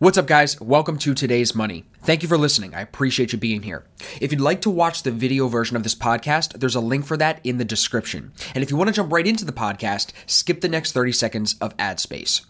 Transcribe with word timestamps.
What's 0.00 0.16
up, 0.16 0.26
guys? 0.26 0.58
Welcome 0.62 0.96
to 1.00 1.12
today's 1.12 1.54
Money. 1.54 1.84
Thank 2.04 2.22
you 2.22 2.28
for 2.30 2.38
listening. 2.38 2.74
I 2.74 2.80
appreciate 2.80 3.34
you 3.34 3.38
being 3.38 3.64
here. 3.64 3.84
If 4.18 4.32
you'd 4.32 4.40
like 4.40 4.62
to 4.62 4.70
watch 4.70 5.02
the 5.02 5.10
video 5.10 5.46
version 5.46 5.76
of 5.76 5.82
this 5.82 5.94
podcast, 5.94 6.58
there's 6.58 6.74
a 6.74 6.80
link 6.80 7.04
for 7.04 7.18
that 7.18 7.38
in 7.44 7.58
the 7.58 7.66
description. 7.66 8.32
And 8.54 8.64
if 8.64 8.70
you 8.70 8.78
want 8.78 8.88
to 8.88 8.94
jump 8.94 9.12
right 9.12 9.26
into 9.26 9.44
the 9.44 9.52
podcast, 9.52 10.12
skip 10.24 10.62
the 10.62 10.70
next 10.70 10.92
30 10.92 11.12
seconds 11.12 11.56
of 11.60 11.74
ad 11.78 12.00
space. 12.00 12.46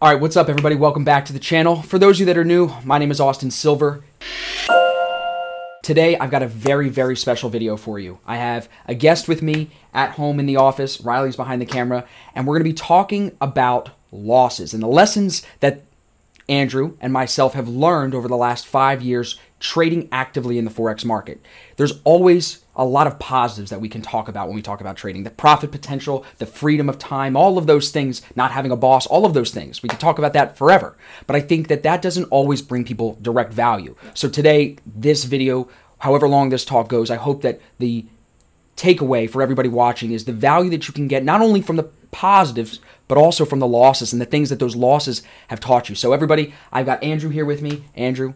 All 0.00 0.10
right, 0.10 0.18
what's 0.18 0.34
up, 0.34 0.48
everybody? 0.48 0.76
Welcome 0.76 1.04
back 1.04 1.26
to 1.26 1.34
the 1.34 1.38
channel. 1.38 1.82
For 1.82 1.98
those 1.98 2.16
of 2.16 2.20
you 2.20 2.26
that 2.26 2.38
are 2.38 2.44
new, 2.44 2.72
my 2.84 2.96
name 2.96 3.10
is 3.10 3.20
Austin 3.20 3.50
Silver. 3.50 4.02
Today, 5.82 6.16
I've 6.16 6.30
got 6.30 6.42
a 6.42 6.48
very, 6.48 6.88
very 6.88 7.16
special 7.16 7.50
video 7.50 7.76
for 7.76 7.98
you. 7.98 8.18
I 8.24 8.38
have 8.38 8.66
a 8.86 8.94
guest 8.94 9.28
with 9.28 9.42
me 9.42 9.68
at 9.92 10.12
home 10.12 10.40
in 10.40 10.46
the 10.46 10.56
office. 10.56 11.02
Riley's 11.02 11.36
behind 11.36 11.60
the 11.60 11.66
camera, 11.66 12.06
and 12.34 12.46
we're 12.46 12.54
going 12.54 12.64
to 12.64 12.70
be 12.70 12.72
talking 12.72 13.36
about 13.42 13.90
losses 14.10 14.72
and 14.72 14.82
the 14.82 14.86
lessons 14.86 15.42
that 15.60 15.82
Andrew 16.48 16.96
and 17.00 17.12
myself 17.12 17.54
have 17.54 17.68
learned 17.68 18.14
over 18.14 18.28
the 18.28 18.36
last 18.36 18.66
five 18.66 19.02
years 19.02 19.38
trading 19.60 20.08
actively 20.12 20.58
in 20.58 20.66
the 20.66 20.70
Forex 20.70 21.04
market. 21.04 21.40
There's 21.76 22.00
always 22.04 22.64
a 22.76 22.84
lot 22.84 23.06
of 23.06 23.18
positives 23.18 23.70
that 23.70 23.80
we 23.80 23.88
can 23.88 24.02
talk 24.02 24.28
about 24.28 24.46
when 24.46 24.56
we 24.56 24.62
talk 24.62 24.80
about 24.80 24.96
trading 24.96 25.22
the 25.22 25.30
profit 25.30 25.70
potential, 25.70 26.24
the 26.38 26.46
freedom 26.46 26.88
of 26.88 26.98
time, 26.98 27.36
all 27.36 27.56
of 27.56 27.66
those 27.66 27.90
things, 27.90 28.20
not 28.36 28.50
having 28.50 28.72
a 28.72 28.76
boss, 28.76 29.06
all 29.06 29.24
of 29.24 29.32
those 29.32 29.52
things. 29.52 29.82
We 29.82 29.88
can 29.88 29.98
talk 29.98 30.18
about 30.18 30.34
that 30.34 30.58
forever. 30.58 30.96
But 31.26 31.36
I 31.36 31.40
think 31.40 31.68
that 31.68 31.82
that 31.84 32.02
doesn't 32.02 32.24
always 32.24 32.60
bring 32.60 32.84
people 32.84 33.16
direct 33.22 33.52
value. 33.52 33.96
So 34.12 34.28
today, 34.28 34.76
this 34.84 35.24
video, 35.24 35.68
however 35.98 36.28
long 36.28 36.50
this 36.50 36.64
talk 36.64 36.88
goes, 36.88 37.10
I 37.10 37.16
hope 37.16 37.42
that 37.42 37.60
the 37.78 38.06
takeaway 38.76 39.28
for 39.30 39.42
everybody 39.42 39.68
watching 39.68 40.10
is 40.12 40.24
the 40.24 40.32
value 40.32 40.70
that 40.70 40.88
you 40.88 40.94
can 40.94 41.08
get 41.08 41.24
not 41.24 41.40
only 41.40 41.60
from 41.60 41.76
the 41.76 41.84
positives, 42.10 42.80
but 43.08 43.18
also 43.18 43.44
from 43.44 43.58
the 43.58 43.66
losses 43.66 44.12
and 44.12 44.20
the 44.22 44.26
things 44.26 44.50
that 44.50 44.58
those 44.58 44.76
losses 44.76 45.22
have 45.48 45.60
taught 45.60 45.88
you. 45.88 45.94
So, 45.94 46.12
everybody, 46.12 46.54
I've 46.72 46.86
got 46.86 47.02
Andrew 47.02 47.30
here 47.30 47.44
with 47.44 47.60
me. 47.62 47.84
Andrew, 47.94 48.34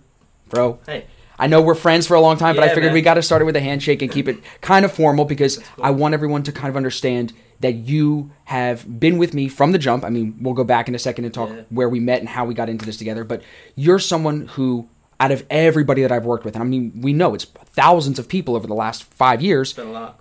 bro. 0.48 0.78
Hey. 0.87 1.06
I 1.41 1.47
know 1.47 1.62
we're 1.62 1.77
friends 1.77 2.05
for 2.05 2.14
a 2.14 2.20
long 2.20 2.36
time, 2.36 2.56
but 2.56 2.64
I 2.64 2.69
figured 2.69 2.86
man. 2.86 2.95
we 2.95 3.00
got 3.00 3.14
to 3.14 3.22
start 3.22 3.41
it 3.42 3.45
with 3.45 3.55
a 3.55 3.61
handshake 3.61 4.03
and 4.03 4.11
keep 4.11 4.27
it 4.27 4.39
kind 4.61 4.84
of 4.84 4.91
formal 4.92 5.25
because 5.25 5.62
I 5.80 5.91
want 5.92 6.12
everyone 6.14 6.42
to 6.42 6.52
kind 6.52 6.69
of 6.69 6.77
understand 6.77 7.33
that 7.61 7.75
you 7.75 8.33
have 8.47 8.98
been 8.98 9.19
with 9.19 9.34
me 9.34 9.48
from 9.48 9.70
the 9.70 9.78
jump. 9.78 10.05
I 10.05 10.11
mean, 10.11 10.36
we'll 10.41 10.55
go 10.55 10.64
back 10.64 10.89
in 10.89 10.97
a 10.97 10.98
second 10.98 11.27
and 11.27 11.33
talk 11.34 11.50
Yeah. 11.50 11.62
where 11.70 11.89
we 11.89 12.00
met 12.00 12.19
and 12.19 12.28
how 12.28 12.45
we 12.45 12.55
got 12.55 12.69
into 12.69 12.84
this 12.84 12.97
together, 12.97 13.23
but 13.23 13.42
you're 13.77 14.00
someone 14.00 14.48
who, 14.48 14.89
out 15.20 15.30
of 15.30 15.47
everybody 15.48 16.02
that 16.02 16.11
I've 16.11 16.25
worked 16.25 16.45
with, 16.45 16.55
and 16.56 16.62
I 16.62 16.67
mean, 16.67 16.92
we 17.02 17.12
know 17.12 17.34
it's 17.34 17.45
thousands 17.45 18.19
of 18.19 18.28
people 18.28 18.56
over 18.56 18.67
the 18.67 18.75
last 18.75 19.05
five 19.05 19.41
years, 19.41 19.73
Been 19.73 19.86
a 19.89 19.92
lot. 19.92 20.20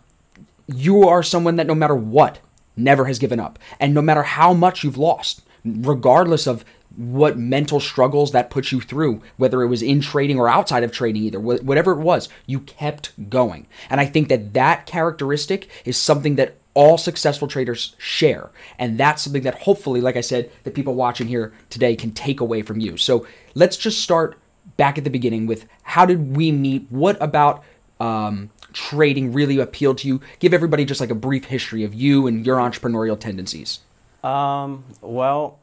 You 0.67 1.07
are 1.07 1.23
someone 1.23 1.55
that 1.55 1.67
no 1.67 1.75
matter 1.75 1.95
what 1.95 2.39
never 2.75 3.05
has 3.05 3.19
given 3.19 3.39
up. 3.39 3.59
And 3.79 3.93
no 3.93 4.01
matter 4.01 4.23
how 4.23 4.53
much 4.53 4.83
you've 4.83 4.97
lost 4.97 5.41
regardless 5.65 6.47
of 6.47 6.63
what 6.95 7.37
mental 7.37 7.79
struggles 7.79 8.31
that 8.31 8.49
put 8.49 8.71
you 8.71 8.79
through 8.79 9.21
whether 9.35 9.61
it 9.61 9.67
was 9.67 9.81
in 9.81 9.99
trading 10.01 10.39
or 10.39 10.47
outside 10.47 10.83
of 10.83 10.91
trading 10.91 11.21
either 11.21 11.39
whatever 11.39 11.91
it 11.91 11.99
was 11.99 12.29
you 12.45 12.59
kept 12.61 13.29
going. 13.29 13.67
And 13.89 13.99
i 13.99 14.05
think 14.05 14.29
that 14.29 14.53
that 14.53 14.85
characteristic 14.85 15.69
is 15.85 15.97
something 15.97 16.35
that 16.35 16.55
all 16.73 16.97
successful 16.97 17.47
traders 17.47 17.95
share. 17.97 18.51
And 18.77 18.99
that's 18.99 19.23
something 19.23 19.41
that 19.43 19.55
hopefully 19.55 19.99
like 19.99 20.15
i 20.15 20.21
said 20.21 20.49
the 20.63 20.71
people 20.71 20.95
watching 20.95 21.27
here 21.27 21.53
today 21.69 21.95
can 21.95 22.11
take 22.11 22.39
away 22.39 22.61
from 22.61 22.79
you. 22.79 22.97
So 22.97 23.27
let's 23.53 23.77
just 23.77 24.01
start 24.01 24.37
back 24.77 24.97
at 24.97 25.03
the 25.03 25.09
beginning 25.09 25.47
with 25.47 25.67
how 25.83 26.05
did 26.05 26.35
we 26.35 26.51
meet? 26.51 26.87
What 26.89 27.21
about 27.21 27.63
um, 27.99 28.51
trading 28.73 29.33
really 29.33 29.59
appealed 29.59 29.97
to 29.99 30.07
you? 30.07 30.21
Give 30.39 30.53
everybody 30.53 30.85
just 30.85 31.01
like 31.01 31.09
a 31.09 31.15
brief 31.15 31.45
history 31.45 31.83
of 31.83 31.93
you 31.93 32.27
and 32.27 32.45
your 32.45 32.57
entrepreneurial 32.57 33.19
tendencies. 33.19 33.79
Um, 34.23 34.83
well, 35.01 35.59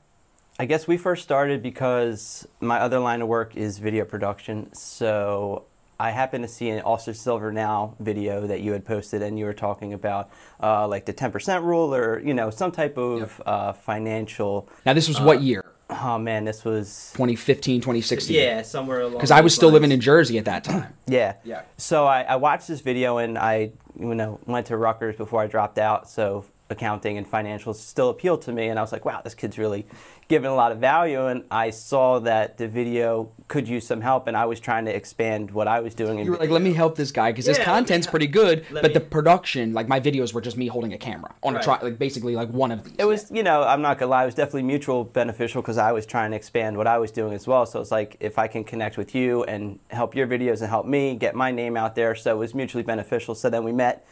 I 0.59 0.67
guess 0.67 0.87
we 0.87 0.97
first 0.97 1.23
started 1.23 1.63
because 1.63 2.47
my 2.61 2.79
other 2.79 2.99
line 2.99 3.23
of 3.23 3.29
work 3.29 3.57
is 3.57 3.79
video 3.79 4.05
production. 4.05 4.73
So 4.73 5.65
I 5.99 6.11
happened 6.11 6.45
to 6.45 6.49
see 6.49 6.71
an 6.71 6.83
Austin 6.83 7.15
Silver 7.15 7.53
Now 7.53 7.95
video 7.99 8.47
that 8.47 8.61
you 8.61 8.73
had 8.73 8.85
posted, 8.85 9.23
and 9.23 9.39
you 9.39 9.45
were 9.45 9.53
talking 9.53 9.93
about 9.93 10.31
uh, 10.63 10.87
like 10.87 11.07
the 11.07 11.13
10% 11.13 11.63
rule 11.63 11.95
or, 11.95 12.21
you 12.21 12.35
know, 12.35 12.51
some 12.51 12.73
type 12.73 12.97
of 12.97 13.41
uh, 13.47 13.73
financial. 13.73 14.69
Now, 14.87 14.93
this 14.93 15.09
was 15.09 15.21
what 15.21 15.43
year? 15.43 15.65
Oh, 16.03 16.19
man, 16.19 16.45
this 16.45 16.65
was. 16.65 17.11
2015, 17.13 17.81
2016? 17.81 18.37
Yeah, 18.37 18.63
somewhere 18.63 19.03
along. 19.03 19.15
Because 19.15 19.31
I 19.31 19.41
was 19.41 19.55
still 19.55 19.71
living 19.71 19.93
in 19.93 20.01
Jersey 20.01 20.39
at 20.39 20.45
that 20.47 20.65
time. 20.65 20.93
Yeah. 21.07 21.35
Yeah. 21.45 21.63
So 21.77 22.07
I, 22.07 22.23
I 22.23 22.37
watched 22.37 22.69
this 22.69 22.81
video 22.81 23.19
and 23.19 23.39
I, 23.39 23.73
you 23.99 24.15
know, 24.15 24.41
went 24.47 24.67
to 24.69 24.77
Rutgers 24.77 25.17
before 25.17 25.41
I 25.41 25.47
dropped 25.47 25.79
out. 25.79 26.09
So 26.09 26.45
accounting 26.71 27.19
and 27.19 27.31
financials 27.31 27.77
still 27.77 28.11
appealed 28.11 28.43
to 28.43 28.53
me, 28.53 28.69
and 28.69 28.79
I 28.79 28.83
was 28.83 28.93
like, 28.93 29.05
wow, 29.05 29.21
this 29.23 29.35
kid's 29.35 29.59
really 29.59 29.85
giving 30.27 30.51
a 30.51 30.55
lot 30.55 30.73
of 30.73 30.79
value. 30.79 31.27
And 31.27 31.45
I 31.51 31.69
saw 31.69 32.19
that 32.21 32.57
the 32.57 32.67
video 32.67 33.29
could 33.49 33.69
use 33.69 33.87
some 33.87 34.01
help, 34.01 34.27
and 34.27 34.35
I 34.37 34.47
was 34.47 34.59
trying 34.61 34.87
to 34.87 34.95
expand 34.97 35.51
what 35.51 35.69
I 35.69 35.81
was 35.81 35.95
doing. 35.95 36.19
in 36.19 36.25
You 36.25 36.33
were 36.33 36.39
like, 36.39 36.49
let 36.49 36.63
me 36.63 36.73
help 36.73 36.97
this 36.97 37.13
guy 37.13 37.31
because 37.33 37.45
his 37.45 37.59
Yeah, 37.59 37.65
let 37.65 37.75
content's 37.75 38.07
pretty 38.07 38.27
good, 38.27 38.65
let 38.71 38.81
but 38.83 38.89
me- 38.89 38.95
the 38.95 39.01
production, 39.01 39.75
like 39.75 39.89
my 39.89 40.01
videos 40.01 40.33
were 40.33 40.41
just 40.41 40.57
me 40.57 40.67
holding 40.67 40.95
a 40.95 40.99
camera 40.99 41.35
on 41.43 41.55
a 41.57 41.63
try, 41.63 41.79
like 41.83 41.99
basically 41.99 42.35
like 42.35 42.49
one 42.49 42.73
of 42.73 42.83
these. 42.85 42.95
It 42.99 43.05
was, 43.05 43.31
you 43.31 43.43
know, 43.43 43.63
I'm 43.63 43.83
not 43.83 43.99
gonna 43.99 44.11
lie, 44.11 44.23
it 44.23 44.27
was 44.27 44.35
definitely 44.35 44.63
mutual 44.63 45.05
beneficial 45.05 45.61
because 45.61 45.77
I 45.77 45.93
was 45.93 46.07
trying 46.07 46.31
to 46.31 46.37
expand 46.37 46.77
what 46.79 46.87
I 46.87 46.97
was 46.97 47.11
doing 47.11 47.35
as 47.35 47.47
well. 47.47 47.67
So 47.67 47.81
it's 47.83 47.91
like 47.91 48.17
if 48.21 48.39
I 48.39 48.49
can 48.49 48.65
connect 48.65 48.97
with 48.97 49.15
you 49.15 49.45
and 49.45 49.79
help 49.91 50.15
your 50.17 50.27
videos 50.27 50.61
and 50.63 50.71
help 50.71 50.87
me 50.87 51.15
get 51.17 51.35
my 51.35 51.51
name 51.51 51.77
out 51.77 51.95
there, 51.95 52.15
so 52.15 52.35
it 52.35 52.39
was 52.39 52.55
mutually 52.55 52.83
beneficial. 52.83 53.35
So 53.35 53.51
then 53.51 53.63
we 53.65 53.73
met 53.73 54.07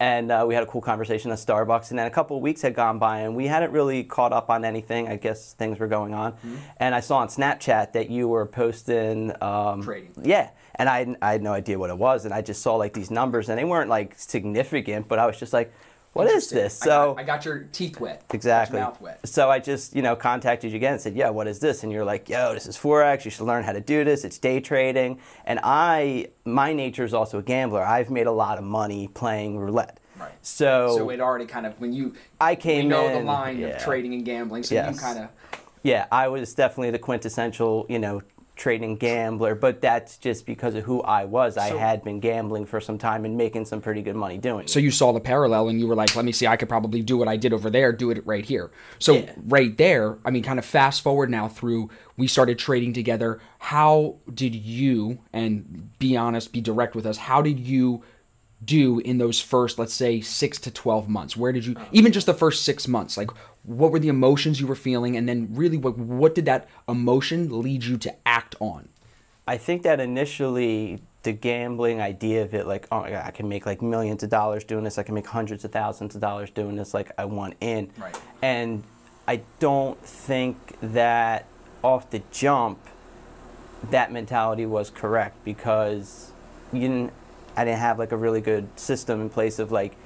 and 0.00 0.30
uh, 0.30 0.44
we 0.46 0.54
had 0.54 0.62
a 0.62 0.66
cool 0.66 0.80
conversation 0.80 1.30
at 1.30 1.38
Starbucks, 1.38 1.90
and 1.90 1.98
then 1.98 2.06
a 2.06 2.10
couple 2.10 2.36
of 2.36 2.42
weeks 2.42 2.62
had 2.62 2.74
gone 2.74 2.98
by 2.98 3.20
and 3.20 3.34
we 3.34 3.46
hadn't 3.46 3.72
really 3.72 4.04
caught 4.04 4.32
up 4.32 4.50
on 4.50 4.64
anything. 4.64 5.08
I 5.08 5.16
guess 5.16 5.54
things 5.54 5.78
were 5.78 5.88
going 5.88 6.14
on, 6.14 6.36
and 6.78 6.94
I 6.94 7.00
saw 7.00 7.18
on 7.18 7.28
Snapchat 7.28 7.92
that 7.92 8.10
you 8.10 8.28
were 8.28 8.46
posting 8.46 9.32
um, 9.42 9.82
Trading. 9.82 10.12
Yeah. 10.22 10.50
And 10.76 10.88
I, 10.88 11.16
I 11.20 11.32
had 11.32 11.42
no 11.42 11.52
idea 11.52 11.76
what 11.76 11.90
it 11.90 11.98
was, 11.98 12.24
and 12.24 12.32
I 12.32 12.40
just 12.40 12.62
saw 12.62 12.76
like 12.76 12.92
these 12.92 13.10
numbers, 13.10 13.48
and 13.48 13.58
they 13.58 13.64
weren't 13.64 13.90
like 13.90 14.16
significant, 14.16 15.08
but 15.08 15.18
I 15.18 15.26
was 15.26 15.36
just 15.36 15.52
like, 15.52 15.72
"What 16.12 16.26
is 16.28 16.50
this?" 16.50 16.80
I 16.82 16.84
So 16.84 17.14
got, 17.14 17.20
I 17.20 17.24
got 17.24 17.44
your 17.44 17.58
teeth 17.72 18.00
wet. 18.00 18.22
Exactly. 18.32 18.78
Your 18.78 18.88
mouth 18.88 19.00
wet. 19.00 19.20
So 19.28 19.50
I 19.50 19.58
just, 19.58 19.94
you 19.94 20.02
know, 20.02 20.16
contacted 20.16 20.70
you 20.72 20.76
again 20.76 20.94
and 20.94 21.00
said, 21.00 21.14
"Yeah, 21.14 21.30
what 21.30 21.46
is 21.46 21.58
this?" 21.58 21.82
And 21.82 21.92
you're 21.92 22.04
like, 22.04 22.28
"Yo, 22.28 22.54
this 22.54 22.66
is 22.66 22.76
forex. 22.76 23.24
You 23.24 23.30
should 23.30 23.46
learn 23.46 23.64
how 23.64 23.72
to 23.72 23.80
do 23.80 24.04
this. 24.04 24.24
It's 24.24 24.38
day 24.38 24.60
trading." 24.60 25.18
And 25.44 25.60
I, 25.62 26.28
my 26.44 26.72
nature 26.72 27.04
is 27.04 27.14
also 27.14 27.38
a 27.38 27.42
gambler. 27.42 27.82
I've 27.82 28.10
made 28.10 28.26
a 28.26 28.32
lot 28.32 28.58
of 28.58 28.64
money 28.64 29.08
playing 29.08 29.58
roulette. 29.58 29.98
Right. 30.18 30.32
So, 30.42 30.96
So 30.96 31.10
it 31.10 31.20
already 31.20 31.46
kind 31.46 31.64
of 31.66 31.80
when 31.80 31.92
you 31.92 32.14
I 32.40 32.52
we 32.52 32.56
came 32.56 32.88
know 32.88 33.08
the 33.12 33.20
line 33.20 33.58
yeah. 33.58 33.68
of 33.68 33.82
trading 33.82 34.14
and 34.14 34.24
gambling, 34.24 34.64
so 34.64 34.74
you 34.74 34.98
kind 34.98 35.18
of 35.20 35.28
yeah, 35.82 36.06
I 36.10 36.28
was 36.28 36.54
definitely 36.54 36.90
the 36.90 36.98
quintessential, 36.98 37.86
you 37.88 37.98
know, 37.98 38.22
trading 38.58 38.96
gambler. 38.96 39.54
But 39.54 39.80
that's 39.80 40.18
just 40.18 40.44
because 40.44 40.74
of 40.74 40.84
who 40.84 41.00
I 41.02 41.24
was. 41.24 41.56
I 41.56 41.68
had 41.68 42.02
been 42.02 42.20
gambling 42.20 42.66
for 42.66 42.80
some 42.80 42.98
time 42.98 43.24
and 43.24 43.36
making 43.36 43.64
some 43.64 43.80
pretty 43.80 44.02
good 44.02 44.16
money 44.16 44.36
doing 44.36 44.64
it. 44.64 44.70
So 44.70 44.80
you 44.80 44.90
saw 44.90 45.12
the 45.12 45.20
parallel 45.20 45.68
and 45.68 45.80
you 45.80 45.86
were 45.86 45.94
like, 45.94 46.14
let 46.14 46.24
me 46.24 46.32
see, 46.32 46.46
I 46.46 46.56
could 46.56 46.68
probably 46.68 47.00
do 47.00 47.16
what 47.16 47.28
I 47.28 47.36
did 47.36 47.52
over 47.52 47.70
there, 47.70 47.92
do 47.92 48.10
it 48.10 48.26
right 48.26 48.44
here. 48.44 48.70
So 48.98 49.14
Yeah. 49.14 49.32
right 49.46 49.76
there, 49.78 50.18
I 50.24 50.30
mean, 50.30 50.42
kind 50.42 50.58
of 50.58 50.64
fast 50.64 51.02
forward 51.02 51.30
now 51.30 51.48
through 51.48 51.88
we 52.16 52.26
started 52.26 52.58
trading 52.58 52.92
together. 52.92 53.40
How 53.58 54.16
did 54.34 54.54
you, 54.54 55.20
and 55.32 55.96
be 55.98 56.16
honest, 56.16 56.52
be 56.52 56.60
direct 56.60 56.94
with 56.96 57.06
us, 57.06 57.16
how 57.16 57.40
did 57.40 57.60
you 57.60 58.02
do 58.64 58.98
in 58.98 59.18
those 59.18 59.40
first, 59.40 59.78
let's 59.78 59.94
say, 59.94 60.20
six 60.20 60.58
to 60.58 60.70
12 60.70 61.08
months? 61.08 61.36
Where 61.36 61.52
did 61.52 61.64
you, 61.64 61.76
oh. 61.78 61.86
even 61.92 62.10
just 62.10 62.26
the 62.26 62.34
first 62.34 62.64
six 62.64 62.88
months, 62.88 63.16
like 63.16 63.30
what 63.68 63.92
were 63.92 63.98
the 63.98 64.08
emotions 64.08 64.60
you 64.60 64.66
were 64.66 64.74
feeling? 64.74 65.16
And 65.16 65.28
then 65.28 65.48
really, 65.50 65.76
what, 65.76 65.98
what 65.98 66.34
did 66.34 66.46
that 66.46 66.68
emotion 66.88 67.60
lead 67.60 67.84
you 67.84 67.98
to 67.98 68.14
act 68.26 68.54
on? 68.60 68.88
I 69.46 69.56
think 69.56 69.82
that 69.82 70.00
initially 70.00 71.00
the 71.22 71.32
gambling 71.32 72.00
idea 72.00 72.42
of 72.42 72.54
it, 72.54 72.66
like, 72.66 72.86
oh 72.90 73.00
my 73.00 73.10
god, 73.10 73.24
I 73.26 73.30
can 73.30 73.48
make 73.48 73.66
like 73.66 73.82
millions 73.82 74.22
of 74.22 74.30
dollars 74.30 74.64
doing 74.64 74.84
this. 74.84 74.98
I 74.98 75.02
can 75.02 75.14
make 75.14 75.26
hundreds 75.26 75.64
of 75.64 75.72
thousands 75.72 76.14
of 76.14 76.20
dollars 76.20 76.50
doing 76.50 76.76
this. 76.76 76.94
Like, 76.94 77.12
I 77.18 77.26
want 77.26 77.54
in. 77.60 77.90
Right. 77.98 78.20
And 78.42 78.84
I 79.26 79.42
don't 79.58 80.00
think 80.04 80.76
that 80.80 81.46
off 81.82 82.10
the 82.10 82.22
jump, 82.30 82.78
that 83.90 84.10
mentality 84.12 84.66
was 84.66 84.90
correct 84.90 85.44
because 85.44 86.32
you 86.72 86.80
didn't. 86.80 87.12
I 87.56 87.64
didn't 87.64 87.80
have 87.80 87.98
like 87.98 88.12
a 88.12 88.16
really 88.16 88.40
good 88.40 88.68
system 88.78 89.20
in 89.20 89.30
place 89.30 89.58
of 89.58 89.72
like 89.72 89.96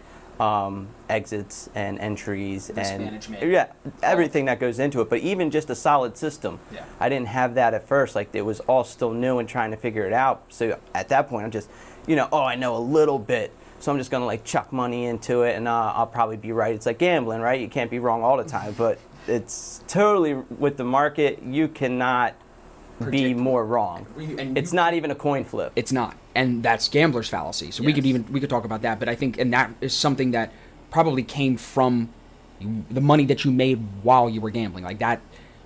um, 0.43 0.89
exits 1.09 1.71
and 1.75 1.99
entries 2.01 2.69
and 2.71 3.05
management. 3.05 3.47
yeah, 3.47 3.69
everything 4.03 4.47
that 4.47 4.59
goes 4.59 4.79
into 4.81 5.01
it. 5.01 5.09
But 5.09 5.21
even 5.21 5.51
just 5.51 5.71
a 5.71 5.75
solid 5.75 6.17
system, 6.17 6.59
Yeah. 6.73 6.85
I 6.99 7.09
didn't 7.09 7.29
have 7.29 7.55
that 7.55 7.75
at 7.75 7.87
first. 7.87 8.15
Like 8.17 8.35
it 8.35 8.43
was 8.43 8.61
all 8.61 8.83
still 8.85 9.13
new 9.13 9.39
and 9.39 9.49
trying 9.49 9.71
to 9.71 9.77
figure 9.77 10.05
it 10.05 10.13
out. 10.13 10.43
So 10.49 10.79
at 10.95 11.09
that 11.11 11.29
point, 11.29 11.45
I'm 11.45 11.51
just, 11.53 11.71
you 12.07 12.17
know, 12.17 12.29
oh, 12.33 12.43
I 12.43 12.57
know 12.57 12.77
a 12.77 12.81
little 12.81 13.19
bit. 13.19 13.53
So 13.79 13.93
I'm 13.93 13.99
just 13.99 14.11
gonna 14.11 14.27
like 14.27 14.45
chuck 14.45 14.73
money 14.73 15.07
into 15.07 15.43
it, 15.43 15.57
and 15.57 15.67
uh, 15.69 15.93
I'll 15.95 16.07
probably 16.07 16.37
be 16.37 16.53
right. 16.53 16.75
It's 16.75 16.87
like 16.87 16.99
gambling, 16.99 17.41
right? 17.41 17.61
You 17.61 17.69
can't 17.69 17.91
be 17.91 17.99
wrong 17.99 18.23
all 18.23 18.37
the 18.37 18.45
time, 18.45 18.75
but 18.79 18.99
it's 19.29 19.83
totally 19.89 20.35
with 20.35 20.77
the 20.77 20.85
market. 20.85 21.43
You 21.43 21.69
cannot 21.69 22.35
be 23.11 23.35
more 23.35 23.65
wrong. 23.65 24.07
And 24.39 24.57
It's 24.57 24.73
not 24.73 24.95
even 24.95 25.11
a 25.11 25.15
coin 25.15 25.45
flip. 25.45 25.73
it's 25.77 25.93
not 25.93 26.17
and 26.35 26.63
that's 26.63 26.89
gambler's 26.89 27.29
fallacy 27.29 27.71
so 27.71 27.85
we 27.85 27.93
could 27.93 28.07
even 28.07 28.25
we 28.33 28.41
could 28.41 28.49
talk 28.49 28.65
about 28.65 28.81
that 28.83 28.99
but 28.99 29.07
i 29.07 29.15
think 29.15 29.39
and 29.39 29.53
that 29.53 29.71
is 29.83 29.95
something 29.95 30.31
that 30.31 30.51
probably 30.91 31.23
came 31.23 31.59
from 31.59 32.09
the 32.91 33.01
money 33.01 33.27
that 33.27 33.45
you 33.45 33.51
made 33.51 33.79
while 34.03 34.31
you 34.31 34.41
were 34.41 34.51
gambling 34.51 34.83
like 34.85 34.99
that 34.99 35.21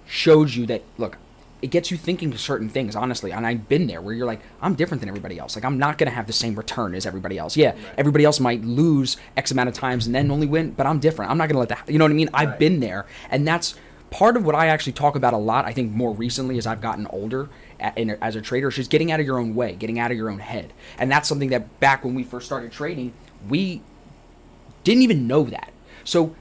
shows 0.06 0.56
you 0.56 0.66
that 0.66 0.82
look 0.98 1.18
it 1.62 1.68
gets 1.68 1.90
you 1.90 1.96
thinking 1.96 2.30
to 2.30 2.38
certain 2.38 2.68
things, 2.68 2.94
honestly. 2.94 3.32
And 3.32 3.46
I've 3.46 3.66
been 3.66 3.86
there 3.86 4.02
where 4.02 4.12
you're 4.14 4.26
like, 4.26 4.40
I'm 4.60 4.74
different 4.74 5.00
than 5.00 5.08
everybody 5.08 5.38
else. 5.38 5.56
Like, 5.56 5.64
I'm 5.64 5.78
not 5.78 5.96
going 5.96 6.08
to 6.08 6.14
have 6.14 6.26
the 6.26 6.32
same 6.32 6.54
return 6.54 6.94
as 6.94 7.06
everybody 7.06 7.38
else. 7.38 7.56
Yeah, 7.56 7.74
everybody 7.96 8.24
else 8.24 8.40
might 8.40 8.62
lose 8.62 9.16
X 9.38 9.52
amount 9.52 9.70
of 9.70 9.74
times 9.74 10.04
and 10.06 10.14
then 10.14 10.30
only 10.30 10.46
win, 10.46 10.72
but 10.72 10.86
I'm 10.86 10.98
different. 11.00 11.30
I'm 11.30 11.38
not 11.38 11.48
going 11.48 11.54
to 11.54 11.60
let 11.60 11.70
that, 11.70 11.90
you 11.90 11.98
know 11.98 12.04
what 12.04 12.10
I 12.10 12.14
mean? 12.14 12.28
I've 12.34 12.58
been 12.58 12.80
there. 12.80 13.06
And 13.30 13.48
that's 13.48 13.74
part 14.16 14.38
of 14.38 14.46
what 14.46 14.54
I 14.54 14.68
actually 14.68 14.94
talk 14.94 15.14
about 15.14 15.34
a 15.34 15.36
lot, 15.36 15.66
I 15.66 15.72
think, 15.74 15.92
more 15.92 16.10
recently 16.14 16.56
as 16.56 16.66
I've 16.66 16.80
gotten 16.80 17.06
older 17.08 17.50
as 17.78 18.34
a 18.34 18.40
trader, 18.40 18.68
is 18.68 18.76
just 18.76 18.90
getting 18.90 19.12
out 19.12 19.20
of 19.20 19.26
your 19.26 19.38
own 19.38 19.54
way, 19.54 19.74
getting 19.74 19.98
out 19.98 20.10
of 20.10 20.16
your 20.16 20.30
own 20.30 20.38
head. 20.38 20.72
And 20.98 21.12
that's 21.12 21.28
something 21.28 21.50
that 21.50 21.80
back 21.80 22.02
when 22.02 22.14
we 22.14 22.24
first 22.24 22.46
started 22.46 22.72
trading, 22.72 23.12
we 23.46 23.82
didn't 24.84 25.02
even 25.02 25.26
know 25.26 25.44
that. 25.44 25.70
So, 26.04 26.34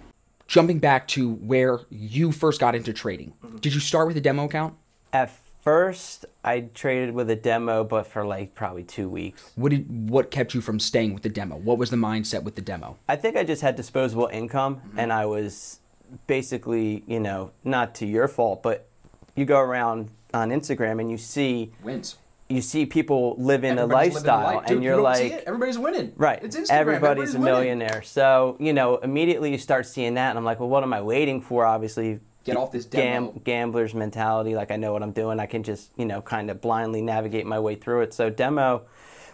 jumping 0.48 0.80
back 0.80 1.06
to 1.10 1.34
where 1.34 1.82
you 1.90 2.32
first 2.32 2.62
got 2.62 2.76
into 2.76 2.94
trading, 2.94 3.34
did 3.60 3.74
you 3.74 3.82
start 3.82 4.08
with 4.08 4.16
a 4.16 4.22
demo 4.22 4.46
account? 4.46 4.76
At 5.12 5.32
first, 5.62 6.26
I 6.46 6.62
traded 6.74 7.14
with 7.14 7.30
a 7.30 7.36
demo, 7.36 7.84
but 7.84 8.08
for 8.08 8.24
like 8.26 8.56
probably 8.56 8.84
two 8.84 9.10
weeks. 9.10 9.52
What 9.56 9.72
did 9.72 10.10
what 10.10 10.32
kept 10.32 10.54
you 10.54 10.62
from 10.62 10.80
staying 10.80 11.14
with 11.14 11.24
the 11.24 11.30
demo? 11.30 11.58
What 11.58 11.78
was 11.78 11.90
the 11.90 11.98
mindset 11.98 12.44
with 12.44 12.56
the 12.56 12.62
demo? 12.62 12.98
I 13.10 13.18
think 13.18 13.36
I 13.36 13.44
just 13.44 13.62
had 13.62 13.76
disposable 13.76 14.30
income, 14.32 14.78
Mm-hmm. 14.78 15.00
and 15.00 15.12
I 15.12 15.26
was 15.26 15.82
basically, 16.28 17.04
you 17.08 17.20
know, 17.20 17.52
not 17.64 17.96
to 17.96 18.06
your 18.06 18.28
fault, 18.28 18.64
but 18.64 18.88
you 19.36 19.46
go 19.46 19.60
around 19.60 20.10
on 20.34 20.50
Instagram 20.50 21.00
and 21.00 21.10
you 21.10 21.18
see 21.18 21.72
Wins. 21.84 22.16
you 22.50 22.62
see 22.62 22.86
people 22.86 23.36
living 23.38 23.78
a 23.78 23.86
lifestyle, 23.86 24.64
and 24.68 24.84
you're 24.84 25.02
like, 25.02 25.32
everybody's 25.48 25.78
winning. 25.78 26.14
Right. 26.16 26.40
It's 26.44 26.56
Instagram. 26.56 26.72
Everybody's 26.72 27.36
a 27.36 27.40
millionaire. 27.40 28.02
So, 28.04 28.56
you 28.60 28.74
know, 28.74 28.98
immediately 28.98 29.52
you 29.52 29.58
start 29.58 29.86
seeing 29.86 30.16
that, 30.16 30.30
and 30.30 30.38
I'm 30.38 30.46
like, 30.46 30.60
well, 30.60 30.70
what 30.70 30.84
am 30.84 30.94
I 30.94 31.02
waiting 31.02 31.42
for? 31.42 31.66
Obviously, 31.66 32.20
Get 32.44 32.58
off 32.58 32.72
this 32.72 32.86
gam- 32.86 33.42
gambler's 33.44 33.96
mentality. 33.96 34.54
Like, 34.54 34.70
I 34.70 34.76
know 34.76 34.94
what 34.94 35.02
I'm 35.02 35.14
doing. 35.14 35.40
I 35.40 35.48
can 35.48 35.64
just, 35.64 35.90
you 35.98 36.06
know, 36.06 36.22
kind 36.22 36.52
of 36.52 36.62
blindly 36.62 37.02
navigate 37.02 37.48
my 37.48 37.60
way 37.60 37.74
through 37.74 38.02
it. 38.02 38.14
So, 38.14 38.30
demo 38.30 38.84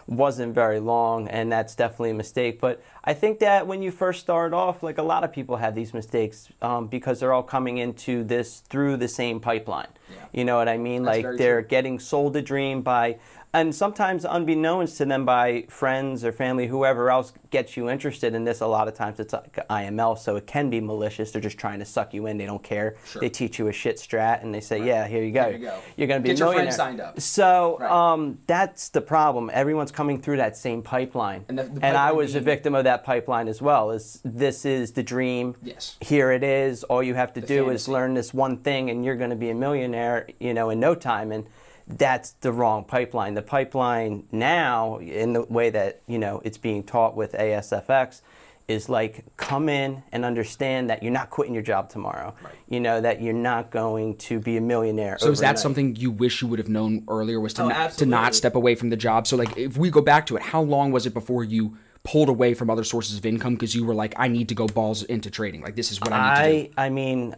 wasn't 0.06 0.54
very 0.54 0.80
long, 0.80 1.28
and 1.28 1.50
that's 1.50 1.74
definitely 1.74 2.10
a 2.10 2.14
mistake. 2.14 2.60
But 2.60 2.82
I 3.04 3.14
think 3.14 3.38
that 3.40 3.66
when 3.66 3.82
you 3.82 3.90
first 3.90 4.20
start 4.20 4.52
off, 4.52 4.82
like 4.82 4.98
a 4.98 5.02
lot 5.02 5.24
of 5.24 5.32
people 5.32 5.56
have 5.56 5.74
these 5.74 5.94
mistakes 5.94 6.48
um, 6.60 6.86
because 6.86 7.20
they're 7.20 7.32
all 7.32 7.42
coming 7.42 7.78
into 7.78 8.24
this 8.24 8.60
through 8.60 8.96
the 8.96 9.08
same 9.08 9.40
pipeline. 9.40 9.88
Yeah. 10.10 10.16
You 10.32 10.44
know 10.44 10.56
what 10.56 10.68
I 10.68 10.78
mean? 10.78 11.04
That's 11.04 11.24
like, 11.24 11.36
they're 11.36 11.62
true. 11.62 11.68
getting 11.68 11.98
sold 11.98 12.36
a 12.36 12.42
dream 12.42 12.82
by 12.82 13.18
and 13.54 13.74
sometimes 13.74 14.24
unbeknownst 14.24 14.96
to 14.96 15.04
them 15.04 15.26
by 15.26 15.64
friends 15.68 16.24
or 16.24 16.32
family 16.32 16.66
whoever 16.66 17.10
else 17.10 17.34
gets 17.50 17.76
you 17.76 17.90
interested 17.90 18.34
in 18.34 18.44
this 18.44 18.62
a 18.62 18.66
lot 18.66 18.88
of 18.88 18.94
times 18.94 19.20
it's 19.20 19.34
like 19.34 19.54
IML 19.68 20.18
so 20.18 20.36
it 20.36 20.46
can 20.46 20.70
be 20.70 20.80
malicious. 20.80 21.30
They're 21.32 21.42
just 21.42 21.58
trying 21.58 21.78
to 21.80 21.84
suck 21.84 22.14
you 22.14 22.26
in. 22.26 22.38
They 22.38 22.46
don't 22.46 22.62
care. 22.62 22.96
Sure. 23.06 23.20
they 23.20 23.28
teach 23.28 23.58
you 23.58 23.68
a 23.68 23.72
shit 23.72 23.96
strat 23.98 24.42
and 24.42 24.54
they 24.54 24.60
say 24.60 24.82
yeah 24.84 25.06
here 25.06 25.22
you 25.22 25.32
go. 25.32 25.44
Here 25.50 25.58
you 25.58 25.66
go. 25.66 25.78
you're 25.96 26.08
going 26.08 26.22
to 26.22 26.28
be 26.28 26.30
Get 26.34 26.36
a 26.40 26.44
your 26.44 26.52
friend 26.54 26.66
millionaire. 26.68 26.72
signed 26.76 27.00
up. 27.00 27.20
so 27.20 27.76
Right. 27.78 27.90
um, 28.12 28.38
that's 28.46 28.88
the 28.88 29.00
problem. 29.02 29.50
Everyone's 29.52 29.92
coming 29.92 30.20
through 30.22 30.38
that 30.38 30.56
same 30.56 30.82
pipeline. 30.82 31.44
And 31.48 31.58
the- 31.58 31.64
the 31.64 31.84
and 31.84 31.96
i 31.96 32.06
pipeline 32.06 32.16
was 32.16 32.34
a 32.34 32.40
victim 32.40 32.74
of 32.74 32.84
that 32.84 33.04
pipeline 33.04 33.48
as 33.48 33.60
well 33.60 33.90
is 33.90 34.20
this 34.24 34.64
is 34.64 34.92
the 34.92 35.02
dream. 35.02 35.56
Yes. 35.62 35.96
here 36.00 36.32
it 36.32 36.42
is. 36.42 36.84
All 36.84 37.02
you 37.02 37.14
have 37.14 37.34
to 37.34 37.40
do 37.42 37.68
is 37.70 37.86
learn 37.86 38.14
this 38.14 38.32
one 38.32 38.56
thing 38.58 38.88
and 38.90 39.04
you're 39.04 39.16
going 39.16 39.30
to 39.30 39.36
be 39.36 39.50
a 39.50 39.54
millionaire 39.54 40.26
you 40.40 40.54
know 40.54 40.70
in 40.70 40.80
no 40.80 40.94
time. 40.94 41.32
And 41.32 41.46
that's 41.86 42.30
the 42.40 42.52
wrong 42.52 42.84
pipeline 42.84 43.34
the 43.34 43.42
pipeline 43.42 44.24
now 44.32 44.98
in 44.98 45.32
the 45.32 45.42
way 45.42 45.70
that 45.70 46.00
you 46.06 46.18
know 46.18 46.40
it's 46.44 46.58
being 46.58 46.82
taught 46.82 47.16
with 47.16 47.32
ASFX 47.32 48.20
is 48.68 48.88
like 48.88 49.24
come 49.36 49.68
in 49.68 50.02
and 50.12 50.24
understand 50.24 50.88
that 50.88 51.02
you're 51.02 51.12
not 51.12 51.28
quitting 51.30 51.52
your 51.52 51.62
job 51.64 51.90
tomorrow 51.90 52.32
Right. 52.42 52.54
you 52.68 52.78
know 52.78 53.00
that 53.00 53.20
you're 53.20 53.34
not 53.34 53.70
going 53.70 54.16
to 54.18 54.38
be 54.38 54.56
a 54.56 54.60
millionaire 54.60 55.18
So 55.18 55.30
is 55.32 55.40
that 55.40 55.58
something 55.58 55.96
you 55.96 56.10
wish 56.12 56.40
you 56.40 56.48
would 56.48 56.60
have 56.60 56.68
known 56.68 57.04
earlier? 57.08 57.40
Was 57.40 57.54
to 57.54 57.64
Oh, 57.64 57.68
not, 57.68 57.90
to 57.92 58.06
not 58.06 58.34
step 58.34 58.54
away 58.54 58.76
from 58.76 58.90
the 58.90 58.96
job? 58.96 59.26
So 59.26 59.36
like, 59.36 59.56
if 59.58 59.76
we 59.76 59.90
go 59.90 60.00
back 60.00 60.26
to 60.26 60.36
it, 60.36 60.42
how 60.42 60.62
long 60.62 60.92
was 60.92 61.04
it 61.06 61.12
before 61.12 61.42
you 61.42 61.76
pulled 62.04 62.28
away 62.28 62.54
from 62.54 62.70
other 62.70 62.84
sources 62.84 63.18
of 63.18 63.26
income 63.26 63.54
because 63.54 63.74
you 63.74 63.84
were 63.84 63.94
like, 63.94 64.14
I 64.16 64.28
need 64.28 64.48
to 64.48 64.54
go 64.54 64.66
balls 64.66 65.02
into 65.02 65.30
trading. 65.30 65.60
Like 65.62 65.74
this 65.76 65.90
is 65.92 66.00
what 66.00 66.12
I 66.12 66.16
need 66.16 66.42
to 66.44 66.68
do. 66.68 66.74
I 66.78 66.86
I 66.86 66.88
mean, 66.90 67.34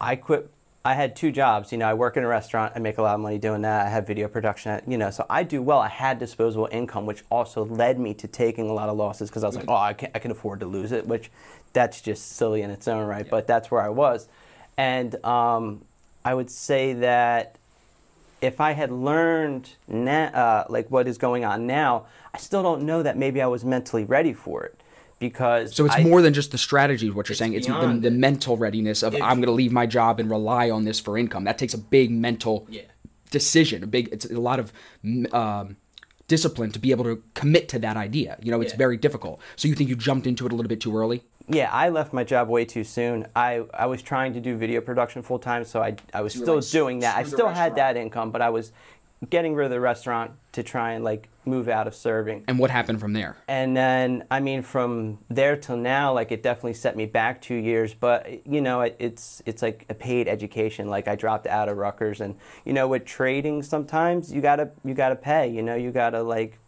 I 0.00 0.16
quit. 0.16 0.50
I 0.86 0.92
had 0.92 1.16
two 1.16 1.32
jobs. 1.32 1.72
You 1.72 1.78
know, 1.78 1.88
I 1.88 1.94
work 1.94 2.18
in 2.18 2.24
a 2.24 2.28
restaurant. 2.28 2.74
I 2.76 2.78
make 2.78 2.98
a 2.98 3.02
lot 3.02 3.14
of 3.14 3.20
money 3.20 3.38
doing 3.38 3.62
that. 3.62 3.86
I 3.86 3.88
have 3.88 4.06
video 4.06 4.28
production. 4.28 4.82
You 4.86 4.98
know, 4.98 5.10
so 5.10 5.24
I 5.30 5.42
do 5.42 5.62
well. 5.62 5.78
I 5.78 5.88
had 5.88 6.18
disposable 6.18 6.68
income, 6.70 7.06
which 7.06 7.24
also 7.30 7.64
led 7.64 7.98
me 7.98 8.12
to 8.14 8.28
taking 8.28 8.68
a 8.68 8.72
lot 8.72 8.90
of 8.90 8.96
losses 8.96 9.30
because 9.30 9.44
I 9.44 9.46
was 9.46 9.56
like, 9.56 9.64
oh, 9.68 9.76
I 9.76 9.94
can 9.94 10.10
I 10.14 10.18
can 10.18 10.30
afford 10.30 10.60
to 10.60 10.66
lose 10.66 10.92
it, 10.92 11.06
which 11.06 11.30
that's 11.72 12.02
just 12.02 12.36
silly 12.36 12.60
in 12.60 12.70
its 12.70 12.86
own 12.86 13.06
right. 13.06 13.28
But 13.28 13.46
that's 13.46 13.70
where 13.70 13.80
I 13.80 13.88
was, 13.88 14.28
and 14.76 15.14
um, 15.24 15.82
I 16.22 16.34
would 16.34 16.50
say 16.50 16.92
that 16.92 17.56
if 18.42 18.60
I 18.60 18.72
had 18.72 18.92
learned 18.92 19.70
na- 19.88 20.32
uh, 20.34 20.66
like 20.68 20.90
what 20.90 21.08
is 21.08 21.16
going 21.16 21.46
on 21.46 21.66
now, 21.66 22.04
I 22.34 22.38
still 22.38 22.62
don't 22.62 22.82
know 22.82 23.02
that 23.02 23.16
maybe 23.16 23.40
I 23.40 23.46
was 23.46 23.64
mentally 23.64 24.04
ready 24.04 24.34
for 24.34 24.64
it 24.64 24.78
because 25.28 25.74
So 25.74 25.86
it's 25.86 25.96
I- 25.96 26.02
more 26.02 26.20
than 26.22 26.34
just 26.34 26.50
the 26.50 26.58
strategy. 26.58 27.08
Of 27.08 27.16
what 27.16 27.28
you're 27.28 27.32
It's 27.34 27.38
saying, 27.38 27.54
it's 27.54 27.66
the, 27.66 27.98
the 28.00 28.10
mental 28.10 28.56
readiness 28.56 29.02
of 29.02 29.14
If- 29.14 29.22
I'm 29.22 29.36
going 29.36 29.46
to 29.46 29.52
leave 29.62 29.72
my 29.72 29.86
job 29.86 30.20
and 30.20 30.30
rely 30.30 30.70
on 30.70 30.84
this 30.84 31.00
for 31.00 31.16
income. 31.18 31.44
That 31.44 31.58
takes 31.58 31.74
a 31.74 31.78
big 31.78 32.10
mental 32.10 32.66
Yeah. 32.68 32.82
decision. 33.30 33.82
A 33.82 33.86
big, 33.86 34.08
it's 34.12 34.26
a 34.30 34.40
lot 34.40 34.58
of 34.60 34.72
um, 35.32 35.76
discipline 36.28 36.70
to 36.72 36.78
be 36.78 36.90
able 36.90 37.04
to 37.04 37.22
commit 37.34 37.68
to 37.70 37.78
that 37.80 37.96
idea. 37.96 38.36
You 38.42 38.50
know, 38.50 38.60
it's 38.60 38.72
Yeah. 38.72 38.78
very 38.86 38.96
difficult. 38.96 39.40
So 39.56 39.68
you 39.68 39.74
think 39.74 39.88
you 39.90 39.96
jumped 39.96 40.26
into 40.26 40.46
it 40.46 40.52
a 40.52 40.56
little 40.56 40.68
bit 40.68 40.80
too 40.80 40.96
early? 40.96 41.22
Yeah, 41.46 41.68
I 41.70 41.90
left 41.90 42.14
my 42.14 42.24
job 42.24 42.48
way 42.48 42.64
too 42.64 42.84
soon. 42.84 43.26
I, 43.36 43.64
I 43.74 43.84
was 43.86 44.00
trying 44.00 44.32
to 44.32 44.40
do 44.40 44.56
video 44.56 44.80
production 44.80 45.20
full 45.22 45.38
time, 45.38 45.64
so 45.66 45.82
I, 45.82 45.96
I 46.14 46.22
was 46.22 46.32
still 46.32 46.56
like, 46.56 46.70
doing 46.70 47.00
that. 47.00 47.16
I 47.16 47.24
still 47.24 47.48
had 47.48 47.76
that 47.76 47.98
income, 47.98 48.30
but 48.30 48.40
I 48.40 48.48
was 48.48 48.72
getting 49.24 49.54
rid 49.54 49.64
of 49.66 49.70
the 49.70 49.80
restaurant 49.80 50.32
to 50.52 50.62
try 50.62 50.92
and 50.92 51.04
like 51.04 51.28
move 51.46 51.68
out 51.68 51.86
of 51.86 51.94
serving. 51.94 52.44
And 52.48 52.58
what 52.58 52.70
happened 52.70 53.00
from 53.00 53.12
there? 53.12 53.36
And 53.48 53.76
then, 53.76 54.24
I 54.30 54.40
mean, 54.40 54.62
from 54.62 55.18
there 55.28 55.56
till 55.56 55.76
now, 55.76 56.12
like 56.14 56.32
it 56.32 56.42
definitely 56.42 56.74
set 56.74 56.96
me 56.96 57.06
back 57.06 57.42
two 57.42 57.54
years. 57.56 57.92
But 57.94 58.46
you 58.46 58.60
know, 58.60 58.80
it, 58.82 58.96
it's 58.98 59.42
it's 59.46 59.62
like 59.62 59.84
a 59.88 59.94
paid 59.94 60.28
education. 60.28 60.88
Like 60.88 61.08
I 61.08 61.16
dropped 61.16 61.46
out 61.46 61.68
of 61.68 61.76
Rutgers, 61.76 62.20
and 62.20 62.36
you 62.64 62.72
know, 62.72 62.88
with 62.88 63.04
trading, 63.04 63.62
sometimes 63.62 64.32
you 64.32 64.40
gotta 64.40 64.70
you 64.84 64.94
gotta 64.94 65.16
pay. 65.16 65.48
You 65.48 65.62
know, 65.62 65.74
you 65.74 65.90
gotta 65.90 66.22
like 66.22 66.58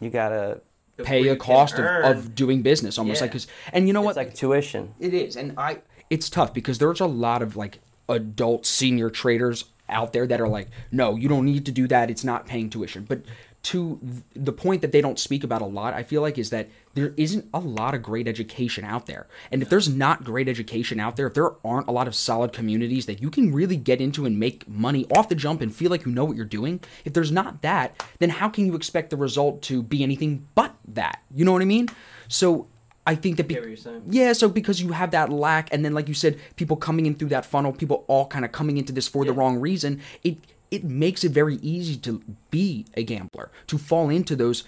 you 0.00 0.10
gotta 0.10 0.60
Pay 0.98 1.02
before 1.02 1.10
the 1.12 1.20
you 1.24 1.30
can 1.36 1.38
cost 1.38 1.78
of, 1.78 1.84
of 2.16 2.34
doing 2.34 2.62
business, 2.62 2.96
almost 2.98 3.20
Yeah. 3.20 3.24
like 3.24 3.32
'cause- 3.32 3.46
and 3.72 3.86
you 3.86 3.92
know 3.92 4.00
what? 4.00 4.10
It's 4.10 4.16
like 4.16 4.34
tuition. 4.34 4.94
It 4.98 5.12
is, 5.12 5.36
and 5.36 5.52
I. 5.58 5.78
It's 6.08 6.30
tough 6.30 6.54
because 6.54 6.78
there's 6.78 7.00
a 7.00 7.06
lot 7.06 7.42
of 7.42 7.54
like 7.56 7.80
adult 8.08 8.64
senior 8.64 9.10
traders 9.10 9.64
out 9.88 10.12
there 10.12 10.26
that 10.26 10.40
are 10.40 10.48
like, 10.48 10.68
no, 10.90 11.16
you 11.16 11.28
don't 11.28 11.44
need 11.44 11.66
to 11.66 11.72
do 11.72 11.86
that. 11.88 12.10
It's 12.10 12.24
not 12.24 12.46
paying 12.46 12.70
tuition. 12.70 13.04
But 13.04 13.22
to 13.66 13.98
th- 14.00 14.22
the 14.34 14.52
point 14.52 14.80
that 14.80 14.92
they 14.92 15.00
don't 15.00 15.18
speak 15.18 15.42
about 15.42 15.60
a 15.60 15.66
lot, 15.66 15.92
I 15.92 16.04
feel 16.04 16.22
like 16.22 16.38
is 16.38 16.50
that 16.50 16.68
there 16.94 17.12
isn't 17.16 17.48
a 17.52 17.58
lot 17.58 17.94
of 17.94 18.02
great 18.02 18.28
education 18.28 18.84
out 18.84 19.06
there. 19.06 19.26
And 19.50 19.60
if 19.60 19.68
there's 19.68 19.88
not 19.88 20.22
great 20.22 20.48
education 20.48 21.00
out 21.00 21.16
there, 21.16 21.26
if 21.26 21.34
there 21.34 21.50
aren't 21.64 21.88
a 21.88 21.92
lot 21.92 22.06
of 22.06 22.14
solid 22.14 22.52
communities 22.52 23.06
that 23.06 23.20
you 23.20 23.28
can 23.28 23.52
really 23.52 23.76
get 23.76 24.00
into 24.00 24.24
and 24.24 24.38
make 24.38 24.68
money 24.68 25.04
off 25.16 25.28
the 25.28 25.34
jump 25.34 25.62
and 25.62 25.74
feel 25.74 25.90
like 25.90 26.06
you 26.06 26.12
know 26.12 26.24
what 26.24 26.36
you're 26.36 26.44
doing, 26.44 26.80
if 27.04 27.12
there's 27.12 27.32
not 27.32 27.62
that, 27.62 28.00
then 28.20 28.30
how 28.30 28.48
can 28.48 28.66
you 28.66 28.76
expect 28.76 29.10
the 29.10 29.16
result 29.16 29.62
to 29.62 29.82
be 29.82 30.04
anything 30.04 30.46
but 30.54 30.72
that? 30.86 31.22
You 31.34 31.44
know 31.44 31.52
what 31.52 31.62
I 31.62 31.66
mean? 31.66 31.88
So 32.28 32.68
I 33.06 33.14
think 33.14 33.36
that 33.36 33.46
be- 33.48 33.54
get 33.54 33.62
what 33.62 33.68
you're 33.68 33.76
saying. 33.76 34.02
yeah, 34.10 34.32
so 34.32 34.48
because 34.48 34.80
you 34.82 34.92
have 34.92 35.12
that 35.12 35.30
lack, 35.30 35.72
and 35.72 35.84
then 35.84 35.94
like 35.94 36.08
you 36.08 36.14
said, 36.14 36.38
people 36.56 36.76
coming 36.76 37.06
in 37.06 37.14
through 37.14 37.28
that 37.28 37.46
funnel, 37.46 37.72
people 37.72 38.04
all 38.08 38.26
kind 38.26 38.44
of 38.44 38.52
coming 38.52 38.76
into 38.78 38.92
this 38.92 39.06
for 39.08 39.24
the 39.24 39.32
wrong 39.32 39.58
reason. 39.60 40.00
It 40.24 40.38
it 40.70 40.82
makes 40.84 41.22
it 41.22 41.30
very 41.32 41.56
easy 41.56 41.96
to 41.98 42.20
be 42.50 42.86
a 42.96 43.04
gambler, 43.04 43.50
to 43.68 43.78
fall 43.78 44.10
into 44.10 44.34
those 44.34 44.64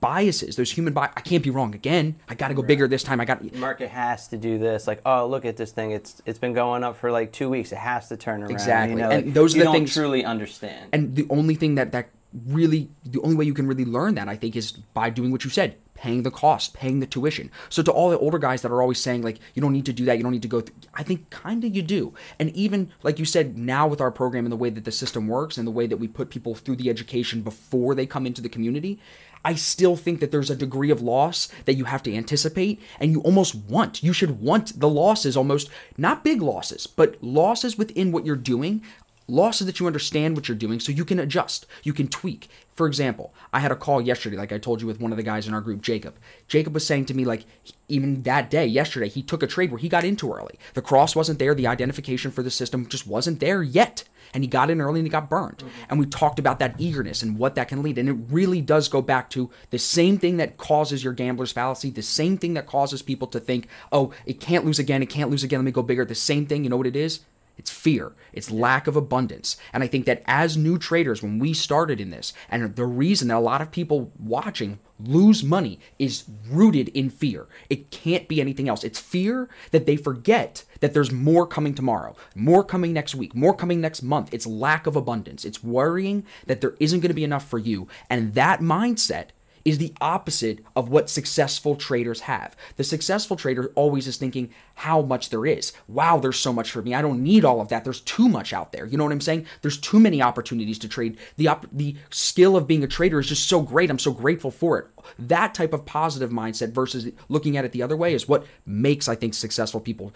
biases, 0.00 0.56
those 0.56 0.72
human 0.72 0.92
bias. 0.94 1.12
I 1.16 1.20
can't 1.20 1.42
be 1.44 1.50
wrong 1.50 1.74
again. 1.74 2.16
I 2.28 2.34
got 2.34 2.48
to 2.48 2.54
go 2.54 2.62
bigger 2.62 2.88
this 2.88 3.02
time. 3.02 3.20
I 3.20 3.26
got 3.26 3.54
market 3.54 3.88
has 3.90 4.28
to 4.28 4.38
do 4.38 4.58
this. 4.58 4.86
Like, 4.86 5.00
oh, 5.04 5.26
look 5.26 5.44
at 5.44 5.56
this 5.58 5.72
thing. 5.72 5.90
It's 5.90 6.22
it's 6.24 6.38
been 6.38 6.54
going 6.54 6.82
up 6.84 6.96
for 6.96 7.10
like 7.12 7.32
two 7.32 7.50
weeks. 7.50 7.72
It 7.72 7.76
has 7.78 8.08
to 8.08 8.16
turn 8.16 8.42
around. 8.42 8.50
Exactly. 8.50 8.96
You 8.96 9.02
know, 9.02 9.10
And 9.10 9.26
like, 9.26 9.34
those 9.34 9.54
are 9.54 9.58
you 9.58 9.62
the 9.62 9.64
don't 9.66 9.74
things- 9.74 9.92
truly 9.94 10.24
understand. 10.24 10.88
and 10.92 11.14
the 11.14 11.26
only 11.30 11.54
thing 11.54 11.74
that 11.76 11.92
that 11.92 12.08
really 12.46 12.90
the 13.04 13.20
only 13.20 13.36
way 13.36 13.44
you 13.44 13.54
can 13.54 13.66
really 13.66 13.84
learn 13.84 14.14
that 14.14 14.28
I 14.28 14.36
think 14.36 14.56
is 14.56 14.72
by 14.72 15.10
doing 15.10 15.30
what 15.30 15.44
you 15.44 15.50
said 15.50 15.76
paying 15.94 16.22
the 16.22 16.30
cost 16.30 16.74
paying 16.74 17.00
the 17.00 17.06
tuition. 17.06 17.50
So 17.68 17.82
to 17.82 17.92
all 17.92 18.10
the 18.10 18.18
older 18.18 18.38
guys 18.38 18.62
that 18.62 18.72
are 18.72 18.80
always 18.80 18.98
saying 18.98 19.22
like 19.22 19.38
you 19.54 19.62
don't 19.62 19.72
need 19.72 19.86
to 19.86 19.92
do 19.92 20.04
that. 20.06 20.16
You 20.16 20.22
don't 20.22 20.32
need 20.32 20.42
to 20.42 20.48
go 20.48 20.62
I 20.94 21.02
think 21.02 21.30
kind 21.30 21.62
of 21.64 21.74
you 21.76 21.82
do. 21.82 22.14
And 22.38 22.50
even 22.56 22.90
like 23.02 23.18
you 23.18 23.24
said 23.24 23.56
now 23.58 23.86
with 23.86 24.00
our 24.00 24.10
program 24.10 24.44
and 24.44 24.52
the 24.52 24.56
way 24.56 24.70
that 24.70 24.84
the 24.84 24.92
system 24.92 25.28
works 25.28 25.58
and 25.58 25.66
the 25.66 25.72
way 25.72 25.86
that 25.86 25.98
we 25.98 26.08
put 26.08 26.30
people 26.30 26.54
through 26.54 26.76
the 26.76 26.90
education 26.90 27.42
before 27.42 27.94
they 27.94 28.06
come 28.06 28.26
into 28.26 28.42
the 28.42 28.48
community 28.48 28.98
I 29.44 29.54
still 29.54 29.96
think 29.96 30.20
that 30.20 30.30
there's 30.30 30.50
a 30.50 30.56
degree 30.56 30.90
of 30.90 31.02
loss 31.02 31.48
that 31.64 31.74
you 31.74 31.84
have 31.84 32.02
to 32.04 32.14
anticipate 32.14 32.80
and 33.00 33.10
you 33.10 33.20
almost 33.22 33.54
want. 33.54 34.02
You 34.02 34.12
should 34.12 34.40
want 34.40 34.78
the 34.78 34.88
losses 34.88 35.36
almost, 35.36 35.68
not 35.96 36.22
big 36.24 36.40
losses, 36.40 36.86
but 36.86 37.22
losses 37.22 37.76
within 37.76 38.12
what 38.12 38.24
you're 38.24 38.36
doing 38.36 38.82
losses 39.28 39.66
that 39.66 39.80
you 39.80 39.86
understand 39.86 40.36
what 40.36 40.48
you're 40.48 40.56
doing 40.56 40.80
so 40.80 40.92
you 40.92 41.04
can 41.04 41.18
adjust, 41.18 41.66
you 41.82 41.92
can 41.92 42.08
tweak. 42.08 42.48
For 42.74 42.86
example, 42.86 43.34
I 43.52 43.60
had 43.60 43.70
a 43.70 43.76
call 43.76 44.00
yesterday, 44.00 44.36
like 44.36 44.52
I 44.52 44.58
told 44.58 44.80
you, 44.80 44.86
with 44.86 45.00
one 45.00 45.12
of 45.12 45.16
the 45.16 45.22
guys 45.22 45.46
in 45.46 45.54
our 45.54 45.60
group, 45.60 45.82
Jacob. 45.82 46.18
Jacob 46.48 46.72
was 46.72 46.86
saying 46.86 47.06
to 47.06 47.14
me, 47.14 47.24
like, 47.24 47.44
even 47.88 48.22
that 48.22 48.50
day, 48.50 48.66
yesterday, 48.66 49.08
he 49.08 49.22
took 49.22 49.42
a 49.42 49.46
trade 49.46 49.70
where 49.70 49.78
he 49.78 49.88
got 49.88 50.04
into 50.04 50.32
early. 50.32 50.58
The 50.72 50.80
cross 50.80 51.14
wasn't 51.14 51.38
there, 51.38 51.54
the 51.54 51.66
identification 51.66 52.30
for 52.30 52.42
the 52.42 52.50
system 52.50 52.88
just 52.88 53.06
wasn't 53.06 53.40
there 53.40 53.62
yet. 53.62 54.04
And 54.32 54.42
he 54.42 54.48
got 54.48 54.70
in 54.70 54.80
early 54.80 55.00
and 55.00 55.06
he 55.06 55.10
got 55.10 55.28
burned. 55.28 55.58
Mm-hmm. 55.58 55.84
And 55.90 56.00
we 56.00 56.06
talked 56.06 56.38
about 56.38 56.58
that 56.60 56.76
eagerness 56.78 57.22
and 57.22 57.38
what 57.38 57.54
that 57.56 57.68
can 57.68 57.82
lead. 57.82 57.98
And 57.98 58.08
it 58.08 58.16
really 58.30 58.62
does 58.62 58.88
go 58.88 59.02
back 59.02 59.28
to 59.30 59.50
the 59.68 59.78
same 59.78 60.16
thing 60.16 60.38
that 60.38 60.56
causes 60.56 61.04
your 61.04 61.12
gambler's 61.12 61.52
fallacy, 61.52 61.90
the 61.90 62.02
same 62.02 62.38
thing 62.38 62.54
that 62.54 62.66
causes 62.66 63.02
people 63.02 63.28
to 63.28 63.40
think, 63.40 63.68
oh, 63.90 64.12
it 64.24 64.40
can't 64.40 64.64
lose 64.64 64.78
again, 64.78 65.02
it 65.02 65.10
can't 65.10 65.30
lose 65.30 65.44
again, 65.44 65.60
let 65.60 65.66
me 65.66 65.72
go 65.72 65.82
bigger. 65.82 66.06
The 66.06 66.14
same 66.14 66.46
thing, 66.46 66.64
you 66.64 66.70
know 66.70 66.78
what 66.78 66.86
it 66.86 66.96
is? 66.96 67.20
It's 67.58 67.70
fear. 67.70 68.12
It's 68.32 68.50
lack 68.50 68.86
of 68.86 68.96
abundance. 68.96 69.56
And 69.72 69.82
I 69.82 69.86
think 69.86 70.06
that 70.06 70.22
as 70.26 70.56
new 70.56 70.78
traders, 70.78 71.22
when 71.22 71.38
we 71.38 71.52
started 71.52 72.00
in 72.00 72.10
this, 72.10 72.32
and 72.48 72.74
the 72.74 72.86
reason 72.86 73.28
that 73.28 73.36
a 73.36 73.40
lot 73.40 73.60
of 73.60 73.70
people 73.70 74.12
watching 74.18 74.78
lose 74.98 75.42
money 75.42 75.78
is 75.98 76.24
rooted 76.48 76.88
in 76.88 77.10
fear. 77.10 77.46
It 77.68 77.90
can't 77.90 78.28
be 78.28 78.40
anything 78.40 78.68
else. 78.68 78.84
It's 78.84 79.00
fear 79.00 79.48
that 79.70 79.86
they 79.86 79.96
forget 79.96 80.64
that 80.80 80.94
there's 80.94 81.12
more 81.12 81.46
coming 81.46 81.74
tomorrow, 81.74 82.16
more 82.34 82.64
coming 82.64 82.92
next 82.92 83.14
week, 83.14 83.34
more 83.34 83.54
coming 83.54 83.80
next 83.80 84.02
month. 84.02 84.32
It's 84.32 84.46
lack 84.46 84.86
of 84.86 84.96
abundance. 84.96 85.44
It's 85.44 85.62
worrying 85.62 86.24
that 86.46 86.60
there 86.60 86.74
isn't 86.80 87.00
going 87.00 87.10
to 87.10 87.14
be 87.14 87.24
enough 87.24 87.48
for 87.48 87.58
you. 87.58 87.88
And 88.08 88.34
that 88.34 88.60
mindset 88.60 89.26
is 89.64 89.78
the 89.78 89.92
opposite 90.00 90.60
of 90.74 90.88
what 90.88 91.10
successful 91.10 91.76
traders 91.76 92.20
have. 92.20 92.56
The 92.76 92.84
successful 92.84 93.36
trader 93.36 93.72
always 93.74 94.06
is 94.06 94.16
thinking 94.16 94.50
how 94.74 95.02
much 95.02 95.30
there 95.30 95.46
is. 95.46 95.72
Wow, 95.88 96.18
there's 96.18 96.38
so 96.38 96.52
much 96.52 96.70
for 96.70 96.82
me. 96.82 96.94
I 96.94 97.02
don't 97.02 97.22
need 97.22 97.44
all 97.44 97.60
of 97.60 97.68
that. 97.68 97.84
There's 97.84 98.00
too 98.00 98.28
much 98.28 98.52
out 98.52 98.72
there. 98.72 98.86
You 98.86 98.98
know 98.98 99.04
what 99.04 99.12
I'm 99.12 99.20
saying? 99.20 99.46
There's 99.60 99.78
too 99.78 100.00
many 100.00 100.22
opportunities 100.22 100.78
to 100.80 100.88
trade. 100.88 101.18
The 101.36 101.48
op- 101.48 101.66
the 101.72 101.96
skill 102.10 102.56
of 102.56 102.66
being 102.66 102.84
a 102.84 102.88
trader 102.88 103.20
is 103.20 103.28
just 103.28 103.48
so 103.48 103.60
great. 103.60 103.90
I'm 103.90 103.98
so 103.98 104.12
grateful 104.12 104.50
for 104.50 104.78
it. 104.78 104.86
That 105.18 105.54
type 105.54 105.72
of 105.72 105.86
positive 105.86 106.30
mindset 106.30 106.72
versus 106.72 107.10
looking 107.28 107.56
at 107.56 107.64
it 107.64 107.72
the 107.72 107.82
other 107.82 107.96
way 107.96 108.14
is 108.14 108.28
what 108.28 108.46
makes 108.66 109.08
I 109.08 109.14
think 109.14 109.34
successful 109.34 109.80
people 109.80 110.12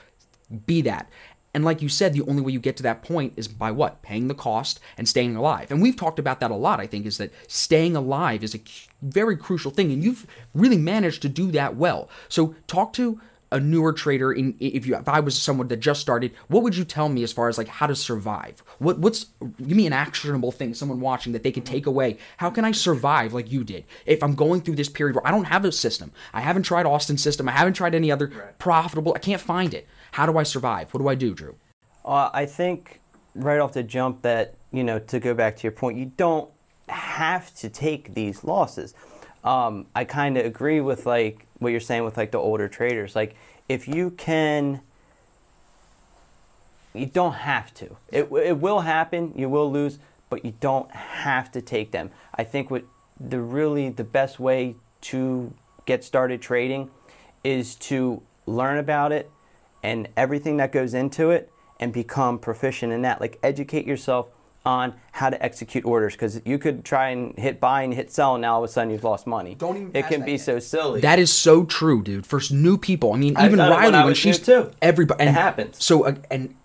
be 0.67 0.81
that. 0.83 1.09
And 1.57 1.65
like 1.65 1.81
you 1.81 1.89
said, 1.89 2.13
the 2.13 2.21
only 2.29 2.43
way 2.43 2.53
you 2.53 2.61
get 2.61 2.77
to 2.77 2.83
that 2.83 3.01
point 3.03 3.33
is 3.39 3.49
by 3.49 3.71
what? 3.71 4.03
Paying 4.03 4.29
the 4.29 4.35
cost 4.35 4.79
and 4.99 5.09
staying 5.09 5.37
alive. 5.37 5.71
And 5.71 5.81
we've 5.81 5.97
talked 5.97 6.19
about 6.19 6.39
that 6.41 6.51
a 6.51 6.55
lot, 6.55 6.81
I 6.81 6.87
think, 6.87 7.07
is 7.07 7.17
that 7.17 7.33
staying 7.49 7.97
alive 7.97 8.45
is 8.45 8.55
a 8.55 8.61
very 9.01 9.39
crucial 9.39 9.71
thing. 9.71 9.91
And 9.91 10.05
you've 10.05 10.27
really 10.53 10.77
managed 10.77 11.23
to 11.23 11.31
do 11.31 11.51
that 11.53 11.75
well. 11.75 12.11
So 12.29 12.55
talk 12.67 12.93
to 12.93 13.23
a 13.53 13.59
newer 13.59 13.95
trader 13.95 14.35
in 14.35 14.55
if 14.61 14.87
you 14.87 14.97
if 14.97 15.09
I 15.09 15.21
was 15.21 15.41
someone 15.41 15.69
that 15.69 15.79
just 15.79 16.03
started, 16.03 16.33
what 16.49 16.63
would 16.63 16.77
you 16.77 16.85
tell 16.85 17.09
me 17.09 17.23
as 17.23 17.33
far 17.33 17.49
as 17.49 17.57
like 17.57 17.69
how 17.69 17.87
to 17.87 17.97
survive? 17.97 18.63
What 18.79 18.99
what's 18.99 19.25
give 19.57 19.79
me 19.79 19.87
an 19.87 19.95
actionable 19.95 20.53
thing 20.53 20.75
someone 20.75 21.01
watching 21.01 21.33
that 21.33 21.43
they 21.43 21.53
can 21.53 21.63
take 21.63 21.87
away. 21.87 22.19
How 22.37 22.51
can 22.51 22.67
I 22.67 22.73
survive 22.73 23.33
like 23.33 23.51
you 23.51 23.65
did? 23.65 23.85
If 24.05 24.23
I'm 24.23 24.35
going 24.35 24.61
through 24.61 24.77
this 24.77 24.91
period 24.91 25.15
where 25.17 25.27
I 25.27 25.31
don't 25.31 25.45
have 25.45 25.65
a 25.65 25.73
system. 25.73 26.13
I 26.35 26.43
haven't 26.43 26.65
tried 26.65 26.85
Austin's 26.85 27.23
system. 27.23 27.49
I 27.49 27.53
haven't 27.53 27.75
tried 27.75 27.95
any 27.95 28.13
other 28.13 28.27
right. 28.27 28.59
profitable. 28.59 29.15
I 29.15 29.21
can't 29.21 29.41
find 29.41 29.73
it. 29.73 29.87
How 30.13 30.27
do 30.27 30.39
I 30.39 30.43
survive? 30.43 30.93
What 30.93 31.01
do 31.01 31.09
I 31.09 31.15
do, 31.15 31.35
Drew? 31.35 31.57
Uh, 32.05 32.31
I 32.33 32.47
think 32.47 33.01
right 33.35 33.59
off 33.59 33.73
the 33.73 33.83
jump 33.83 34.23
that, 34.23 34.55
you 34.73 34.85
know, 34.85 34.99
to 34.99 35.21
go 35.21 35.35
back 35.35 35.57
to 35.57 35.63
your 35.63 35.73
point, 35.73 35.99
you 35.99 36.13
don't 36.17 36.51
have 36.89 37.55
to 37.57 37.69
take 37.69 38.15
these 38.15 38.45
losses. 38.45 38.95
Um, 39.45 39.87
I 39.95 40.05
kind 40.05 40.37
of 40.37 40.45
agree 40.45 40.81
with 40.81 41.07
like 41.07 41.47
what 41.59 41.71
you're 41.71 41.81
saying 41.81 42.05
with 42.05 42.17
like 42.17 42.31
the 42.31 42.39
older 42.39 42.69
traders. 42.69 43.15
Like 43.15 43.37
if 43.69 43.89
you 43.89 44.11
can, 44.11 44.81
you 46.95 47.07
don't 47.07 47.35
have 47.35 47.75
to. 47.75 47.97
It, 48.11 48.31
it 48.33 48.59
will 48.59 48.81
happen. 48.81 49.33
You 49.37 49.49
will 49.49 49.71
lose, 49.71 49.99
but 50.31 50.45
you 50.45 50.55
don't 50.61 50.91
have 50.91 51.53
to 51.53 51.61
take 51.61 51.91
them. 51.91 52.11
I 52.35 52.45
think 52.45 52.71
what 52.71 52.85
the 53.19 53.41
really 53.41 53.89
the 53.89 54.05
best 54.05 54.41
way 54.41 54.77
to 55.03 55.53
get 55.85 56.05
started 56.05 56.43
trading 56.43 56.91
is 57.45 57.77
to 57.77 58.23
learn 58.47 58.79
about 58.79 59.13
it 59.13 59.31
and 59.87 60.09
everything 60.17 60.57
that 60.57 60.73
goes 60.73 60.95
into 60.95 61.31
it 61.31 61.49
and 61.79 61.93
become 61.93 62.39
proficient 62.41 62.93
in 62.93 63.03
that. 63.03 63.21
Like 63.21 63.39
educate 63.43 63.87
yourself 63.87 64.29
on 64.65 64.95
how 65.13 65.31
to 65.31 65.41
execute 65.41 65.85
orders 65.85 66.15
because 66.15 66.41
you 66.45 66.59
could 66.59 66.85
try 66.85 67.11
and 67.11 67.39
hit 67.39 67.61
buy 67.61 67.83
and 67.83 67.95
hit 67.95 68.11
sell 68.11 68.35
and 68.35 68.43
now 68.43 68.55
all 68.55 68.65
of 68.65 68.69
a 68.69 68.73
sudden 68.73 68.91
you've 68.91 69.05
lost 69.05 69.29
money. 69.29 69.55
Don't 69.55 69.77
even. 69.77 69.95
It 69.95 70.09
can 70.09 70.25
be 70.25 70.39
so 70.39 70.59
silly. 70.59 71.03
That 71.03 71.21
is 71.21 71.33
so 71.33 71.65
true, 71.65 72.03
dude. 72.03 72.27
For 72.27 72.41
new 72.51 72.77
people, 72.77 73.13
I 73.13 73.17
mean, 73.17 73.37
even 73.41 73.61
Riley 73.61 73.93
when, 73.93 74.05
when 74.07 74.15
she's 74.15 74.41
too. 74.41 74.73
Everybody 74.83 75.21
and, 75.21 75.31
it 75.31 75.35
happens. 75.35 75.83
So 75.85 76.07
uh, 76.07 76.17
and 76.33 76.57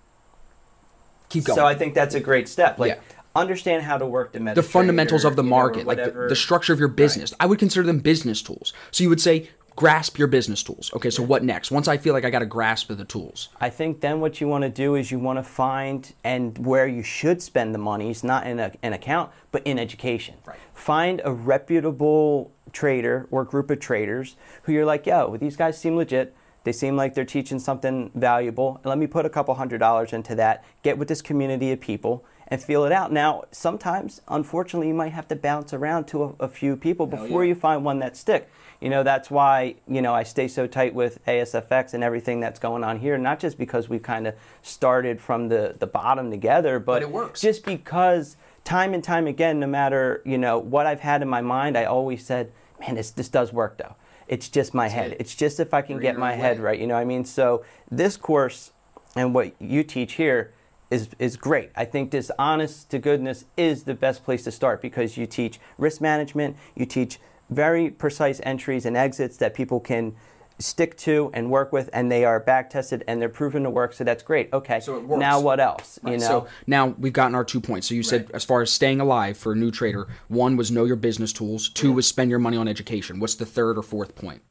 keep 1.30 1.44
going. 1.44 1.56
So 1.56 1.66
I 1.68 1.75
think 1.75 1.94
that's 1.94 2.16
a 2.16 2.20
great 2.20 2.50
step. 2.50 2.80
Like. 2.80 2.96
Yeah 2.96 3.01
understand 3.34 3.82
how 3.82 3.98
to 3.98 4.06
work 4.06 4.34
the 4.34 4.40
market 4.42 4.62
the 4.62 4.68
fundamentals 4.68 5.24
of 5.24 5.38
the 5.38 5.44
market, 5.44 5.84
know, 5.84 5.88
like 5.88 5.98
the, 5.98 6.28
the, 6.28 6.36
structure 6.36 6.74
of 6.74 6.80
your 6.80 6.90
business. 6.90 7.32
Right. 7.32 7.38
I 7.40 7.46
would 7.46 7.60
consider 7.60 7.86
them 7.86 8.00
business 8.00 8.42
tools. 8.42 8.74
So 8.92 9.04
you 9.04 9.10
would 9.10 9.22
say, 9.22 9.50
grasp 9.75 10.18
your 10.18 10.28
business 10.28 10.63
tools. 10.63 10.92
Okay, 10.94 11.10
so 11.10 11.24
what 11.24 11.44
next? 11.44 11.72
Once 11.72 11.88
I 11.88 11.98
feel 11.98 12.13
like 12.13 12.25
I 12.25 12.30
got 12.30 12.42
a 12.42 12.48
grasp 12.48 12.90
of 12.90 12.98
the 12.98 13.06
tools. 13.06 13.50
I 13.60 13.70
think 13.70 14.01
then 14.01 14.20
what 14.20 14.42
you 14.42 14.48
want 14.48 14.63
to 14.63 14.70
do 14.70 14.96
is 14.96 15.12
you 15.12 15.20
want 15.20 15.40
to 15.40 15.44
find 15.44 16.12
and 16.24 16.58
where 16.58 16.88
you 16.88 17.04
should 17.04 17.42
spend 17.42 17.74
the 17.74 17.80
money 17.80 18.10
is 18.10 18.24
not 18.24 18.46
in 18.46 18.60
a, 18.60 18.72
an 18.84 18.94
account, 18.94 19.32
but 19.51 19.66
in 19.66 19.80
education. 19.80 20.36
Right. 20.46 20.58
Find 20.74 21.22
a 21.24 21.32
reputable 21.32 22.51
trader 22.74 23.28
or 23.32 23.44
group 23.44 23.70
of 23.70 23.80
traders 23.80 24.36
who 24.63 24.72
you're 24.72 24.86
like, 24.86 25.06
yo, 25.06 25.38
these 25.38 25.56
guys 25.56 25.78
seem 25.78 25.96
legit. 25.96 26.36
They 26.63 26.72
seem 26.72 26.96
like 26.96 27.16
they're 27.16 27.25
teaching 27.25 27.60
something 27.60 28.12
valuable. 28.13 28.80
Let 28.84 28.98
me 28.98 29.08
put 29.08 29.25
a 29.25 29.30
couple 29.30 29.56
hundred 29.56 29.80
dollars 29.80 30.13
into 30.13 30.36
that, 30.36 30.63
get 30.84 30.98
with 30.98 31.08
this 31.08 31.22
community 31.22 31.72
of 31.72 31.80
people, 31.80 32.24
and 32.51 32.62
feel 32.62 32.84
it 32.84 32.91
out. 32.91 33.13
Now, 33.13 33.46
sometimes, 33.51 34.22
unfortunately, 34.27 34.89
you 34.89 34.93
might 34.93 35.13
have 35.13 35.27
to 35.29 35.38
bounce 35.38 35.74
around 35.74 36.05
to 36.10 36.24
a, 36.24 36.34
a 36.41 36.48
few 36.50 36.75
people 36.75 37.08
before 37.08 37.46
yeah. 37.46 37.50
you 37.50 37.55
find 37.55 37.86
one 37.86 38.00
that 38.00 38.17
stick. 38.17 38.51
You 38.81 38.89
know, 38.89 39.03
that's 39.03 39.31
why, 39.31 39.75
you 39.88 40.01
know, 40.01 40.13
I 40.13 40.24
stay 40.24 40.50
so 40.50 40.67
tight 40.67 40.93
with 40.93 41.24
ASFX 41.25 41.93
and 41.93 42.03
everything 42.03 42.41
that's 42.41 42.60
going 42.60 42.84
on 42.84 43.00
here, 43.00 43.17
not 43.17 43.39
just 43.39 43.58
because 43.58 43.88
we 43.88 44.00
kind 44.00 44.27
of 44.27 44.36
started 44.63 45.22
from 45.22 45.48
the, 45.48 45.75
the 45.79 45.88
bottom 45.88 46.29
together, 46.29 46.77
but, 46.77 46.93
but 46.93 47.01
it 47.03 47.12
works. 47.12 47.39
just 47.39 47.63
because 47.63 48.36
time 48.65 48.93
and 48.93 49.03
time 49.03 49.27
again, 49.27 49.60
no 49.60 49.67
matter, 49.67 50.22
you 50.25 50.38
know, 50.38 50.60
what 50.60 50.88
I've 50.88 51.00
had 51.00 51.22
in 51.22 51.29
my 51.29 51.41
mind, 51.41 51.77
I 51.77 51.86
always 51.86 52.25
said, 52.25 52.51
man, 52.81 52.96
this, 52.96 53.12
this 53.12 53.29
does 53.29 53.53
work 53.53 53.77
though. 53.77 53.96
It's 54.27 54.50
just 54.50 54.74
my 54.74 54.86
that's 54.86 54.96
head. 54.96 55.12
It. 55.12 55.22
It's 55.22 55.36
just 55.36 55.60
if 55.60 55.74
I 55.74 55.81
can 55.81 56.00
get 56.00 56.17
my 56.17 56.34
head 56.34 56.60
right, 56.60 56.79
you 56.79 56.88
know 56.88 56.96
what 56.96 57.01
I 57.01 57.05
mean? 57.05 57.24
So 57.24 57.63
this 57.89 58.17
course 58.17 58.72
and 59.15 59.34
what 59.34 59.53
you 59.62 59.84
teach 59.84 60.13
here 60.13 60.51
is, 60.92 61.10
is 61.18 61.38
great. 61.38 61.72
I 61.76 61.86
think 61.86 62.12
this 62.12 62.30
honest 62.38 62.92
to 62.92 63.00
goodness 63.00 63.46
is 63.58 63.84
the 63.84 63.96
best 63.96 64.24
place 64.24 64.44
to 64.44 64.52
start 64.52 64.82
because 64.82 65.18
you 65.18 65.26
teach 65.26 65.60
risk 65.78 66.02
management, 66.02 66.58
you 66.76 66.86
teach 66.86 67.20
very 67.50 67.90
precise 67.90 68.40
entries 68.44 68.86
and 68.86 68.96
exits 68.96 69.38
that 69.38 69.54
people 69.54 69.80
can 69.80 70.16
stick 70.60 70.96
to 70.96 71.32
and 71.34 71.50
work 71.50 71.74
with 71.74 71.90
and 71.92 72.12
they 72.12 72.24
are 72.24 72.40
back 72.40 72.70
tested 72.70 73.04
and 73.08 73.22
they're 73.22 73.30
proven 73.30 73.64
to 73.64 73.70
work 73.70 73.94
so 73.94 74.04
that's 74.04 74.22
great 74.22 74.48
okay 74.54 74.80
so 74.80 75.00
now 75.18 75.40
what 75.40 75.60
else 75.60 76.00
right. 76.04 76.12
you 76.12 76.18
know 76.20 76.28
so 76.28 76.48
now 76.68 76.88
we've 77.00 77.14
gotten 77.14 77.34
our 77.34 77.44
two 77.44 77.60
points 77.60 77.88
so 77.88 77.96
you 77.96 78.04
said 78.04 78.26
right. 78.26 78.36
as 78.36 78.44
far 78.44 78.62
as 78.62 78.72
staying 78.72 79.02
alive 79.02 79.36
for 79.36 79.54
a 79.54 79.56
new 79.56 79.72
trader 79.72 80.08
one 80.28 80.56
was 80.56 80.72
know 80.72 80.86
your 80.86 80.96
business 80.96 81.34
tools 81.34 81.70
two 81.70 81.90
yeah. 81.90 81.96
was 81.96 82.08
spend 82.08 82.30
your 82.30 82.38
money 82.38 82.58
on 82.58 82.68
education 82.68 83.20
what's 83.20 83.36
the 83.36 83.46
third 83.46 83.76
or 83.76 83.82
fourth 83.82 84.14
point 84.16 84.42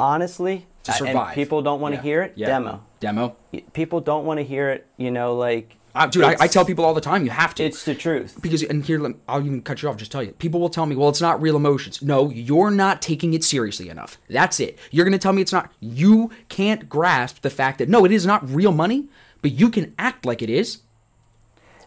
honestly 0.00 0.64
to 0.84 0.92
survive. 0.92 1.34
people 1.34 1.60
don't 1.60 1.80
want 1.80 1.92
to 1.92 1.98
yeah. 1.98 2.02
hear 2.02 2.22
it 2.22 2.32
yeah. 2.34 2.46
demo 2.46 2.82
demo 3.00 3.36
people 3.74 4.00
don't 4.00 4.24
want 4.24 4.38
to 4.38 4.44
hear 4.44 4.70
it 4.70 4.86
you 4.96 5.10
know 5.10 5.34
like 5.34 5.76
uh, 5.94 6.06
dude, 6.06 6.24
I, 6.24 6.36
I, 6.40 6.46
tell 6.46 6.64
people 6.64 6.84
all 6.84 6.94
the 6.94 7.00
time 7.00 7.24
you 7.24 7.30
have 7.30 7.54
to. 7.56 7.64
It's 7.64 7.84
the 7.84 7.94
truth. 7.94 8.38
Because 8.40 8.62
and 8.62 8.84
here 8.84 9.14
I'll 9.28 9.44
even 9.44 9.62
cut 9.62 9.82
you 9.82 9.88
off. 9.88 9.96
Just 9.96 10.12
tell 10.12 10.22
you, 10.22 10.32
people 10.32 10.60
will 10.60 10.68
tell 10.68 10.86
me, 10.86 10.94
well, 10.94 11.08
it's 11.08 11.20
not 11.20 11.40
real 11.40 11.56
emotions. 11.56 12.02
No, 12.02 12.30
you're 12.30 12.70
not 12.70 13.02
taking 13.02 13.34
it 13.34 13.42
seriously 13.42 13.88
enough. 13.88 14.18
That's 14.28 14.60
it. 14.60 14.78
You're 14.90 15.04
gonna 15.04 15.18
tell 15.18 15.32
me 15.32 15.42
it's 15.42 15.52
not. 15.52 15.72
You 15.80 16.30
can't 16.48 16.88
grasp 16.88 17.42
the 17.42 17.50
fact 17.50 17.78
that 17.78 17.88
no, 17.88 18.04
it 18.04 18.12
is 18.12 18.26
not 18.26 18.48
real 18.48 18.72
money, 18.72 19.08
but 19.42 19.52
you 19.52 19.70
can 19.70 19.94
act 19.98 20.24
like 20.24 20.42
it 20.42 20.50
is. 20.50 20.82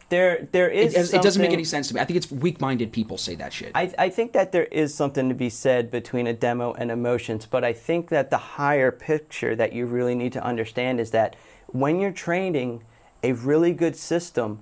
There, 0.09 0.45
there 0.51 0.67
is. 0.67 0.93
It, 0.93 1.15
it 1.15 1.21
doesn't 1.21 1.41
make 1.41 1.53
any 1.53 1.63
sense 1.63 1.87
to 1.87 1.95
me. 1.95 2.01
I 2.01 2.05
think 2.05 2.17
it's 2.17 2.29
weak-minded 2.29 2.91
people 2.91 3.17
say 3.17 3.35
that 3.35 3.53
shit. 3.53 3.71
I, 3.73 3.93
I 3.97 4.09
think 4.09 4.33
that 4.33 4.51
there 4.51 4.65
is 4.65 4.93
something 4.93 5.29
to 5.29 5.35
be 5.35 5.49
said 5.49 5.89
between 5.89 6.27
a 6.27 6.33
demo 6.33 6.73
and 6.73 6.91
emotions, 6.91 7.45
but 7.45 7.63
I 7.63 7.71
think 7.71 8.09
that 8.09 8.29
the 8.29 8.37
higher 8.37 8.91
picture 8.91 9.55
that 9.55 9.71
you 9.71 9.85
really 9.85 10.15
need 10.15 10.33
to 10.33 10.43
understand 10.43 10.99
is 10.99 11.11
that 11.11 11.37
when 11.67 12.01
you're 12.01 12.11
trading 12.11 12.83
a 13.23 13.33
really 13.33 13.73
good 13.73 13.95
system, 13.95 14.59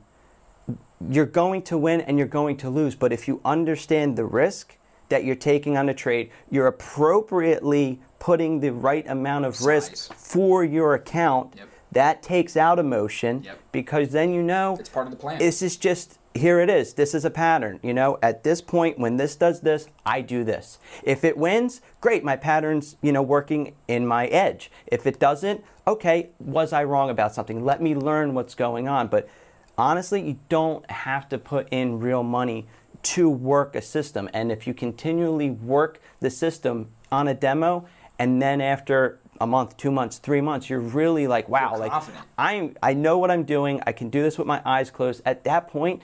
you're 1.10 1.26
going 1.26 1.62
to 1.64 1.78
win 1.78 2.02
and 2.02 2.18
you're 2.18 2.28
going 2.28 2.58
to 2.58 2.70
lose. 2.70 2.96
But 2.96 3.14
if 3.14 3.28
you 3.28 3.42
understand 3.46 4.18
the 4.18 4.26
risk 4.26 4.78
that 5.10 5.24
you're 5.24 5.36
taking 5.36 5.78
on 5.78 5.90
a 5.90 5.94
trade, 5.94 6.30
you're 6.52 6.68
appropriately 6.68 8.00
putting 8.20 8.60
the 8.60 8.72
right 8.72 9.08
amount 9.08 9.46
of 9.46 9.56
Size. 9.56 9.66
risk 9.66 10.14
for 10.14 10.64
your 10.64 10.94
account. 10.94 11.54
Yep. 11.56 11.68
That 11.92 12.22
takes 12.22 12.56
out 12.56 12.78
emotion 12.78 13.44
yep. 13.44 13.58
because 13.72 14.12
then 14.12 14.32
you 14.32 14.44
know 14.44 14.78
it's 14.80 14.90
part 14.90 15.08
of 15.08 15.12
the 15.12 15.18
plan. 15.18 15.40
This 15.40 15.62
is 15.62 15.76
just 15.76 16.19
here 16.36 16.60
it 16.60 16.70
is. 16.70 16.94
This 16.94 17.14
is 17.14 17.26
a 17.26 17.30
pattern. 17.30 17.80
You 17.82 17.94
know, 17.94 18.20
at 18.22 18.44
this 18.44 18.62
point, 18.62 19.00
when 19.00 19.18
this 19.18 19.36
does 19.36 19.62
this, 19.62 19.88
I 20.06 20.22
do 20.22 20.44
this. 20.44 20.80
If 21.04 21.24
it 21.24 21.38
wins, 21.38 21.82
great, 22.02 22.24
my 22.24 22.36
pattern's, 22.36 22.96
you 23.02 23.12
know, 23.12 23.22
working 23.22 23.74
in 23.88 24.06
my 24.06 24.28
edge. 24.28 24.72
If 24.88 25.08
it 25.08 25.20
doesn't, 25.20 25.64
okay, 25.88 26.30
was 26.40 26.72
I 26.72 26.84
wrong 26.84 27.10
about 27.10 27.34
something? 27.34 27.66
Let 27.66 27.82
me 27.82 27.96
learn 27.96 28.34
what's 28.34 28.56
going 28.56 28.88
on. 28.88 29.08
But 29.08 29.28
honestly, 29.78 30.22
you 30.22 30.40
don't 30.50 30.90
have 30.92 31.28
to 31.30 31.38
put 31.38 31.68
in 31.72 32.00
real 32.00 32.24
money 32.24 32.68
to 33.02 33.30
work 33.30 33.76
a 33.76 33.82
system. 33.82 34.30
And 34.34 34.52
if 34.52 34.68
you 34.68 34.74
continually 34.74 35.50
work 35.50 36.00
the 36.20 36.30
system 36.30 36.90
on 37.12 37.28
a 37.28 37.34
demo, 37.34 37.88
and 38.20 38.42
then 38.42 38.62
after 38.62 39.20
a 39.42 39.48
month, 39.48 39.78
two 39.78 39.90
months, 39.90 40.18
three 40.18 40.42
months, 40.42 40.70
you're 40.70 40.82
really 40.82 41.26
like, 41.26 41.48
wow, 41.48 41.78
like 41.78 41.94
I'm, 42.38 42.76
I 42.84 42.94
know 42.94 43.18
what 43.18 43.32
I'm 43.32 43.44
doing. 43.44 43.82
I 43.88 43.94
can 43.94 44.10
do 44.10 44.22
this 44.22 44.38
with 44.38 44.48
my 44.48 44.62
eyes 44.66 44.92
closed. 44.92 45.22
At 45.26 45.46
that 45.46 45.70
point, 45.70 46.02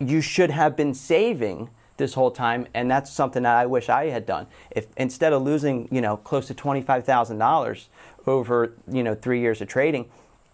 you 0.00 0.20
should 0.20 0.50
have 0.50 0.76
been 0.76 0.94
saving 0.94 1.68
this 1.98 2.14
whole 2.14 2.30
time, 2.30 2.66
and 2.74 2.90
that's 2.90 3.12
something 3.12 3.42
that 3.42 3.56
I 3.56 3.66
wish 3.66 3.88
I 3.88 4.06
had 4.06 4.26
done. 4.26 4.46
If 4.70 4.86
instead 4.96 5.32
of 5.32 5.42
losing, 5.42 5.86
you 5.92 6.00
know, 6.00 6.16
close 6.16 6.46
to 6.48 6.54
twenty 6.54 6.80
five 6.80 7.04
thousand 7.04 7.38
dollars 7.38 7.88
over, 8.26 8.72
you 8.90 9.02
know, 9.02 9.14
three 9.14 9.40
years 9.40 9.60
of 9.60 9.68
trading, 9.68 10.06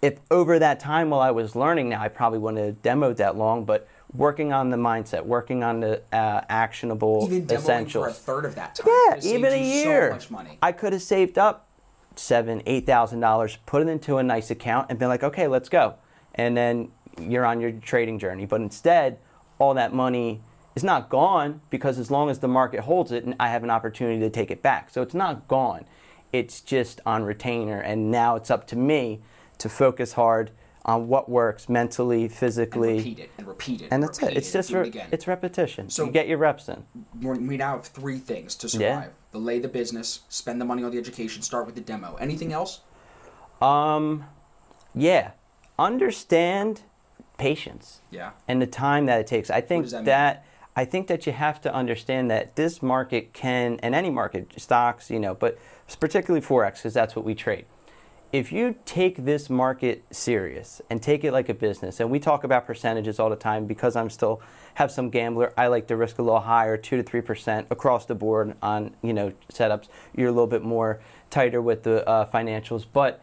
if 0.03 0.19
over 0.31 0.59
that 0.59 0.81
time 0.81 1.11
while 1.11 1.21
I 1.21 1.31
was 1.31 1.55
learning, 1.55 1.89
now 1.89 2.03
I 2.03 2.09
probably 2.09 2.41
wouldn't 2.41 2.65
have 2.65 2.83
demoed 2.83 3.17
that 3.19 3.37
long, 3.37 3.65
but 3.65 3.89
working 4.13 4.53
on 4.53 4.71
the 4.71 4.77
mindset, 4.77 5.25
working 5.25 5.63
on 5.63 5.81
the 5.81 6.03
uh, 6.13 6.41
actionable 6.49 7.29
Even 7.31 7.47
demoing 7.47 7.59
essentials. 7.59 8.05
for 8.05 8.11
a 8.11 8.13
third 8.13 8.45
of 8.45 8.55
that 8.57 8.75
time. 8.75 8.89
Yeah, 8.89 9.21
even 9.23 9.53
a 9.53 9.63
year. 9.63 10.19
So. 10.21 10.41
I 10.63 10.73
could 10.73 10.93
have 10.93 11.03
saved 11.03 11.39
up 11.39 11.69
seven, 12.17 12.63
eight 12.67 12.87
thousand 12.87 13.21
dollars, 13.21 13.57
put 13.67 13.83
it 13.83 13.89
into 13.89 14.17
a 14.17 14.23
nice 14.23 14.51
account, 14.51 14.89
and 14.91 14.99
been 14.99 15.09
like, 15.09 15.23
okay, 15.23 15.47
let's 15.47 15.69
go. 15.69 15.95
And 16.35 16.57
then 16.57 16.91
you're 17.21 17.47
on 17.47 17.61
your 17.61 17.73
trading 17.73 18.19
journey. 18.19 18.47
But 18.47 18.61
instead, 18.61 19.19
all 19.59 19.75
that 19.75 19.93
money 19.93 20.41
is 20.75 20.85
not 20.85 21.09
gone 21.09 21.61
because 21.71 21.99
as 21.99 22.11
long 22.11 22.29
as 22.31 22.39
the 22.41 22.49
market 22.49 22.81
holds 22.81 23.13
it, 23.13 23.25
and 23.25 23.35
I 23.41 23.49
have 23.49 23.65
an 23.65 23.71
opportunity 23.71 24.21
to 24.21 24.31
take 24.31 24.51
it 24.51 24.63
back. 24.63 24.91
So 24.91 25.03
it's 25.03 25.15
not 25.15 25.49
gone. 25.49 25.85
It's 26.33 26.61
just 26.61 27.01
on 27.07 27.23
retainer, 27.25 27.81
and 27.81 28.11
now 28.11 28.37
it's 28.37 28.51
up 28.51 28.67
to 28.69 28.77
me 28.77 29.21
to 29.59 29.69
focus 29.69 30.13
hard 30.13 30.51
on 30.85 31.09
what 31.09 31.29
works 31.29 31.69
mentally, 31.69 32.29
physically. 32.29 32.99
and 32.99 32.99
repeat 32.99 33.19
it 33.19 33.31
and 33.39 33.47
repeat 33.49 33.83
it. 33.83 33.89
and 33.91 34.03
that's 34.03 34.21
repeat 34.21 34.35
it. 34.37 34.39
It's 34.39 34.53
just 34.53 34.71
it 34.71 34.79
re- 34.79 34.87
again. 34.87 35.09
it's 35.11 35.27
repetition. 35.27 35.91
So- 35.91 36.05
you 36.05 36.13
get 36.13 36.29
your 36.29 36.39
reps 36.39 36.69
in. 36.69 36.85
We're- 37.21 37.39
now 37.57 37.73
have 37.73 37.87
three 37.87 38.19
things 38.19 38.55
to 38.57 38.69
survive: 38.69 38.87
Yeah. 38.87 39.09
delay 39.33 39.59
the 39.59 39.69
business, 39.69 40.21
spend 40.29 40.61
the 40.61 40.65
money 40.65 40.85
on 40.85 40.91
the 40.93 40.99
education, 40.99 41.43
start 41.43 41.67
with 41.67 41.75
the 41.75 41.81
demo. 41.81 42.17
Anything 42.21 42.53
else? 42.53 42.81
Um, 43.61 44.25
yeah, 44.95 45.31
understand 45.79 46.83
patience 47.39 48.01
Yeah. 48.11 48.31
and 48.49 48.61
the 48.61 48.67
time 48.67 49.07
that 49.07 49.21
it 49.21 49.27
takes. 49.27 49.51
I 49.51 49.61
think 49.61 49.89
that 49.91 50.05
that? 50.05 50.45
I 50.79 50.85
think 50.85 51.07
that 51.07 51.27
you 51.27 51.33
have 51.33 51.61
to 51.63 51.73
understand 51.75 52.31
that 52.31 52.55
this 52.57 52.83
market 52.83 53.33
can, 53.33 53.79
and 53.83 53.95
any 53.95 54.11
market, 54.11 54.53
stocks, 54.59 55.11
you 55.11 55.19
know, 55.19 55.35
but 55.35 55.59
particularly 55.99 56.45
forex 56.45 56.77
because 56.77 56.93
that's 56.93 57.17
what 57.17 57.25
we 57.25 57.35
trade. 57.35 57.65
If 58.33 58.53
you 58.53 58.75
take 58.85 59.25
this 59.25 59.49
market 59.49 60.05
serious 60.11 60.83
and 60.91 61.03
take 61.03 61.25
it 61.25 61.33
like 61.33 61.49
a 61.49 61.55
business, 61.55 62.01
and 62.01 62.11
we 62.11 62.19
talk 62.19 62.45
about 62.45 62.67
percentages 62.67 63.19
all 63.19 63.31
the 63.31 63.37
time 63.37 63.67
because 63.67 63.97
I'm 63.97 64.11
still 64.11 64.43
have 64.75 64.91
some 64.91 65.09
gambler, 65.09 65.55
I 65.57 65.69
like 65.69 65.87
to 65.87 65.97
risk 65.97 66.19
a 66.19 66.23
little 66.23 66.41
higher, 66.41 66.77
two 66.77 66.99
to 66.99 67.03
three 67.03 67.23
percent 67.23 67.69
across 67.71 68.05
the 68.05 68.15
board 68.15 68.55
on 68.61 68.95
you 69.03 69.15
know 69.15 69.33
setups. 69.51 69.89
You're 70.15 70.29
a 70.29 70.33
little 70.33 70.47
bit 70.49 70.63
more 70.63 71.01
tighter 71.31 71.63
with 71.63 71.85
the 71.85 72.07
uh, 72.07 72.29
financials, 72.31 72.85
but 72.93 73.23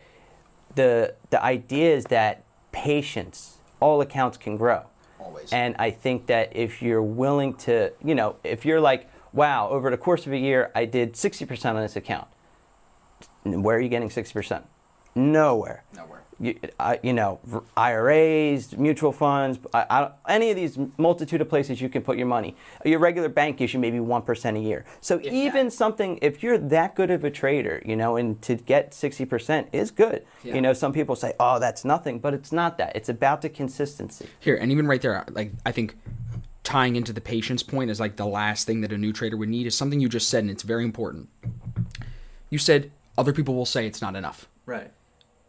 the 0.74 1.14
the 1.30 1.44
idea 1.44 1.94
is 1.94 2.06
that 2.06 2.44
patience, 2.72 3.58
all 3.84 4.00
accounts 4.00 4.38
can 4.38 4.56
grow. 4.56 4.84
Always. 5.20 5.52
And 5.52 5.76
I 5.78 5.92
think 5.92 6.28
that 6.28 6.56
if 6.56 6.82
you're 6.82 7.04
willing 7.04 7.54
to, 7.66 7.92
you 8.04 8.16
know, 8.16 8.38
if 8.44 8.66
you're 8.66 8.80
like, 8.80 9.10
wow, 9.34 9.68
over 9.70 9.90
the 9.90 9.98
course 9.98 10.26
of 10.26 10.32
a 10.32 10.38
year, 10.38 10.72
I 10.74 10.86
did 10.86 11.14
60% 11.14 11.66
on 11.66 11.82
this 11.82 11.98
account. 11.98 12.28
Where 13.44 13.76
are 13.78 13.82
you 13.82 13.90
getting 13.90 14.10
60%? 14.10 14.64
Nowhere. 15.16 15.84
Nowhere. 15.94 16.23
You, 16.44 16.60
I, 16.80 17.00
you 17.02 17.14
know, 17.14 17.40
IRAs, 17.78 18.76
mutual 18.78 19.12
funds, 19.12 19.60
I, 19.74 19.86
I, 19.90 20.12
any 20.28 20.50
of 20.50 20.58
these 20.58 20.78
multitude 20.98 21.40
of 21.40 21.48
places 21.48 21.80
you 21.80 21.88
can 21.90 22.02
put 22.02 22.18
your 22.18 22.28
money. 22.28 22.56
Your 22.84 23.00
regular 23.00 23.30
bank 23.30 23.58
gives 23.58 23.74
you 23.74 23.80
maybe 23.80 24.00
1% 24.00 24.58
a 24.58 24.60
year. 24.60 24.84
So 25.00 25.20
If 25.20 25.32
even 25.32 25.68
that. 25.68 25.72
something, 25.72 26.20
if 26.22 26.44
you're 26.44 26.58
that 26.58 26.96
good 26.96 27.12
of 27.12 27.24
a 27.24 27.32
trader, 27.32 27.82
you 27.86 27.96
know, 27.96 28.18
and 28.18 28.42
to 28.42 28.56
get 28.56 28.92
60% 28.92 29.68
is 29.72 29.90
good. 29.90 30.26
Yeah. 30.44 30.56
You 30.56 30.62
know, 30.62 30.74
some 30.74 30.92
people 30.92 31.16
say, 31.16 31.34
oh, 31.40 31.60
that's 31.60 31.86
nothing, 31.86 32.20
but 32.20 32.34
it's 32.34 32.52
not 32.52 32.78
that. 32.78 32.96
It's 32.96 33.10
about 33.10 33.42
the 33.42 33.50
consistency. 33.50 34.28
Here, 34.40 34.58
and 34.58 34.72
even 34.72 34.86
right 34.86 35.02
there, 35.02 35.24
like 35.32 35.52
I 35.66 35.72
think 35.72 35.96
tying 36.64 36.96
into 36.96 37.14
the 37.14 37.22
patience 37.22 37.64
point 37.64 37.90
is 37.90 38.00
like 38.00 38.16
the 38.16 38.26
last 38.26 38.66
thing 38.68 38.82
that 38.82 38.92
a 38.92 38.98
new 38.98 39.14
trader 39.14 39.38
would 39.38 39.50
need 39.50 39.68
is 39.68 39.76
something 39.76 40.00
you 40.00 40.10
just 40.10 40.30
said, 40.30 40.44
and 40.44 40.52
it's 40.52 40.64
very 40.64 40.84
important. 40.84 41.30
You 42.50 42.58
said 42.58 42.92
other 43.18 43.34
people 43.34 43.56
will 43.56 43.66
say 43.66 43.86
it's 43.86 44.02
not 44.02 44.16
enough. 44.16 44.48
Right. 44.66 44.92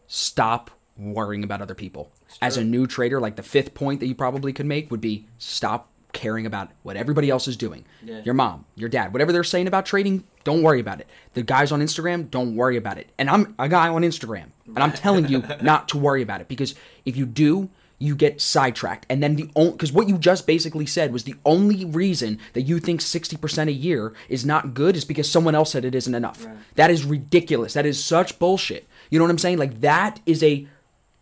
Stop 0.07 0.71
worrying 0.97 1.43
about 1.43 1.61
other 1.61 1.75
people. 1.75 2.11
As 2.41 2.57
a 2.57 2.63
new 2.63 2.87
trader, 2.87 3.19
like 3.19 3.35
the 3.35 3.43
fifth 3.43 3.73
point 3.73 3.99
that 3.99 4.07
you 4.07 4.15
probably 4.15 4.53
could 4.53 4.65
make 4.65 4.91
would 4.91 5.01
be 5.01 5.27
stop 5.37 5.89
caring 6.13 6.45
about 6.45 6.69
what 6.83 6.95
everybody 6.95 7.29
else 7.29 7.47
is 7.47 7.57
doing. 7.57 7.85
Yeah. 8.01 8.21
Your 8.23 8.33
mom, 8.33 8.65
your 8.75 8.87
dad, 8.87 9.11
whatever 9.11 9.33
they're 9.33 9.43
saying 9.43 9.67
about 9.67 9.85
trading, 9.85 10.23
don't 10.45 10.63
worry 10.63 10.79
about 10.79 11.01
it. 11.01 11.07
The 11.33 11.43
guys 11.43 11.71
on 11.71 11.81
Instagram, 11.81 12.31
don't 12.31 12.55
worry 12.55 12.77
about 12.77 12.97
it. 12.97 13.09
And 13.17 13.29
I'm 13.29 13.53
a 13.59 13.67
guy 13.67 13.89
on 13.89 14.01
Instagram, 14.01 14.47
and 14.65 14.79
I'm 14.79 14.93
telling 14.93 15.27
you 15.27 15.43
not 15.61 15.89
to 15.89 15.97
worry 15.97 16.21
about 16.21 16.39
it 16.39 16.47
because 16.47 16.73
if 17.03 17.17
you 17.17 17.25
do, 17.25 17.69
you 17.99 18.15
get 18.15 18.41
sidetracked. 18.41 19.05
And 19.09 19.21
then 19.21 19.35
the 19.35 19.49
only 19.55 19.71
because 19.71 19.91
what 19.91 20.07
you 20.07 20.17
just 20.17 20.47
basically 20.47 20.85
said 20.85 21.11
was 21.11 21.23
the 21.23 21.35
only 21.45 21.85
reason 21.85 22.39
that 22.53 22.63
you 22.63 22.79
think 22.79 23.01
60% 23.01 23.67
a 23.67 23.71
year 23.71 24.13
is 24.29 24.45
not 24.45 24.73
good 24.73 24.95
is 24.95 25.05
because 25.05 25.29
someone 25.29 25.55
else 25.55 25.71
said 25.71 25.85
it 25.85 25.95
isn't 25.95 26.15
enough. 26.15 26.45
That 26.75 26.91
is 26.91 27.05
ridiculous. 27.05 27.73
That 27.73 27.85
is 27.85 28.03
such 28.03 28.37
bullshit. 28.39 28.87
You 29.09 29.19
know 29.19 29.25
what 29.25 29.31
I'm 29.31 29.37
saying? 29.37 29.57
Like 29.57 29.81
that 29.81 30.19
is 30.25 30.43
a 30.43 30.67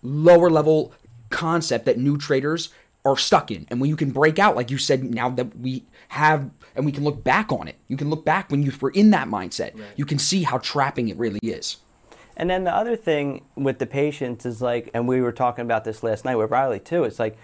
lower 0.03 0.49
level 0.49 0.93
concept 1.29 1.85
that 1.85 1.97
new 1.97 2.17
traders 2.17 2.69
are 3.05 3.17
stuck 3.17 3.49
in. 3.51 3.65
And 3.69 3.81
when 3.81 3.89
you 3.89 3.95
can 3.95 4.11
break 4.11 4.39
out, 4.39 4.55
like 4.55 4.69
you 4.71 4.77
said, 4.77 5.03
now 5.03 5.29
that 5.29 5.57
we 5.57 5.83
have, 6.09 6.49
and 6.75 6.85
we 6.85 6.91
can 6.91 7.03
look 7.03 7.23
back 7.23 7.51
on 7.51 7.67
it, 7.67 7.75
you 7.87 7.97
can 7.97 8.09
look 8.09 8.23
back 8.23 8.49
when 8.51 8.63
you 8.63 8.71
were 8.79 8.91
in 8.91 9.09
that 9.09 9.27
mindset. 9.27 9.73
You 9.95 10.05
can 10.05 10.19
see 10.19 10.43
how 10.43 10.59
trapping 10.59 11.09
it 11.09 11.17
really 11.17 11.39
is. 11.41 11.77
And 12.37 12.49
then 12.49 12.63
the 12.63 12.73
other 12.73 12.95
thing 12.95 13.43
with 13.55 13.79
the 13.79 13.85
patience 13.85 14.45
is 14.45 14.61
like, 14.61 14.89
and 14.93 15.07
we 15.07 15.21
were 15.21 15.31
talking 15.31 15.65
about 15.65 15.83
this 15.83 16.01
last 16.01 16.23
night 16.25 16.35
with 16.35 16.49
Riley 16.49 16.79
too. 16.79 17.03
It's 17.03 17.19
like 17.19 17.37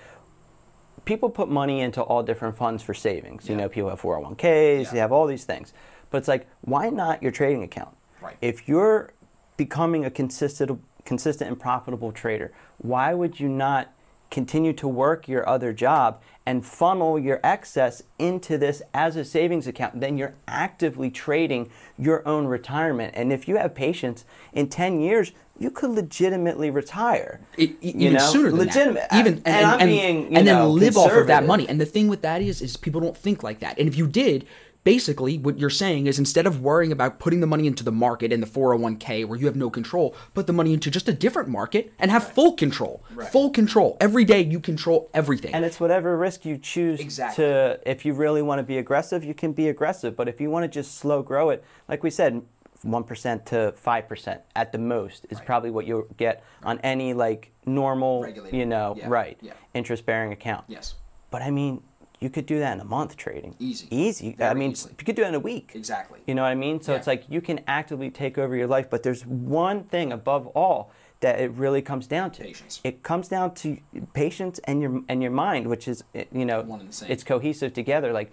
people 1.06 1.30
put 1.30 1.50
money 1.50 1.82
into 1.82 2.02
all 2.02 2.24
different 2.24 2.58
funds 2.58 2.82
for 2.82 2.94
savings. 2.94 3.50
You 3.50 3.56
know, 3.56 3.70
people 3.70 3.90
have 3.90 4.02
401ks, 4.02 4.86
Yeah. 4.86 4.92
they 4.92 5.00
have 5.00 5.12
all 5.12 5.28
these 5.28 5.44
things. 5.46 5.74
But 6.10 6.20
it's 6.20 6.28
like, 6.28 6.48
why 6.62 6.90
not 6.90 7.22
your 7.22 7.32
trading 7.32 7.64
account? 7.64 7.96
Right. 8.22 8.36
If 8.42 8.68
you're 8.68 9.12
becoming 9.58 10.06
a 10.06 10.10
consistent, 10.10 10.80
consistent 11.10 11.50
and 11.50 11.60
profitable 11.60 12.12
trader, 12.12 12.52
why 12.78 13.14
would 13.16 13.40
you 13.40 13.50
not 13.50 13.92
continue 14.30 14.72
to 14.74 14.88
work 14.88 15.28
your 15.28 15.48
other 15.50 15.74
job 15.74 16.22
and 16.46 16.64
funnel 16.64 17.18
your 17.18 17.40
excess 17.44 18.04
into 18.20 18.58
this 18.60 18.82
as 18.94 19.16
a 19.16 19.26
savings 19.26 19.66
account? 19.66 20.00
Then 20.00 20.18
you're 20.20 20.36
actively 20.48 21.10
trading 21.10 21.70
your 21.98 22.26
own 22.28 22.46
retirement. 22.46 23.14
And 23.18 23.34
if 23.34 23.48
you 23.48 23.58
have 23.58 23.74
patience, 23.74 24.24
in 24.54 24.70
10 24.70 25.02
years, 25.02 25.32
you 25.58 25.72
could 25.72 25.90
legitimately 25.90 26.70
retire. 26.70 27.40
It, 27.58 27.72
e- 27.82 27.92
You 27.92 27.92
even 28.02 28.14
know? 28.14 28.32
sooner 28.32 28.50
than 28.52 28.60
Legitimate. 28.60 29.08
that. 29.10 29.20
Even 29.20 29.42
And 29.46 29.66
I'm 29.66 29.88
being, 29.88 30.32
you 30.32 30.38
and 30.38 30.46
know, 30.46 30.70
then 30.72 30.80
live 30.80 30.96
off 30.96 31.12
of 31.12 31.26
that 31.28 31.46
money. 31.48 31.68
And 31.68 31.82
the 31.82 31.86
thing 31.88 32.08
with 32.08 32.22
that 32.22 32.42
is, 32.44 32.62
is 32.62 32.78
people 32.78 33.02
don't 33.02 33.18
think 33.18 33.42
like 33.42 33.60
that. 33.62 33.80
And 33.80 33.88
if 33.88 33.98
you 33.98 34.06
did, 34.06 34.46
basically 34.84 35.38
what 35.38 35.60
you're 35.60 35.70
saying 35.70 36.08
is 36.08 36.18
instead 36.20 36.48
of 36.48 36.62
worrying 36.62 36.92
about 36.92 37.20
putting 37.20 37.42
the 37.42 37.48
money 37.48 37.68
into 37.68 37.84
the 37.84 37.92
market 37.92 38.32
in 38.32 38.40
the 38.42 38.48
401k 38.48 39.26
where 39.28 39.38
you 39.38 39.46
have 39.46 39.56
no 39.56 39.70
control, 39.70 40.16
put 40.34 40.48
the 40.48 40.54
money 40.54 40.74
into 40.74 40.90
just 40.90 41.08
a 41.10 41.14
different 41.14 41.50
market 41.50 41.92
and 42.00 42.10
have 42.12 42.32
full 42.32 42.54
control. 42.54 43.04
Full 43.32 43.50
control. 43.50 43.98
Every 44.00 44.24
day 44.26 44.42
you 44.42 44.60
control 44.60 45.10
everything. 45.14 45.54
And 45.54 45.66
it's 45.66 45.80
whatever 45.80 46.18
risk 46.18 46.46
you 46.46 46.58
choose 46.58 47.00
Exactly. 47.00 47.44
to. 47.46 47.80
If 47.86 48.06
you 48.06 48.14
really 48.14 48.42
want 48.42 48.60
to 48.60 48.64
be 48.64 48.78
aggressive, 48.78 49.24
you 49.24 49.34
can 49.34 49.52
be 49.54 49.68
aggressive. 49.70 50.16
But 50.16 50.28
if 50.28 50.40
you 50.40 50.50
want 50.50 50.64
to 50.64 50.68
just 50.70 50.98
slow 50.98 51.22
grow 51.22 51.50
it, 51.50 51.64
like 51.88 52.02
we 52.04 52.10
said, 52.10 52.42
one 52.82 53.04
percent 53.04 53.46
to 53.48 53.74
five 53.74 54.08
percent 54.08 54.42
at 54.56 54.72
the 54.72 54.78
most 54.78 55.26
is 55.30 55.42
probably 55.42 55.70
what 55.70 55.86
you'll 55.86 56.08
get 56.16 56.42
on 56.64 56.80
any 56.80 57.14
like 57.14 57.52
normal, 57.66 58.22
Regulated. 58.24 58.58
you 58.58 58.66
know, 58.66 58.96
Yeah. 58.98 59.08
right, 59.10 59.38
Yeah. 59.42 59.52
interest 59.74 60.06
bearing 60.06 60.32
account. 60.32 60.64
yes. 60.70 60.96
But 61.30 61.42
I 61.42 61.52
mean, 61.52 61.84
you 62.20 62.30
could 62.30 62.46
do 62.46 62.60
that 62.60 62.74
in 62.74 62.80
a 62.82 62.86
month 62.86 63.16
trading. 63.16 63.56
Easy. 63.60 63.88
Easy. 63.92 64.36
I 64.40 64.54
mean, 64.54 64.72
easily. 64.72 64.94
you 65.00 65.06
could 65.06 65.16
do 65.16 65.24
it 65.24 65.28
in 65.30 65.36
a 65.36 65.40
week. 65.40 65.72
Exactly. 65.74 66.20
You 66.28 66.36
know 66.36 66.42
what 66.42 66.50
I 66.50 66.56
mean? 66.56 66.82
So 66.82 66.92
Yeah. 66.92 66.98
it's 66.98 67.08
like 67.08 67.24
you 67.30 67.42
can 67.42 67.62
actively 67.68 68.10
take 68.10 68.38
over 68.38 68.56
your 68.56 68.68
life, 68.68 68.90
but 68.90 69.04
there's 69.04 69.26
one 69.26 69.84
thing 69.86 70.12
above 70.12 70.48
all 70.48 70.92
that 71.22 71.40
it 71.40 71.52
really 71.52 71.82
comes 71.82 72.08
down 72.08 72.32
to. 72.32 72.44
Patience. 72.44 72.82
It 72.84 73.04
comes 73.04 73.28
down 73.28 73.54
to 73.56 73.78
patience 74.14 74.60
and 74.66 74.82
your 74.82 75.02
and 75.10 75.22
your 75.22 75.32
mind, 75.32 75.68
which 75.68 75.88
is 75.88 76.04
eh, 76.16 76.26
you 76.32 76.46
know 76.46 76.62
One 76.62 76.82
and 76.82 76.90
the 76.90 76.94
same. 76.94 77.12
it's 77.12 77.24
cohesive 77.24 77.74
together. 77.74 78.12
Like 78.14 78.32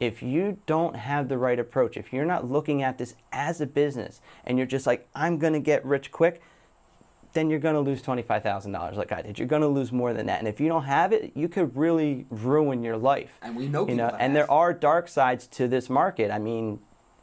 if 0.00 0.22
you 0.22 0.58
don't 0.66 0.96
have 0.96 1.28
the 1.28 1.38
right 1.38 1.58
approach, 1.58 1.96
if 1.96 2.12
you're 2.12 2.26
not 2.26 2.50
looking 2.50 2.82
at 2.82 2.98
this 2.98 3.14
as 3.32 3.60
a 3.62 3.66
business 3.66 4.20
and 4.44 4.58
you're 4.58 4.66
just 4.66 4.86
like 4.86 5.08
I'm 5.14 5.38
going 5.38 5.54
to 5.54 5.60
get 5.60 5.84
rich 5.84 6.10
quick, 6.10 6.42
then 7.36 7.50
you're 7.50 7.60
going 7.60 7.74
to 7.74 7.80
lose 7.80 8.02
$25,000 8.02 8.96
like 8.96 9.12
I 9.12 9.22
did. 9.22 9.38
You're 9.38 9.46
going 9.46 9.62
to 9.62 9.68
lose 9.68 9.92
more 9.92 10.14
than 10.14 10.26
that. 10.26 10.38
And 10.38 10.48
if 10.48 10.58
you 10.58 10.68
don't 10.68 10.84
have 10.84 11.12
it, 11.12 11.32
you 11.34 11.48
could 11.48 11.76
really 11.76 12.26
ruin 12.30 12.82
your 12.82 12.96
life. 12.96 13.38
And 13.42 13.54
we 13.54 13.68
know 13.68 13.86
you 13.86 13.94
know, 13.94 14.08
and 14.18 14.34
there 14.34 14.50
are 14.50 14.72
dark 14.72 15.06
sides 15.06 15.46
to 15.48 15.68
this 15.68 15.90
market. 15.90 16.30
I 16.30 16.38
mean, 16.38 16.80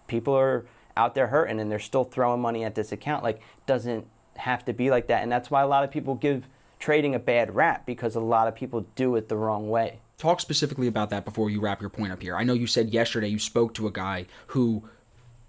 people 0.07 0.35
are 0.35 0.65
out 0.95 1.15
there 1.15 1.27
hurting 1.27 1.59
and 1.59 1.71
they're 1.71 1.79
still 1.79 2.03
throwing 2.03 2.41
money 2.41 2.63
at 2.63 2.75
this 2.75 2.91
account. 2.91 3.23
Like, 3.23 3.41
doesn't 3.65 4.05
have 4.35 4.63
to 4.65 4.73
be 4.73 4.91
like 4.91 5.07
that. 5.07 5.23
And 5.23 5.31
that's 5.31 5.49
why 5.49 5.61
a 5.61 5.67
lot 5.67 5.83
of 5.83 5.89
people 5.89 6.13
give 6.13 6.45
trading 6.79 7.15
a 7.15 7.19
bad 7.19 7.55
rap 7.55 7.85
because 7.85 8.15
a 8.15 8.19
lot 8.19 8.47
of 8.47 8.55
people 8.55 8.85
do 8.95 9.15
it 9.15 9.29
the 9.29 9.35
wrong 9.35 9.69
way. 9.69 9.97
Talk 10.19 10.41
specifically 10.41 10.87
about 10.87 11.09
that 11.09 11.25
before 11.25 11.49
you 11.49 11.59
wrap 11.59 11.81
your 11.81 11.89
point 11.89 12.11
up 12.11 12.21
here. 12.21 12.35
I 12.35 12.43
know 12.43 12.53
you 12.53 12.67
said 12.67 12.91
yesterday 12.91 13.29
you 13.29 13.39
spoke 13.39 13.73
to 13.75 13.87
a 13.87 13.91
guy 13.91 14.27
who 14.47 14.83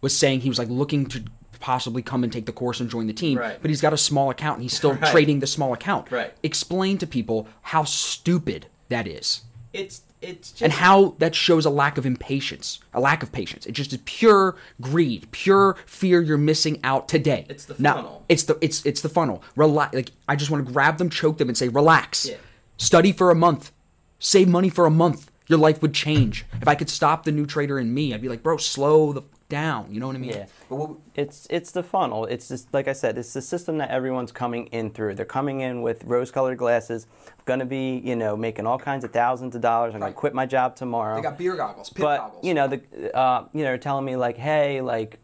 was 0.00 0.16
saying 0.16 0.40
he 0.40 0.48
was 0.48 0.58
like 0.58 0.68
looking 0.68 1.06
to 1.06 1.22
possibly 1.64 2.02
come 2.02 2.22
and 2.22 2.30
take 2.32 2.44
the 2.44 2.52
course 2.52 2.78
and 2.78 2.90
join 2.90 3.06
the 3.06 3.12
team, 3.14 3.38
Right. 3.38 3.56
but 3.60 3.70
he's 3.70 3.80
got 3.80 3.94
a 3.94 3.96
small 3.96 4.28
account 4.28 4.56
and 4.56 4.62
he's 4.62 4.76
still 4.76 4.92
Right. 5.00 5.10
trading 5.10 5.40
the 5.40 5.46
small 5.46 5.72
account. 5.72 6.10
Right. 6.10 6.32
Explain 6.42 6.98
to 6.98 7.06
people 7.06 7.48
how 7.62 7.84
stupid 7.84 8.66
that 8.90 9.06
is. 9.08 9.40
It's 9.72 10.02
it's 10.20 10.50
just 10.52 10.62
and 10.62 10.72
how 10.72 11.14
that 11.18 11.34
shows 11.34 11.64
a 11.66 11.70
lack 11.70 11.96
of 11.98 12.04
impatience, 12.06 12.80
a 12.94 13.00
lack 13.00 13.22
of 13.22 13.32
patience. 13.32 13.64
It 13.66 13.72
just 13.72 13.92
is 13.94 13.98
pure 14.04 14.56
greed, 14.80 15.26
pure 15.32 15.76
fear 15.86 16.20
you're 16.22 16.38
missing 16.38 16.80
out 16.84 17.08
today. 17.08 17.44
It's 17.48 17.64
the 17.64 17.74
Now, 17.78 17.94
funnel. 17.94 18.24
it's 18.28 18.42
the 18.44 18.56
it's 18.60 18.84
it's 18.86 19.00
the 19.00 19.08
funnel. 19.08 19.42
Relax. 19.56 19.94
Like 19.94 20.10
I 20.28 20.36
just 20.36 20.50
want 20.50 20.66
to 20.66 20.72
grab 20.72 20.98
them, 20.98 21.08
choke 21.10 21.38
them, 21.38 21.48
and 21.48 21.56
say, 21.56 21.68
relax. 21.68 22.26
Yeah. 22.26 22.36
Study 22.76 23.10
for 23.12 23.30
a 23.30 23.34
month. 23.34 23.72
Save 24.18 24.48
money 24.48 24.68
for 24.68 24.84
a 24.86 24.90
month. 24.90 25.30
Your 25.46 25.58
life 25.58 25.82
would 25.82 25.92
change. 25.92 26.46
If 26.62 26.68
I 26.68 26.74
could 26.74 26.88
stop 26.88 27.24
the 27.24 27.32
new 27.32 27.44
trader 27.46 27.78
in 27.78 27.92
me, 27.92 28.14
I'd 28.14 28.22
be 28.22 28.28
like, 28.30 28.42
bro, 28.42 28.56
slow 28.56 29.12
the 29.12 29.22
down. 29.48 29.92
You 29.92 30.00
know 30.00 30.06
what 30.06 30.16
I 30.16 30.18
mean? 30.18 30.30
Yeah. 30.30 30.46
But 30.68 30.76
what, 30.76 30.90
It's 31.14 31.46
it's 31.50 31.70
the 31.70 31.82
funnel. 31.82 32.26
It's 32.26 32.48
just 32.48 32.72
like 32.72 32.88
I 32.88 32.92
said. 32.92 33.18
It's 33.18 33.32
the 33.32 33.42
system 33.42 33.78
that 33.78 33.90
everyone's 33.90 34.32
coming 34.32 34.66
in 34.66 34.90
through. 34.90 35.14
They're 35.14 35.24
coming 35.24 35.60
in 35.60 35.82
with 35.82 36.04
rose-colored 36.04 36.58
glasses. 36.58 37.06
Going 37.44 37.60
to 37.60 37.66
be 37.66 38.00
you 38.04 38.16
know 38.16 38.36
making 38.36 38.66
all 38.66 38.78
kinds 38.78 39.04
of 39.04 39.12
thousands 39.12 39.54
of 39.54 39.60
dollars. 39.60 39.94
I'm 39.94 40.00
going 40.00 40.12
to 40.12 40.18
quit 40.18 40.34
my 40.34 40.46
job 40.46 40.76
tomorrow. 40.76 41.16
They 41.16 41.22
got 41.22 41.38
beer 41.38 41.56
goggles, 41.56 41.90
pit 41.90 42.02
but 42.02 42.36
you 42.42 42.54
know 42.54 42.68
the 42.68 43.16
uh, 43.16 43.46
you 43.52 43.60
know 43.60 43.70
they're 43.70 43.78
telling 43.78 44.04
me 44.04 44.16
like 44.16 44.36
hey 44.36 44.80
like 44.80 45.18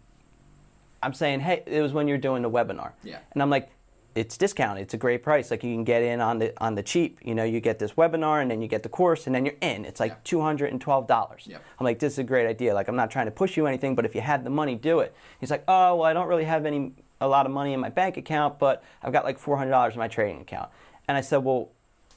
I'm 1.02 1.14
saying 1.14 1.40
hey 1.40 1.62
it 1.66 1.80
was 1.80 1.92
when 1.92 2.08
you're 2.08 2.18
doing 2.18 2.42
the 2.42 2.50
webinar. 2.50 2.92
Yeah. 3.02 3.18
And 3.32 3.42
I'm 3.42 3.50
like 3.50 3.70
it's 4.14 4.36
discounted. 4.36 4.82
It's 4.82 4.94
a 4.94 4.96
great 4.96 5.22
price. 5.22 5.50
Like 5.50 5.62
you 5.62 5.72
can 5.74 5.84
get 5.84 6.02
in 6.02 6.20
on 6.20 6.38
the 6.38 6.52
on 6.62 6.74
the 6.74 6.82
cheap. 6.82 7.18
You 7.22 7.34
know, 7.34 7.44
you 7.44 7.60
get 7.60 7.78
this 7.78 7.92
webinar 7.92 8.42
and 8.42 8.50
then 8.50 8.60
you 8.60 8.68
get 8.68 8.82
the 8.82 8.88
course 8.88 9.26
and 9.26 9.34
then 9.34 9.44
you're 9.44 9.54
in. 9.60 9.84
It's 9.84 10.00
like 10.00 10.12
Yeah. 10.12 10.16
two 10.24 10.40
hundred 10.40 10.70
and 10.72 10.80
twelve 10.80 11.06
dollars. 11.06 11.44
Yep. 11.46 11.62
I'm 11.78 11.84
like, 11.84 11.98
this 11.98 12.14
is 12.14 12.18
a 12.18 12.24
great 12.24 12.46
idea. 12.46 12.74
Like 12.74 12.88
I'm 12.88 12.96
not 12.96 13.10
trying 13.10 13.26
to 13.26 13.30
push 13.30 13.56
you 13.56 13.66
anything, 13.66 13.94
but 13.94 14.04
if 14.04 14.14
you 14.14 14.20
had 14.20 14.44
the 14.44 14.50
money, 14.50 14.74
do 14.74 15.00
it. 15.00 15.14
He's 15.38 15.50
like, 15.50 15.64
oh 15.68 15.96
well, 15.96 16.04
I 16.04 16.12
don't 16.12 16.26
really 16.28 16.44
have 16.44 16.66
any 16.66 16.92
a 17.20 17.28
lot 17.28 17.44
of 17.46 17.52
money 17.52 17.72
in 17.72 17.80
my 17.80 17.90
bank 17.90 18.16
account, 18.16 18.58
but 18.58 18.82
I've 19.02 19.12
got 19.12 19.24
like 19.24 19.38
four 19.38 19.56
hundred 19.56 19.70
dollars 19.70 19.94
in 19.94 19.98
my 20.00 20.08
trading 20.08 20.40
account. 20.40 20.70
And 21.06 21.16
I 21.16 21.20
said, 21.20 21.38
well, 21.38 21.70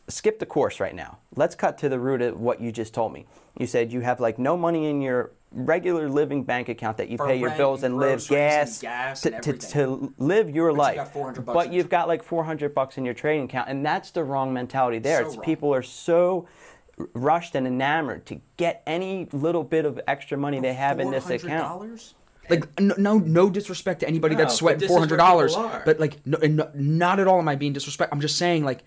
skip 0.07 0.39
the 0.39 0.45
course 0.45 0.79
right 0.79 0.95
now. 0.95 1.17
Let's 1.35 1.55
cut 1.55 1.77
to 1.79 1.89
the 1.89 1.99
root 1.99 2.21
of 2.21 2.39
what 2.39 2.61
you 2.61 2.71
just 2.71 2.93
told 2.93 3.13
me. 3.13 3.25
You 3.57 3.67
said 3.67 3.91
you 3.91 4.01
have 4.01 4.19
like 4.19 4.37
no 4.37 4.57
money 4.57 4.89
in 4.89 5.01
your 5.01 5.31
regular 5.51 6.09
living 6.09 6.43
bank 6.43 6.67
account 6.67 6.97
that 6.97 7.09
you 7.09 7.17
For 7.17 7.27
pay 7.27 7.37
your 7.37 7.49
rent 7.49 7.57
bills 7.57 7.83
and 7.83 7.93
and 7.93 8.01
live 8.01 8.27
groceries 8.27 8.29
and 8.31 8.37
gas, 8.37 8.81
gas 8.81 9.21
to, 9.21 9.35
and 9.35 9.43
to, 9.43 9.53
to 9.53 10.13
live 10.17 10.49
your 10.49 10.71
you 10.71 10.77
life. 10.77 10.95
got 10.95 11.13
400 11.13 11.45
bucks 11.45 11.53
but 11.53 11.67
in 11.67 11.73
you've 11.73 11.89
got 11.89 12.07
like 12.07 12.23
400 12.23 12.73
bucks 12.73 12.97
in 12.97 13.05
your 13.05 13.13
trading 13.13 13.45
account 13.45 13.69
and 13.69 13.85
that's 13.85 14.11
the 14.11 14.23
wrong 14.23 14.51
mentality 14.51 14.99
there. 14.99 15.21
So 15.21 15.27
it's 15.27 15.35
wrong. 15.37 15.45
people 15.45 15.73
are 15.73 15.83
so 15.83 16.47
rushed 17.13 17.55
and 17.55 17.65
enamored 17.67 18.25
to 18.27 18.41
get 18.57 18.83
any 18.87 19.27
little 19.31 19.63
bit 19.63 19.85
of 19.85 19.99
extra 20.07 20.37
money 20.37 20.59
they 20.59 20.73
have 20.73 20.99
in 20.99 21.11
this 21.11 21.29
account. 21.29 21.81
$400? 21.83 22.13
Like 22.49 22.79
no, 22.79 22.95
no, 22.97 23.17
no 23.19 23.49
disrespect 23.49 24.01
to 24.01 24.07
anybody 24.07 24.35
No, 24.35 24.41
that's 24.41 24.55
but 24.55 24.57
sweating 24.57 24.79
this 24.79 24.89
four 24.89 24.97
is 24.97 25.01
hundred 25.01 25.17
dollars, 25.17 25.55
people 25.55 25.69
are. 25.69 25.81
but 25.85 25.99
like 25.99 26.25
no, 26.25 26.37
and 26.39 26.57
no, 26.57 26.69
not 26.73 27.19
at 27.19 27.27
all 27.27 27.39
am 27.39 27.47
I 27.47 27.55
being 27.55 27.71
disrespectful. 27.73 28.13
I'm 28.15 28.21
just 28.21 28.37
saying 28.37 28.65
like, 28.65 28.83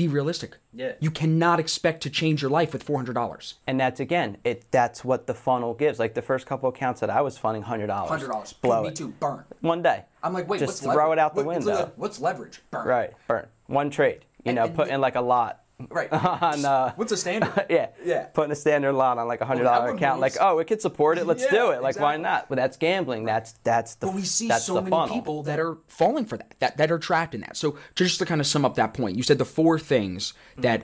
be 0.00 0.08
realistic. 0.08 0.56
Yeah. 0.72 0.92
You 0.98 1.10
cannot 1.10 1.60
expect 1.60 2.02
to 2.04 2.10
change 2.10 2.40
your 2.40 2.50
life 2.50 2.72
with 2.72 2.82
four 2.82 2.96
hundred 2.96 3.12
dollars. 3.14 3.54
And 3.66 3.78
that's 3.78 4.00
again, 4.00 4.38
it 4.44 4.64
that's 4.70 5.04
what 5.04 5.26
the 5.26 5.34
funnel 5.34 5.74
gives. 5.74 5.98
Like 5.98 6.14
the 6.14 6.22
first 6.22 6.46
couple 6.46 6.68
accounts 6.70 7.00
that 7.00 7.10
I 7.10 7.20
was 7.20 7.36
funding, 7.36 7.62
hundred 7.64 7.88
dollars. 7.88 8.08
Hundred 8.08 8.28
dollars. 8.28 8.52
Blow 8.54 8.84
it. 8.86 9.20
burn. 9.20 9.44
One 9.60 9.82
day. 9.82 10.04
I'm 10.22 10.32
like, 10.32 10.48
wait, 10.48 10.58
just 10.60 10.68
what's 10.68 10.80
throw 10.80 10.94
leverage? 11.10 11.12
it 11.12 11.18
out 11.18 11.34
the 11.34 11.44
What- 11.44 11.56
window. 11.56 11.92
what's 11.96 12.18
leverage? 12.20 12.60
Burn. 12.70 12.86
Right, 12.86 13.10
burn. 13.28 13.46
One 13.66 13.90
trade. 13.90 14.24
You 14.44 14.50
And- 14.50 14.56
know, 14.56 14.64
and 14.64 14.74
put 14.74 14.88
the- 14.88 14.94
in 14.94 15.00
like 15.02 15.16
a 15.16 15.20
lot. 15.20 15.59
Right. 15.88 16.12
on, 16.12 16.64
uh, 16.64 16.92
What's 16.96 17.12
a 17.12 17.16
standard? 17.16 17.66
yeah, 17.70 17.88
Yeah. 18.04 18.24
Putting 18.26 18.52
a 18.52 18.56
standard 18.56 18.92
lot 18.92 19.18
on 19.18 19.26
like 19.28 19.40
a 19.40 19.44
hundred 19.46 19.64
dollar 19.64 19.78
everyone 19.88 19.96
account, 19.98 20.20
like 20.20 20.34
oh, 20.40 20.58
it 20.58 20.66
could 20.66 20.82
support 20.82 21.18
it. 21.18 21.26
Let's 21.26 21.42
Yeah, 21.44 21.50
do 21.50 21.70
it. 21.70 21.82
Like 21.82 21.98
why 21.98 22.16
not? 22.16 22.48
But 22.48 22.56
that's 22.56 22.76
gambling. 22.76 23.24
That's 23.24 23.52
that's 23.64 23.94
the 23.96 24.06
But 24.06 24.14
we 24.16 24.22
see 24.22 24.50
so 24.50 24.74
many 24.74 24.90
funnel. 24.90 25.14
people 25.14 25.42
that 25.44 25.58
are 25.60 25.78
falling 25.88 26.24
for 26.26 26.36
that, 26.36 26.54
that 26.58 26.76
that 26.76 26.90
are 26.90 26.98
trapped 26.98 27.34
in 27.34 27.40
that. 27.42 27.56
So 27.56 27.78
just 27.94 28.18
to 28.18 28.26
kind 28.26 28.40
of 28.40 28.46
sum 28.46 28.64
up 28.64 28.74
that 28.74 28.94
point, 28.94 29.16
you 29.16 29.22
said 29.22 29.38
the 29.38 29.44
four 29.44 29.78
things 29.78 30.32
Mm-hmm. 30.52 30.62
that 30.62 30.82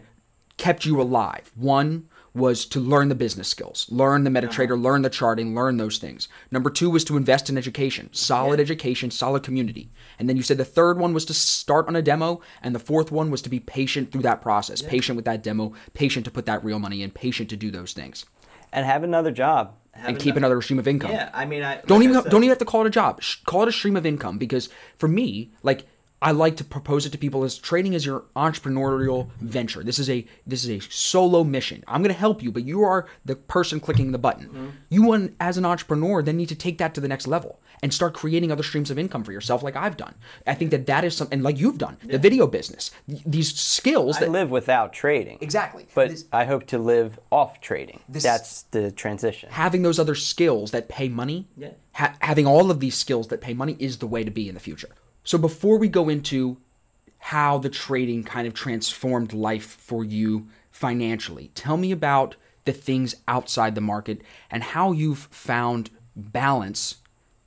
kept 0.56 0.86
you 0.86 1.00
alive. 1.00 1.52
One 1.54 2.08
was 2.36 2.66
to 2.66 2.78
learn 2.80 3.08
the 3.08 3.14
business 3.14 3.48
skills, 3.48 3.86
learn 3.90 4.24
the 4.24 4.30
Uh-huh. 4.30 4.46
MetaTrader, 4.48 4.80
learn 4.80 5.02
the 5.02 5.10
charting, 5.10 5.54
learn 5.54 5.76
those 5.78 5.98
things. 5.98 6.28
Number 6.50 6.70
two 6.70 6.90
was 6.90 7.02
to 7.04 7.16
invest 7.16 7.48
in 7.48 7.56
education, 7.56 8.10
solid 8.12 8.58
Yeah. 8.58 8.62
education, 8.64 9.10
solid 9.10 9.42
community. 9.42 9.90
And 10.18 10.28
then 10.28 10.36
you 10.36 10.42
said 10.42 10.58
the 10.58 10.64
third 10.64 10.98
one 10.98 11.14
was 11.14 11.24
to 11.26 11.34
start 11.34 11.88
on 11.88 11.96
a 11.96 12.02
demo, 12.02 12.40
and 12.62 12.74
the 12.74 12.78
fourth 12.78 13.10
one 13.10 13.30
was 13.30 13.42
to 13.42 13.48
be 13.48 13.58
patient 13.60 14.12
through 14.12 14.22
that 14.22 14.42
process, 14.42 14.82
patient 14.82 15.16
with 15.16 15.24
that 15.24 15.42
demo, 15.42 15.72
patient 15.94 16.24
to 16.26 16.30
put 16.30 16.46
that 16.46 16.62
real 16.64 16.78
money 16.78 17.02
in, 17.02 17.10
patient 17.10 17.48
to 17.50 17.56
do 17.56 17.70
those 17.70 17.92
things, 17.92 18.24
and 18.72 18.84
have 18.86 19.02
another 19.02 19.30
job 19.30 19.72
Have 19.92 20.08
and 20.10 20.18
keep 20.18 20.36
another 20.36 20.60
stream 20.60 20.78
of 20.78 20.86
income. 20.86 21.10
Yeah, 21.12 21.30
I 21.32 21.46
mean, 21.46 21.62
I 21.62 21.80
Don't 21.86 22.00
like 22.00 22.04
even 22.04 22.16
I 22.18 22.22
said- 22.22 22.30
don't 22.30 22.42
even 22.42 22.50
have 22.50 22.58
to 22.58 22.64
call 22.66 22.82
it 22.82 22.86
a 22.86 22.90
job. 22.90 23.22
Sh- 23.22 23.36
Call 23.46 23.62
it 23.62 23.68
a 23.68 23.72
stream 23.72 23.96
of 23.96 24.04
income 24.04 24.36
because 24.36 24.68
for 24.98 25.08
me, 25.08 25.50
like 25.62 25.86
I 26.26 26.32
like 26.32 26.56
to 26.56 26.64
propose 26.64 27.06
it 27.06 27.10
to 27.12 27.18
people 27.18 27.44
as 27.44 27.56
trading 27.56 27.92
is 27.94 28.04
your 28.04 28.24
entrepreneurial 28.34 29.28
venture. 29.40 29.82
This 29.84 29.98
is 29.98 30.10
a 30.10 30.26
this 30.46 30.64
is 30.64 30.70
a 30.70 30.80
solo 30.90 31.44
mission. 31.44 31.84
I'm 31.86 32.02
going 32.02 32.12
to 32.12 32.18
help 32.18 32.42
you, 32.42 32.50
but 32.50 32.64
you 32.64 32.82
are 32.82 33.06
the 33.24 33.36
person 33.36 33.78
clicking 33.80 34.10
the 34.12 34.18
button. 34.18 34.46
Mm-hmm. 34.48 34.66
You 34.88 35.02
want 35.04 35.34
as 35.38 35.56
an 35.56 35.64
entrepreneur 35.64 36.22
then 36.22 36.36
need 36.36 36.48
to 36.48 36.54
take 36.56 36.78
that 36.78 36.94
to 36.94 37.00
the 37.00 37.08
next 37.08 37.26
level 37.28 37.60
and 37.82 37.92
start 37.94 38.14
creating 38.14 38.50
other 38.50 38.62
streams 38.64 38.90
of 38.90 38.98
income 38.98 39.22
for 39.22 39.32
yourself 39.32 39.62
like 39.62 39.76
I've 39.76 39.96
done. 39.96 40.14
I 40.46 40.54
think 40.54 40.70
that 40.72 40.86
that 40.86 41.04
is 41.04 41.14
something 41.16 41.42
like 41.42 41.58
you've 41.60 41.78
done. 41.78 41.96
The 42.02 42.18
video 42.18 42.46
business. 42.48 42.90
Th- 43.08 43.22
These 43.24 43.54
skills 43.54 44.16
I 44.16 44.20
that 44.20 44.30
live 44.30 44.50
without 44.50 44.92
trading. 44.92 45.38
Exactly. 45.40 45.86
But 45.94 46.08
This- 46.08 46.24
I 46.32 46.44
hope 46.46 46.66
to 46.68 46.78
live 46.78 47.20
off 47.30 47.60
trading. 47.60 48.00
This- 48.08 48.24
That's 48.24 48.62
the 48.76 48.90
transition. 48.90 49.50
having 49.52 49.82
those 49.82 49.98
other 50.00 50.14
skills 50.16 50.70
that 50.72 50.88
pay 50.88 51.08
money, 51.08 51.46
Yeah. 51.56 51.70
ha- 51.92 52.14
having 52.20 52.46
all 52.48 52.70
of 52.72 52.80
these 52.80 52.96
skills 52.96 53.28
that 53.28 53.40
pay 53.40 53.54
money 53.54 53.76
is 53.78 53.98
the 53.98 54.06
way 54.08 54.24
to 54.24 54.30
be 54.30 54.48
in 54.48 54.54
the 54.54 54.60
future. 54.60 54.88
So 55.26 55.38
before 55.38 55.76
we 55.76 55.88
go 55.88 56.08
into 56.08 56.56
how 57.18 57.58
the 57.58 57.68
trading 57.68 58.22
kind 58.22 58.46
of 58.46 58.54
transformed 58.54 59.32
life 59.32 59.66
for 59.66 60.04
you 60.04 60.46
financially, 60.70 61.50
tell 61.56 61.76
me 61.76 61.90
about 61.90 62.36
the 62.64 62.72
things 62.72 63.16
outside 63.26 63.74
the 63.74 63.80
market 63.80 64.22
and 64.52 64.62
how 64.62 64.92
you've 64.92 65.26
found 65.32 65.90
balance 66.14 66.98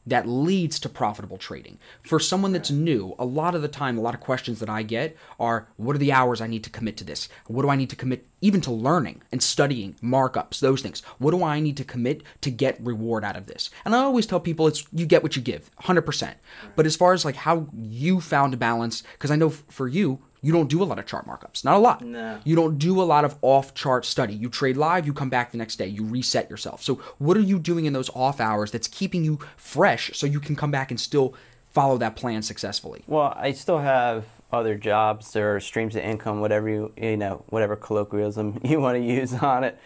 that 0.10 0.28
leads 0.28 0.80
to 0.80 0.90
profitable 0.90 1.38
trading. 1.38 1.80
For 2.04 2.20
someone 2.20 2.52
that's 2.52 2.72
new, 2.72 3.16
a 3.18 3.26
lot 3.26 3.56
of 3.56 3.62
the 3.62 3.68
time, 3.68 3.98
a 3.98 4.02
lot 4.02 4.14
of 4.14 4.20
questions 4.20 4.60
that 4.60 4.70
I 4.70 4.84
get 4.84 5.16
are 5.40 5.68
what 5.78 5.96
are 5.96 6.00
the 6.00 6.12
hours 6.12 6.42
I 6.42 6.48
need 6.48 6.64
to 6.66 6.70
commit 6.70 6.98
to 6.98 7.04
this? 7.04 7.30
What 7.48 7.64
do 7.64 7.70
I 7.70 7.76
need 7.76 7.90
to 7.90 7.96
commit 7.96 8.28
even 8.42 8.62
to 8.62 8.72
learning 8.72 9.22
and 9.32 9.42
studying, 9.42 9.96
markups, 10.02 10.60
those 10.60 10.82
things? 10.82 11.02
What 11.18 11.32
do 11.32 11.44
I 11.44 11.60
need 11.60 11.78
to 11.78 11.84
commit 11.84 12.24
to 12.42 12.52
get 12.52 12.80
reward 12.82 13.24
out 13.24 13.36
of 13.36 13.48
this? 13.48 13.70
And 13.86 13.96
I 13.96 14.00
always 14.00 14.26
tell 14.26 14.40
people 14.40 14.68
it's 14.68 14.86
you 14.92 15.06
get 15.06 15.24
what 15.24 15.36
you 15.36 15.42
give, 15.42 15.72
100%. 15.84 16.36
But 16.76 16.86
as 16.86 16.96
far 16.96 17.14
as 17.14 17.26
like 17.26 17.36
how 17.36 17.68
you 17.74 18.22
found 18.22 18.54
a 18.54 18.58
balance 18.58 19.04
cuz 19.20 19.32
I 19.32 19.36
know 19.36 19.50
for 19.50 19.88
you 19.88 20.20
you 20.42 20.54
don't 20.54 20.70
do 20.70 20.82
a 20.82 20.86
lot 20.86 21.00
of 21.00 21.06
chart 21.06 21.28
markups. 21.28 21.64
Not 21.66 21.76
a 21.76 21.80
lot. 21.80 22.04
No. 22.04 22.40
You 22.44 22.56
don't 22.56 22.78
do 22.78 23.02
a 23.02 23.04
lot 23.04 23.26
of 23.26 23.36
off 23.42 23.74
chart 23.74 24.06
study. 24.06 24.34
You 24.34 24.50
trade 24.50 24.78
live, 24.78 25.06
you 25.06 25.14
come 25.14 25.30
back 25.30 25.52
the 25.52 25.58
next 25.58 25.76
day, 25.76 25.88
you 25.88 26.04
reset 26.04 26.50
yourself. 26.50 26.82
So, 26.82 26.96
what 27.18 27.38
are 27.38 27.42
you 27.42 27.60
doing 27.60 27.86
in 27.86 27.94
those 27.94 28.10
off 28.12 28.40
hours 28.40 28.72
that's 28.72 28.88
keeping 28.88 29.24
you 29.24 29.40
fresh 29.58 30.12
so 30.14 30.26
you 30.28 30.40
can 30.40 30.56
come 30.56 30.72
back 30.72 30.92
and 30.92 31.00
still 31.00 31.34
follow 31.70 31.98
that 31.98 32.16
plan 32.16 32.42
successfully? 32.42 33.04
Well, 33.08 33.34
I 33.38 33.52
still 33.52 33.80
have 33.80 34.26
other 34.52 34.76
jobs 34.76 35.36
or 35.36 35.60
streams 35.60 35.96
of 35.96 36.02
income, 36.02 36.42
whatever 36.42 36.68
you 36.68 36.92
you 36.98 37.18
know, 37.18 37.44
whatever 37.50 37.76
colloquialism 37.76 38.60
you 38.64 38.80
want 38.80 38.96
to 38.96 39.04
use 39.04 39.34
on 39.34 39.64
it. 39.64 39.78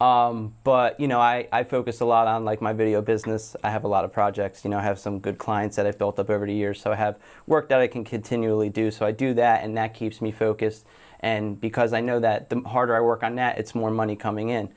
Um, 0.00 0.54
but 0.62 1.00
you 1.00 1.08
know, 1.08 1.20
I, 1.20 1.48
I 1.50 1.64
focus 1.64 2.00
a 2.00 2.04
lot 2.04 2.26
on 2.26 2.44
like 2.44 2.60
my 2.60 2.72
video 2.72 3.00
business. 3.00 3.56
I 3.64 3.70
have 3.70 3.84
a 3.84 3.88
lot 3.88 4.04
of 4.04 4.12
projects. 4.12 4.64
You 4.64 4.70
know, 4.70 4.78
I 4.78 4.82
have 4.82 4.98
some 4.98 5.20
good 5.20 5.38
clients 5.38 5.76
that 5.76 5.86
I've 5.86 5.98
built 5.98 6.18
up 6.18 6.28
over 6.28 6.46
the 6.46 6.54
years. 6.54 6.80
So 6.80 6.92
I 6.92 6.96
have 6.96 7.18
work 7.46 7.68
that 7.70 7.80
I 7.80 7.86
can 7.86 8.04
continually 8.04 8.68
do. 8.68 8.90
So 8.90 9.06
I 9.06 9.12
do 9.12 9.32
that, 9.34 9.64
and 9.64 9.76
that 9.76 9.94
keeps 9.94 10.20
me 10.20 10.30
focused. 10.30 10.84
And 11.20 11.60
because 11.60 11.92
I 11.92 12.00
know 12.00 12.20
that 12.20 12.50
the 12.50 12.60
harder 12.60 12.96
I 12.96 13.00
work 13.00 13.22
on 13.22 13.36
that, 13.36 13.58
it's 13.58 13.74
more 13.74 13.90
money 13.90 14.16
coming 14.16 14.50
in. 14.50 14.70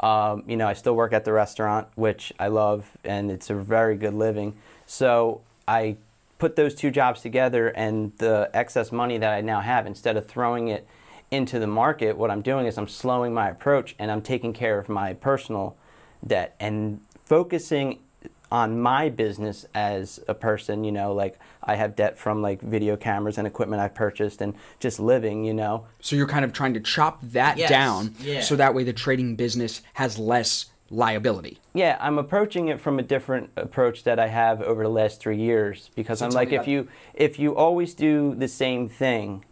Um, 0.00 0.44
you 0.46 0.56
know, 0.56 0.66
I 0.66 0.72
still 0.72 0.94
work 0.94 1.12
at 1.12 1.24
the 1.24 1.32
restaurant, 1.32 1.88
which 1.94 2.32
I 2.38 2.48
love, 2.48 2.90
and 3.04 3.30
it's 3.30 3.50
a 3.50 3.54
very 3.54 3.96
good 3.96 4.14
living. 4.14 4.56
So 4.86 5.42
I 5.68 5.96
put 6.40 6.56
those 6.56 6.74
two 6.74 6.90
jobs 6.90 7.20
together, 7.20 7.68
and 7.68 8.12
the 8.18 8.50
excess 8.52 8.90
money 8.90 9.18
that 9.18 9.32
I 9.32 9.40
now 9.42 9.60
have, 9.60 9.86
instead 9.86 10.16
of 10.16 10.26
throwing 10.26 10.68
it 10.68 10.86
into 11.30 11.60
the 11.60 11.66
market, 11.68 12.16
what 12.16 12.30
I'm 12.30 12.42
doing 12.42 12.66
is 12.66 12.76
I'm 12.76 12.88
slowing 12.88 13.32
my 13.32 13.48
approach 13.48 13.94
and 14.00 14.10
I'm 14.10 14.22
taking 14.22 14.52
care 14.52 14.78
of 14.78 14.88
my 14.88 15.12
personal 15.14 15.76
debt 16.26 16.56
and 16.58 17.00
focusing 17.24 18.00
on 18.50 18.80
my 18.80 19.08
business 19.08 19.64
as 19.74 20.18
a 20.26 20.34
person, 20.34 20.82
you 20.82 20.90
know, 20.90 21.12
like 21.14 21.38
I 21.62 21.76
have 21.76 21.94
debt 21.94 22.18
from 22.18 22.42
like 22.42 22.60
video 22.60 22.96
cameras 22.96 23.38
and 23.38 23.46
equipment 23.46 23.80
I 23.80 23.86
purchased 23.86 24.40
and 24.40 24.54
just 24.80 24.98
living, 24.98 25.44
you 25.44 25.54
know. 25.54 25.86
So, 26.00 26.16
you're 26.16 26.26
kind 26.26 26.44
of 26.44 26.52
trying 26.52 26.74
to 26.74 26.80
chop 26.80 27.20
that 27.22 27.58
Yes, 27.58 27.70
down 27.70 28.14
yeah. 28.18 28.40
so 28.40 28.56
that 28.56 28.74
way 28.74 28.82
the 28.82 28.92
trading 28.92 29.36
business 29.36 29.82
has 29.94 30.18
less 30.18 30.66
liability. 30.90 31.58
Yeah, 31.72 31.96
I'm 32.00 32.18
approaching 32.18 32.68
it 32.68 32.80
from 32.80 32.98
a 32.98 33.02
different 33.02 33.50
approach 33.56 34.02
that 34.04 34.18
I 34.18 34.26
have 34.26 34.60
over 34.60 34.82
the 34.82 34.88
last 34.88 35.20
three 35.20 35.36
years 35.38 35.90
because 35.94 36.18
So 36.18 36.26
I'm 36.26 36.32
like, 36.32 36.52
if 36.52 36.66
you 36.66 36.88
if 37.14 37.38
you 37.38 37.56
always 37.56 37.94
do 37.94 38.34
the 38.34 38.48
same 38.48 38.88
thing, 38.88 39.44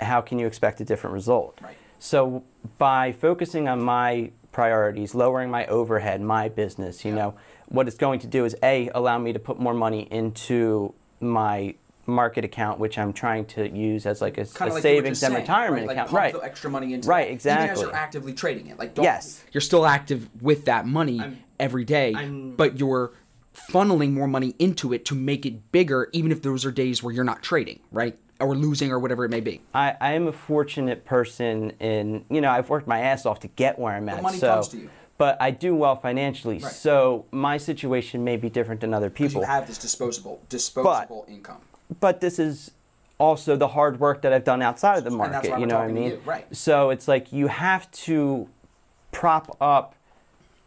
how 0.00 0.20
can 0.20 0.38
you 0.38 0.46
expect 0.46 0.80
a 0.80 0.84
different 0.84 1.14
result? 1.14 1.58
Right. 1.62 1.76
So 1.98 2.44
by 2.78 3.12
focusing 3.12 3.68
on 3.68 3.82
my 3.82 4.30
priorities, 4.52 5.14
lowering 5.14 5.50
my 5.50 5.66
overhead, 5.66 6.20
my 6.22 6.48
business, 6.48 7.04
you 7.04 7.10
Yeah. 7.10 7.16
know, 7.18 7.34
what 7.68 7.86
it's 7.86 7.96
going 7.98 8.20
to 8.20 8.26
do 8.26 8.44
is 8.46 8.56
a 8.62 8.88
allow 8.94 9.18
me 9.18 9.32
to 9.34 9.38
put 9.38 9.58
more 9.60 9.74
money 9.74 10.08
into 10.10 10.94
my 11.20 11.74
market 12.08 12.44
account, 12.44 12.80
which 12.80 12.98
I'm 12.98 13.12
trying 13.12 13.44
to 13.46 13.68
use 13.68 14.06
as 14.06 14.20
like 14.20 14.38
a, 14.38 14.42
a 14.42 14.64
like 14.66 14.82
savings 14.82 15.22
and 15.22 15.32
saying, 15.32 15.42
retirement 15.42 15.86
right? 15.86 15.92
account, 15.92 16.12
like 16.12 16.22
right? 16.22 16.32
The 16.34 16.40
extra 16.42 16.70
money 16.70 16.94
into 16.94 17.08
Right, 17.08 17.26
that, 17.26 17.28
Even 17.28 17.36
as 17.36 17.70
exactly. 17.78 17.84
you're 17.84 17.94
actively 17.94 18.32
trading 18.32 18.66
it, 18.68 18.78
like 18.78 18.96
Yes. 18.96 19.44
you're 19.52 19.60
still 19.60 19.86
active 19.86 20.28
with 20.42 20.64
that 20.64 20.86
money 20.86 21.20
I'm- 21.20 21.38
every 21.60 21.84
day, 21.84 22.14
I'm- 22.14 22.54
but 22.56 22.78
you're 22.78 23.12
funneling 23.70 24.12
more 24.12 24.28
money 24.28 24.54
into 24.58 24.92
it 24.92 25.04
to 25.06 25.14
make 25.14 25.44
it 25.44 25.70
bigger, 25.72 26.08
even 26.12 26.32
if 26.32 26.42
those 26.42 26.64
are 26.64 26.70
days 26.70 27.02
where 27.02 27.12
you're 27.12 27.24
not 27.24 27.42
trading, 27.42 27.80
right, 27.92 28.16
or 28.40 28.54
losing 28.56 28.90
or 28.92 28.98
whatever 28.98 29.24
it 29.24 29.30
may 29.30 29.40
be. 29.40 29.60
I, 29.74 29.96
I 30.00 30.12
am 30.12 30.28
a 30.28 30.32
fortunate 30.32 31.04
person 31.04 31.70
in 31.80 32.24
you 32.30 32.40
know 32.40 32.50
I've 32.50 32.70
worked 32.70 32.86
my 32.86 33.00
ass 33.00 33.26
off 33.26 33.40
to 33.40 33.48
get 33.48 33.78
where 33.78 33.92
I'm 33.94 34.08
at. 34.08 34.22
money 34.22 34.38
so, 34.38 34.54
comes 34.54 34.68
to 34.68 34.76
you. 34.78 34.90
But 35.18 35.36
I 35.42 35.50
do 35.50 35.74
well 35.74 35.96
financially, 35.96 36.58
Right. 36.60 36.72
so 36.72 37.24
my 37.32 37.56
situation 37.56 38.22
may 38.22 38.36
be 38.36 38.48
different 38.48 38.80
than 38.80 38.94
other 38.94 39.10
people. 39.10 39.40
you 39.40 39.46
have 39.48 39.66
this 39.66 39.76
disposable 39.78 40.40
disposable 40.48 41.26
income. 41.28 41.58
But 42.00 42.20
this 42.20 42.38
is 42.38 42.70
also 43.18 43.56
the 43.56 43.68
hard 43.68 43.98
work 44.00 44.22
that 44.22 44.32
I've 44.32 44.44
done 44.44 44.62
outside 44.62 44.98
of 44.98 45.04
the 45.04 45.10
that's 45.10 45.48
market. 45.48 45.60
you 45.60 45.66
know 45.66 45.78
what 45.78 45.88
I 45.88 45.92
mean? 45.92 46.10
you, 46.10 46.22
right. 46.24 46.56
So 46.56 46.90
it's 46.90 47.08
like 47.08 47.32
you 47.32 47.48
have 47.48 47.90
to 47.90 48.48
prop 49.10 49.56
up 49.60 49.94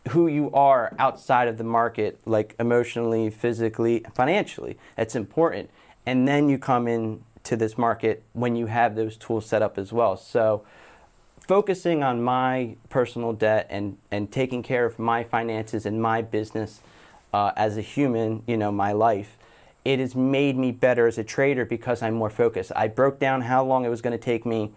who 0.09 0.27
you 0.27 0.51
are 0.51 0.93
outside 0.97 1.47
of 1.47 1.57
the 1.57 1.63
market, 1.63 2.19
like 2.25 2.55
emotionally, 2.59 3.29
physically, 3.29 4.03
financially. 4.13 4.77
It's 4.97 5.15
important. 5.15 5.69
And 6.05 6.27
then 6.27 6.49
you 6.49 6.57
come 6.57 6.87
in 6.87 7.23
to 7.43 7.55
this 7.55 7.77
market 7.77 8.23
when 8.33 8.55
you 8.55 8.65
have 8.65 8.95
those 8.95 9.15
tools 9.17 9.45
set 9.45 9.61
up 9.61 9.77
as 9.77 9.93
well. 9.93 10.17
So 10.17 10.63
focusing 11.47 12.03
on 12.03 12.21
my 12.21 12.75
personal 12.89 13.33
debt 13.33 13.67
and, 13.69 13.97
and 14.09 14.31
taking 14.31 14.63
care 14.63 14.85
of 14.85 14.97
my 14.97 15.23
finances 15.23 15.85
and 15.85 16.01
my 16.01 16.21
business 16.21 16.81
uh, 17.33 17.51
as 17.55 17.77
a 17.77 17.81
human, 17.81 18.43
you 18.47 18.57
know, 18.57 18.71
my 18.71 18.91
life, 18.91 19.37
it 19.83 19.99
has 19.99 20.15
made 20.15 20.57
me 20.57 20.71
better 20.71 21.07
as 21.07 21.17
a 21.17 21.23
trader 21.23 21.65
because 21.65 22.01
I'm 22.01 22.13
more 22.13 22.29
focused. 22.29 22.71
I 22.75 22.87
broke 22.87 23.19
down 23.19 23.41
how 23.41 23.63
long 23.63 23.85
it 23.85 23.89
was 23.89 24.01
going 24.01 24.17
to 24.17 24.23
take 24.23 24.45
me 24.45 24.71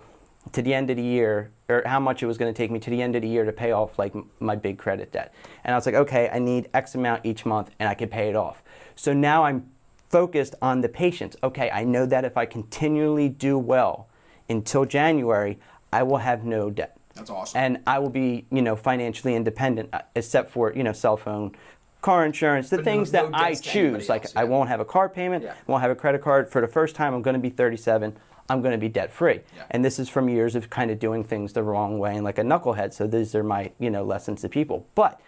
to 0.52 0.62
the 0.62 0.74
end 0.74 0.90
of 0.90 0.96
the 0.96 1.02
year, 1.02 1.50
or 1.68 1.82
how 1.86 1.98
much 1.98 2.22
it 2.22 2.26
was 2.26 2.36
going 2.36 2.52
to 2.52 2.56
take 2.56 2.70
me 2.70 2.78
to 2.78 2.90
the 2.90 3.00
end 3.00 3.16
of 3.16 3.22
the 3.22 3.28
year 3.28 3.44
to 3.44 3.52
pay 3.52 3.72
off 3.72 3.98
like 3.98 4.14
my 4.40 4.54
big 4.54 4.76
credit 4.76 5.10
debt. 5.10 5.34
And 5.64 5.74
I 5.74 5.78
was 5.78 5.86
like, 5.86 5.94
okay, 5.94 6.28
I 6.30 6.38
need 6.38 6.68
X 6.74 6.94
amount 6.94 7.24
each 7.24 7.46
month, 7.46 7.70
and 7.78 7.88
I 7.88 7.94
can 7.94 8.08
pay 8.08 8.28
it 8.28 8.36
off. 8.36 8.62
So 8.94 9.12
now 9.12 9.44
I'm 9.44 9.70
focused 10.10 10.54
on 10.60 10.82
the 10.82 10.88
patience. 10.88 11.34
Okay, 11.42 11.70
I 11.70 11.84
know 11.84 12.06
that 12.06 12.24
if 12.24 12.36
I 12.36 12.44
continually 12.46 13.28
do 13.28 13.58
well 13.58 14.08
until 14.48 14.84
January, 14.84 15.58
I 15.92 16.02
will 16.02 16.18
have 16.18 16.44
no 16.44 16.70
debt. 16.70 16.96
That's 17.14 17.30
awesome. 17.30 17.60
And 17.60 17.80
I 17.86 17.98
will 18.00 18.10
be, 18.10 18.44
you 18.50 18.60
know, 18.60 18.76
financially 18.76 19.34
independent, 19.34 19.88
uh, 19.92 20.02
except 20.14 20.50
for, 20.50 20.72
you 20.74 20.82
know, 20.82 20.92
cell 20.92 21.16
phone, 21.16 21.52
car 22.04 22.26
insurance, 22.26 22.68
the 22.68 22.76
But 22.76 22.84
things 22.84 23.12
no 23.14 23.30
that 23.30 23.34
I 23.34 23.48
debts 23.48 23.62
to 23.62 23.70
anybody 23.70 23.98
choose. 23.98 24.08
Like 24.10 24.24
else, 24.24 24.32
I 24.36 24.44
won't 24.44 24.68
have 24.68 24.78
a 24.80 24.84
car 24.84 25.08
payment, 25.08 25.42
Yeah. 25.42 25.54
won't 25.66 25.80
have 25.80 25.90
a 25.90 25.94
credit 25.94 26.20
card. 26.20 26.50
For 26.50 26.60
the 26.60 26.68
first 26.68 26.94
time, 26.94 27.14
I'm 27.14 27.22
going 27.22 27.34
to 27.34 27.40
be 27.40 27.48
37. 27.48 28.14
I'm 28.50 28.60
going 28.60 28.72
to 28.72 28.78
be 28.78 28.90
debt 28.90 29.10
free. 29.10 29.40
Yeah. 29.56 29.62
And 29.70 29.82
this 29.82 29.98
is 29.98 30.10
from 30.10 30.28
years 30.28 30.54
of 30.54 30.68
kind 30.68 30.90
of 30.90 30.98
doing 30.98 31.24
things 31.24 31.54
the 31.54 31.62
wrong 31.62 31.98
way 31.98 32.14
and 32.14 32.22
like 32.22 32.36
a 32.36 32.42
knucklehead. 32.42 32.92
So 32.92 33.06
these 33.06 33.34
are 33.34 33.42
my, 33.42 33.72
you 33.78 33.88
know, 33.88 34.04
lessons 34.04 34.42
to 34.42 34.50
people. 34.50 34.86
But 34.94 35.18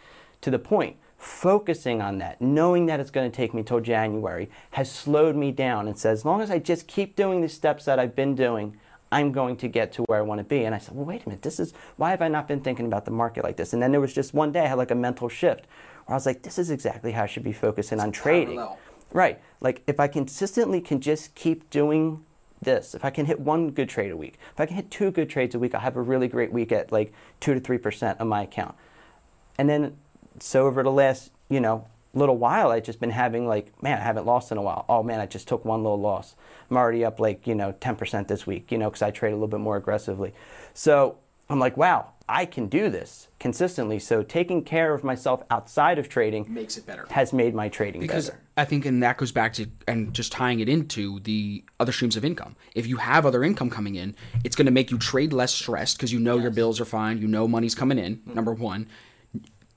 to 0.43 0.51
the 0.51 0.59
point, 0.59 0.97
focusing 1.17 2.03
on 2.03 2.19
that, 2.19 2.43
knowing 2.43 2.85
that 2.87 3.01
it's 3.01 3.11
going 3.11 3.31
to 3.31 3.35
take 3.35 3.55
me 3.55 3.63
till 3.63 3.81
January, 3.81 4.51
has 4.73 4.93
slowed 4.93 5.35
me 5.35 5.53
down 5.53 5.89
and 5.89 5.99
says, 5.99 6.19
as 6.21 6.25
long 6.27 6.43
as 6.43 6.51
I 6.51 6.59
just 6.59 6.87
keep 6.87 7.17
doing 7.17 7.41
the 7.41 7.49
steps 7.49 7.87
that 7.87 7.99
I've 7.99 8.15
been 8.15 8.35
doing, 8.35 8.77
I'm 9.11 9.33
going 9.33 9.57
to 9.59 9.69
get 9.69 9.93
to 9.93 10.03
where 10.03 10.19
I 10.19 10.23
want 10.23 10.41
to 10.41 10.45
be. 10.45 10.65
And 10.67 10.75
I 10.75 10.79
said, 10.79 10.95
well, 10.95 11.07
wait 11.07 11.25
a 11.25 11.29
minute, 11.31 11.41
this 11.41 11.59
is 11.59 11.73
why 11.97 12.11
have 12.11 12.21
I 12.21 12.29
not 12.29 12.47
been 12.47 12.61
thinking 12.61 12.85
about 12.85 13.07
the 13.07 13.13
market 13.13 13.45
like 13.45 13.57
this? 13.57 13.73
And 13.73 13.83
then 13.83 13.93
there 13.93 14.01
was 14.01 14.13
just 14.13 14.35
one 14.35 14.53
day 14.53 14.61
I 14.61 14.67
had 14.67 14.75
like 14.79 14.91
a 14.91 14.95
mental 14.97 15.31
shift 15.31 15.65
where 16.07 16.15
I 16.15 16.17
was 16.17 16.27
like, 16.27 16.43
this 16.43 16.59
is 16.59 16.71
exactly 16.71 17.13
how 17.13 17.25
I 17.25 17.27
should 17.27 17.45
be 17.45 17.53
focusing 17.53 18.01
on 18.01 18.13
trading. 18.13 18.57
parallel. 18.57 18.79
Right. 19.13 19.41
Like 19.61 19.83
if 19.87 20.01
I 20.01 20.09
consistently 20.09 20.81
can 20.81 21.01
just 21.01 21.35
keep 21.35 21.69
doing 21.71 22.25
this, 22.63 22.95
if 22.95 23.05
I 23.05 23.11
can 23.11 23.27
hit 23.27 23.41
one 23.41 23.71
good 23.71 23.89
trade 23.89 24.11
a 24.11 24.17
week, 24.17 24.39
if 24.53 24.61
I 24.61 24.67
can 24.67 24.77
hit 24.77 24.91
two 24.91 25.11
good 25.11 25.29
trades 25.29 25.55
a 25.55 25.59
week, 25.59 25.75
I'll 25.75 25.81
have 25.81 25.97
a 25.97 26.03
really 26.03 26.29
great 26.29 26.53
week 26.53 26.73
at 26.73 26.91
like 26.93 27.13
two 27.41 27.55
to 27.55 27.61
three 27.61 27.79
percent 27.79 28.21
of 28.21 28.27
my 28.27 28.43
account. 28.43 28.75
And 29.59 29.69
then 29.69 29.97
so 30.41 30.67
over 30.67 30.83
the 30.83 30.91
last, 30.91 31.33
you 31.49 31.61
know, 31.61 31.87
little 32.15 32.37
while 32.37 32.71
I've 32.71 32.85
just 32.85 33.01
been 33.01 33.11
having 33.11 33.47
like, 33.47 33.71
man, 33.83 33.99
I 33.99 34.03
haven't 34.03 34.27
lost 34.27 34.51
in 34.51 34.59
a 34.59 34.63
while. 34.63 34.85
Oh 34.89 35.03
man, 35.03 35.21
I 35.21 35.27
just 35.27 35.49
took 35.49 35.65
one 35.65 35.83
little 35.83 36.01
loss. 36.01 36.35
I'm 36.71 36.77
already 36.77 37.05
up 37.05 37.21
like, 37.21 37.47
you 37.47 37.55
know, 37.55 37.73
10% 37.81 38.29
this 38.29 38.47
week, 38.47 38.73
you 38.73 38.79
know, 38.79 38.91
because 38.91 39.03
I 39.03 39.11
trade 39.11 39.31
a 39.31 39.35
little 39.35 39.49
bit 39.49 39.61
more 39.61 39.77
aggressively. 39.77 40.33
So 40.75 41.19
I'm 41.49 41.59
like, 41.59 41.77
wow, 41.77 42.13
I 42.29 42.45
can 42.45 42.67
do 42.67 42.91
this 42.91 43.29
consistently. 43.39 43.99
So 44.01 44.23
taking 44.23 44.65
care 44.65 44.93
of 44.93 45.05
myself 45.05 45.45
outside 45.51 45.99
of 45.99 46.09
trading 46.09 46.47
Makes 46.53 46.77
it 46.77 46.85
better. 46.87 47.07
has 47.11 47.33
made 47.33 47.55
my 47.55 47.69
trading 47.69 48.01
because 48.01 48.31
better. 48.31 48.43
I 48.57 48.65
think, 48.65 48.85
and 48.85 49.03
that 49.03 49.17
goes 49.17 49.31
back 49.33 49.53
to 49.55 49.67
and 49.87 50.13
just 50.13 50.33
tying 50.33 50.61
it 50.61 50.69
into 50.69 51.21
the 51.21 51.65
other 51.79 51.93
streams 51.93 52.17
of 52.17 52.25
income. 52.25 52.57
If 52.75 52.87
you 52.87 52.97
have 52.97 53.27
other 53.27 53.45
income 53.45 53.71
coming 53.71 53.95
in, 53.95 54.17
it's 54.45 54.57
going 54.57 54.67
to 54.67 54.73
make 54.73 54.91
you 54.91 54.99
trade 54.99 55.33
less 55.33 55.55
stressed 55.55 55.99
because 55.99 56.13
you 56.13 56.19
know 56.19 56.37
your 56.39 56.51
bills 56.51 56.81
are 56.81 56.85
fine, 56.85 57.19
you 57.19 57.29
know 57.29 57.47
money's 57.47 57.75
coming 57.75 57.99
in. 57.99 58.17
Mm-hmm. 58.17 58.35
Number 58.35 58.53
one. 58.53 58.89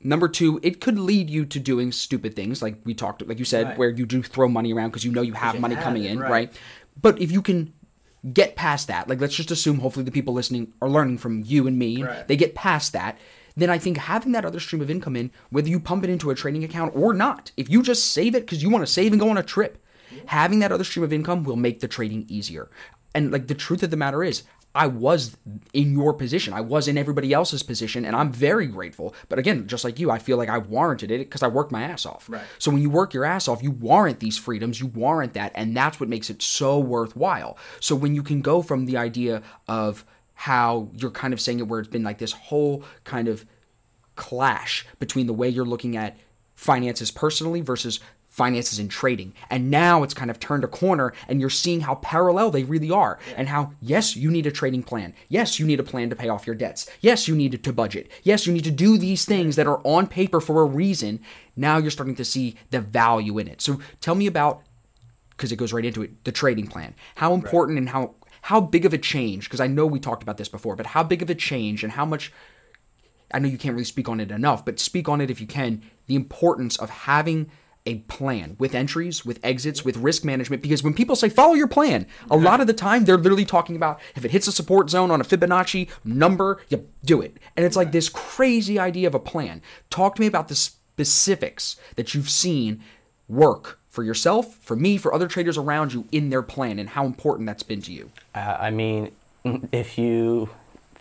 Number 0.01 0.29
two, 0.29 0.61
it 0.63 0.79
could 0.79 0.97
lead 0.97 1.29
you 1.29 1.45
to 1.45 1.59
doing 1.59 1.91
stupid 1.91 2.33
things, 2.33 2.61
like 2.61 2.79
we 2.85 2.93
talked, 2.93 3.21
like 3.27 3.37
you 3.37 3.43
said, 3.43 3.67
Right. 3.67 3.77
where 3.77 3.89
you 3.89 4.05
do 4.05 4.23
throw 4.23 4.47
money 4.47 4.73
around 4.73 4.91
because 4.91 5.03
you 5.03 5.11
know 5.11 5.21
you 5.21 5.33
have 5.33 5.55
you 5.55 5.61
money 5.61 5.75
have 5.75 5.83
coming 5.83 6.05
it, 6.05 6.11
in, 6.11 6.19
right. 6.19 6.31
right? 6.31 6.53
But 7.01 7.21
if 7.21 7.33
you 7.33 7.41
can 7.41 7.73
get 8.33 8.55
past 8.55 8.87
that, 8.87 9.07
like 9.07 9.21
let's 9.21 9.35
just 9.35 9.51
assume, 9.51 9.79
hopefully, 9.79 10.03
the 10.05 10.11
people 10.11 10.33
listening 10.33 10.73
are 10.81 10.89
learning 10.89 11.17
from 11.17 11.41
you 11.45 11.67
and 11.67 11.77
me, 11.79 12.03
Right. 12.03 12.27
they 12.27 12.35
get 12.35 12.55
past 12.55 12.93
that, 12.93 13.17
then 13.55 13.69
I 13.69 13.77
think 13.77 13.97
having 13.97 14.31
that 14.33 14.45
other 14.45 14.59
stream 14.59 14.81
of 14.81 14.89
income 14.89 15.15
in, 15.15 15.31
whether 15.49 15.69
you 15.69 15.79
pump 15.79 16.03
it 16.03 16.09
into 16.09 16.29
a 16.29 16.35
trading 16.35 16.63
account 16.63 16.95
or 16.95 17.13
not, 17.13 17.51
if 17.57 17.69
you 17.69 17.81
just 17.81 18.11
save 18.11 18.35
it 18.35 18.41
because 18.45 18.61
you 18.63 18.69
want 18.69 18.85
to 18.85 18.91
save 18.91 19.11
and 19.11 19.19
go 19.19 19.29
on 19.29 19.37
a 19.37 19.43
trip, 19.43 19.83
having 20.27 20.59
that 20.59 20.71
other 20.71 20.83
stream 20.83 21.03
of 21.03 21.13
income 21.13 21.43
will 21.43 21.55
make 21.55 21.79
the 21.79 21.87
trading 21.87 22.25
easier. 22.27 22.69
And 23.15 23.31
like 23.31 23.47
the 23.47 23.55
truth 23.55 23.83
of 23.83 23.89
the 23.89 23.97
matter 23.97 24.23
is, 24.23 24.43
I 24.75 24.87
was 24.87 25.35
in 25.73 25.93
your 25.93 26.13
position. 26.13 26.53
I 26.53 26.61
was 26.61 26.87
in 26.87 26.97
everybody 26.97 27.33
else's 27.33 27.63
position, 27.63 28.05
and 28.05 28.15
I'm 28.15 28.31
very 28.31 28.67
grateful. 28.67 29.15
But 29.27 29.39
again, 29.39 29.67
just 29.67 29.83
like 29.83 29.99
you, 29.99 30.11
I 30.11 30.19
feel 30.19 30.37
like 30.37 30.49
I 30.49 30.59
warranted 30.59 31.09
it 31.09 31.19
because 31.19 31.41
I 31.41 31.47
worked 31.47 31.71
my 31.71 31.83
ass 31.83 32.05
off. 32.05 32.29
Right. 32.29 32.43
So 32.59 32.71
when 32.71 32.81
you 32.81 32.89
work 32.89 33.13
your 33.13 33.25
ass 33.25 33.47
off, 33.47 33.63
you 33.63 33.71
warrant 33.71 34.19
these 34.19 34.37
freedoms, 34.37 34.79
you 34.79 34.87
warrant 34.87 35.33
that, 35.33 35.51
and 35.55 35.75
that's 35.75 35.99
what 35.99 36.07
makes 36.07 36.29
it 36.29 36.41
so 36.41 36.79
worthwhile. 36.79 37.57
So 37.79 37.95
when 37.95 38.13
you 38.13 38.21
can 38.21 38.41
go 38.41 38.61
from 38.61 38.85
the 38.85 38.97
idea 38.97 39.41
of 39.67 40.05
how 40.35 40.89
you're 40.93 41.11
kind 41.11 41.33
of 41.33 41.41
saying 41.41 41.59
it 41.59 41.67
where 41.67 41.79
it's 41.79 41.89
been 41.89 42.03
like 42.03 42.19
this 42.19 42.31
whole 42.31 42.83
kind 43.03 43.27
of 43.27 43.45
clash 44.15 44.85
between 44.99 45.27
the 45.27 45.33
way 45.33 45.49
you're 45.49 45.65
looking 45.65 45.97
at 45.97 46.15
finances 46.55 47.09
personally 47.09 47.61
versus 47.61 47.99
finances 48.39 48.79
in 48.79 48.87
trading. 48.87 49.33
And 49.49 49.69
now 49.69 50.01
it's 50.01 50.13
kind 50.13 50.31
of 50.31 50.39
turned 50.39 50.63
a 50.63 50.67
corner 50.67 51.11
and 51.27 51.41
you're 51.41 51.49
seeing 51.49 51.81
how 51.81 51.95
parallel 51.95 52.51
they 52.51 52.63
really 52.63 52.89
are 52.89 53.19
and 53.35 53.49
how, 53.49 53.73
yes, 53.81 54.15
you 54.15 54.31
need 54.31 54.47
a 54.47 54.51
trading 54.51 54.81
plan. 54.81 55.13
Yes, 55.27 55.59
you 55.59 55.65
need 55.65 55.81
a 55.81 55.83
plan 55.83 56.09
to 56.09 56.15
pay 56.15 56.29
off 56.29 56.47
your 56.47 56.55
debts. 56.55 56.89
Yes, 57.01 57.27
you 57.27 57.35
need 57.35 57.61
to 57.61 57.73
budget. 57.73 58.09
Yes, 58.23 58.47
you 58.47 58.53
need 58.53 58.63
to 58.63 58.71
do 58.71 58.97
these 58.97 59.25
things 59.25 59.57
that 59.57 59.67
are 59.67 59.81
on 59.83 60.07
paper 60.07 60.39
for 60.39 60.61
a 60.61 60.65
reason. 60.65 61.19
Now 61.57 61.79
you're 61.79 61.91
starting 61.91 62.15
to 62.15 62.23
see 62.23 62.55
the 62.69 62.79
value 62.79 63.39
in 63.39 63.49
it. 63.49 63.59
So 63.59 63.81
tell 63.99 64.15
me 64.15 64.25
about 64.25 64.63
because 65.31 65.51
it 65.51 65.57
goes 65.57 65.71
right 65.71 65.85
into 65.85 66.01
it 66.01 66.25
the 66.25 66.33
trading 66.33 66.67
plan 66.67 66.93
how 67.15 67.33
important 67.33 67.77
and 67.77 67.87
how 67.87 68.13
how 68.41 68.59
big 68.59 68.85
of 68.85 68.93
a 68.93 68.97
change 68.97 69.45
because 69.45 69.61
i 69.61 69.67
know 69.67 69.85
we 69.85 69.97
talked 69.97 70.21
about 70.21 70.35
this 70.35 70.49
before 70.49 70.75
but 70.75 70.87
how 70.87 71.01
big 71.01 71.21
of 71.21 71.29
a 71.29 71.35
change 71.35 71.81
and 71.81 71.93
how 71.93 72.03
much 72.03 72.33
i 73.33 73.39
know 73.39 73.47
you 73.47 73.57
can't 73.57 73.73
really 73.73 73.85
speak 73.85 74.09
on 74.09 74.19
it 74.19 74.31
enough 74.31 74.65
but 74.65 74.81
speak 74.81 75.07
on 75.07 75.21
it 75.21 75.31
if 75.31 75.39
you 75.39 75.47
can 75.47 75.81
the 76.07 76.15
importance 76.15 76.75
of 76.75 76.89
having 76.89 77.49
a 77.85 77.95
plan 77.99 78.55
with 78.59 78.75
entries 78.75 79.25
with 79.25 79.39
exits 79.43 79.83
with 79.83 79.97
risk 79.97 80.23
management 80.23 80.61
because 80.61 80.83
when 80.83 80.93
people 80.93 81.15
say 81.15 81.29
follow 81.29 81.53
your 81.53 81.67
plan 81.67 82.05
a 82.29 82.37
lot 82.37 82.59
of 82.59 82.67
the 82.67 82.73
time 82.73 83.05
they're 83.05 83.17
literally 83.17 83.45
talking 83.45 83.75
about 83.75 83.99
if 84.15 84.25
it 84.25 84.31
hits 84.31 84.47
a 84.47 84.51
support 84.51 84.89
zone 84.89 85.09
on 85.09 85.21
a 85.21 85.23
fibonacci 85.23 85.89
number 86.03 86.59
you 86.69 86.87
do 87.05 87.21
it 87.21 87.37
and 87.55 87.65
it's 87.65 87.77
like 87.77 87.91
this 87.91 88.09
crazy 88.09 88.77
idea 88.77 89.07
of 89.07 89.15
a 89.15 89.19
plan 89.19 89.61
talk 89.89 90.15
to 90.15 90.21
me 90.21 90.27
about 90.27 90.49
the 90.49 90.55
specifics 90.55 91.77
that 91.95 92.13
you've 92.13 92.29
seen 92.29 92.81
work 93.29 93.79
for 93.89 94.03
yourself, 94.03 94.55
for 94.57 94.75
me, 94.75 94.97
for 94.97 95.13
other 95.13 95.27
traders 95.27 95.57
around 95.57 95.93
you 95.93 96.05
in 96.11 96.29
their 96.29 96.41
plan 96.41 96.79
and 96.79 96.89
how 96.89 97.05
important 97.05 97.47
that's 97.47 97.63
been 97.63 97.81
to 97.81 97.91
you. 97.91 98.11
Uh, 98.35 98.57
I 98.59 98.69
mean, 98.69 99.11
if 99.71 99.97
you 99.97 100.49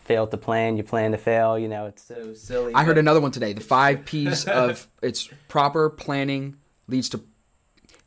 fail 0.05 0.27
to 0.27 0.37
plan, 0.37 0.77
you 0.77 0.83
plan 0.83 1.13
to 1.13 1.19
fail. 1.19 1.59
You 1.59 1.69
know, 1.69 1.87
it's 1.87 2.03
so 2.03 2.35
silly. 2.35 2.75
I 2.75 2.85
heard 2.85 2.99
another 2.99 3.21
one 3.21 3.31
today. 3.31 3.53
The 3.53 3.61
five 3.61 4.05
P's 4.05 4.45
of 4.49 4.89
it's 5.03 5.29
proper 5.49 5.91
planning 5.91 6.57
leads 6.89 7.09
to 7.11 7.21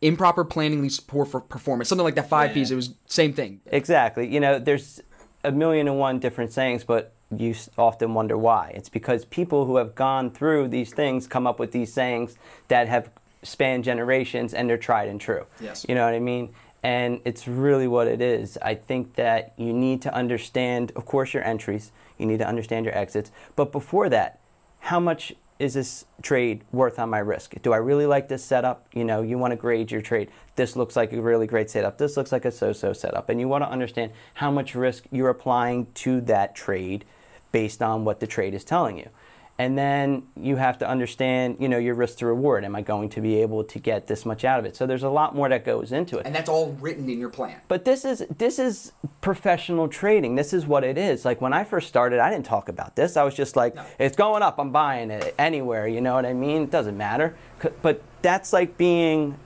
improper 0.02 0.44
planning 0.44 0.82
leads 0.82 0.98
to 0.98 1.06
poor 1.06 1.26
for 1.26 1.40
performance. 1.40 1.88
Something 1.90 2.04
like 2.04 2.16
that. 2.16 2.28
Five 2.28 2.54
P's. 2.54 2.72
It 2.72 2.76
was 2.76 2.94
same 3.06 3.34
thing. 3.34 3.62
Exactly. 3.68 4.28
You 4.28 4.40
know, 4.40 4.60
there's 4.60 5.00
a 5.44 5.52
million 5.52 5.88
and 5.88 6.00
one 6.00 6.20
different 6.20 6.52
sayings, 6.52 6.84
but 6.84 7.14
you 7.36 7.56
often 7.78 8.14
wonder 8.14 8.38
why. 8.38 8.72
It's 8.76 8.90
because 8.90 9.26
people 9.26 9.66
who 9.66 9.78
have 9.78 9.96
gone 9.96 10.32
through 10.32 10.68
these 10.68 10.94
things 10.94 11.28
come 11.28 11.48
up 11.48 11.60
with 11.60 11.72
these 11.72 11.94
sayings 11.94 12.36
that 12.68 12.88
have 12.88 13.10
spanned 13.44 13.84
generations 13.84 14.54
and 14.54 14.70
they're 14.70 14.78
tried 14.78 15.08
and 15.08 15.20
true. 15.20 15.46
Yes. 15.62 15.86
You 15.88 15.96
know 15.96 16.06
what 16.06 16.14
I 16.14 16.20
mean? 16.20 16.54
And 16.84 17.22
it's 17.26 17.48
really 17.48 17.88
what 17.88 18.08
it 18.08 18.22
is. 18.22 18.58
I 18.62 18.76
think 18.76 19.16
that 19.16 19.54
you 19.58 19.72
need 19.72 20.02
to 20.02 20.14
understand, 20.14 20.92
of 20.96 21.06
course, 21.06 21.34
your 21.34 21.44
entries. 21.44 21.92
You 22.18 22.26
need 22.26 22.40
to 22.40 22.48
understand 22.48 22.86
your 22.86 22.98
exits. 22.98 23.32
But 23.56 23.72
before 23.72 24.10
that, 24.10 24.40
how 24.80 25.00
much 25.00 25.34
is 25.62 25.76
this 25.76 26.06
trade 26.24 26.64
worth 26.72 26.98
on 26.98 27.12
my 27.12 27.20
risk? 27.20 27.54
Do 27.62 27.72
I 27.72 27.78
really 27.78 28.08
like 28.08 28.28
this 28.28 28.44
setup? 28.44 28.88
You 28.94 29.04
know, 29.04 29.22
you 29.22 29.38
want 29.38 29.52
to 29.52 29.56
grade 29.56 29.92
your 29.92 30.02
trade. 30.02 30.32
This 30.56 30.76
looks 30.76 30.96
like 30.96 31.14
a 31.14 31.22
really 31.22 31.46
great 31.46 31.70
setup. 31.70 32.00
This 32.00 32.18
looks 32.18 32.32
like 32.32 32.46
a 32.46 32.52
so-so 32.52 32.94
setup. 32.94 33.30
And 33.30 33.40
you 33.40 33.48
want 33.48 33.64
to 33.64 33.70
understand 33.70 34.12
how 34.34 34.50
much 34.50 34.74
risk 34.74 35.06
you're 35.12 35.30
applying 35.30 35.86
to 35.94 36.20
that 36.22 36.56
trade 36.56 37.06
based 37.52 37.84
on 37.84 38.06
what 38.06 38.20
the 38.20 38.28
trade 38.28 38.56
is 38.56 38.64
telling 38.64 38.98
you 38.98 39.10
and 39.62 39.78
then 39.78 40.24
you 40.36 40.56
have 40.56 40.80
to 40.80 40.90
understand 40.90 41.58
you 41.60 41.70
know 41.70 41.78
your 41.78 41.94
risk 41.94 42.18
to 42.18 42.26
reward. 42.26 42.66
Am 42.66 42.76
i 42.76 42.82
going 42.82 43.10
to 43.10 43.22
be 43.22 43.44
able 43.44 43.64
to 43.64 43.78
get 43.78 44.08
this 44.08 44.26
much 44.26 44.44
out 44.44 44.60
of 44.60 44.66
it? 44.66 44.76
So 44.76 44.88
there's 44.88 45.04
a 45.04 45.10
lot 45.10 45.36
more 45.36 45.48
that 45.50 45.64
goes 45.64 45.92
into 45.92 46.18
it. 46.18 46.26
And 46.26 46.34
that's 46.34 46.50
all 46.50 46.72
written 46.82 47.08
in 47.08 47.20
your 47.20 47.30
plan. 47.30 47.62
But 47.68 47.86
this 47.86 48.04
is 48.04 48.26
this 48.36 48.58
is 48.58 48.92
professional 49.22 49.88
trading. 49.88 50.34
This 50.34 50.52
is 50.52 50.66
what 50.66 50.84
it 50.84 50.98
is. 50.98 51.26
Like 51.26 51.42
when 51.42 51.54
i 51.54 51.64
first 51.64 51.88
started 51.88 52.18
i 52.18 52.32
didn't 52.32 52.48
talk 52.48 52.70
about 52.70 52.96
this. 52.96 53.16
I 53.16 53.24
was 53.24 53.36
just 53.36 53.56
like 53.56 53.76
no. 53.76 53.86
it's 54.00 54.16
going 54.16 54.42
up. 54.42 54.58
I'm 54.58 54.72
buying 54.72 55.12
it 55.12 55.36
anywhere. 55.38 55.88
You 55.88 56.02
know 56.02 56.16
what 56.16 56.26
i 56.26 56.34
mean? 56.34 56.64
It 56.64 56.72
doesn't 56.72 56.98
matter. 56.98 57.36
But 57.84 58.02
that's 58.24 58.54
like 58.54 58.80
being 58.80 59.38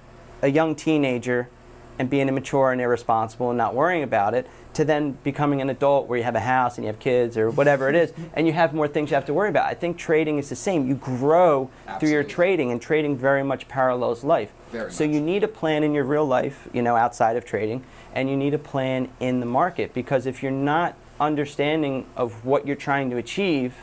a 0.41 0.47
young 0.47 0.75
teenager 0.75 1.49
and 1.97 2.09
being 2.09 2.27
immature 2.27 2.71
and 2.71 2.81
irresponsible 2.81 3.49
and 3.49 3.57
not 3.57 3.73
worrying 3.73 4.03
about 4.03 4.33
it 4.33 4.47
to 4.73 4.83
then 4.83 5.17
becoming 5.23 5.61
an 5.61 5.69
adult 5.69 6.07
where 6.07 6.17
you 6.17 6.23
have 6.23 6.35
a 6.35 6.41
house 6.41 6.77
and 6.77 6.83
you 6.83 6.87
have 6.87 6.99
kids 6.99 7.37
or 7.37 7.49
whatever 7.49 7.87
it 7.87 7.95
is 7.95 8.11
and 8.33 8.45
you 8.45 8.53
have 8.53 8.73
more 8.73 8.87
things 8.87 9.09
you 9.09 9.15
have 9.15 9.25
to 9.25 9.33
worry 9.33 9.49
about. 9.49 9.65
I 9.65 9.73
think 9.73 9.97
trading 9.97 10.37
is 10.37 10.49
the 10.49 10.55
same. 10.55 10.87
You 10.87 10.95
grow 10.95 11.69
Absolutely. 11.87 11.99
through 11.99 12.13
your 12.13 12.23
trading 12.23 12.71
and 12.71 12.81
trading 12.81 13.17
very 13.17 13.43
much 13.43 13.67
parallels 13.67 14.23
life. 14.23 14.51
Very 14.71 14.91
so 14.91 15.05
much. 15.05 15.13
you 15.13 15.21
need 15.21 15.43
a 15.43 15.47
plan 15.47 15.83
in 15.83 15.93
your 15.93 16.03
real 16.03 16.25
life, 16.25 16.67
you 16.73 16.81
know, 16.81 16.95
outside 16.95 17.37
of 17.37 17.45
trading 17.45 17.83
and 18.13 18.29
you 18.29 18.35
need 18.35 18.53
a 18.53 18.59
plan 18.59 19.09
in 19.19 19.39
the 19.39 19.45
market 19.45 19.93
because 19.93 20.25
if 20.25 20.43
you're 20.43 20.51
not 20.51 20.95
understanding 21.19 22.05
of 22.17 22.43
what 22.45 22.67
you're 22.67 22.75
trying 22.75 23.09
to 23.09 23.17
achieve, 23.17 23.75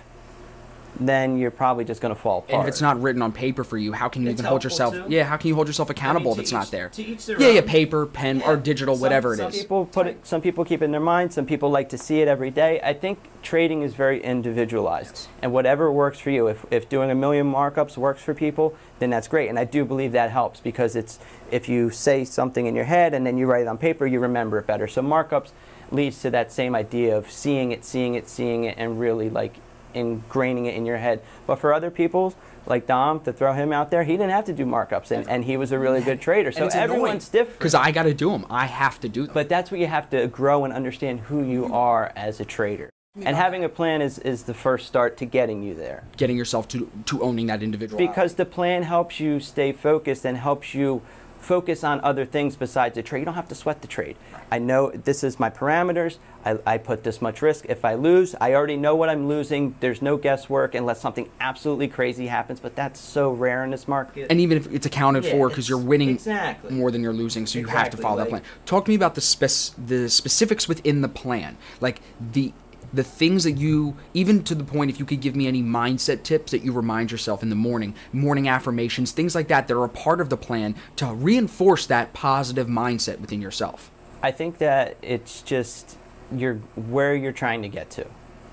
then 1.01 1.39
you're 1.39 1.51
probably 1.51 1.85
just 1.85 2.01
going 2.01 2.15
to 2.15 2.21
fall 2.21 2.39
apart. 2.39 2.53
And 2.53 2.63
if 2.63 2.69
it's 2.69 2.81
not 2.81 3.01
written 3.01 3.23
on 3.23 3.33
paper 3.33 3.65
for 3.65 3.79
you, 3.79 3.93
how 3.93 4.09
can 4.09 4.23
you 4.23 4.29
it's 4.29 4.41
even 4.41 4.49
hold 4.49 4.65
yourself? 4.65 4.95
Too. 4.95 5.05
Yeah, 5.09 5.25
how 5.25 5.37
can 5.37 5.49
you 5.49 5.55
hold 5.55 5.67
yourself 5.67 5.91
accountable? 5.91 6.33
I 6.33 6.35
mean, 6.35 6.37
that's 6.39 6.51
each, 6.51 6.55
not 6.55 6.71
there. 6.71 6.91
yeah, 6.97 7.47
own. 7.49 7.55
yeah, 7.55 7.61
paper, 7.63 8.07
pen, 8.07 8.41
yeah. 8.41 8.51
or 8.51 8.57
digital, 8.57 8.95
some, 8.95 9.03
whatever 9.03 9.37
some 9.37 9.47
it 9.47 9.55
is. 9.55 9.61
People 9.63 9.87
put 9.87 10.07
it. 10.07 10.27
Some 10.27 10.41
people 10.41 10.65
keep 10.65 10.83
it 10.83 10.87
in 10.87 10.93
their 10.93 11.01
mind. 11.01 11.33
Some 11.33 11.47
people 11.47 11.71
like 11.71 11.89
to 11.91 11.99
see 11.99 12.21
it 12.21 12.29
every 12.29 12.51
day. 12.51 12.81
I 12.83 12.93
think 12.93 13.19
trading 13.43 13.83
is 13.83 13.95
very 13.95 14.23
individualized, 14.23 15.13
yes. 15.13 15.29
and 15.43 15.53
whatever 15.53 15.91
works 15.91 16.19
for 16.19 16.31
you. 16.31 16.47
If 16.47 16.65
if 16.71 16.89
doing 16.89 17.11
a 17.11 17.15
million 17.15 17.51
markups 17.51 17.97
works 17.97 18.23
for 18.23 18.35
people, 18.35 18.77
then 18.99 19.11
that's 19.11 19.29
great. 19.29 19.49
And 19.49 19.59
I 19.59 19.65
do 19.65 19.85
believe 19.85 20.13
that 20.13 20.31
helps 20.31 20.61
because 20.61 20.95
it's 20.95 21.19
if 21.51 21.69
you 21.69 21.91
say 21.91 22.25
something 22.25 22.67
in 22.67 22.75
your 22.75 22.85
head 22.85 23.15
and 23.15 23.27
then 23.27 23.39
you 23.39 23.47
write 23.47 23.63
it 23.63 23.69
on 23.69 23.79
paper, 23.79 24.07
you 24.07 24.21
remember 24.21 24.59
it 24.59 24.67
better. 24.67 24.87
So 24.87 25.03
markups 25.03 25.51
leads 25.91 26.21
to 26.23 26.31
that 26.31 26.51
same 26.51 26.75
idea 26.75 27.17
of 27.17 27.31
seeing 27.31 27.73
it, 27.73 27.85
seeing 27.85 28.15
it, 28.15 28.29
seeing 28.29 28.65
it, 28.65 28.75
and 28.79 28.99
really 28.99 29.29
like 29.29 29.55
ingraining 29.95 30.67
it 30.67 30.75
in 30.75 30.87
your 30.87 30.99
head. 30.99 31.23
But 31.47 31.57
for 31.57 31.73
other 31.73 31.91
people, 31.91 32.35
like 32.67 32.87
Dom, 32.87 33.21
to 33.21 33.33
throw 33.33 33.53
him 33.53 33.73
out 33.73 33.91
there, 33.91 34.05
he 34.05 34.13
didn't 34.13 34.31
have 34.31 34.45
to 34.47 34.53
do 34.53 34.65
markups, 34.65 35.11
and, 35.11 35.29
and 35.29 35.45
he 35.45 35.57
was 35.57 35.73
a 35.73 35.79
really 35.79 36.01
good 36.01 36.21
trader. 36.21 36.53
So 36.53 36.69
everyone's 36.69 37.29
different. 37.29 37.59
Because 37.59 37.75
I 37.75 37.91
got 37.91 38.05
to 38.05 38.15
do 38.15 38.31
them. 38.31 38.47
I 38.49 38.67
have 38.67 39.01
to 39.01 39.09
do 39.09 39.27
them. 39.27 39.35
But 39.35 39.49
that's 39.49 39.71
what 39.71 39.81
you 39.81 39.87
have 39.87 40.11
to 40.11 40.27
grow 40.29 40.65
and 40.65 40.73
understand 40.73 41.21
who 41.21 41.43
you 41.43 41.73
are 41.73 42.13
as 42.15 42.41
a 42.41 42.45
trader. 42.45 42.91
And 43.15 43.37
having 43.37 43.63
a 43.63 43.69
plan 43.69 44.01
is, 44.01 44.19
is 44.21 44.45
the 44.45 44.55
first 44.55 44.87
start 44.87 45.19
to 45.19 45.27
getting 45.27 45.63
you 45.63 45.75
there. 45.75 46.03
Getting 46.17 46.35
yourself 46.35 46.67
to, 46.69 46.91
to 47.07 47.23
owning 47.23 47.47
that 47.49 47.63
individual. 47.63 47.99
Because 47.99 48.35
the 48.35 48.47
plan 48.47 48.85
helps 48.85 49.21
you 49.21 49.39
stay 49.39 49.73
focused 49.73 50.25
and 50.25 50.39
helps 50.39 50.73
you 50.73 51.03
focus 51.43 51.85
on 51.85 52.01
other 52.03 52.25
things 52.25 52.57
besides 52.57 52.95
the 52.95 53.03
trade. 53.03 53.21
You 53.21 53.25
don't 53.25 53.35
have 53.35 53.49
to 53.49 53.55
sweat 53.55 53.83
the 53.83 53.89
trade. 53.89 54.17
I 54.51 54.59
know 54.59 54.91
this 54.91 55.25
is 55.25 55.41
my 55.41 55.51
parameters. 55.51 56.19
I, 56.45 56.59
I, 56.67 56.79
put 56.79 57.05
this 57.05 57.23
much 57.23 57.41
risk. 57.41 57.67
If 57.69 57.85
I 57.85 57.95
lose, 57.95 58.35
I 58.41 58.55
already 58.55 58.77
know 58.77 58.97
what 58.97 59.09
I'm 59.09 59.29
losing. 59.29 59.77
There's 59.79 60.03
no 60.03 60.17
guesswork 60.17 60.75
unless 60.75 61.01
something 61.01 61.31
absolutely 61.41 61.87
crazy 61.87 62.27
happens, 62.27 62.59
but 62.59 62.75
that's 62.75 62.99
so 62.99 63.31
rare 63.31 63.65
in 63.65 63.71
this 63.71 63.87
market. 63.87 64.27
And 64.29 64.41
even 64.41 64.59
if 64.59 64.73
it's 64.73 64.85
accounted 64.85 65.25
yeah, 65.25 65.33
for 65.33 65.49
because 65.49 65.69
you're 65.69 65.79
winning 65.79 66.11
exactly. 66.11 66.75
more 66.75 66.91
than 66.91 67.01
you're 67.01 67.13
losing, 67.13 67.47
so 67.47 67.59
you 67.59 67.65
exactly, 67.65 67.83
have 67.83 67.91
to 67.91 67.97
follow 67.97 68.17
like, 68.17 68.25
that 68.25 68.31
plan. 68.31 68.43
Talk 68.67 68.87
to 68.87 68.91
me 68.91 68.97
about 68.97 69.15
the 69.15 69.21
spec- 69.21 69.77
the 69.87 70.09
specifics 70.09 70.67
within 70.69 71.01
the 71.01 71.09
plan, 71.09 71.57
like 71.81 72.01
the 72.33 72.53
the 72.93 73.03
things 73.03 73.45
that 73.45 73.53
you, 73.53 73.97
even 74.15 74.43
to 74.45 74.55
the 74.55 74.65
point, 74.65 74.91
if 74.91 74.99
you 74.99 75.05
could 75.05 75.21
give 75.21 75.35
me 75.35 75.47
any 75.47 75.63
mindset 75.63 76.23
tips 76.23 76.53
that 76.53 76.63
you 76.63 76.73
remind 76.73 77.11
yourself 77.11 77.43
in 77.43 77.49
the 77.49 77.57
morning, 77.57 77.95
morning 78.13 78.49
affirmations, 78.49 79.13
things 79.13 79.35
like 79.35 79.49
that, 79.49 79.69
that 79.69 79.77
are 79.77 79.85
a 79.85 79.89
part 79.89 80.21
of 80.21 80.29
the 80.29 80.37
plan 80.37 80.75
to 80.97 81.07
reinforce 81.07 81.87
that 81.87 82.13
positive 82.13 82.67
mindset 82.67 83.21
within 83.21 83.41
yourself. 83.41 83.91
I 84.23 84.31
think 84.31 84.59
that 84.59 84.97
it's 85.03 85.43
just 85.43 85.97
you're 86.31 86.57
where 86.77 87.15
you're 87.15 87.33
trying 87.33 87.63
to 87.63 87.69
get 87.69 87.91
to, 87.91 88.07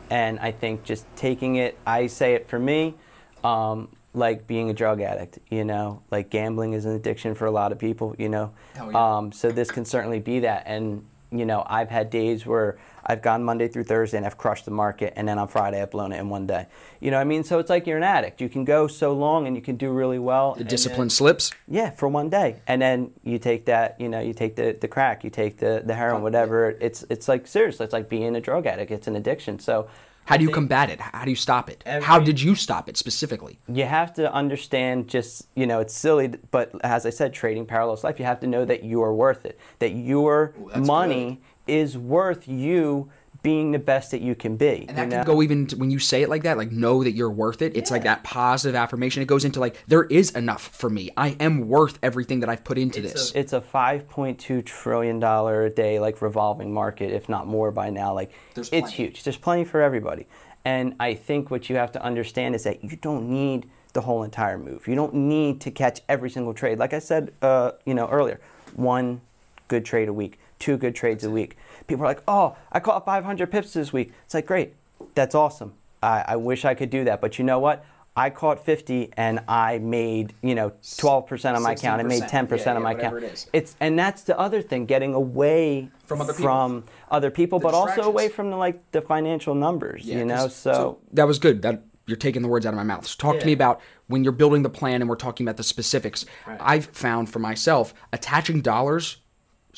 and 0.10 0.40
I 0.40 0.52
think 0.52 0.84
just 0.84 1.06
taking 1.16 1.56
it. 1.58 1.78
I 1.86 2.08
say 2.08 2.34
it 2.34 2.50
for 2.50 2.58
me, 2.58 2.96
um, 3.44 3.90
like 4.14 4.48
being 4.48 4.70
a 4.70 4.74
drug 4.74 5.00
addict. 5.02 5.40
You 5.52 5.64
know, 5.64 6.02
like 6.10 6.30
gambling 6.30 6.74
is 6.74 6.86
an 6.86 6.94
addiction 6.94 7.36
for 7.36 7.46
a 7.46 7.52
lot 7.52 7.72
of 7.72 7.78
people. 7.78 8.16
You 8.18 8.30
know, 8.30 8.52
yeah. 8.76 9.18
um, 9.18 9.32
so 9.32 9.52
this 9.52 9.70
can 9.70 9.86
certainly 9.86 10.20
be 10.20 10.40
that. 10.40 10.64
And 10.66 11.06
you 11.32 11.46
know, 11.46 11.64
I've 11.68 11.90
had 11.90 12.10
days 12.10 12.46
where 12.46 12.78
I've 13.06 13.22
gone 13.22 13.44
Monday 13.44 13.68
through 13.68 13.86
Thursday 13.86 14.18
and 14.18 14.26
I've 14.26 14.38
crushed 14.38 14.66
the 14.66 14.72
market, 14.72 15.14
and 15.16 15.28
then 15.28 15.38
on 15.40 15.48
Friday 15.48 15.82
I've 15.82 15.92
blown 15.92 16.12
it 16.12 16.20
in 16.20 16.30
one 16.30 16.46
day. 16.46 16.68
You 17.00 17.12
know 17.12 17.18
what 17.18 17.22
I 17.22 17.26
mean? 17.26 17.44
So 17.44 17.60
it's 17.60 17.70
like 17.70 17.88
you're 17.88 17.98
an 17.98 18.04
addict. 18.04 18.42
You 18.42 18.50
can 18.50 18.66
go 18.66 18.88
so 18.88 19.14
long 19.14 19.48
and 19.48 19.56
you 19.56 19.62
can 19.62 19.76
do 19.76 19.92
really 19.92 20.20
well. 20.20 20.56
The 20.56 20.64
discipline 20.64 21.08
then, 21.08 21.10
slips? 21.10 21.52
Yeah, 21.68 21.92
for 21.92 22.08
one 22.08 22.30
day. 22.30 22.62
And 22.68 22.82
then 22.82 23.12
you 23.24 23.40
take 23.40 23.66
that, 23.66 24.00
you 24.00 24.10
know, 24.10 24.20
you 24.20 24.34
take 24.34 24.56
the, 24.56 24.78
the 24.80 24.88
crack, 24.88 25.24
you 25.24 25.30
take 25.30 25.58
the, 25.58 25.82
the 25.86 25.96
heroin, 25.96 26.22
whatever. 26.22 26.72
It's, 26.80 27.04
it's 27.10 27.28
like 27.28 27.48
seriously, 27.48 27.84
it's 27.84 27.94
like 27.94 28.10
being 28.10 28.36
a 28.36 28.42
drug 28.42 28.66
addict. 28.66 28.92
It's 28.92 29.08
an 29.08 29.16
addiction. 29.16 29.60
So 29.60 29.88
how 30.30 30.38
do 30.38 30.44
you 30.44 30.52
combat 30.52 30.92
it? 30.92 31.00
How 31.02 31.26
do 31.26 31.32
you 31.32 31.36
stop 31.36 31.72
it? 31.72 31.82
Every, 31.88 32.06
How 32.06 32.20
did 32.20 32.40
you 32.40 32.54
stop 32.54 32.88
it 32.88 32.98
specifically? 32.98 33.58
You 33.68 33.86
have 33.86 34.14
to 34.14 34.32
understand 34.32 35.08
just, 35.08 35.48
you 35.56 35.66
know, 35.66 35.80
it's 35.80 35.94
silly, 35.94 36.28
but 36.52 36.70
as 36.84 37.08
I 37.08 37.10
said, 37.10 37.34
trading 37.34 37.66
parallels 37.66 38.04
life, 38.04 38.20
you 38.20 38.26
have 38.26 38.40
to 38.42 38.48
know 38.48 38.64
that 38.64 38.84
you 38.84 39.02
are 39.02 39.14
worth 39.14 39.44
it, 39.44 39.60
that 39.80 39.90
your 39.90 40.54
Ooh, 40.60 40.82
money 40.82 41.42
good. 41.66 41.74
is 41.74 41.98
worth 41.98 42.48
you 42.48 43.10
being 43.42 43.72
the 43.72 43.80
best 43.80 44.12
that 44.12 44.22
you 44.22 44.36
can 44.36 44.58
be. 44.58 44.86
And 44.88 44.98
that 44.98 45.04
you 45.04 45.10
know? 45.10 45.16
can 45.18 45.26
go 45.26 45.42
even 45.42 45.68
to, 45.68 45.78
when 45.78 45.90
you 45.90 46.00
say 46.00 46.22
it 46.22 46.30
like 46.30 46.44
that, 46.44 46.58
like 46.58 46.72
know 46.72 47.04
that 47.04 47.12
you're 47.12 47.30
worth 47.30 47.62
it. 47.62 47.76
It's 47.76 47.90
yeah. 47.90 47.96
like 47.96 48.04
that 48.04 48.24
positive 48.24 48.76
affirmation. 48.76 49.22
It 49.22 49.28
goes 49.28 49.46
into 49.46 49.60
like 49.60 49.84
there 49.88 50.04
is 50.06 50.32
enough 50.32 50.68
for 50.68 50.90
me. 50.90 51.10
I 51.16 51.30
am 51.40 51.68
worth 51.68 52.00
everything 52.04 52.42
that 52.42 52.50
I've 52.50 52.64
put 52.64 52.78
into 52.78 53.00
it's 53.00 53.14
this. 53.14 53.36
A, 53.36 53.40
it's 53.40 53.54
a 53.54 53.62
5.2 53.62 54.66
trillion 54.66 55.20
dollar 55.20 55.66
a 55.66 55.70
day 55.70 56.00
like 56.00 56.22
revolving 56.22 56.74
market, 56.74 57.12
if 57.12 57.30
not 57.30 57.48
more 57.48 57.72
by 57.72 57.90
now. 57.90 58.14
Like 58.14 58.32
There's 58.56 58.70
it's 58.70 58.90
plenty. 58.90 58.96
huge. 58.96 59.24
There's 59.24 59.38
plenty 59.38 59.64
for 59.64 59.82
everybody. 59.82 60.28
And 60.66 60.96
I 61.00 61.14
think 61.14 61.50
what 61.50 61.70
you 61.70 61.78
have 61.78 61.92
to 61.94 62.04
understand 62.04 62.56
is 62.56 62.64
that 62.64 62.84
you 62.84 62.98
don't 62.98 63.30
need 63.30 63.70
the 63.94 64.02
whole 64.02 64.24
entire 64.24 64.58
move. 64.58 64.88
You 64.88 64.96
don't 64.96 65.14
need 65.14 65.62
to 65.62 65.72
catch 65.72 66.02
every 66.08 66.30
single 66.30 66.54
trade. 66.54 66.78
Like 66.78 66.94
I 66.94 67.00
said, 67.00 67.34
uh, 67.42 67.72
you 67.86 67.94
know 67.94 68.08
earlier, 68.08 68.40
one 68.76 69.22
good 69.68 69.86
trade 69.86 70.10
a 70.10 70.14
week, 70.14 70.40
two 70.60 70.78
good 70.78 70.94
trades 70.96 71.24
a 71.24 71.32
week 71.32 71.58
people 71.90 72.06
are 72.06 72.08
like, 72.08 72.24
oh, 72.28 72.56
I 72.72 72.80
caught 72.80 73.04
500 73.04 73.52
pips 73.52 73.74
this 73.74 73.92
week. 73.92 74.14
It's 74.24 74.34
like, 74.34 74.46
great, 74.46 74.76
that's 75.16 75.36
awesome. 75.36 75.74
I, 76.02 76.24
I 76.30 76.36
wish 76.38 76.64
I 76.64 76.76
could 76.76 76.90
do 76.90 77.04
that. 77.04 77.20
But 77.20 77.38
you 77.38 77.44
know 77.44 77.60
what? 77.60 77.84
I 78.16 78.30
caught 78.30 78.64
50 78.64 79.12
and 79.18 79.40
I 79.48 79.80
made, 79.80 80.34
you 80.42 80.56
know, 80.56 80.72
12% 80.82 81.56
on 81.56 81.64
my 81.64 81.74
account. 81.74 82.02
I 82.02 82.04
made 82.04 82.24
10% 82.24 82.50
yeah, 82.50 82.58
yeah, 82.58 82.76
on 82.76 82.84
my 82.84 82.92
account. 82.94 83.24
It 83.24 83.48
it's 83.54 83.76
and 83.80 83.98
that's 83.98 84.24
the 84.24 84.38
other 84.38 84.62
thing, 84.62 84.86
getting 84.86 85.14
away 85.14 85.90
from 86.04 86.22
other 86.22 86.34
people, 86.34 86.44
from 86.44 86.84
other 87.12 87.32
people 87.32 87.60
but 87.60 87.74
also 87.74 88.02
away 88.02 88.28
from 88.28 88.50
the 88.50 88.58
like 88.58 88.92
the 88.92 89.02
financial 89.02 89.56
numbers, 89.56 90.06
yeah, 90.06 90.18
you 90.18 90.26
know. 90.26 90.48
So, 90.48 90.74
so, 90.74 91.00
that 91.14 91.28
was 91.28 91.40
good. 91.40 91.62
That 91.62 91.84
you're 92.08 92.18
taking 92.18 92.42
the 92.42 92.48
words 92.48 92.66
out 92.66 92.74
of 92.74 92.78
my 92.78 92.84
mouth. 92.84 93.06
So 93.06 93.16
talk 93.18 93.40
to 93.40 93.46
me 93.46 93.54
about 93.54 93.80
when 94.08 94.24
you're 94.24 94.34
building 94.34 94.64
the 94.64 94.70
plan 94.70 95.02
and 95.02 95.10
we're 95.10 95.16
talking 95.16 95.46
about 95.46 95.58
the 95.58 95.64
specifics. 95.64 96.26
Right. 96.46 96.58
I've 96.60 96.88
found 96.88 97.30
for 97.30 97.40
myself 97.40 97.94
attaching 98.12 98.62
dollars 98.62 99.18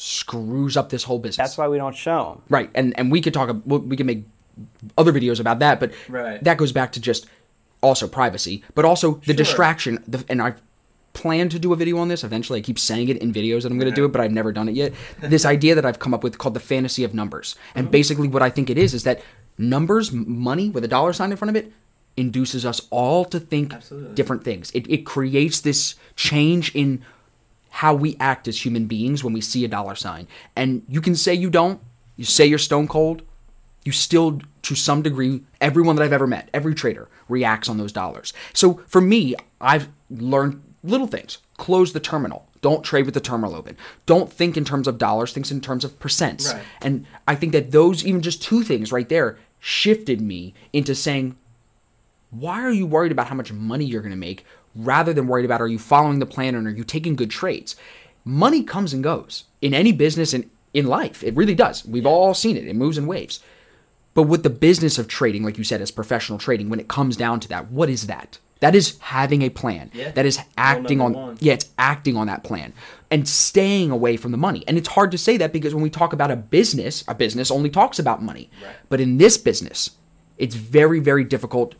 screws 0.01 0.75
up 0.75 0.89
this 0.89 1.03
whole 1.03 1.19
business. 1.19 1.37
That's 1.37 1.57
why 1.57 1.67
we 1.67 1.77
don't 1.77 1.95
show 1.95 2.33
them. 2.33 2.41
Right, 2.49 2.69
and 2.73 2.97
and 2.97 3.11
we 3.11 3.21
could 3.21 3.33
talk. 3.33 3.55
We 3.65 3.95
can 3.95 4.07
make 4.07 4.23
other 4.97 5.13
videos 5.13 5.39
about 5.39 5.59
that, 5.59 5.79
but 5.79 5.93
right. 6.09 6.43
that 6.43 6.57
goes 6.57 6.71
back 6.71 6.91
to 6.93 6.99
just 6.99 7.27
also 7.81 8.07
privacy, 8.07 8.63
but 8.73 8.83
also 8.83 9.15
the 9.15 9.25
sure. 9.25 9.35
distraction. 9.35 10.03
The, 10.07 10.25
and 10.27 10.41
I 10.41 10.55
plan 11.13 11.49
to 11.49 11.59
do 11.59 11.71
a 11.71 11.75
video 11.75 11.97
on 11.97 12.07
this 12.07 12.23
eventually. 12.23 12.59
I 12.59 12.61
keep 12.63 12.79
saying 12.79 13.09
it 13.09 13.17
in 13.17 13.31
videos 13.31 13.61
that 13.61 13.71
I'm 13.71 13.77
going 13.77 13.91
to 13.91 13.95
do 13.95 14.05
it, 14.05 14.11
but 14.11 14.21
I've 14.21 14.31
never 14.31 14.51
done 14.51 14.67
it 14.67 14.75
yet. 14.75 14.93
this 15.19 15.45
idea 15.45 15.75
that 15.75 15.85
I've 15.85 15.99
come 15.99 16.13
up 16.15 16.23
with 16.23 16.37
called 16.39 16.55
the 16.55 16.59
fantasy 16.59 17.03
of 17.03 17.13
numbers, 17.13 17.55
and 17.75 17.85
mm-hmm. 17.85 17.91
basically 17.91 18.27
what 18.27 18.41
I 18.41 18.49
think 18.49 18.71
it 18.71 18.79
is 18.79 18.95
is 18.95 19.03
that 19.03 19.21
numbers, 19.59 20.11
money 20.11 20.69
with 20.71 20.83
a 20.83 20.87
dollar 20.87 21.13
sign 21.13 21.29
in 21.29 21.37
front 21.37 21.55
of 21.55 21.63
it, 21.63 21.71
induces 22.17 22.65
us 22.65 22.81
all 22.89 23.23
to 23.25 23.39
think 23.39 23.73
Absolutely. 23.73 24.15
different 24.15 24.43
things. 24.43 24.71
It, 24.71 24.89
it 24.89 25.05
creates 25.05 25.61
this 25.61 25.95
change 26.15 26.75
in 26.75 27.03
how 27.71 27.93
we 27.93 28.17
act 28.19 28.47
as 28.47 28.65
human 28.65 28.85
beings 28.85 29.23
when 29.23 29.33
we 29.33 29.41
see 29.41 29.63
a 29.63 29.67
dollar 29.67 29.95
sign. 29.95 30.27
And 30.55 30.83
you 30.87 31.01
can 31.01 31.15
say 31.15 31.33
you 31.33 31.49
don't, 31.49 31.79
you 32.17 32.25
say 32.25 32.45
you're 32.45 32.59
stone 32.59 32.87
cold, 32.87 33.21
you 33.83 33.93
still, 33.93 34.41
to 34.63 34.75
some 34.75 35.01
degree, 35.01 35.41
everyone 35.59 35.95
that 35.95 36.03
I've 36.03 36.13
ever 36.13 36.27
met, 36.27 36.49
every 36.53 36.75
trader 36.75 37.07
reacts 37.29 37.69
on 37.69 37.77
those 37.77 37.93
dollars. 37.93 38.33
So 38.53 38.81
for 38.87 39.01
me, 39.01 39.35
I've 39.59 39.89
learned 40.09 40.61
little 40.83 41.07
things. 41.07 41.37
Close 41.57 41.93
the 41.93 41.99
terminal. 41.99 42.47
Don't 42.61 42.83
trade 42.83 43.05
with 43.05 43.13
the 43.13 43.21
terminal 43.21 43.55
open. 43.55 43.77
Don't 44.05 44.31
think 44.31 44.57
in 44.57 44.65
terms 44.65 44.87
of 44.87 44.97
dollars, 44.97 45.31
think 45.31 45.49
in 45.49 45.61
terms 45.61 45.85
of 45.85 45.97
percents. 45.97 46.53
Right. 46.53 46.63
And 46.81 47.07
I 47.27 47.35
think 47.35 47.53
that 47.53 47.71
those, 47.71 48.05
even 48.05 48.21
just 48.21 48.43
two 48.43 48.63
things 48.63 48.91
right 48.91 49.07
there, 49.07 49.39
shifted 49.59 50.19
me 50.21 50.53
into 50.73 50.93
saying, 50.93 51.37
why 52.31 52.61
are 52.61 52.71
you 52.71 52.85
worried 52.85 53.11
about 53.11 53.27
how 53.27 53.35
much 53.35 53.51
money 53.51 53.85
you're 53.85 54.01
going 54.01 54.11
to 54.11 54.17
make 54.17 54.45
rather 54.75 55.13
than 55.13 55.27
worried 55.27 55.45
about 55.45 55.61
are 55.61 55.67
you 55.67 55.79
following 55.79 56.19
the 56.19 56.25
plan 56.25 56.55
and 56.55 56.67
are 56.67 56.71
you 56.71 56.83
taking 56.83 57.15
good 57.15 57.29
trades? 57.31 57.75
Money 58.23 58.63
comes 58.63 58.93
and 58.93 59.03
goes 59.03 59.45
in 59.61 59.73
any 59.73 59.91
business 59.91 60.33
and 60.33 60.49
in 60.73 60.87
life. 60.87 61.23
It 61.23 61.35
really 61.35 61.55
does. 61.55 61.85
We've 61.85 62.05
all 62.05 62.33
seen 62.33 62.57
it. 62.57 62.67
It 62.67 62.75
moves 62.75 62.97
in 62.97 63.07
waves. 63.07 63.39
But 64.13 64.23
with 64.23 64.43
the 64.43 64.49
business 64.49 64.97
of 64.97 65.07
trading, 65.07 65.43
like 65.43 65.57
you 65.57 65.63
said, 65.63 65.81
as 65.81 65.91
professional 65.91 66.37
trading, 66.37 66.69
when 66.69 66.79
it 66.79 66.87
comes 66.87 67.15
down 67.15 67.39
to 67.41 67.47
that, 67.49 67.71
what 67.71 67.89
is 67.89 68.07
that? 68.07 68.39
That 68.59 68.75
is 68.75 68.99
having 68.99 69.41
a 69.41 69.49
plan. 69.49 69.89
Yeah. 69.93 70.11
That 70.11 70.25
is 70.25 70.39
acting 70.55 71.01
on 71.01 71.13
one. 71.13 71.37
yeah, 71.39 71.53
it's 71.53 71.69
acting 71.79 72.15
on 72.15 72.27
that 72.27 72.43
plan 72.43 72.73
and 73.09 73.27
staying 73.27 73.89
away 73.89 74.17
from 74.17 74.31
the 74.31 74.37
money. 74.37 74.63
And 74.67 74.77
it's 74.77 74.89
hard 74.89 75.11
to 75.11 75.17
say 75.17 75.37
that 75.37 75.51
because 75.51 75.73
when 75.73 75.83
we 75.83 75.89
talk 75.89 76.13
about 76.13 76.29
a 76.29 76.35
business, 76.35 77.03
a 77.07 77.15
business 77.15 77.49
only 77.49 77.71
talks 77.71 77.97
about 77.97 78.21
money. 78.21 78.51
Right. 78.63 78.75
But 78.87 79.01
in 79.01 79.17
this 79.17 79.37
business, 79.37 79.91
it's 80.37 80.55
very 80.55 80.99
very 80.99 81.23
difficult 81.23 81.73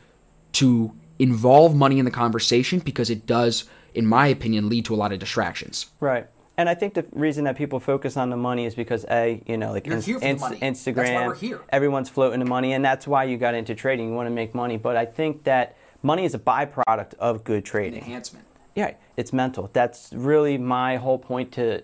to 0.54 0.92
involve 1.22 1.76
money 1.76 2.00
in 2.00 2.06
the 2.06 2.12
conversation 2.12 2.80
because 2.80 3.10
it 3.10 3.26
does 3.28 3.66
in 3.94 4.06
my 4.08 4.26
opinion 4.28 4.68
lead 4.70 4.86
to 4.86 4.94
a 4.94 4.98
lot 4.98 5.12
of 5.14 5.20
distractions. 5.20 5.86
Right. 6.00 6.26
And 6.58 6.68
I 6.68 6.76
think 6.76 6.94
the 6.96 7.06
reason 7.12 7.44
that 7.46 7.56
people 7.58 7.80
focus 7.80 8.18
on 8.18 8.30
the 8.30 8.38
money 8.38 8.66
is 8.66 8.74
because 8.76 9.06
a, 9.10 9.42
you 9.46 9.56
know, 9.58 9.72
like 9.72 9.86
You're 9.86 9.96
ins- 9.98 10.06
here 10.06 10.16
for 10.16 10.22
the 10.22 10.30
ins- 10.30 10.42
money. 10.42 10.58
Instagram, 10.60 10.96
That's 10.96 11.10
why 11.12 11.28
we're 11.28 11.36
here. 11.36 11.62
everyone's 11.70 12.10
floating 12.10 12.40
the 12.40 12.46
money, 12.46 12.74
and 12.74 12.84
that's 12.84 13.06
why 13.08 13.24
you 13.26 13.38
got 13.38 13.54
into 13.54 13.76
trading. 13.76 14.10
You 14.10 14.14
want 14.16 14.28
to 14.28 14.34
make 14.34 14.54
money, 14.56 14.78
but 14.78 14.96
I 14.96 15.06
think 15.06 15.44
that 15.46 15.76
money 16.04 16.26
is 16.26 16.34
a 16.34 16.40
byproduct 16.40 17.14
of 17.20 17.44
good 17.44 17.66
trading. 17.66 18.00
Enhancement. 18.04 18.46
Yeah, 18.76 18.94
it's 19.18 19.32
mental. 19.34 19.70
That's 19.74 20.12
really 20.14 20.58
my 20.58 20.98
whole 20.98 21.20
point 21.20 21.52
to 21.54 21.84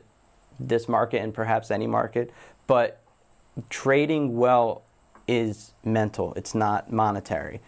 this 0.60 0.88
market 0.90 1.22
and 1.22 1.34
perhaps 1.34 1.70
any 1.72 1.88
market. 1.88 2.34
But 2.66 3.02
trading 3.70 4.38
well 4.38 4.84
is 5.28 5.72
mental, 5.84 6.34
it's 6.36 6.56
not 6.56 6.92
monetary. 6.92 7.60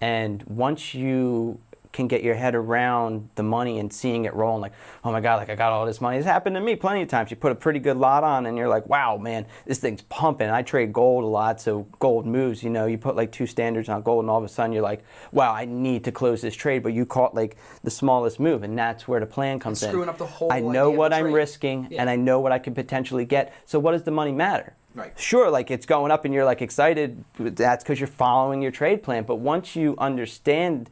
And 0.00 0.42
once 0.44 0.94
you 0.94 1.60
can 1.92 2.06
get 2.06 2.22
your 2.22 2.36
head 2.36 2.54
around 2.54 3.28
the 3.34 3.42
money 3.42 3.80
and 3.80 3.92
seeing 3.92 4.24
it 4.24 4.32
roll 4.32 4.54
and 4.54 4.62
like, 4.62 4.72
oh 5.02 5.10
my 5.10 5.20
God, 5.20 5.36
like 5.40 5.50
I 5.50 5.56
got 5.56 5.72
all 5.72 5.84
this 5.84 6.00
money. 6.00 6.18
It's 6.18 6.26
happened 6.26 6.54
to 6.54 6.60
me 6.60 6.76
plenty 6.76 7.02
of 7.02 7.08
times. 7.08 7.32
You 7.32 7.36
put 7.36 7.50
a 7.50 7.56
pretty 7.56 7.80
good 7.80 7.96
lot 7.96 8.22
on 8.22 8.46
and 8.46 8.56
you're 8.56 8.68
like, 8.68 8.88
wow, 8.88 9.16
man, 9.16 9.44
this 9.66 9.78
thing's 9.80 10.02
pumping. 10.02 10.48
I 10.48 10.62
trade 10.62 10.92
gold 10.92 11.24
a 11.24 11.26
lot, 11.26 11.60
so 11.60 11.88
gold 11.98 12.26
moves. 12.26 12.62
You 12.62 12.70
know, 12.70 12.86
you 12.86 12.96
put 12.96 13.16
like 13.16 13.32
two 13.32 13.44
standards 13.46 13.88
on 13.88 14.02
gold 14.02 14.22
and 14.22 14.30
all 14.30 14.38
of 14.38 14.44
a 14.44 14.48
sudden 14.48 14.72
you're 14.72 14.84
like, 14.84 15.02
wow, 15.32 15.52
I 15.52 15.64
need 15.64 16.04
to 16.04 16.12
close 16.12 16.40
this 16.42 16.54
trade. 16.54 16.84
But 16.84 16.92
you 16.92 17.04
caught 17.04 17.34
like 17.34 17.56
the 17.82 17.90
smallest 17.90 18.38
move 18.38 18.62
and 18.62 18.78
that's 18.78 19.08
where 19.08 19.18
the 19.18 19.26
plan 19.26 19.58
comes 19.58 19.82
in. 19.82 19.88
screwing 19.88 20.08
up 20.08 20.16
the 20.18 20.26
whole 20.26 20.52
I 20.52 20.60
know 20.60 20.90
what 20.90 21.12
I'm 21.12 21.32
risking 21.32 21.88
Yeah. 21.90 22.02
and 22.02 22.08
I 22.08 22.14
know 22.14 22.38
what 22.38 22.52
I 22.52 22.60
could 22.60 22.76
potentially 22.76 23.24
get. 23.24 23.52
So 23.66 23.80
what 23.80 23.92
does 23.92 24.04
the 24.04 24.12
money 24.12 24.32
matter? 24.32 24.74
Right. 24.94 25.18
Sure, 25.18 25.50
like 25.50 25.70
it's 25.70 25.86
going 25.86 26.10
up 26.10 26.24
and 26.24 26.34
you're 26.34 26.44
like 26.44 26.62
excited. 26.62 27.24
That's 27.38 27.84
because 27.84 28.00
you're 28.00 28.06
following 28.06 28.60
your 28.60 28.72
trade 28.72 29.02
plan. 29.02 29.24
But 29.24 29.36
once 29.36 29.76
you 29.76 29.94
understand, 29.98 30.90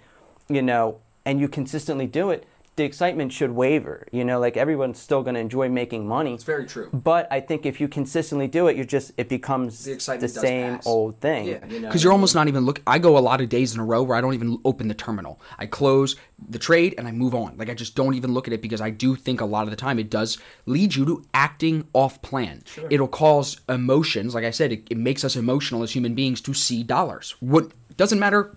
you 0.49 0.62
know, 0.62 1.01
and 1.24 1.40
you 1.40 1.49
consistently 1.49 2.07
do 2.07 2.30
it, 2.30 2.46
the 2.78 2.84
excitement 2.84 3.32
should 3.32 3.50
waver. 3.50 4.06
You 4.10 4.24
know, 4.24 4.40
like 4.40 4.56
everyone's 4.56 4.98
still 4.98 5.22
going 5.22 5.34
to 5.34 5.40
enjoy 5.40 5.68
making 5.68 6.08
money. 6.08 6.32
It's 6.32 6.44
very 6.44 6.64
true. 6.64 6.88
But 6.92 7.28
I 7.30 7.40
think 7.40 7.66
if 7.66 7.80
you 7.80 7.88
consistently 7.88 8.48
do 8.48 8.68
it, 8.68 8.76
you're 8.76 8.86
just 8.86 9.12
it 9.18 9.28
becomes 9.28 9.84
The 9.84 9.92
excitement 9.92 10.32
does 10.32 10.40
same 10.40 10.76
pass. 10.76 10.86
old 10.86 11.20
thing. 11.20 11.46
Yeah, 11.46 11.66
you 11.68 11.80
know 11.80 11.88
because 11.88 12.02
you're 12.02 12.12
almost 12.12 12.34
not 12.34 12.48
even 12.48 12.64
look. 12.64 12.80
I 12.86 12.98
go 12.98 13.18
a 13.18 13.20
lot 13.20 13.42
of 13.42 13.50
days 13.50 13.74
in 13.74 13.80
a 13.80 13.84
row 13.84 14.02
where 14.02 14.16
I 14.16 14.22
don't 14.22 14.32
even 14.34 14.58
open 14.64 14.88
the 14.88 14.94
terminal. 14.94 15.40
I 15.58 15.66
close 15.66 16.16
the 16.48 16.58
trade 16.58 16.94
and 16.96 17.06
I 17.06 17.12
move 17.12 17.34
on. 17.34 17.56
Like 17.58 17.68
I 17.68 17.74
just 17.74 17.94
don't 17.94 18.14
even 18.14 18.32
look 18.32 18.46
at 18.46 18.54
it 18.54 18.62
because 18.62 18.80
I 18.80 18.90
do 18.90 19.14
think 19.16 19.40
a 19.40 19.44
lot 19.44 19.64
of 19.64 19.70
the 19.70 19.76
time 19.76 19.98
it 19.98 20.08
does 20.08 20.38
lead 20.64 20.94
you 20.94 21.04
to 21.04 21.24
acting 21.34 21.86
off 21.92 22.22
plan. 22.22 22.62
Sure. 22.64 22.86
It'll 22.90 23.08
cause 23.08 23.60
emotions. 23.68 24.34
Like 24.34 24.44
I 24.44 24.50
said, 24.52 24.72
it, 24.72 24.86
it 24.88 24.96
makes 24.96 25.24
us 25.24 25.36
emotional 25.36 25.82
as 25.82 25.92
human 25.92 26.14
beings 26.14 26.40
to 26.42 26.54
see 26.54 26.82
dollars. 26.82 27.34
What 27.40 27.72
doesn't 27.96 28.20
matter 28.20 28.54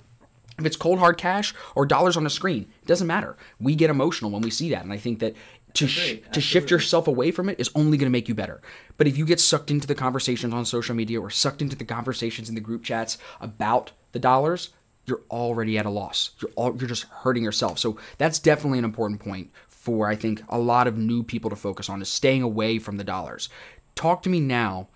if 0.62 0.66
it's 0.66 0.78
cold 0.78 1.00
hard 1.00 1.18
cash 1.18 1.54
or 1.76 1.86
dollars 1.86 2.18
on 2.18 2.26
a 2.26 2.30
screen. 2.30 2.72
It 2.82 2.88
doesn't 2.88 3.08
matter. 3.08 3.36
We 3.60 3.76
get 3.76 3.90
emotional 3.90 4.32
when 4.32 4.42
we 4.42 4.50
see 4.50 4.70
that, 4.70 4.84
and 4.84 4.94
I 4.94 4.98
think 4.98 5.20
that 5.20 5.36
to 5.74 5.88
sh- 5.88 6.18
to 6.32 6.42
shift 6.42 6.70
yourself 6.70 7.08
away 7.08 7.32
from 7.32 7.50
it 7.50 7.60
is 7.60 7.70
only 7.76 7.98
going 7.98 8.08
to 8.08 8.12
make 8.12 8.28
you 8.28 8.36
better. 8.36 8.62
But 8.98 9.08
if 9.08 9.18
you 9.18 9.26
get 9.26 9.40
sucked 9.40 9.72
into 9.72 9.88
the 9.88 9.96
conversations 9.96 10.54
on 10.54 10.66
social 10.66 10.96
media 10.96 11.20
or 11.20 11.30
sucked 11.30 11.62
into 11.62 11.76
the 11.76 11.86
conversations 11.86 12.50
in 12.50 12.56
the 12.56 12.62
group 12.62 12.84
chats 12.84 13.18
about 13.40 13.92
the 14.12 14.20
dollars, 14.20 14.70
you're 15.06 15.22
already 15.30 15.78
at 15.78 15.86
a 15.86 15.90
loss. 15.90 16.32
You're 16.42 16.52
all, 16.56 16.76
you're 16.78 16.90
just 16.90 17.04
hurting 17.04 17.44
yourself. 17.44 17.80
So 17.80 17.98
that's 18.18 18.40
definitely 18.40 18.80
an 18.80 18.86
important 18.86 19.20
point 19.20 19.52
for 19.68 20.08
I 20.08 20.16
think 20.16 20.44
a 20.50 20.60
lot 20.60 20.88
of 20.88 20.98
new 20.98 21.24
people 21.24 21.50
to 21.50 21.56
focus 21.56 21.90
on 21.90 22.02
is 22.02 22.10
staying 22.10 22.44
away 22.44 22.78
from 22.78 22.98
the 22.98 23.04
dollars. 23.04 23.50
Talk 23.96 24.22
to 24.24 24.30
me 24.30 24.40
now 24.40 24.90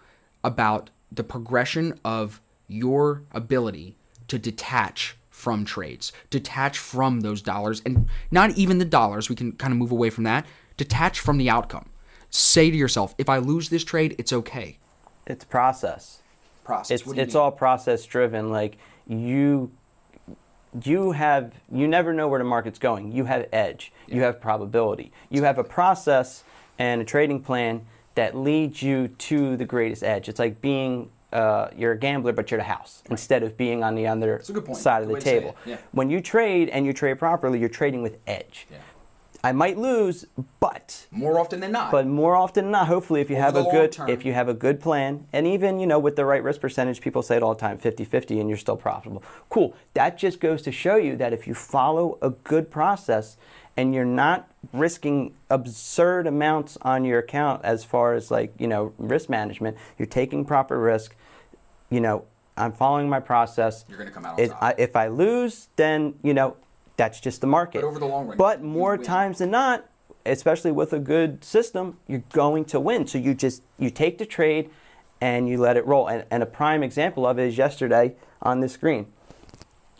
about 0.43 0.89
the 1.11 1.23
progression 1.23 1.99
of 2.05 2.41
your 2.67 3.23
ability 3.31 3.97
to 4.27 4.37
detach 4.37 5.15
from 5.35 5.65
trades, 5.65 6.13
detach 6.29 6.77
from 6.77 7.19
those 7.19 7.41
dollars, 7.41 7.81
and 7.85 8.07
not 8.31 8.51
even 8.51 8.77
the 8.77 8.85
dollars. 8.85 9.29
We 9.29 9.35
can 9.35 9.51
kind 9.51 9.73
of 9.73 9.77
move 9.77 9.91
away 9.91 10.09
from 10.09 10.23
that. 10.23 10.45
Detach 10.77 11.19
from 11.19 11.37
the 11.37 11.49
outcome. 11.49 11.89
Say 12.29 12.71
to 12.71 12.77
yourself, 12.77 13.13
if 13.17 13.27
I 13.27 13.37
lose 13.37 13.67
this 13.67 13.83
trade, 13.83 14.15
it's 14.17 14.31
okay. 14.31 14.77
It's 15.27 15.43
process. 15.43 16.21
Process. 16.63 17.01
it's 17.01 17.11
it's 17.11 17.35
all 17.35 17.51
process 17.51 18.05
driven 18.05 18.49
like 18.49 18.77
you 19.07 19.69
you 20.83 21.11
have 21.11 21.53
you 21.71 21.87
never 21.87 22.11
know 22.11 22.27
where 22.27 22.39
the 22.39 22.43
market's 22.43 22.79
going 22.79 23.11
you 23.11 23.25
have 23.25 23.47
edge 23.53 23.91
you 24.07 24.23
have 24.23 24.41
probability 24.41 25.11
you 25.29 25.43
have 25.43 25.59
a 25.59 25.63
process 25.63 26.43
and 26.79 27.01
a 27.01 27.05
trading 27.05 27.39
plan 27.39 27.85
that 28.15 28.35
leads 28.35 28.81
you 28.81 29.09
to 29.09 29.55
the 29.55 29.65
greatest 29.65 30.03
edge 30.03 30.27
it's 30.27 30.39
like 30.39 30.59
being 30.59 31.07
uh, 31.33 31.69
you're 31.75 31.91
a 31.93 31.97
gambler 31.97 32.31
but 32.33 32.49
you're 32.51 32.59
the 32.59 32.63
house 32.63 33.03
instead 33.09 33.43
of 33.43 33.57
being 33.57 33.83
on 33.83 33.95
the 33.95 34.07
other 34.07 34.41
a 34.47 34.51
good 34.51 34.65
point. 34.65 34.77
side 34.77 35.01
of 35.01 35.07
the 35.07 35.13
way 35.13 35.19
to 35.19 35.25
say 35.25 35.39
table. 35.39 35.55
Yeah. 35.65 35.77
when 35.91 36.09
you 36.09 36.21
trade 36.21 36.69
and 36.69 36.85
you 36.85 36.93
trade 36.93 37.19
properly 37.19 37.59
you're 37.59 37.69
trading 37.69 38.01
with 38.01 38.17
edge 38.27 38.67
Yeah. 38.71 38.77
i 39.43 39.51
might 39.51 39.77
lose 39.77 40.25
but 40.59 41.07
More 41.11 41.39
often 41.39 41.59
than 41.59 41.71
not. 41.71 41.91
but 41.91 42.05
more 42.07 42.35
often 42.35 42.65
than 42.65 42.71
not, 42.71 42.87
hopefully, 42.87 43.21
if 43.21 43.29
you 43.29 43.35
have 43.35 43.55
a 43.55 43.63
good 43.63 43.91
term. 43.91 44.09
if 44.09 44.25
you 44.25 44.33
have 44.33 44.49
a 44.49 44.53
good 44.53 44.79
plan, 44.79 45.27
and 45.33 45.45
even 45.47 45.79
you 45.79 45.87
know 45.87 45.99
with 45.99 46.15
the 46.15 46.25
right 46.25 46.43
risk 46.43 46.61
percentage, 46.61 47.01
people 47.01 47.21
say 47.21 47.35
it 47.37 47.43
all 47.43 47.53
the 47.53 47.59
time, 47.59 47.77
50-50, 47.77 48.39
and 48.39 48.49
you're 48.49 48.57
still 48.57 48.77
profitable. 48.77 49.21
Cool. 49.49 49.75
That 49.93 50.17
just 50.17 50.39
goes 50.39 50.61
to 50.63 50.71
show 50.71 50.95
you 50.95 51.15
that 51.17 51.31
if 51.33 51.47
you 51.47 51.53
follow 51.53 52.17
a 52.21 52.29
good 52.31 52.69
process 52.71 53.37
and 53.77 53.93
you're 53.93 54.05
not 54.05 54.49
risking 54.73 55.33
absurd 55.49 56.27
amounts 56.27 56.77
on 56.81 57.03
your 57.03 57.19
account 57.19 57.63
as 57.63 57.83
far 57.83 58.13
as 58.13 58.31
like 58.31 58.53
you 58.59 58.67
know 58.67 58.93
risk 58.97 59.29
management, 59.29 59.77
you're 59.97 60.05
taking 60.05 60.45
proper 60.45 60.79
risk. 60.79 61.15
You 61.89 61.99
know, 61.99 62.25
I'm 62.57 62.71
following 62.71 63.09
my 63.09 63.19
process. 63.19 63.85
You're 63.87 63.97
gonna 63.97 64.11
come 64.11 64.25
out 64.25 64.37
top. 64.37 64.57
I, 64.61 64.75
if 64.77 64.95
I 64.95 65.07
lose, 65.07 65.67
then 65.75 66.15
you 66.23 66.33
know 66.33 66.55
that's 66.97 67.19
just 67.19 67.41
the 67.41 67.47
market. 67.47 67.81
But 67.81 67.87
over 67.87 67.99
the 67.99 68.05
long 68.05 68.27
run, 68.27 68.37
But 68.37 68.63
more 68.63 68.97
times 68.97 69.39
than 69.39 69.51
not, 69.51 69.85
especially 70.25 70.71
with 70.71 70.93
a 70.93 70.99
good 70.99 71.43
system, 71.43 71.97
you're 72.07 72.23
going 72.31 72.65
to 72.65 72.79
win. 72.79 73.07
So 73.07 73.17
you 73.17 73.33
just 73.33 73.61
you 73.77 73.89
take 73.89 74.17
the 74.17 74.25
trade 74.25 74.69
and 75.21 75.47
you 75.47 75.57
let 75.57 75.77
it 75.77 75.85
roll. 75.85 76.07
And, 76.07 76.25
and 76.31 76.43
a 76.43 76.45
prime 76.45 76.83
example 76.83 77.25
of 77.25 77.39
it 77.39 77.47
is 77.47 77.57
yesterday 77.57 78.15
on 78.41 78.59
the 78.59 78.69
screen, 78.69 79.07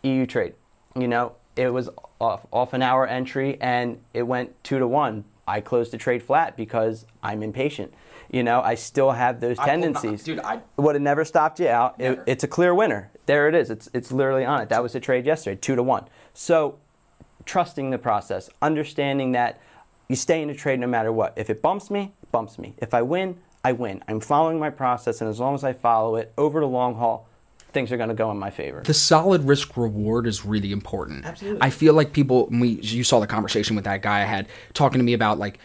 EU 0.03 0.25
trade. 0.25 0.53
You 0.97 1.07
know, 1.07 1.33
it 1.55 1.73
was 1.73 1.89
off, 2.25 2.45
off 2.51 2.73
an 2.73 2.81
hour 2.81 3.05
entry 3.07 3.57
and 3.61 3.99
it 4.13 4.23
went 4.23 4.63
two 4.63 4.79
to 4.79 4.87
one. 4.87 5.23
I 5.47 5.61
closed 5.61 5.91
the 5.91 5.97
trade 5.97 6.23
flat 6.23 6.57
because 6.57 7.05
I'm 7.21 7.43
impatient. 7.43 7.93
You 8.31 8.43
know, 8.43 8.61
I 8.61 8.75
still 8.75 9.11
have 9.11 9.39
those 9.39 9.59
I 9.59 9.65
tendencies. 9.65 10.23
dude, 10.23 10.39
I- 10.39 10.61
would 10.77 10.95
have 10.95 11.01
never 11.01 11.23
stopped 11.23 11.59
you 11.59 11.67
out. 11.67 12.01
It, 12.01 12.19
it's 12.25 12.43
a 12.43 12.47
clear 12.47 12.73
winner. 12.73 13.11
There 13.27 13.47
it 13.47 13.55
is. 13.55 13.69
It's 13.69 13.89
it's 13.93 14.11
literally 14.11 14.45
on 14.45 14.61
it. 14.61 14.69
That 14.69 14.81
was 14.83 14.93
the 14.93 14.99
trade 14.99 15.25
yesterday, 15.25 15.59
two 15.59 15.75
to 15.75 15.83
one. 15.83 16.05
So 16.33 16.77
trusting 17.45 17.91
the 17.91 17.97
process, 17.97 18.49
understanding 18.61 19.31
that 19.33 19.59
you 20.07 20.15
stay 20.15 20.41
in 20.41 20.47
the 20.47 20.53
trade 20.55 20.79
no 20.79 20.87
matter 20.87 21.11
what. 21.11 21.33
If 21.35 21.49
it 21.49 21.61
bumps 21.61 21.89
me, 21.89 22.13
it 22.21 22.31
bumps 22.31 22.57
me. 22.59 22.73
If 22.77 22.93
I 22.93 23.01
win, 23.03 23.37
I 23.63 23.71
win. 23.71 24.03
I'm 24.07 24.19
following 24.19 24.59
my 24.59 24.69
process, 24.69 25.21
and 25.21 25.29
as 25.29 25.39
long 25.39 25.55
as 25.55 25.63
I 25.63 25.73
follow 25.73 26.15
it 26.15 26.33
over 26.37 26.59
the 26.59 26.67
long 26.67 26.95
haul, 26.95 27.27
things 27.75 27.91
are 27.91 27.97
going 27.97 28.09
to 28.09 28.15
go 28.15 28.31
in 28.31 28.37
my 28.39 28.49
favor. 28.49 28.81
the 28.83 28.93
solid 28.95 29.43
risk 29.43 29.77
reward 29.77 30.25
is 30.25 30.43
really 30.45 30.71
important. 30.71 31.25
Absolutely. 31.25 31.61
I 31.61 31.69
feel 31.69 31.93
like 31.93 32.11
people. 32.13 32.47
We 32.49 32.69
you 32.81 33.03
saw 33.03 33.19
the 33.19 33.27
conversation 33.27 33.75
with 33.75 33.85
that 33.85 34.01
guy 34.01 34.21
I 34.21 34.25
had 34.25 34.47
talking 34.73 34.97
to 34.97 35.03
me 35.05 35.13
about 35.13 35.37
like 35.37 35.59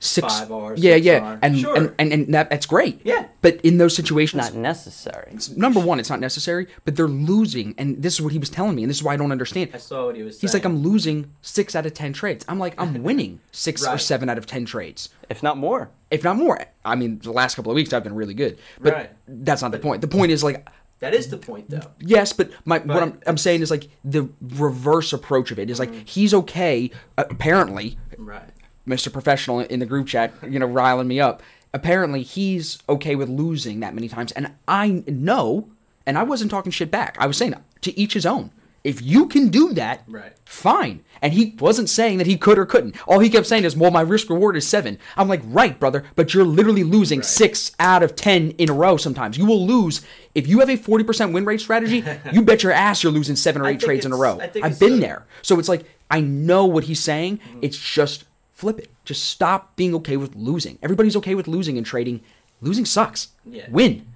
six. 0.00 0.26
Five 0.40 0.52
R, 0.52 0.74
yeah, 0.76 0.94
six 0.96 1.06
yeah, 1.06 1.18
R. 1.20 1.38
and, 1.42 1.58
Sure. 1.58 1.76
and 1.76 1.94
and 1.98 2.12
and 2.12 2.34
that 2.34 2.50
that's 2.50 2.66
great. 2.66 3.00
Yeah. 3.04 3.26
But 3.40 3.60
in 3.62 3.78
those 3.78 3.94
situations, 3.96 4.40
Not 4.42 4.54
necessary. 4.54 5.36
number 5.56 5.80
one, 5.80 5.98
it's 6.00 6.08
not 6.10 6.20
necessary. 6.20 6.66
But 6.84 6.96
they're 6.96 7.08
losing, 7.08 7.74
and 7.78 8.02
this 8.02 8.14
is 8.14 8.20
what 8.22 8.32
he 8.32 8.38
was 8.38 8.50
telling 8.50 8.74
me, 8.76 8.82
and 8.84 8.90
this 8.90 8.98
is 8.98 9.02
why 9.02 9.14
I 9.14 9.16
don't 9.16 9.32
understand. 9.32 9.70
I 9.74 9.78
saw 9.78 10.06
what 10.06 10.16
he 10.16 10.22
was 10.22 10.40
He's 10.40 10.52
like, 10.54 10.64
I'm 10.64 10.78
losing 10.78 11.30
six 11.42 11.74
out 11.74 11.86
of 11.86 11.94
ten 11.94 12.12
trades. 12.12 12.44
I'm 12.48 12.58
like, 12.58 12.74
I'm 12.78 13.02
winning 13.08 13.40
six 13.52 13.82
or 13.86 13.90
Right. 13.92 14.00
seven 14.00 14.28
out 14.28 14.38
of 14.38 14.46
ten 14.46 14.64
trades. 14.66 15.08
if 15.30 15.42
not 15.42 15.56
more. 15.56 15.88
if 16.10 16.22
not 16.22 16.36
more. 16.36 16.58
I 16.84 16.94
mean, 16.96 17.18
the 17.20 17.32
last 17.32 17.54
couple 17.56 17.70
of 17.72 17.76
weeks 17.76 17.92
I've 17.94 18.04
been 18.04 18.14
really 18.14 18.34
good, 18.34 18.58
but 18.80 18.92
Right. 18.92 19.10
that's 19.26 19.62
not 19.62 19.72
the 19.72 19.78
point. 19.78 20.00
The 20.02 20.08
point 20.08 20.30
is 20.32 20.44
like, 20.44 20.66
That 21.04 21.12
is 21.14 21.28
the 21.28 21.36
point, 21.36 21.68
though. 21.68 21.90
yes, 22.00 22.32
but 22.32 22.50
my 22.64 22.78
what 22.78 23.02
I'm, 23.02 23.20
I'm 23.26 23.36
saying 23.36 23.60
is 23.62 23.70
like 23.70 23.88
the 24.04 24.28
reverse 24.40 25.12
approach 25.12 25.50
of 25.50 25.58
it 25.58 25.68
is 25.70 25.78
like 25.78 25.90
Mm-hmm. 25.90 26.04
he's 26.06 26.32
okay 26.34 26.90
apparently, 27.18 27.98
Right. 28.16 28.48
Mr. 28.88 29.12
Professional 29.12 29.60
in 29.60 29.80
the 29.80 29.86
group 29.86 30.06
chat, 30.06 30.32
you 30.48 30.58
know, 30.58 30.66
riling 30.66 31.08
me 31.08 31.20
up. 31.20 31.42
Apparently, 31.72 32.22
he's 32.22 32.78
okay 32.88 33.16
with 33.16 33.28
losing 33.28 33.80
that 33.80 33.94
many 33.94 34.08
times, 34.08 34.32
and 34.32 34.52
I 34.68 35.02
know, 35.06 35.68
and 36.06 36.16
I 36.16 36.22
wasn't 36.22 36.50
talking 36.50 36.70
shit 36.72 36.90
back. 36.90 37.16
I 37.18 37.26
was 37.26 37.36
saying 37.36 37.54
to 37.82 37.98
each 37.98 38.14
his 38.14 38.24
own. 38.26 38.50
If 38.84 39.00
you 39.00 39.26
can 39.26 39.48
do 39.48 39.72
that, 39.72 40.02
Right. 40.06 40.34
fine. 40.44 41.00
And 41.22 41.32
he 41.32 41.56
wasn't 41.58 41.88
saying 41.88 42.18
that 42.18 42.26
he 42.26 42.36
could 42.36 42.58
or 42.58 42.66
couldn't. 42.66 42.94
All 43.08 43.18
he 43.18 43.30
kept 43.30 43.46
saying 43.46 43.64
is, 43.64 43.74
"Well, 43.74 43.90
my 43.90 44.02
risk 44.02 44.28
reward 44.28 44.56
is 44.58 44.66
seven. 44.68 44.98
I'm 45.16 45.26
like, 45.26 45.40
"Right, 45.46 45.80
brother, 45.80 46.04
but 46.16 46.34
you're 46.34 46.44
literally 46.44 46.84
losing 46.84 47.22
six 47.22 47.72
out 47.80 48.02
of 48.02 48.14
ten 48.14 48.50
in 48.58 48.68
a 48.68 48.74
row. 48.74 48.98
Sometimes 48.98 49.38
you 49.38 49.46
will 49.46 49.66
lose 49.66 50.02
if 50.34 50.46
you 50.46 50.60
have 50.60 50.68
a 50.68 50.76
forty 50.76 51.02
percent 51.02 51.32
win 51.32 51.46
rate 51.46 51.62
strategy. 51.62 52.04
you 52.30 52.42
bet 52.42 52.62
your 52.62 52.72
ass 52.72 53.02
you're 53.02 53.10
losing 53.12 53.36
seven 53.36 53.62
or 53.62 53.66
eight 53.70 53.80
trades 53.80 54.04
in 54.04 54.12
a 54.12 54.16
row. 54.16 54.38
I've 54.62 54.78
been 54.78 54.94
a- 54.94 55.00
there, 55.00 55.26
so 55.40 55.58
it's 55.58 55.68
like 55.68 55.84
I 56.10 56.20
know 56.20 56.66
what 56.66 56.84
he's 56.84 57.00
saying. 57.00 57.38
Mm-hmm. 57.38 57.58
It's 57.62 57.78
just 57.78 58.24
flip 58.52 58.78
it. 58.78 58.90
Just 59.06 59.24
stop 59.24 59.76
being 59.76 59.94
okay 59.94 60.18
with 60.18 60.36
losing. 60.36 60.78
Everybody's 60.82 61.16
okay 61.16 61.34
with 61.34 61.48
losing 61.48 61.78
in 61.78 61.84
trading. 61.84 62.20
Losing 62.60 62.84
sucks. 62.84 63.28
Yeah. 63.46 63.64
Win. 63.70 64.06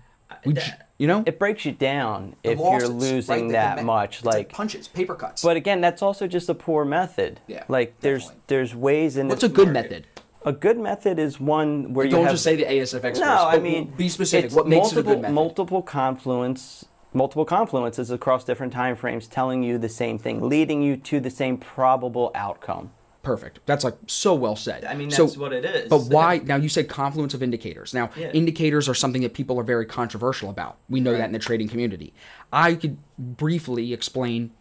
We 0.44 0.52
that- 0.52 0.87
you 0.98 1.06
know, 1.06 1.22
It 1.26 1.38
breaks 1.38 1.64
you 1.64 1.72
down 1.72 2.34
if 2.42 2.58
you're 2.58 2.88
losing 2.88 3.48
that 3.48 3.84
much. 3.84 4.24
Like, 4.24 4.50
punches, 4.52 4.88
paper 4.88 5.14
cuts. 5.14 5.42
but 5.42 5.56
again, 5.56 5.80
that's 5.80 6.02
also 6.02 6.26
just 6.26 6.48
a 6.48 6.54
poor 6.54 6.84
method. 6.84 7.40
Yeah, 7.46 7.64
Like, 7.68 8.00
there's 8.00 8.22
definitely. 8.24 8.42
there's 8.48 8.74
ways 8.74 9.16
in. 9.16 9.28
What's 9.28 9.42
a 9.44 9.48
good 9.48 9.72
market- 9.72 9.90
method? 9.90 10.06
A 10.44 10.52
good 10.52 10.78
method 10.78 11.18
is 11.18 11.38
one 11.40 11.92
where 11.94 12.06
you 12.06 12.12
Don't 12.12 12.22
have 12.24 12.32
just 12.32 12.44
say 12.44 12.54
the 12.56 12.64
ASFX. 12.64 13.14
No, 13.18 13.26
first, 13.26 13.44
I 13.46 13.58
mean, 13.58 13.92
be 13.96 14.08
specific. 14.08 14.52
What 14.52 14.66
makes 14.68 14.92
multiple, 14.92 14.98
it 14.98 15.00
a 15.00 15.14
good 15.16 15.22
method? 15.22 15.34
Multiple 15.34 15.82
confluence, 15.82 16.84
multiple 17.12 17.44
confluences 17.44 18.10
across 18.10 18.44
different 18.44 18.72
time 18.72 18.94
frames, 18.96 19.26
telling 19.26 19.62
you 19.62 19.78
the 19.78 19.88
same 19.88 20.16
thing, 20.18 20.48
leading 20.48 20.80
you 20.80 20.96
to 20.96 21.20
the 21.20 21.30
same 21.30 21.58
probable 21.58 22.30
outcome. 22.34 22.92
Perfect. 23.28 23.60
That's 23.66 23.84
like 23.84 23.94
so 24.06 24.34
well 24.34 24.56
said. 24.56 24.86
I 24.86 24.94
mean, 24.94 25.10
So- 25.10 25.26
that's 25.26 25.36
what 25.36 25.52
it 25.52 25.62
is. 25.66 25.90
But 25.90 26.04
why? 26.04 26.38
Now 26.38 26.56
you 26.56 26.70
said 26.70 26.88
confluence 26.88 27.34
of 27.34 27.42
indicators. 27.42 27.92
Now 27.92 28.08
Yeah. 28.16 28.30
indicators 28.32 28.88
are 28.88 28.94
something 28.94 29.20
that 29.20 29.34
people 29.34 29.60
are 29.60 29.62
very 29.62 29.84
controversial 29.84 30.48
about. 30.48 30.78
We 30.88 31.00
know 31.00 31.12
that 31.12 31.26
in 31.26 31.32
the 31.32 31.38
trading 31.38 31.68
community. 31.68 32.14
I 32.50 32.72
could 32.74 32.96
briefly 33.18 33.92
explain. 33.92 34.52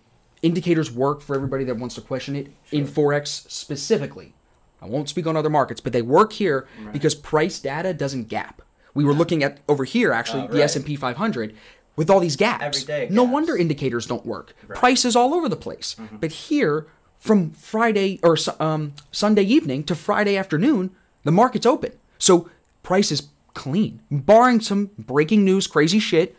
Indicators 0.41 0.91
work 0.91 1.22
for 1.22 1.34
everybody 1.34 1.63
that 1.63 1.78
wants 1.78 1.95
to 1.95 2.01
question 2.01 2.36
it 2.36 2.47
in 2.72 2.86
forex 2.86 3.49
specifically. 3.49 4.34
I 4.82 4.86
won't 4.86 5.07
speak 5.07 5.26
on 5.26 5.38
other 5.38 5.49
markets, 5.49 5.80
but 5.80 5.93
they 5.93 6.01
work 6.01 6.34
here 6.34 6.68
because 6.91 7.15
price 7.15 7.57
data 7.59 7.93
doesn't 7.93 8.26
gap. 8.28 8.61
We 8.93 9.05
were 9.05 9.13
looking 9.13 9.43
at 9.43 9.59
over 9.70 9.86
here 9.86 10.11
actually 10.11 10.43
Oh, 10.43 10.47
the 10.47 10.55
right. 10.57 10.63
S 10.63 10.76
and 10.76 10.86
P 10.86 10.97
500 10.97 11.55
with 11.95 12.09
all 12.09 12.20
these 12.20 12.36
gaps. 12.36 12.63
Every 12.84 12.86
day 12.86 13.03
it 13.05 13.11
no 13.11 13.24
wonder 13.24 13.55
indicators 13.55 14.05
don't 14.05 14.26
work. 14.26 14.53
Prices 14.68 15.15
all 15.15 15.34
over 15.34 15.47
the 15.47 15.55
place. 15.55 15.95
Mm-hmm. 15.97 16.18
But 16.18 16.32
here, 16.34 16.86
from 17.20 17.51
Friday 17.51 18.20
or 18.24 18.38
um, 18.59 18.93
Sunday 19.11 19.43
evening 19.43 19.84
to 19.86 19.95
Friday 19.95 20.38
afternoon, 20.38 20.91
the 21.24 21.32
market's 21.32 21.65
open. 21.65 21.91
So 22.18 22.49
price 22.84 23.11
is 23.11 23.28
clean, 23.53 24.01
barring 24.11 24.61
some 24.61 24.91
breaking 24.97 25.43
news, 25.43 25.68
crazy 25.68 25.99
shit, 25.99 26.36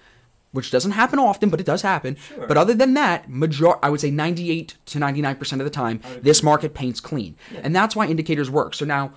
which 0.52 0.70
doesn't 0.70 0.92
happen 0.92 1.18
often, 1.18 1.50
but 1.50 1.60
it 1.60 1.66
does 1.66 1.82
happen. 1.82 2.16
But 2.46 2.56
other 2.56 2.74
than 2.74 2.94
that, 2.94 3.28
major 3.28 3.84
I 3.84 3.90
would 3.90 4.00
say 4.00 4.10
98 4.10 4.76
to 4.86 4.98
99 4.98 5.36
percent 5.36 5.60
of 5.60 5.66
the 5.66 5.70
time, 5.70 6.00
this 6.22 6.42
market 6.42 6.74
paints 6.74 7.00
clean, 7.00 7.36
and 7.62 7.74
that's 7.74 7.94
why 7.94 8.06
indicators 8.06 8.50
work. 8.50 8.74
So 8.74 8.84
now 8.84 9.12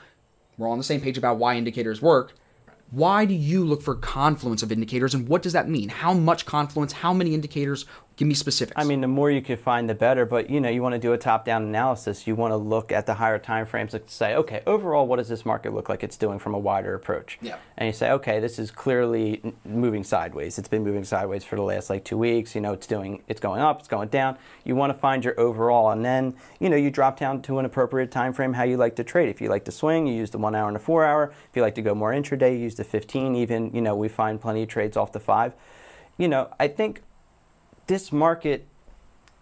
we're 0.57 0.68
on 0.70 0.78
the 0.78 0.84
same 0.84 1.01
page 1.01 1.18
about 1.18 1.38
why 1.38 1.55
indicators 1.55 2.01
work. 2.01 2.34
Why 2.89 3.24
do 3.24 3.34
you 3.34 3.64
look 3.64 3.82
for 3.82 3.95
confluence 3.95 4.62
of 4.64 4.72
indicators, 4.72 5.14
and 5.14 5.28
what 5.30 5.41
does 5.41 5.53
that 5.53 5.70
mean? 5.70 5.88
How 5.88 6.14
much 6.14 6.45
confluence? 6.45 6.91
How 6.91 7.14
many 7.14 7.34
indicators? 7.34 7.86
Give 8.22 8.28
me 8.28 8.36
specifics. 8.36 8.80
I 8.80 8.84
mean, 8.84 9.01
the 9.01 9.07
more 9.07 9.32
you 9.32 9.41
can 9.41 9.57
find, 9.57 9.89
the 9.89 9.95
better. 9.95 10.28
But 10.28 10.47
you 10.47 10.61
know, 10.61 10.69
you 10.69 10.84
want 10.84 10.93
to 10.93 10.99
do 10.99 11.11
a 11.11 11.17
top-down 11.17 11.63
analysis. 11.63 12.28
You 12.28 12.36
want 12.36 12.51
to 12.51 12.55
look 12.55 12.91
at 12.91 13.07
the 13.07 13.15
higher 13.15 13.39
time 13.39 13.65
frames 13.65 13.95
and 13.95 14.07
say, 14.07 14.36
okay, 14.36 14.61
overall, 14.67 15.07
what 15.07 15.15
does 15.15 15.28
this 15.28 15.43
market 15.43 15.74
look 15.74 15.89
like 15.89 16.03
it's 16.03 16.17
doing 16.17 16.38
from 16.38 16.53
a 16.53 16.59
wider 16.59 16.93
approach? 16.93 17.39
Yeah. 17.41 17.57
And 17.80 17.88
you 17.88 17.93
say, 17.93 18.11
okay, 18.11 18.39
this 18.39 18.59
is 18.59 18.69
clearly 18.69 19.41
moving 19.65 20.03
sideways. 20.03 20.59
It's 20.59 20.67
been 20.67 20.84
moving 20.84 21.03
sideways 21.03 21.43
for 21.43 21.55
the 21.55 21.63
last 21.63 21.89
like 21.89 22.03
two 22.03 22.15
weeks. 22.15 22.53
You 22.53 22.61
know, 22.61 22.74
it's 22.74 22.86
doing, 22.86 23.24
it's 23.28 23.39
going 23.39 23.59
up, 23.59 23.80
it's 23.80 23.88
going 23.88 24.09
down. 24.09 24.38
You 24.65 24.76
want 24.76 24.93
to 24.93 24.99
find 24.99 25.26
your 25.26 25.39
overall, 25.39 25.89
and 25.89 26.05
then 26.05 26.36
you 26.59 26.69
know, 26.69 26.78
you 26.78 26.91
drop 26.91 27.17
down 27.17 27.41
to 27.41 27.57
an 27.57 27.65
appropriate 27.65 28.11
time 28.11 28.34
frame 28.34 28.53
how 28.53 28.65
you 28.65 28.78
like 28.78 28.95
to 28.97 29.03
trade. 29.03 29.30
If 29.30 29.41
you 29.41 29.49
like 29.49 29.65
to 29.65 29.72
swing, 29.72 30.05
you 30.05 30.13
use 30.13 30.30
the 30.30 30.38
one 30.38 30.53
hour 30.53 30.67
and 30.67 30.76
the 30.76 30.80
four 30.80 31.03
hour. 31.03 31.34
If 31.49 31.55
you 31.55 31.63
like 31.63 31.74
to 31.74 31.82
go 31.82 31.95
more 31.95 32.11
intraday, 32.11 32.51
you 32.51 32.59
use 32.59 32.76
the 32.76 32.84
15. 32.84 33.36
Even 33.36 33.74
you 33.74 33.82
know, 33.82 33.95
we 33.95 34.09
find 34.09 34.39
plenty 34.39 34.61
of 34.61 34.69
trades 34.69 34.95
off 34.95 35.11
the 35.11 35.19
five. 35.19 35.55
You 36.19 36.28
know, 36.28 36.53
I 36.59 36.67
think 36.67 37.01
this 37.92 38.10
market 38.14 38.66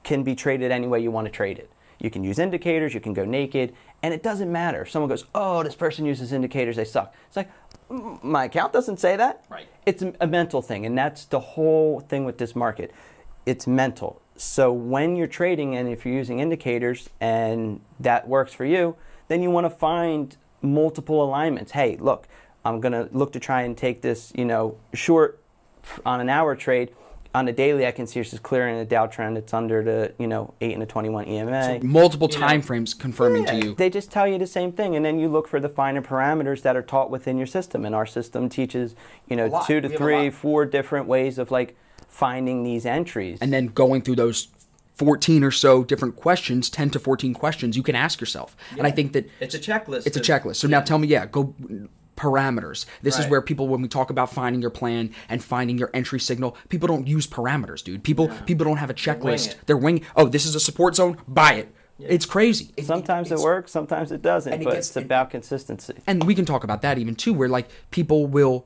can 0.01 0.23
be 0.23 0.33
traded 0.33 0.71
any 0.71 0.87
way 0.87 0.99
you 0.99 1.11
want 1.11 1.25
to 1.25 1.31
trade 1.31 1.59
it. 1.59 1.69
You 1.99 2.09
can 2.09 2.23
use 2.23 2.39
indicators, 2.39 2.95
you 2.95 2.99
can 2.99 3.13
go 3.13 3.23
naked, 3.23 3.75
and 4.01 4.11
it 4.11 4.23
doesn't 4.23 4.51
matter. 4.51 4.81
If 4.81 4.89
someone 4.89 5.07
goes, 5.07 5.25
oh, 5.35 5.61
this 5.61 5.75
person 5.75 6.03
uses 6.03 6.33
indicators, 6.33 6.75
they 6.75 6.85
suck. 6.85 7.13
It's 7.27 7.37
like, 7.37 7.51
"Mm, 7.91 8.23
my 8.23 8.45
account 8.45 8.73
doesn't 8.73 8.99
say 8.99 9.15
that. 9.17 9.45
Right. 9.51 9.67
It's 9.85 10.03
a 10.19 10.25
mental 10.25 10.63
thing, 10.63 10.83
and 10.83 10.97
that's 10.97 11.25
the 11.25 11.39
whole 11.39 11.99
thing 11.99 12.25
with 12.25 12.39
this 12.39 12.55
market. 12.55 12.91
It's 13.45 13.67
mental. 13.67 14.19
So 14.35 14.71
when 14.71 15.15
you're 15.15 15.27
trading 15.27 15.75
and 15.75 15.87
if 15.87 16.03
you're 16.03 16.15
using 16.15 16.39
indicators 16.39 17.09
and 17.21 17.81
that 17.99 18.27
works 18.27 18.51
for 18.51 18.65
you, 18.65 18.95
then 19.27 19.43
you 19.43 19.51
want 19.51 19.65
to 19.65 19.69
find 19.69 20.35
multiple 20.63 21.23
alignments. 21.23 21.73
Hey, 21.73 21.97
look, 21.97 22.27
I'm 22.65 22.79
going 22.79 22.93
to 22.93 23.09
look 23.11 23.31
to 23.33 23.39
try 23.39 23.61
and 23.61 23.77
take 23.77 24.01
this, 24.01 24.33
you 24.35 24.45
know, 24.45 24.77
short 24.95 25.39
on 26.03 26.19
an 26.19 26.29
hour 26.29 26.55
trade. 26.55 26.89
On 27.35 27.47
a 27.47 27.53
daily, 27.53 27.85
I 27.85 27.91
can 27.91 28.07
see 28.07 28.19
this 28.19 28.33
is 28.33 28.39
clearing 28.39 28.77
the 28.77 28.85
Dow 28.85 29.05
trend. 29.05 29.37
It's 29.37 29.53
under 29.53 29.83
the, 29.83 30.13
you 30.17 30.25
know, 30.25 30.53
8 30.61 30.73
and 30.73 30.81
the 30.81 30.87
21 30.87 31.27
EMA. 31.27 31.79
multiple 31.83 32.27
you 32.31 32.39
know, 32.39 32.47
time 32.47 32.61
frames 32.63 32.95
confirming 32.95 33.45
to 33.45 33.55
you. 33.55 33.75
They 33.75 33.91
just 33.91 34.09
tell 34.09 34.27
you 34.27 34.39
the 34.39 34.47
same 34.47 34.71
thing, 34.71 34.95
and 34.95 35.05
then 35.05 35.19
you 35.19 35.29
look 35.29 35.47
for 35.47 35.59
the 35.59 35.69
finer 35.69 36.01
parameters 36.01 36.63
that 36.63 36.75
are 36.75 36.81
taught 36.81 37.11
within 37.11 37.37
your 37.37 37.45
system. 37.45 37.85
And 37.85 37.93
our 37.93 38.07
system 38.07 38.49
teaches, 38.49 38.95
you 39.27 39.35
know, 39.35 39.61
two 39.67 39.79
to 39.79 39.87
We 39.89 39.95
three, 39.97 40.29
four 40.31 40.65
different 40.65 41.05
ways 41.05 41.37
of 41.37 41.51
like 41.51 41.75
finding 42.07 42.63
these 42.63 42.85
entries. 42.85 43.37
and 43.41 43.53
then 43.53 43.67
going 43.67 44.01
through 44.01 44.15
those 44.15 44.47
14 44.95 45.43
or 45.43 45.51
so 45.51 45.83
different 45.83 46.15
questions 46.17 46.69
10 46.69 46.89
to 46.89 46.99
14 46.99 47.33
questions 47.33 47.77
you 47.77 47.83
can 47.83 47.95
ask 47.95 48.19
yourself 48.19 48.57
and 48.77 48.85
i 48.85 48.91
think 48.91 49.13
that 49.13 49.29
it's 49.39 49.55
a 49.55 49.59
checklist. 49.59 50.05
it's 50.05 50.17
a 50.17 50.19
checklist 50.19 50.57
so 50.57 50.67
now 50.67 50.81
tell 50.81 50.97
me 50.97 51.07
yeah 51.07 51.25
go 51.25 51.53
parameters. 52.19 52.85
This 53.01 53.17
is 53.17 53.27
where 53.27 53.41
people 53.41 53.67
when 53.67 53.81
we 53.81 53.87
talk 53.87 54.09
about 54.09 54.31
finding 54.31 54.61
your 54.61 54.69
plan 54.71 55.11
and 55.29 55.43
finding 55.43 55.77
your 55.77 55.89
entry 55.93 56.19
signal 56.19 56.57
people 56.67 56.87
don't 56.87 57.07
use 57.07 57.25
parameters 57.25 57.83
dude. 57.83 58.03
People 58.03 58.27
people 58.45 58.65
don't 58.65 58.77
have 58.77 58.89
a 58.89 58.93
checklist. 58.93 59.51
it. 59.51 59.57
they're 59.65 59.77
winging 59.77 60.03
oh 60.15 60.27
this 60.27 60.45
is 60.45 60.53
a 60.55 60.59
support 60.59 60.95
zone? 60.95 61.17
Buy 61.27 61.53
it. 61.53 61.73
It's 61.97 62.25
crazy. 62.25 62.71
It- 62.77 62.85
sometimes 62.85 63.27
it 63.29 63.35
it's- 63.35 63.43
works, 63.43 63.71
sometimes 63.71 64.11
it 64.11 64.21
doesn't, 64.21 64.51
and 64.53 64.61
it 64.61 64.65
but 64.65 64.73
gets- 64.75 64.89
it's 64.89 64.97
about 64.97 65.29
consistency. 65.29 65.93
and 66.07 66.23
we 66.25 66.35
can 66.35 66.45
talk 66.45 66.63
about 66.63 66.81
that 66.81 66.97
even 66.97 67.15
too 67.15 67.33
where 67.33 67.49
like 67.49 67.67
people 67.91 68.27
will 68.27 68.65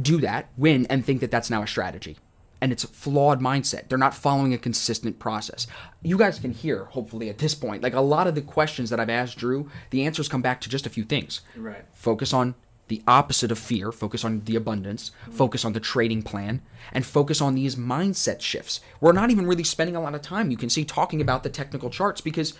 do 0.00 0.20
that 0.20 0.48
win 0.56 0.86
and 0.88 1.04
think 1.04 1.20
that 1.20 1.30
that's 1.30 1.50
now 1.50 1.62
a 1.62 1.66
strategy. 1.66 2.16
And 2.62 2.70
it's 2.70 2.84
a 2.84 2.88
flawed 2.88 3.40
mindset. 3.40 3.88
They're 3.88 3.98
not 3.98 4.14
following 4.14 4.54
a 4.54 4.58
consistent 4.58 5.18
process. 5.18 5.66
You 6.00 6.16
guys 6.16 6.38
can 6.38 6.52
hear 6.52 6.84
hopefully 6.84 7.28
at 7.28 7.38
this 7.38 7.54
point 7.56 7.82
like 7.82 7.92
a 7.94 8.00
lot 8.00 8.26
of 8.28 8.36
the 8.36 8.40
questions 8.40 8.88
that 8.90 9.00
i've 9.00 9.10
asked 9.10 9.36
drew 9.36 9.68
the 9.90 10.04
answers 10.06 10.28
come 10.28 10.42
back 10.42 10.60
to 10.60 10.68
just 10.68 10.86
a 10.86 10.90
few 10.90 11.02
things. 11.04 11.40
Right. 11.56 11.84
focus 11.92 12.32
on 12.32 12.54
the 12.88 13.02
opposite 13.06 13.50
of 13.50 13.58
fear 13.58 13.92
focus 13.92 14.24
on 14.24 14.42
the 14.44 14.56
abundance 14.56 15.10
mm-hmm. 15.22 15.32
focus 15.32 15.64
on 15.64 15.72
the 15.72 15.80
trading 15.80 16.22
plan 16.22 16.60
and 16.92 17.06
focus 17.06 17.40
on 17.40 17.54
these 17.54 17.76
mindset 17.76 18.40
shifts. 18.40 18.80
We're 19.00 19.12
not 19.12 19.30
even 19.30 19.46
really 19.46 19.64
spending 19.64 19.96
a 19.96 20.00
lot 20.00 20.14
of 20.14 20.22
time 20.22 20.50
you 20.50 20.56
can 20.56 20.70
see 20.70 20.84
talking 20.84 21.20
about 21.20 21.42
the 21.42 21.50
technical 21.50 21.90
charts 21.90 22.20
because 22.20 22.54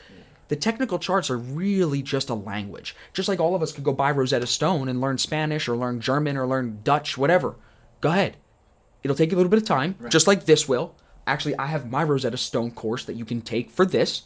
the 0.49 0.57
technical 0.57 0.99
charts 0.99 1.31
are 1.31 1.39
really 1.39 2.03
just 2.03 2.29
a 2.29 2.35
language. 2.35 2.95
Just 3.13 3.29
like 3.29 3.41
all 3.41 3.55
of 3.55 3.63
us 3.63 3.73
could 3.73 3.85
go 3.85 3.93
buy 3.93 4.11
rosetta 4.11 4.47
stone 4.47 4.89
and 4.89 5.01
learn 5.01 5.19
spanish 5.19 5.69
or 5.69 5.77
learn 5.77 6.01
german 6.01 6.37
or 6.37 6.47
learn 6.47 6.81
dutch 6.85 7.19
whatever. 7.19 7.57
Go 8.01 8.11
ahead. 8.11 8.37
It'll 9.03 9.17
take 9.17 9.31
you 9.31 9.37
a 9.37 9.39
little 9.39 9.51
bit 9.51 9.61
of 9.61 9.67
time 9.67 9.97
just 10.09 10.27
like 10.27 10.47
this 10.47 10.69
will. 10.69 10.95
Actually 11.27 11.57
i 11.57 11.67
have 11.67 11.91
my 11.91 12.03
rosetta 12.03 12.37
stone 12.37 12.71
course 12.71 13.05
that 13.05 13.17
you 13.17 13.25
can 13.25 13.41
take 13.41 13.71
for 13.71 13.85
this 13.85 14.23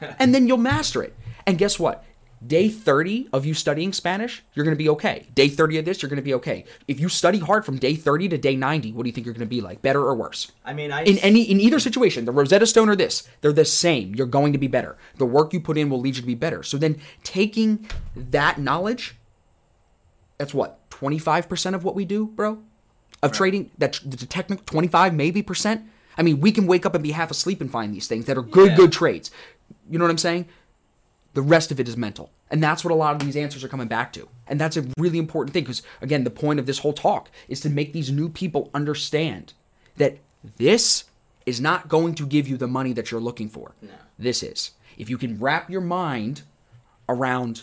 and 0.18 0.34
then 0.34 0.46
you'll 0.46 0.58
master 0.58 1.02
it. 1.02 1.16
And 1.46 1.58
guess 1.58 1.78
what? 1.78 2.04
Day 2.46 2.68
30 2.68 3.28
of 3.32 3.44
you 3.44 3.52
studying 3.52 3.92
Spanish, 3.92 4.44
you're 4.54 4.64
going 4.64 4.76
to 4.76 4.78
be 4.78 4.88
okay. 4.90 5.26
Day 5.34 5.48
30 5.48 5.78
of 5.78 5.84
this, 5.84 6.00
you're 6.00 6.08
going 6.08 6.18
to 6.18 6.22
be 6.22 6.34
okay. 6.34 6.64
If 6.86 7.00
you 7.00 7.08
study 7.08 7.38
hard 7.38 7.64
from 7.64 7.78
day 7.78 7.96
30 7.96 8.28
to 8.28 8.38
day 8.38 8.54
90, 8.54 8.92
what 8.92 9.02
do 9.02 9.08
you 9.08 9.12
think 9.12 9.26
you're 9.26 9.34
going 9.34 9.40
to 9.40 9.46
be 9.46 9.60
like? 9.60 9.82
Better 9.82 10.00
or 10.00 10.14
worse? 10.14 10.52
I 10.64 10.72
mean, 10.72 10.92
I 10.92 11.02
In 11.02 11.18
any 11.18 11.42
in 11.42 11.60
either 11.60 11.80
situation, 11.80 12.26
the 12.26 12.32
Rosetta 12.32 12.66
Stone 12.66 12.88
or 12.88 12.94
this, 12.96 13.28
they're 13.40 13.52
the 13.52 13.64
same. 13.64 14.14
You're 14.14 14.28
going 14.28 14.52
to 14.52 14.58
be 14.58 14.68
better. 14.68 14.96
The 15.16 15.26
work 15.26 15.52
you 15.52 15.60
put 15.60 15.76
in 15.76 15.90
will 15.90 16.00
lead 16.00 16.14
you 16.14 16.22
to 16.22 16.26
be 16.26 16.36
better. 16.36 16.62
So 16.62 16.76
then 16.78 17.00
taking 17.24 17.88
that 18.14 18.58
knowledge, 18.58 19.16
that's 20.38 20.54
what, 20.54 20.88
25% 20.90 21.74
of 21.74 21.82
what 21.82 21.96
we 21.96 22.04
do, 22.04 22.26
bro? 22.26 22.62
Of 23.20 23.32
trading, 23.32 23.72
that's 23.78 23.98
the 23.98 24.16
technical 24.26 24.64
25 24.66 25.12
maybe 25.12 25.42
percent. 25.42 25.82
I 26.16 26.22
mean, 26.22 26.40
we 26.40 26.52
can 26.52 26.68
wake 26.68 26.86
up 26.86 26.94
and 26.94 27.02
be 27.02 27.10
half 27.10 27.32
asleep 27.32 27.60
and 27.60 27.68
find 27.70 27.92
these 27.92 28.06
things 28.06 28.26
that 28.26 28.38
are 28.38 28.42
good, 28.42 28.70
Yeah. 28.70 28.76
good 28.76 28.92
trades. 28.92 29.32
You 29.90 29.98
know 29.98 30.04
what 30.04 30.10
I'm 30.12 30.18
saying? 30.18 30.46
The 31.38 31.42
rest 31.42 31.70
of 31.70 31.78
it 31.78 31.86
is 31.86 31.96
mental. 31.96 32.32
And 32.50 32.60
that's 32.60 32.82
what 32.82 32.90
a 32.90 32.96
lot 32.96 33.14
of 33.14 33.20
these 33.20 33.36
answers 33.36 33.62
are 33.62 33.68
coming 33.68 33.86
back 33.86 34.12
to. 34.14 34.28
And 34.48 34.60
that's 34.60 34.76
a 34.76 34.84
really 34.98 35.20
important 35.20 35.54
thing 35.54 35.62
because, 35.62 35.84
again, 36.02 36.24
the 36.24 36.30
point 36.30 36.58
of 36.58 36.66
this 36.66 36.80
whole 36.80 36.92
talk 36.92 37.30
is 37.46 37.60
to 37.60 37.70
make 37.70 37.92
these 37.92 38.10
new 38.10 38.28
people 38.28 38.70
understand 38.74 39.52
that 39.98 40.18
this 40.56 41.04
is 41.46 41.60
not 41.60 41.86
going 41.86 42.16
to 42.16 42.26
give 42.26 42.48
you 42.48 42.56
the 42.56 42.66
money 42.66 42.92
that 42.92 43.12
you're 43.12 43.20
looking 43.20 43.48
for. 43.48 43.76
No. 43.80 43.90
This 44.18 44.42
is. 44.42 44.72
If 44.96 45.08
you 45.08 45.16
can 45.16 45.38
wrap 45.38 45.70
your 45.70 45.80
mind 45.80 46.42
around 47.08 47.62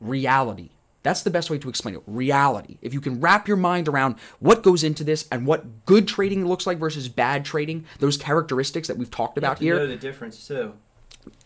reality. 0.00 0.70
That's 1.04 1.22
the 1.22 1.30
best 1.30 1.50
way 1.50 1.58
to 1.58 1.68
explain 1.68 1.94
it. 1.94 2.02
Reality. 2.08 2.78
If 2.82 2.92
you 2.92 3.00
can 3.00 3.20
wrap 3.20 3.46
your 3.46 3.58
mind 3.58 3.86
around 3.86 4.16
what 4.40 4.64
goes 4.64 4.82
into 4.82 5.04
this 5.04 5.28
and 5.30 5.46
what 5.46 5.86
good 5.86 6.08
trading 6.08 6.44
looks 6.48 6.66
like 6.66 6.78
versus 6.78 7.08
bad 7.08 7.44
trading, 7.44 7.84
those 8.00 8.16
characteristics 8.16 8.88
that 8.88 8.96
we've 8.96 9.08
talked 9.08 9.38
about 9.38 9.62
you 9.62 9.66
here, 9.66 9.76
know 9.76 9.86
the 9.86 9.94
difference 9.94 10.48
too. 10.48 10.72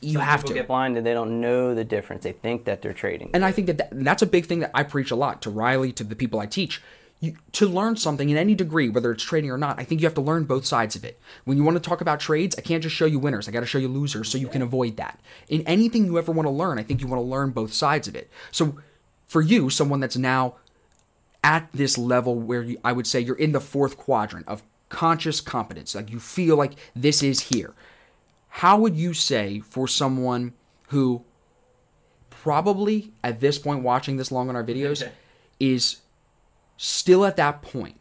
You 0.00 0.14
Some 0.14 0.22
have 0.22 0.40
people 0.40 0.48
to. 0.48 0.54
get 0.54 0.66
blind 0.68 0.96
and 0.96 1.06
they 1.06 1.14
don't 1.14 1.40
know 1.40 1.74
the 1.74 1.84
difference. 1.84 2.24
They 2.24 2.32
think 2.32 2.64
that 2.66 2.82
they're 2.82 2.92
trading. 2.92 3.30
And 3.34 3.44
I 3.44 3.52
think 3.52 3.66
that, 3.66 3.78
that 3.78 3.88
that's 3.92 4.22
a 4.22 4.26
big 4.26 4.46
thing 4.46 4.60
that 4.60 4.70
I 4.74 4.82
preach 4.82 5.10
a 5.10 5.16
lot 5.16 5.42
to 5.42 5.50
Riley, 5.50 5.92
to 5.92 6.04
the 6.04 6.16
people 6.16 6.40
I 6.40 6.46
teach. 6.46 6.82
You, 7.20 7.36
to 7.52 7.66
learn 7.66 7.96
something 7.96 8.30
in 8.30 8.36
any 8.36 8.54
degree, 8.54 8.88
whether 8.88 9.10
it's 9.10 9.24
trading 9.24 9.50
or 9.50 9.58
not, 9.58 9.80
I 9.80 9.84
think 9.84 10.00
you 10.00 10.06
have 10.06 10.14
to 10.14 10.20
learn 10.20 10.44
both 10.44 10.64
sides 10.64 10.94
of 10.94 11.04
it. 11.04 11.18
When 11.44 11.56
you 11.56 11.64
want 11.64 11.76
to 11.76 11.80
talk 11.80 12.00
about 12.00 12.20
trades, 12.20 12.54
I 12.56 12.60
can't 12.60 12.80
just 12.80 12.94
show 12.94 13.06
you 13.06 13.18
winners. 13.18 13.48
I 13.48 13.50
got 13.50 13.60
to 13.60 13.66
show 13.66 13.78
you 13.78 13.88
losers 13.88 14.28
so 14.28 14.38
you 14.38 14.46
can 14.46 14.62
avoid 14.62 14.96
that. 14.98 15.18
In 15.48 15.62
anything 15.62 16.04
you 16.04 16.16
ever 16.16 16.30
want 16.30 16.46
to 16.46 16.50
learn, 16.50 16.78
I 16.78 16.84
think 16.84 17.00
you 17.00 17.08
want 17.08 17.18
to 17.18 17.26
learn 17.26 17.50
both 17.50 17.72
sides 17.72 18.06
of 18.06 18.14
it. 18.14 18.30
So 18.52 18.78
for 19.26 19.42
you, 19.42 19.68
someone 19.68 19.98
that's 19.98 20.16
now 20.16 20.54
at 21.42 21.68
this 21.72 21.98
level 21.98 22.36
where 22.36 22.62
you, 22.62 22.78
I 22.84 22.92
would 22.92 23.06
say 23.06 23.18
you're 23.18 23.34
in 23.34 23.50
the 23.50 23.60
fourth 23.60 23.96
quadrant 23.96 24.46
of 24.46 24.62
conscious 24.88 25.40
competence, 25.40 25.96
like 25.96 26.10
you 26.10 26.20
feel 26.20 26.56
like 26.56 26.74
this 26.94 27.22
is 27.22 27.40
here. 27.40 27.74
How 28.58 28.76
would 28.78 28.96
you 28.96 29.14
say 29.14 29.60
for 29.60 29.86
someone 29.86 30.52
who 30.88 31.22
probably 32.30 33.12
at 33.22 33.38
this 33.38 33.56
point 33.56 33.84
watching 33.84 34.16
this 34.16 34.32
long 34.32 34.48
on 34.48 34.56
our 34.56 34.64
videos 34.64 35.00
Okay. 35.02 35.12
is 35.60 35.98
still 36.76 37.24
at 37.24 37.36
that 37.36 37.62
point 37.62 37.96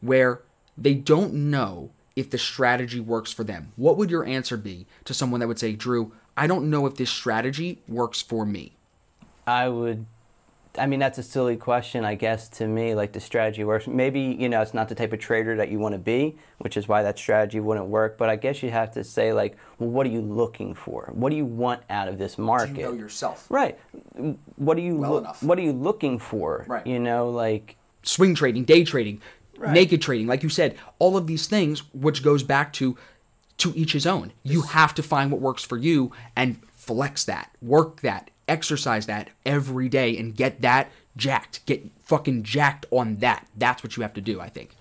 where 0.00 0.42
they 0.78 0.94
don't 0.94 1.34
know 1.34 1.90
if 2.14 2.30
the 2.30 2.38
strategy 2.38 3.00
works 3.00 3.32
for 3.32 3.42
them. 3.42 3.72
What 3.74 3.96
would 3.96 4.10
your 4.10 4.24
answer 4.24 4.56
be 4.56 4.86
to 5.06 5.12
someone 5.12 5.40
that 5.40 5.48
would 5.48 5.58
say, 5.58 5.72
Drew, 5.72 6.12
I 6.36 6.46
don't 6.46 6.70
know 6.70 6.86
if 6.86 6.94
this 6.96 7.10
strategy 7.10 7.82
works 7.88 8.22
for 8.22 8.46
me? 8.46 8.76
I 9.46 9.68
would. 9.68 10.06
I 10.78 10.86
mean, 10.86 10.98
that's 11.00 11.18
a 11.18 11.22
silly 11.22 11.56
question, 11.56 12.04
I 12.04 12.14
guess, 12.14 12.48
to 12.50 12.66
me. 12.66 12.94
Like 12.94 13.12
the 13.12 13.20
strategy 13.20 13.64
works. 13.64 13.86
Maybe 13.86 14.20
you 14.20 14.48
know 14.48 14.60
it's 14.62 14.74
not 14.74 14.88
the 14.88 14.94
type 14.94 15.12
of 15.12 15.18
trader 15.18 15.56
that 15.56 15.70
you 15.70 15.78
want 15.78 15.94
to 15.94 15.98
be, 15.98 16.36
which 16.58 16.76
is 16.76 16.86
why 16.88 17.02
that 17.02 17.18
strategy 17.18 17.60
wouldn't 17.60 17.86
work. 17.86 18.18
But 18.18 18.28
I 18.28 18.36
guess 18.36 18.62
you 18.62 18.70
have 18.70 18.90
to 18.92 19.04
say 19.04 19.32
like, 19.32 19.56
well, 19.78 19.90
what 19.90 20.06
are 20.06 20.10
you 20.10 20.20
looking 20.20 20.74
for? 20.74 21.10
What 21.14 21.30
do 21.30 21.36
you 21.36 21.44
want 21.44 21.82
out 21.90 22.08
of 22.08 22.18
this 22.18 22.38
market? 22.38 22.78
Know 22.82 22.92
yourself? 22.92 23.46
Right. 23.50 23.78
What 24.56 24.76
are 24.76 24.80
you 24.80 24.96
Well 24.96 25.12
loo- 25.12 25.18
enough. 25.18 25.42
What 25.42 25.58
are 25.58 25.62
you 25.62 25.72
looking 25.72 26.18
for? 26.18 26.64
Right. 26.68 26.86
You 26.86 26.98
know, 26.98 27.30
like 27.30 27.76
Swing 28.02 28.34
trading, 28.34 28.64
day 28.64 28.84
trading, 28.84 29.20
Right. 29.58 29.72
naked 29.72 30.02
trading, 30.02 30.26
like 30.26 30.42
you 30.42 30.48
said, 30.48 30.76
all 30.98 31.16
of 31.16 31.26
these 31.26 31.46
things, 31.46 31.82
which 31.94 32.22
goes 32.22 32.42
back 32.42 32.72
to 32.74 32.96
to 33.58 33.72
each 33.74 33.92
his 33.94 34.06
own. 34.06 34.32
You 34.42 34.60
have 34.62 34.94
to 34.96 35.02
find 35.02 35.30
what 35.32 35.40
works 35.40 35.64
for 35.64 35.78
you 35.78 36.12
and 36.36 36.58
flex 36.74 37.24
that, 37.24 37.50
work 37.62 38.02
that, 38.02 38.30
exercise 38.48 39.06
that 39.06 39.30
every 39.44 39.88
day 39.88 40.16
and 40.16 40.34
get 40.34 40.60
that 40.62 40.90
jacked. 41.16 41.64
Get 41.66 41.84
fucking 42.04 42.42
jacked 42.42 42.86
on 42.90 43.16
that. 43.16 43.46
That's 43.56 43.82
what 43.82 43.96
you 43.96 44.02
have 44.02 44.14
to 44.14 44.20
do, 44.20 44.40
I 44.40 44.48
think. 44.48 44.76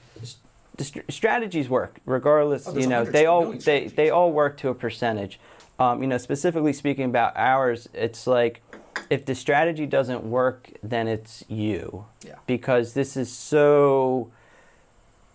the 0.77 0.83
st- 0.83 1.11
strategies 1.11 1.69
work 1.69 1.99
regardless 2.05 2.67
Oh, 2.67 2.77
you 2.77 2.85
know 2.87 3.05
they 3.05 3.25
all 3.25 3.51
they, 3.53 3.59
strategies. 3.59 3.93
they 3.93 4.09
all 4.09 4.31
work 4.33 4.57
to 4.57 4.67
a 4.69 4.75
percentage 4.75 5.39
um, 5.79 6.01
you 6.01 6.07
know 6.07 6.17
specifically 6.17 6.73
speaking 6.73 7.05
about 7.05 7.31
ours 7.37 7.87
it's 7.93 8.27
like 8.27 8.61
if 9.09 9.25
the 9.25 9.33
strategy 9.35 9.85
doesn't 9.85 10.23
work 10.25 10.69
then 10.83 11.07
it's 11.07 11.45
you 11.47 12.05
Yeah. 12.27 12.35
because 12.45 12.91
this 12.93 13.15
is 13.15 13.31
so 13.31 14.29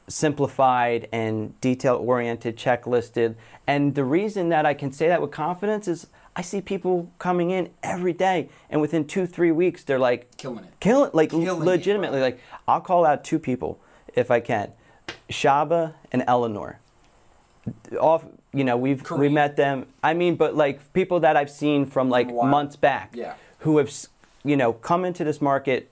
simplified 0.08 1.08
and 1.12 1.58
detail 1.62 1.94
oriented 1.96 2.56
checklisted 2.58 3.34
and 3.66 3.94
the 3.94 4.04
reason 4.04 4.48
that 4.50 4.66
i 4.66 4.74
can 4.74 4.90
say 4.92 5.06
that 5.08 5.22
with 5.22 5.30
confidence 5.30 5.86
is 5.88 6.06
i 6.36 6.42
see 6.42 6.60
people 6.60 7.10
coming 7.18 7.50
in 7.50 7.70
every 7.82 8.12
day 8.12 8.48
and 8.70 8.80
within 8.80 9.04
two 9.06 9.26
three 9.26 9.50
weeks 9.52 9.82
they're 9.84 9.98
like 9.98 10.36
Killing 10.36 10.64
it. 10.64 10.72
killing 10.80 11.10
like 11.12 11.30
Killing 11.30 11.64
legitimately 11.64 12.18
bro. 12.18 12.26
like 12.28 12.40
i'll 12.68 12.80
call 12.80 13.04
out 13.04 13.24
two 13.24 13.38
people 13.38 13.80
if 14.14 14.30
i 14.30 14.40
can. 14.40 14.72
Shaba 15.28 15.94
and 16.12 16.22
eleanor. 16.26 16.78
Off 18.00 18.24
you 18.52 18.64
know 18.64 18.76
we've 18.76 19.08
we 19.10 19.28
met 19.28 19.56
them. 19.56 19.86
I 20.02 20.14
mean 20.14 20.36
but 20.36 20.56
like 20.56 20.92
people 20.92 21.20
that 21.20 21.36
i've 21.36 21.50
seen 21.50 21.84
from 21.86 22.08
like 22.10 22.32
months 22.32 22.76
back 22.76 23.12
Yeah. 23.14 23.34
who 23.60 23.78
have 23.78 23.92
you 24.44 24.56
know 24.56 24.72
come 24.72 25.04
into 25.04 25.22
this 25.24 25.40
market 25.40 25.90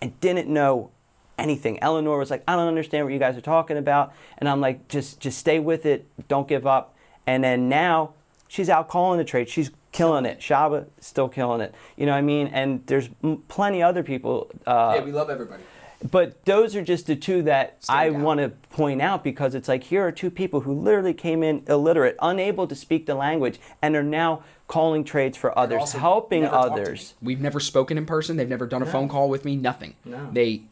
and 0.00 0.18
didn't 0.20 0.48
know 0.48 0.90
anything. 1.38 1.78
Eleanor 1.82 2.18
was 2.18 2.30
like 2.30 2.42
i 2.48 2.56
don't 2.56 2.68
understand 2.68 3.04
what 3.04 3.12
you 3.12 3.18
guys 3.18 3.36
are 3.36 3.40
talking 3.42 3.76
about. 3.76 4.12
And 4.38 4.48
i'm 4.48 4.60
like 4.60 4.88
just 4.88 5.20
just 5.20 5.38
stay 5.38 5.58
with 5.58 5.84
it. 5.86 6.06
Don't 6.28 6.48
give 6.48 6.66
up. 6.66 6.94
And 7.26 7.44
then 7.44 7.68
now 7.68 8.14
she's 8.48 8.68
out 8.70 8.88
calling 8.88 9.18
the 9.18 9.24
trade. 9.24 9.48
She's 9.48 9.70
killing 9.92 10.24
it 10.24 10.38
shaba 10.40 10.86
still 11.00 11.28
killing 11.28 11.60
it 11.60 11.74
you 11.96 12.06
know 12.06 12.12
what 12.12 12.18
i 12.18 12.22
mean 12.22 12.46
and 12.48 12.86
there's 12.86 13.08
m- 13.24 13.42
plenty 13.48 13.82
other 13.82 14.02
people 14.02 14.50
uh, 14.66 14.92
yeah, 14.96 15.02
we 15.04 15.10
love 15.12 15.28
everybody. 15.30 15.62
but 16.10 16.44
those 16.44 16.76
are 16.76 16.82
just 16.82 17.06
the 17.06 17.16
two 17.16 17.42
that 17.42 17.76
I 17.88 18.04
Stand 18.08 18.16
out. 18.16 18.22
want 18.22 18.40
to 18.40 18.48
point 18.74 19.02
out 19.02 19.22
because 19.24 19.54
it's 19.54 19.68
like 19.68 19.82
here 19.84 20.06
are 20.06 20.12
two 20.12 20.30
people 20.30 20.60
who 20.60 20.72
literally 20.72 21.12
came 21.12 21.42
in 21.42 21.62
illiterate, 21.68 22.16
unable 22.22 22.66
to 22.68 22.74
speak 22.74 23.04
the 23.04 23.14
language, 23.14 23.58
and 23.82 23.94
are 23.96 24.02
now 24.02 24.42
calling 24.66 25.04
trades 25.04 25.36
for 25.36 25.56
others, 25.58 25.92
helping 25.92 26.46
others. 26.46 27.14
We've 27.20 27.40
never 27.40 27.60
spoken 27.60 27.98
in 27.98 28.06
person. 28.06 28.36
They've 28.38 28.48
never 28.48 28.66
done 28.66 28.80
a 28.82 28.86
phone 28.86 29.08
call 29.10 29.28
with 29.28 29.44
me. 29.44 29.56
Nothing. 29.56 29.94
No. 30.06 30.30
They 30.32 30.62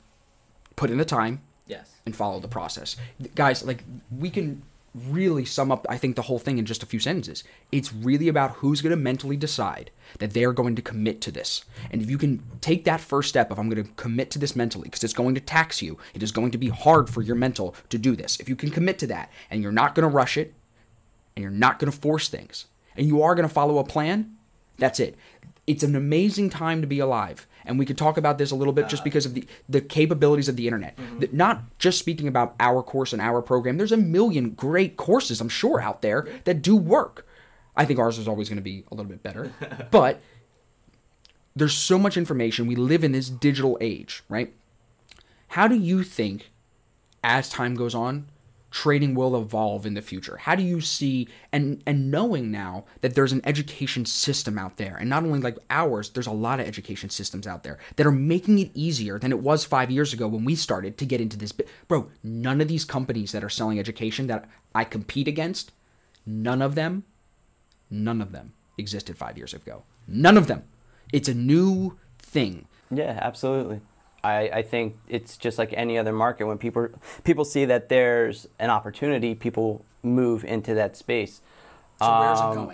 put 0.77 0.91
in 0.91 0.97
the 0.97 1.05
time 1.05 1.43
Yes. 1.67 1.91
and 2.07 2.17
follow 2.17 2.41
the 2.41 2.49
process. 2.49 2.97
Guys, 3.35 3.63
like 3.65 3.85
we 4.17 4.31
can 4.31 4.63
really 4.95 5.45
sum 5.45 5.71
up 5.71 5.87
I 5.89 5.99
think 5.99 6.17
the 6.17 6.23
whole 6.23 6.39
thing 6.39 6.59
in 6.59 6.67
just 6.67 6.83
a 6.83 6.87
few 6.87 6.99
sentences. 6.99 7.45
It's 7.71 7.93
really 7.93 8.29
about 8.29 8.53
who's 8.53 8.81
going 8.81 8.91
to 8.91 8.97
mentally 8.97 9.37
decide 9.37 9.91
that 10.19 10.33
they're 10.33 10.53
going 10.53 10.77
to 10.77 10.83
commit 10.83 11.21
to 11.23 11.31
this. 11.31 11.65
And 11.91 12.03
if 12.03 12.11
you 12.11 12.19
can 12.19 12.43
take 12.61 12.85
that 12.85 13.01
first 13.01 13.29
step 13.29 13.51
of 13.51 13.59
I'm 13.59 13.69
going 13.69 13.85
to 13.85 13.93
commit 13.93 14.31
to 14.33 14.39
this 14.39 14.57
mentally 14.57 14.85
because 14.85 15.05
it's 15.05 15.13
going 15.13 15.35
to 15.35 15.41
tax 15.41 15.83
you. 15.83 15.99
It 16.15 16.23
is 16.23 16.33
going 16.33 16.51
to 16.53 16.59
be 16.59 16.69
hard 16.69 17.11
for 17.11 17.23
your 17.23 17.37
mental 17.37 17.75
to 17.91 17.99
do 17.99 18.17
this. 18.17 18.39
If 18.41 18.49
you 18.49 18.57
can 18.57 18.71
commit 18.71 18.99
to 19.01 19.07
that 19.09 19.31
and 19.51 19.63
you're 19.63 19.73
not 19.73 19.95
going 19.95 20.09
to 20.09 20.15
rush 20.15 20.37
it 20.37 20.55
and 21.37 21.43
you're 21.43 21.53
not 21.53 21.79
going 21.79 21.93
to 21.93 21.99
force 21.99 22.29
things 22.29 22.67
and 22.97 23.07
you 23.07 23.23
are 23.23 23.35
going 23.35 23.49
to 23.49 23.55
follow 23.55 23.79
a 23.79 23.85
plan, 23.85 24.37
that's 24.79 25.01
it. 25.01 25.17
It's 25.67 25.83
an 25.83 25.95
amazing 25.95 26.51
time 26.51 26.81
to 26.81 26.87
be 26.87 26.99
alive. 26.99 27.47
And 27.69 27.79
we 27.79 27.85
could 27.85 27.99
talk 27.99 28.17
about 28.17 28.39
this 28.39 28.51
a 28.51 28.57
little 28.57 28.73
bit 28.73 28.89
just 28.89 29.03
uh, 29.03 29.05
because 29.05 29.27
of 29.27 29.35
the, 29.35 29.47
the 29.69 29.81
capabilities 29.81 30.49
of 30.49 30.57
the 30.57 30.67
internet. 30.67 30.97
Mm-hmm. 30.97 31.19
Th- 31.21 31.33
Not 31.33 31.79
just 31.79 31.99
speaking 31.99 32.27
about 32.27 32.57
our 32.59 32.83
course 32.83 33.13
and 33.13 33.21
our 33.21 33.43
program. 33.43 33.77
There's 33.77 33.93
a 33.93 33.97
million 33.99 34.51
great 34.51 34.97
courses, 34.97 35.41
I'm 35.41 35.51
sure, 35.51 35.81
out 35.81 36.01
there 36.01 36.27
that 36.45 36.63
do 36.63 36.75
work. 36.75 37.27
I 37.77 37.85
think 37.85 38.01
ours 38.01 38.19
is 38.19 38.27
always 38.27 38.49
going 38.49 38.57
to 38.57 38.63
be 38.63 38.85
a 38.91 38.95
little 38.95 39.09
bit 39.09 39.23
better. 39.23 39.53
but 39.91 40.21
there's 41.55 41.75
so 41.75 41.99
much 41.99 42.17
information. 42.17 42.67
We 42.67 42.75
live 42.75 43.05
in 43.05 43.13
this 43.13 43.29
digital 43.29 43.77
age, 43.81 44.23
right? 44.29 44.53
How 45.49 45.69
do 45.69 45.77
you 45.77 46.03
think, 46.03 46.51
as 47.23 47.49
time 47.49 47.75
goes 47.75 47.95
on, 47.95 48.27
trading 48.81 49.15
will 49.15 49.41
evolve 49.41 49.87
in 49.87 49.95
the 49.95 50.03
future? 50.03 50.37
How 50.37 50.55
do 50.55 50.63
you 50.63 50.81
see 50.81 51.29
and 51.53 51.83
and 51.87 52.11
knowing 52.11 52.51
now 52.51 52.85
that 53.01 53.15
there's 53.15 53.33
an 53.33 53.43
education 53.45 54.05
system 54.05 54.59
out 54.59 54.77
there, 54.77 54.97
and 54.97 55.09
not 55.11 55.25
only 55.25 55.41
like 55.41 55.59
ours, 55.71 56.11
there's 56.11 56.27
a 56.27 56.33
lot 56.33 56.61
of 56.61 56.67
education 56.67 57.11
systems 57.11 57.47
out 57.47 57.63
there 57.63 57.79
that 57.97 58.07
are 58.07 58.13
making 58.13 58.59
it 58.59 58.71
easier 58.75 59.19
than 59.19 59.33
it 59.33 59.41
was 59.41 59.65
five 59.65 59.91
years 59.91 60.13
ago 60.13 60.29
when 60.29 60.45
we 60.45 60.55
started 60.55 60.99
to 60.99 61.07
get 61.07 61.21
into 61.21 61.37
this. 61.37 61.53
Bro, 61.89 62.11
none 62.23 62.61
of 62.61 62.69
these 62.69 62.85
companies 62.85 63.33
that 63.33 63.45
are 63.45 63.49
selling 63.49 63.79
education 63.79 64.27
that 64.29 64.49
I 64.75 64.85
compete 64.85 65.29
against, 65.29 65.73
none 66.27 66.63
of 66.63 66.75
them 66.75 67.05
None 67.91 68.21
of 68.21 68.33
them 68.33 68.53
existed 68.77 69.17
five 69.17 69.39
years 69.39 69.55
ago. 69.55 69.83
None 70.07 70.37
of 70.37 70.47
them. 70.47 70.65
It's 71.13 71.29
a 71.29 71.35
new 71.35 71.99
thing. 72.19 72.67
Yeah, 72.91 73.19
absolutely. 73.21 73.81
I, 74.29 74.59
I 74.59 74.63
think 74.63 74.97
it's 75.09 75.37
just 75.37 75.59
like 75.59 75.73
any 75.73 75.99
other 75.99 76.13
market. 76.13 76.47
When 76.47 76.59
people 76.59 76.89
people 77.25 77.45
see 77.45 77.65
that 77.67 77.89
there's 77.89 78.47
an 78.59 78.71
opportunity, 78.71 79.35
people 79.35 79.85
move 80.03 80.45
into 80.45 80.75
that 80.75 80.97
space. 80.97 81.41
Um, 82.01 82.73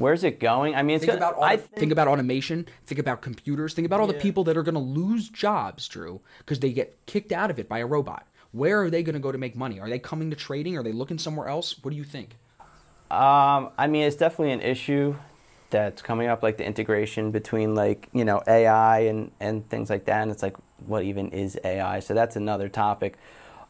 Where's 0.00 0.24
it 0.24 0.40
going? 0.40 0.74
I 0.74 0.82
mean, 0.82 0.96
it's 0.96 1.04
Think 1.04 1.20
gonna, 1.20 1.32
about 1.32 1.42
I 1.42 1.58
think, 1.58 1.76
think 1.76 1.92
about 1.92 2.08
automation. 2.08 2.66
Think 2.86 2.98
about 2.98 3.20
computers. 3.20 3.74
Think 3.74 3.84
about 3.84 4.00
all 4.00 4.06
the 4.06 4.14
people 4.14 4.44
that 4.44 4.56
are 4.56 4.62
going 4.62 4.74
to 4.74 4.80
lose 4.80 5.28
jobs, 5.28 5.86
Drew, 5.88 6.22
because 6.38 6.60
they 6.60 6.72
get 6.72 6.96
kicked 7.04 7.32
out 7.32 7.50
of 7.50 7.58
it 7.58 7.68
by 7.68 7.80
a 7.80 7.86
robot. 7.86 8.26
Where 8.52 8.82
are 8.82 8.88
they 8.88 9.02
going 9.02 9.12
to 9.14 9.20
go 9.20 9.30
to 9.30 9.36
make 9.36 9.54
money? 9.54 9.78
Are 9.78 9.90
they 9.90 9.98
coming 9.98 10.30
to 10.30 10.36
trading? 10.36 10.76
Are 10.78 10.82
they 10.82 10.92
looking 10.92 11.18
somewhere 11.18 11.48
else? 11.48 11.76
What 11.82 11.90
do 11.90 11.98
you 11.98 12.04
think? 12.04 12.36
Um, 13.10 13.70
I 13.76 13.88
mean, 13.88 14.04
it's 14.04 14.16
definitely 14.16 14.52
an 14.52 14.62
issue 14.62 15.16
that's 15.68 16.00
coming 16.00 16.28
up, 16.28 16.42
like 16.42 16.56
the 16.56 16.64
integration 16.64 17.30
between 17.30 17.74
like 17.74 18.08
you 18.12 18.24
know 18.24 18.42
AI 18.46 19.00
and 19.00 19.30
and 19.38 19.68
things 19.68 19.90
like 19.90 20.06
that. 20.06 20.22
And 20.22 20.30
it's 20.30 20.42
like, 20.42 20.56
what 20.86 21.04
even 21.04 21.30
is 21.30 21.58
AI? 21.64 22.00
So 22.00 22.14
that's 22.14 22.36
another 22.36 22.68
topic 22.68 23.16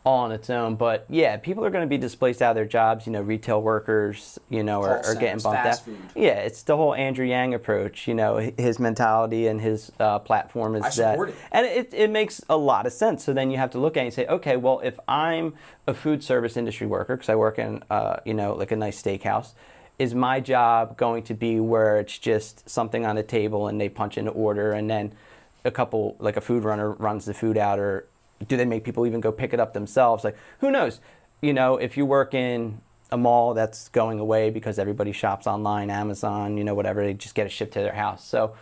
all 0.04 0.20
on 0.20 0.32
its 0.32 0.48
own. 0.48 0.76
But 0.76 1.04
yeah, 1.08 1.36
people 1.36 1.64
are 1.64 1.70
going 1.70 1.84
to 1.84 1.88
be 1.88 1.98
displaced 1.98 2.40
out 2.40 2.50
of 2.50 2.56
their 2.56 2.64
jobs. 2.64 3.06
You 3.06 3.12
know, 3.12 3.20
retail 3.20 3.60
workers, 3.60 4.38
you 4.48 4.62
know, 4.62 4.82
are, 4.82 5.04
are 5.04 5.14
getting 5.14 5.40
bumped 5.40 5.66
out. 5.66 5.78
food. 5.80 5.98
Yeah, 6.14 6.40
it's 6.40 6.62
the 6.62 6.76
whole 6.76 6.94
Andrew 6.94 7.26
Yang 7.26 7.54
approach. 7.54 8.08
You 8.08 8.14
know, 8.14 8.36
his 8.56 8.78
mentality 8.78 9.46
and 9.46 9.60
his 9.60 9.92
uh, 10.00 10.18
platform 10.20 10.76
is 10.76 10.98
I 10.98 11.02
that, 11.02 11.28
it. 11.28 11.34
and 11.52 11.66
it, 11.66 11.94
it 11.94 12.10
makes 12.10 12.42
a 12.48 12.56
lot 12.56 12.86
of 12.86 12.92
sense. 12.92 13.24
So 13.24 13.32
then 13.32 13.50
you 13.50 13.58
have 13.58 13.70
to 13.72 13.78
look 13.78 13.96
at 13.96 14.02
it 14.02 14.06
and 14.06 14.14
say, 14.14 14.26
okay, 14.26 14.56
well, 14.56 14.80
if 14.80 14.98
I'm 15.06 15.54
a 15.86 15.94
food 15.94 16.24
service 16.24 16.56
industry 16.56 16.86
worker, 16.86 17.16
because 17.16 17.28
I 17.28 17.34
work 17.34 17.58
in, 17.58 17.82
uh, 17.90 18.16
you 18.24 18.34
know, 18.34 18.54
like 18.54 18.72
a 18.72 18.76
nice 18.76 19.00
steakhouse, 19.00 19.52
is 19.98 20.14
my 20.14 20.40
job 20.40 20.96
going 20.96 21.22
to 21.22 21.34
be 21.34 21.60
where 21.60 22.00
it's 22.00 22.16
just 22.16 22.68
something 22.68 23.04
on 23.04 23.18
a 23.18 23.22
table 23.22 23.68
and 23.68 23.78
they 23.78 23.90
punch 23.90 24.16
in 24.16 24.26
an 24.26 24.32
order 24.34 24.72
and 24.72 24.88
then 24.88 25.12
a 25.64 25.70
couple 25.70 26.16
like 26.18 26.36
a 26.36 26.40
food 26.40 26.64
runner 26.64 26.92
runs 26.92 27.24
the 27.24 27.34
food 27.34 27.56
out 27.56 27.78
or 27.78 28.06
do 28.48 28.56
they 28.56 28.64
make 28.64 28.84
people 28.84 29.06
even 29.06 29.20
go 29.20 29.30
pick 29.30 29.52
it 29.52 29.60
up 29.60 29.74
themselves 29.74 30.24
like 30.24 30.36
who 30.60 30.70
knows 30.70 31.00
you 31.42 31.52
know 31.52 31.76
if 31.76 31.96
you 31.96 32.06
work 32.06 32.34
in 32.34 32.80
a 33.12 33.16
mall 33.16 33.54
that's 33.54 33.88
going 33.88 34.18
away 34.18 34.50
because 34.50 34.78
everybody 34.78 35.12
shops 35.12 35.46
online 35.46 35.90
amazon 35.90 36.56
you 36.56 36.64
know 36.64 36.74
whatever 36.74 37.02
they 37.02 37.12
just 37.12 37.34
get 37.34 37.46
it 37.46 37.50
shipped 37.50 37.72
to 37.72 37.80
their 37.80 37.94
house 37.94 38.24
so 38.24 38.54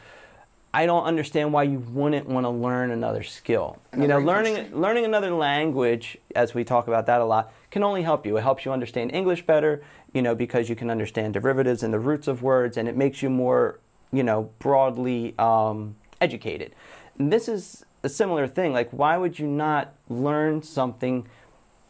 I 0.72 0.84
don't 0.84 1.04
understand 1.04 1.52
why 1.52 1.62
you 1.62 1.78
wouldn't 1.78 2.28
want 2.28 2.44
to 2.44 2.50
learn 2.50 2.90
another 2.90 3.22
skill. 3.22 3.78
you 3.96 4.06
know, 4.06 4.18
learning 4.18 4.78
learning 4.78 5.06
another 5.06 5.30
language, 5.30 6.18
as 6.36 6.54
we 6.54 6.62
talk 6.62 6.88
about 6.88 7.06
that 7.06 7.20
a 7.20 7.24
lot, 7.24 7.52
can 7.70 7.82
only 7.82 8.02
help 8.02 8.26
you. 8.26 8.36
It 8.36 8.42
helps 8.42 8.64
you 8.64 8.72
understand 8.72 9.12
English 9.12 9.46
better, 9.46 9.82
you 10.12 10.20
know, 10.20 10.34
because 10.34 10.68
you 10.68 10.76
can 10.76 10.90
understand 10.90 11.34
derivatives 11.34 11.82
and 11.82 11.92
the 11.92 11.98
roots 11.98 12.28
of 12.28 12.42
words, 12.42 12.76
and 12.76 12.86
it 12.86 12.96
makes 12.96 13.22
you 13.22 13.30
more, 13.30 13.80
you 14.12 14.22
know, 14.22 14.50
broadly 14.58 15.34
um, 15.38 15.96
educated. 16.20 16.74
And 17.18 17.32
this 17.32 17.48
is 17.48 17.84
a 18.02 18.08
similar 18.08 18.46
thing. 18.46 18.72
Like, 18.72 18.90
why 18.90 19.16
would 19.16 19.38
you 19.38 19.46
not 19.46 19.94
learn 20.08 20.62
something 20.62 21.28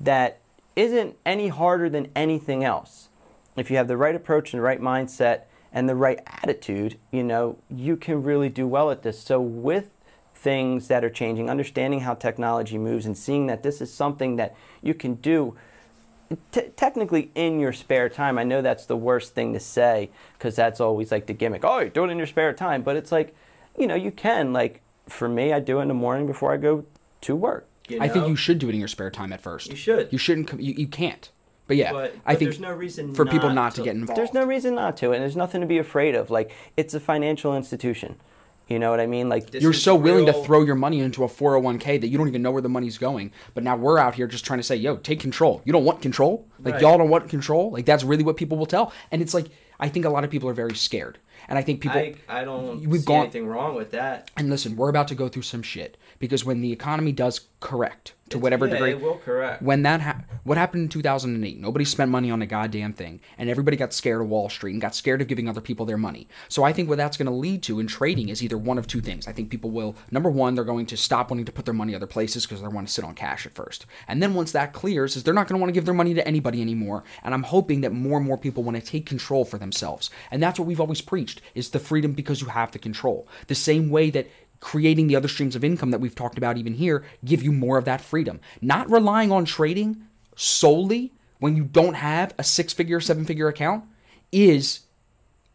that 0.00 0.40
isn't 0.76 1.16
any 1.26 1.48
harder 1.48 1.88
than 1.88 2.08
anything 2.14 2.64
else? 2.64 3.08
If 3.56 3.70
you 3.70 3.76
have 3.76 3.88
the 3.88 3.96
right 3.96 4.14
approach 4.14 4.52
and 4.52 4.58
the 4.58 4.64
right 4.64 4.80
mindset 4.80 5.42
and 5.72 5.88
the 5.88 5.96
right 5.96 6.20
attitude, 6.26 6.98
you 7.10 7.22
know, 7.22 7.58
you 7.68 7.96
can 7.96 8.22
really 8.22 8.48
do 8.48 8.66
well 8.66 8.90
at 8.90 9.02
this. 9.02 9.20
So 9.20 9.40
with 9.40 9.90
things 10.34 10.88
that 10.88 11.04
are 11.04 11.10
changing, 11.10 11.50
understanding 11.50 12.00
how 12.00 12.14
technology 12.14 12.78
moves 12.78 13.04
and 13.04 13.18
seeing 13.18 13.46
that 13.48 13.62
this 13.62 13.80
is 13.80 13.92
something 13.92 14.36
that 14.36 14.54
you 14.80 14.94
can 14.94 15.14
do 15.14 15.56
t- 16.52 16.68
technically 16.76 17.30
in 17.34 17.58
your 17.58 17.72
spare 17.72 18.08
time. 18.08 18.38
I 18.38 18.44
know 18.44 18.62
that's 18.62 18.86
the 18.86 18.96
worst 18.96 19.34
thing 19.34 19.52
to 19.54 19.60
say 19.60 20.10
because 20.34 20.54
that's 20.54 20.80
always 20.80 21.10
like 21.10 21.26
the 21.26 21.32
gimmick. 21.32 21.64
Oh, 21.64 21.88
do 21.88 22.04
it 22.04 22.10
in 22.10 22.18
your 22.18 22.26
spare 22.26 22.52
time, 22.52 22.82
but 22.82 22.96
it's 22.96 23.10
like, 23.10 23.34
you 23.78 23.86
know, 23.86 23.94
you 23.94 24.10
can. 24.10 24.52
Like 24.52 24.82
for 25.08 25.28
me, 25.28 25.52
I 25.52 25.60
do 25.60 25.78
it 25.78 25.82
in 25.82 25.88
the 25.88 25.94
morning 25.94 26.26
before 26.26 26.52
I 26.52 26.56
go 26.56 26.84
to 27.22 27.36
work. 27.36 27.66
you 27.88 27.98
I 28.00 28.08
think 28.08 28.28
you 28.28 28.36
should 28.36 28.58
do 28.58 28.68
it 28.68 28.72
in 28.74 28.78
your 28.78 28.88
spare 28.88 29.10
time 29.10 29.32
at 29.32 29.40
first. 29.40 29.70
You 29.70 29.76
should. 29.76 30.08
You 30.12 30.18
shouldn't. 30.18 30.48
com- 30.48 30.60
You, 30.60 30.74
you 30.74 30.86
can't. 30.86 31.30
But 31.66 31.76
yeah, 31.76 31.92
But- 31.92 32.14
I 32.24 32.34
think 32.34 32.50
there's 32.50 32.60
no 32.60 32.72
reason 32.72 33.14
for 33.14 33.26
people 33.26 33.48
not 33.48 33.54
not 33.54 33.70
to 33.72 33.76
to- 33.82 33.84
get 33.84 33.94
involved. 33.96 34.18
There's 34.18 34.32
no 34.32 34.44
reason 34.44 34.74
not 34.74 34.96
to, 34.98 35.12
and 35.12 35.22
there's 35.22 35.36
nothing 35.36 35.60
to 35.60 35.66
be 35.66 35.78
afraid 35.78 36.14
of. 36.14 36.30
Like 36.30 36.50
it's 36.76 36.94
a 36.94 37.00
financial 37.00 37.54
institution. 37.56 38.16
You 38.68 38.78
know 38.78 38.90
what 38.90 39.00
I 39.00 39.06
mean? 39.06 39.30
Like 39.30 39.54
You're 39.54 39.70
is 39.72 39.82
so 39.82 39.94
willing 39.94 40.26
to 40.26 40.32
throw 40.44 40.62
your 40.62 40.74
money 40.74 41.00
into 41.00 41.24
a 41.24 41.26
401k 41.26 42.00
that 42.02 42.08
you 42.08 42.18
don't 42.18 42.28
even 42.28 42.42
know 42.42 42.50
where 42.50 42.60
the 42.60 42.68
money's 42.68 42.98
going. 42.98 43.32
But 43.54 43.64
now 43.64 43.76
we're 43.76 43.98
out 43.98 44.14
here 44.14 44.26
just 44.26 44.44
trying 44.44 44.58
to 44.58 44.62
say, 44.62 44.76
yo, 44.76 44.96
take 44.96 45.20
control. 45.20 45.62
You 45.64 45.72
don't 45.72 45.86
want 45.86 46.02
control? 46.02 46.46
Like, 46.62 46.74
Right. 46.74 46.82
y'all 46.82 46.98
don't 46.98 47.08
want 47.08 47.30
control? 47.30 47.70
Like, 47.70 47.86
that's 47.86 48.04
really 48.04 48.24
what 48.24 48.36
people 48.36 48.58
will 48.58 48.66
tell. 48.66 48.92
And 49.10 49.22
it's 49.22 49.32
like, 49.32 49.46
I 49.80 49.88
think 49.88 50.04
a 50.04 50.10
lot 50.10 50.22
of 50.22 50.28
people 50.28 50.50
are 50.50 50.54
very 50.54 50.74
scared. 50.74 51.16
And 51.48 51.58
I 51.58 51.62
think 51.62 51.80
people. 51.80 51.98
I, 51.98 52.14
I 52.28 52.44
don't 52.44 52.86
We've 52.86 53.00
see 53.00 53.06
gone- 53.06 53.22
anything 53.22 53.46
wrong 53.46 53.74
with 53.74 53.90
that. 53.92 54.30
and 54.36 54.50
listen, 54.50 54.76
we're 54.76 54.90
about 54.90 55.08
to 55.08 55.14
go 55.14 55.28
through 55.28 55.42
some 55.42 55.62
shit 55.62 55.96
because 56.18 56.44
when 56.44 56.60
the 56.60 56.72
economy 56.72 57.12
does 57.12 57.40
correct 57.60 58.12
to 58.28 58.36
It's- 58.36 58.42
whatever 58.42 58.66
yeah, 58.66 58.74
degree, 58.74 58.90
it 58.90 59.00
will 59.02 59.16
correct. 59.16 59.62
when 59.62 59.82
that 59.82 60.00
ha- 60.02 60.20
what 60.44 60.58
happened 60.58 60.82
in 60.84 60.88
2008 60.88 61.58
nobody 61.58 61.84
spent 61.84 62.10
money 62.10 62.30
on 62.30 62.40
a 62.42 62.46
goddamn 62.46 62.92
thing 62.92 63.20
and 63.36 63.48
everybody 63.50 63.76
got 63.76 63.92
scared 63.92 64.20
of 64.20 64.28
wall 64.28 64.48
street 64.48 64.72
and 64.72 64.80
got 64.80 64.94
scared 64.94 65.20
of 65.20 65.28
giving 65.28 65.48
other 65.48 65.60
people 65.60 65.84
their 65.86 65.96
money. 65.96 66.28
So 66.48 66.62
i 66.62 66.72
think 66.72 66.88
what 66.88 66.98
that's 66.98 67.16
going 67.16 67.26
to 67.26 67.32
lead 67.32 67.62
to 67.64 67.80
in 67.80 67.86
trading 67.88 68.28
is 68.28 68.42
either 68.44 68.56
one 68.58 68.78
of 68.78 68.86
two 68.86 69.00
things. 69.00 69.26
I 69.26 69.32
think 69.32 69.50
people 69.50 69.70
will 69.70 69.96
number 70.10 70.30
one 70.30 70.54
they're 70.54 70.64
going 70.64 70.86
to 70.86 70.96
stop 70.96 71.30
wanting 71.30 71.46
to 71.46 71.52
put 71.52 71.64
their 71.64 71.74
money 71.74 71.94
other 71.94 72.06
places 72.06 72.44
because 72.46 72.60
they 72.62 72.68
want 72.68 72.86
to 72.86 72.92
sit 72.92 73.04
on 73.04 73.14
cash 73.14 73.44
at 73.46 73.54
first. 73.54 73.86
And 74.06 74.22
then 74.22 74.34
once 74.34 74.52
that 74.52 74.72
clears 74.72 75.16
is 75.16 75.24
they're 75.24 75.34
not 75.34 75.48
going 75.48 75.58
to 75.58 75.60
want 75.60 75.70
to 75.70 75.74
give 75.74 75.84
their 75.86 75.94
money 75.94 76.14
to 76.14 76.26
anybody 76.28 76.60
anymore 76.60 77.02
and 77.24 77.34
i'm 77.34 77.42
hoping 77.44 77.80
that 77.80 77.92
more 77.92 78.18
and 78.18 78.26
more 78.26 78.38
people 78.38 78.62
want 78.62 78.76
to 78.76 78.82
take 78.82 79.06
control 79.06 79.44
for 79.44 79.58
themselves. 79.58 80.10
And 80.30 80.40
that's 80.42 80.58
what 80.60 80.68
we've 80.68 80.80
always 80.80 81.00
preached 81.00 81.40
is 81.54 81.70
the 81.70 81.80
freedom 81.80 82.12
because 82.12 82.40
you 82.40 82.48
have 82.48 82.70
the 82.72 82.78
control. 82.78 83.26
The 83.48 83.54
same 83.54 83.90
way 83.90 84.10
that 84.10 84.28
creating 84.60 85.06
the 85.06 85.16
other 85.16 85.28
streams 85.28 85.54
of 85.54 85.64
income 85.64 85.90
that 85.90 86.00
we've 86.00 86.14
talked 86.14 86.38
about 86.38 86.56
even 86.56 86.74
here 86.74 87.04
give 87.24 87.42
you 87.42 87.52
more 87.52 87.78
of 87.78 87.84
that 87.84 88.00
freedom. 88.00 88.40
Not 88.60 88.90
relying 88.90 89.30
on 89.30 89.44
trading 89.44 90.02
solely 90.36 91.12
when 91.38 91.56
you 91.56 91.64
don't 91.64 91.94
have 91.94 92.34
a 92.38 92.44
six 92.44 92.72
figure, 92.72 93.00
seven 93.00 93.24
figure 93.24 93.48
account 93.48 93.84
is 94.32 94.80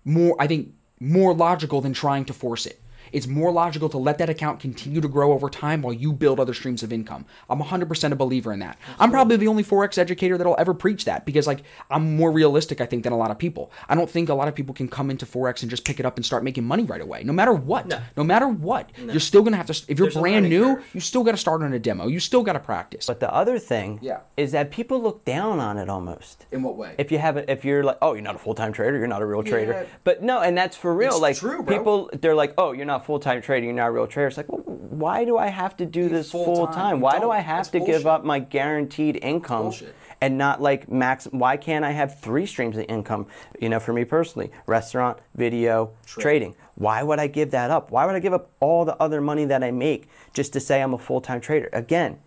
more, 0.05 0.35
I 0.39 0.47
think, 0.47 0.73
more 0.99 1.33
logical 1.33 1.81
than 1.81 1.93
trying 1.93 2.25
to 2.25 2.33
force 2.33 2.65
it. 2.65 2.79
It's 3.13 3.27
more 3.27 3.51
logical 3.51 3.87
to 3.89 3.97
let 3.97 4.17
that 4.17 4.29
account 4.29 4.59
continue 4.59 4.99
to 4.99 5.07
grow 5.07 5.31
over 5.31 5.49
time 5.49 5.81
while 5.81 5.93
you 5.93 6.11
build 6.11 6.39
other 6.39 6.53
streams 6.53 6.83
of 6.83 6.91
income. 6.91 7.25
I'm 7.49 7.59
100% 7.61 8.11
a 8.11 8.15
believer 8.15 8.51
in 8.51 8.59
that. 8.59 8.77
I'm 8.99 9.11
probably 9.11 9.37
the 9.37 9.47
only 9.47 9.63
Forex 9.63 9.97
educator 9.97 10.37
that'll 10.37 10.55
ever 10.59 10.73
preach 10.73 11.05
that 11.05 11.25
because, 11.25 11.47
like, 11.47 11.63
I'm 11.89 12.17
more 12.17 12.31
realistic, 12.31 12.81
I 12.81 12.85
think, 12.85 13.03
than 13.03 13.13
a 13.13 13.17
lot 13.17 13.31
of 13.31 13.37
people. 13.37 13.71
I 13.87 13.95
don't 13.95 14.09
think 14.09 14.29
a 14.29 14.33
lot 14.33 14.47
of 14.47 14.55
people 14.55 14.73
can 14.75 14.87
come 14.87 15.09
into 15.11 15.25
Forex 15.25 15.61
and 15.61 15.69
just 15.69 15.85
pick 15.85 15.99
it 15.99 16.05
up 16.05 16.17
and 16.17 16.25
start 16.25 16.43
making 16.43 16.63
money 16.65 16.83
right 16.83 17.01
away, 17.01 17.23
no 17.23 17.33
matter 17.33 17.53
what. 17.53 17.87
No, 18.17 18.23
matter 18.23 18.47
what. 18.47 18.89
You're 18.97 19.19
still 19.19 19.41
going 19.43 19.51
to 19.53 19.57
have 19.57 19.67
to, 19.67 19.73
if 19.87 19.99
you're 19.99 20.07
There's 20.07 20.17
brand 20.21 20.49
new, 20.49 20.75
curve. 20.77 20.85
you 20.93 20.99
still 20.99 21.23
got 21.23 21.31
to 21.31 21.37
start 21.37 21.61
on 21.61 21.71
a 21.73 21.79
demo. 21.79 22.07
You 22.07 22.19
still 22.19 22.41
got 22.43 22.53
to 22.53 22.59
practice. 22.59 23.05
But 23.05 23.19
the 23.19 23.31
other 23.33 23.59
thing 23.59 23.99
Yeah. 24.01 24.21
is 24.37 24.51
that 24.53 24.71
people 24.71 25.01
look 25.01 25.23
down 25.23 25.59
on 25.59 25.77
it 25.77 25.89
almost. 25.89 26.45
in 26.51 26.63
what 26.63 26.75
way? 26.77 26.95
If 26.97 27.11
you 27.11 27.19
haven't, 27.19 27.49
if 27.49 27.63
you're 27.63 27.83
like, 27.83 27.97
oh, 28.01 28.13
you're 28.13 28.23
not 28.23 28.35
a 28.35 28.39
full 28.39 28.55
time 28.55 28.73
trader, 28.73 28.97
you're 28.97 29.07
not 29.07 29.21
a 29.21 29.25
real 29.25 29.43
trader. 29.43 29.73
Yeah. 29.73 29.85
But 30.03 30.23
no, 30.23 30.39
and 30.41 30.57
that's 30.57 30.75
for 30.75 30.93
real. 30.95 31.11
It's 31.11 31.19
like 31.19 31.37
true, 31.37 31.61
bro. 31.61 31.77
people, 31.77 32.09
they're 32.19 32.33
like, 32.35 32.53
oh, 32.57 32.71
you're 32.71 32.85
not 32.87 33.02
full 33.05 33.19
time 33.19 33.41
trading, 33.41 33.69
you're 33.69 33.75
not 33.77 33.87
a 33.87 33.91
real 33.91 34.07
trader. 34.07 34.27
It's 34.27 34.37
like, 34.37 34.51
well, 34.51 34.61
why 34.61 35.25
do 35.25 35.37
I 35.37 35.47
have 35.47 35.75
to 35.77 35.85
do 35.85 36.09
this 36.09 36.31
full-time. 36.31 36.55
full 36.55 36.67
time? 36.67 36.95
You 36.97 37.01
Why 37.03 37.15
do 37.15 37.21
don't. 37.21 37.31
I 37.31 37.39
have 37.39 37.57
That's 37.57 37.69
to 37.69 37.79
give 37.79 38.05
up 38.07 38.23
my 38.23 38.39
guaranteed 38.39 39.19
income? 39.21 39.73
And 40.21 40.37
not 40.37 40.61
like 40.61 40.89
max. 40.89 41.25
Why 41.31 41.57
can't 41.57 41.83
I 41.83 41.91
have 41.91 42.17
three 42.21 42.45
streams 42.45 42.77
of 42.77 42.85
income? 42.87 43.27
You 43.59 43.67
know, 43.67 43.79
for 43.81 43.91
me 43.91 44.05
personally, 44.05 44.51
restaurant, 44.67 45.17
video, 45.35 45.91
trading. 46.05 46.55
Why 46.75 47.03
would 47.03 47.19
I 47.19 47.27
give 47.27 47.51
that 47.51 47.71
up? 47.71 47.91
Why 47.91 48.05
would 48.05 48.15
I 48.15 48.19
give 48.19 48.31
up 48.33 48.49
all 48.61 48.85
the 48.85 48.95
other 49.01 49.19
money 49.19 49.43
that 49.45 49.63
I 49.65 49.71
make 49.71 50.07
just 50.33 50.53
to 50.53 50.61
say 50.61 50.81
I'm 50.81 50.93
a 50.93 50.97
full 50.97 51.19
time 51.19 51.41
trader? 51.41 51.69
Again, 51.73 52.19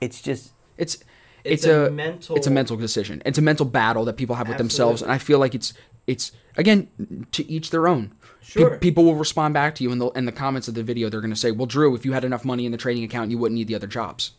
it's 0.00 0.20
just 0.20 0.52
it's 0.76 0.96
It's 1.44 1.62
it's, 1.62 1.66
a 1.66 1.86
a, 1.86 1.90
mental- 1.90 2.34
it's 2.36 2.48
a 2.48 2.50
mental 2.50 2.76
decision. 2.76 3.22
It's 3.24 3.38
a 3.38 3.42
mental 3.42 3.66
battle 3.66 4.04
that 4.06 4.16
people 4.16 4.34
have 4.34 4.48
with 4.48 4.58
themselves, 4.58 5.00
and 5.02 5.12
I 5.12 5.18
feel 5.18 5.38
like 5.38 5.54
it's 5.54 5.74
it's 6.06 6.32
again 6.56 7.26
to 7.32 7.50
each 7.50 7.70
their 7.70 7.88
own. 7.88 8.08
Pe- 8.08 8.14
Sure. 8.60 8.76
people 8.76 9.04
will 9.04 9.14
respond 9.14 9.54
back 9.54 9.74
to 9.76 9.82
you 9.84 9.90
in 9.90 9.98
the 9.98 10.08
in 10.10 10.26
the 10.26 10.32
comments 10.32 10.68
of 10.68 10.74
the 10.74 10.82
video. 10.82 11.08
They're 11.08 11.22
going 11.22 11.32
to 11.32 11.36
say, 11.36 11.50
"Well, 11.50 11.66
Drew, 11.66 11.94
if 11.94 12.04
you 12.04 12.12
had 12.12 12.24
enough 12.24 12.44
money 12.44 12.66
in 12.66 12.72
the 12.72 12.78
trading 12.78 13.02
account, 13.02 13.30
you 13.30 13.38
wouldn't 13.38 13.56
need 13.56 13.68
the 13.68 13.74
other 13.74 13.86
jobs." 13.86 14.32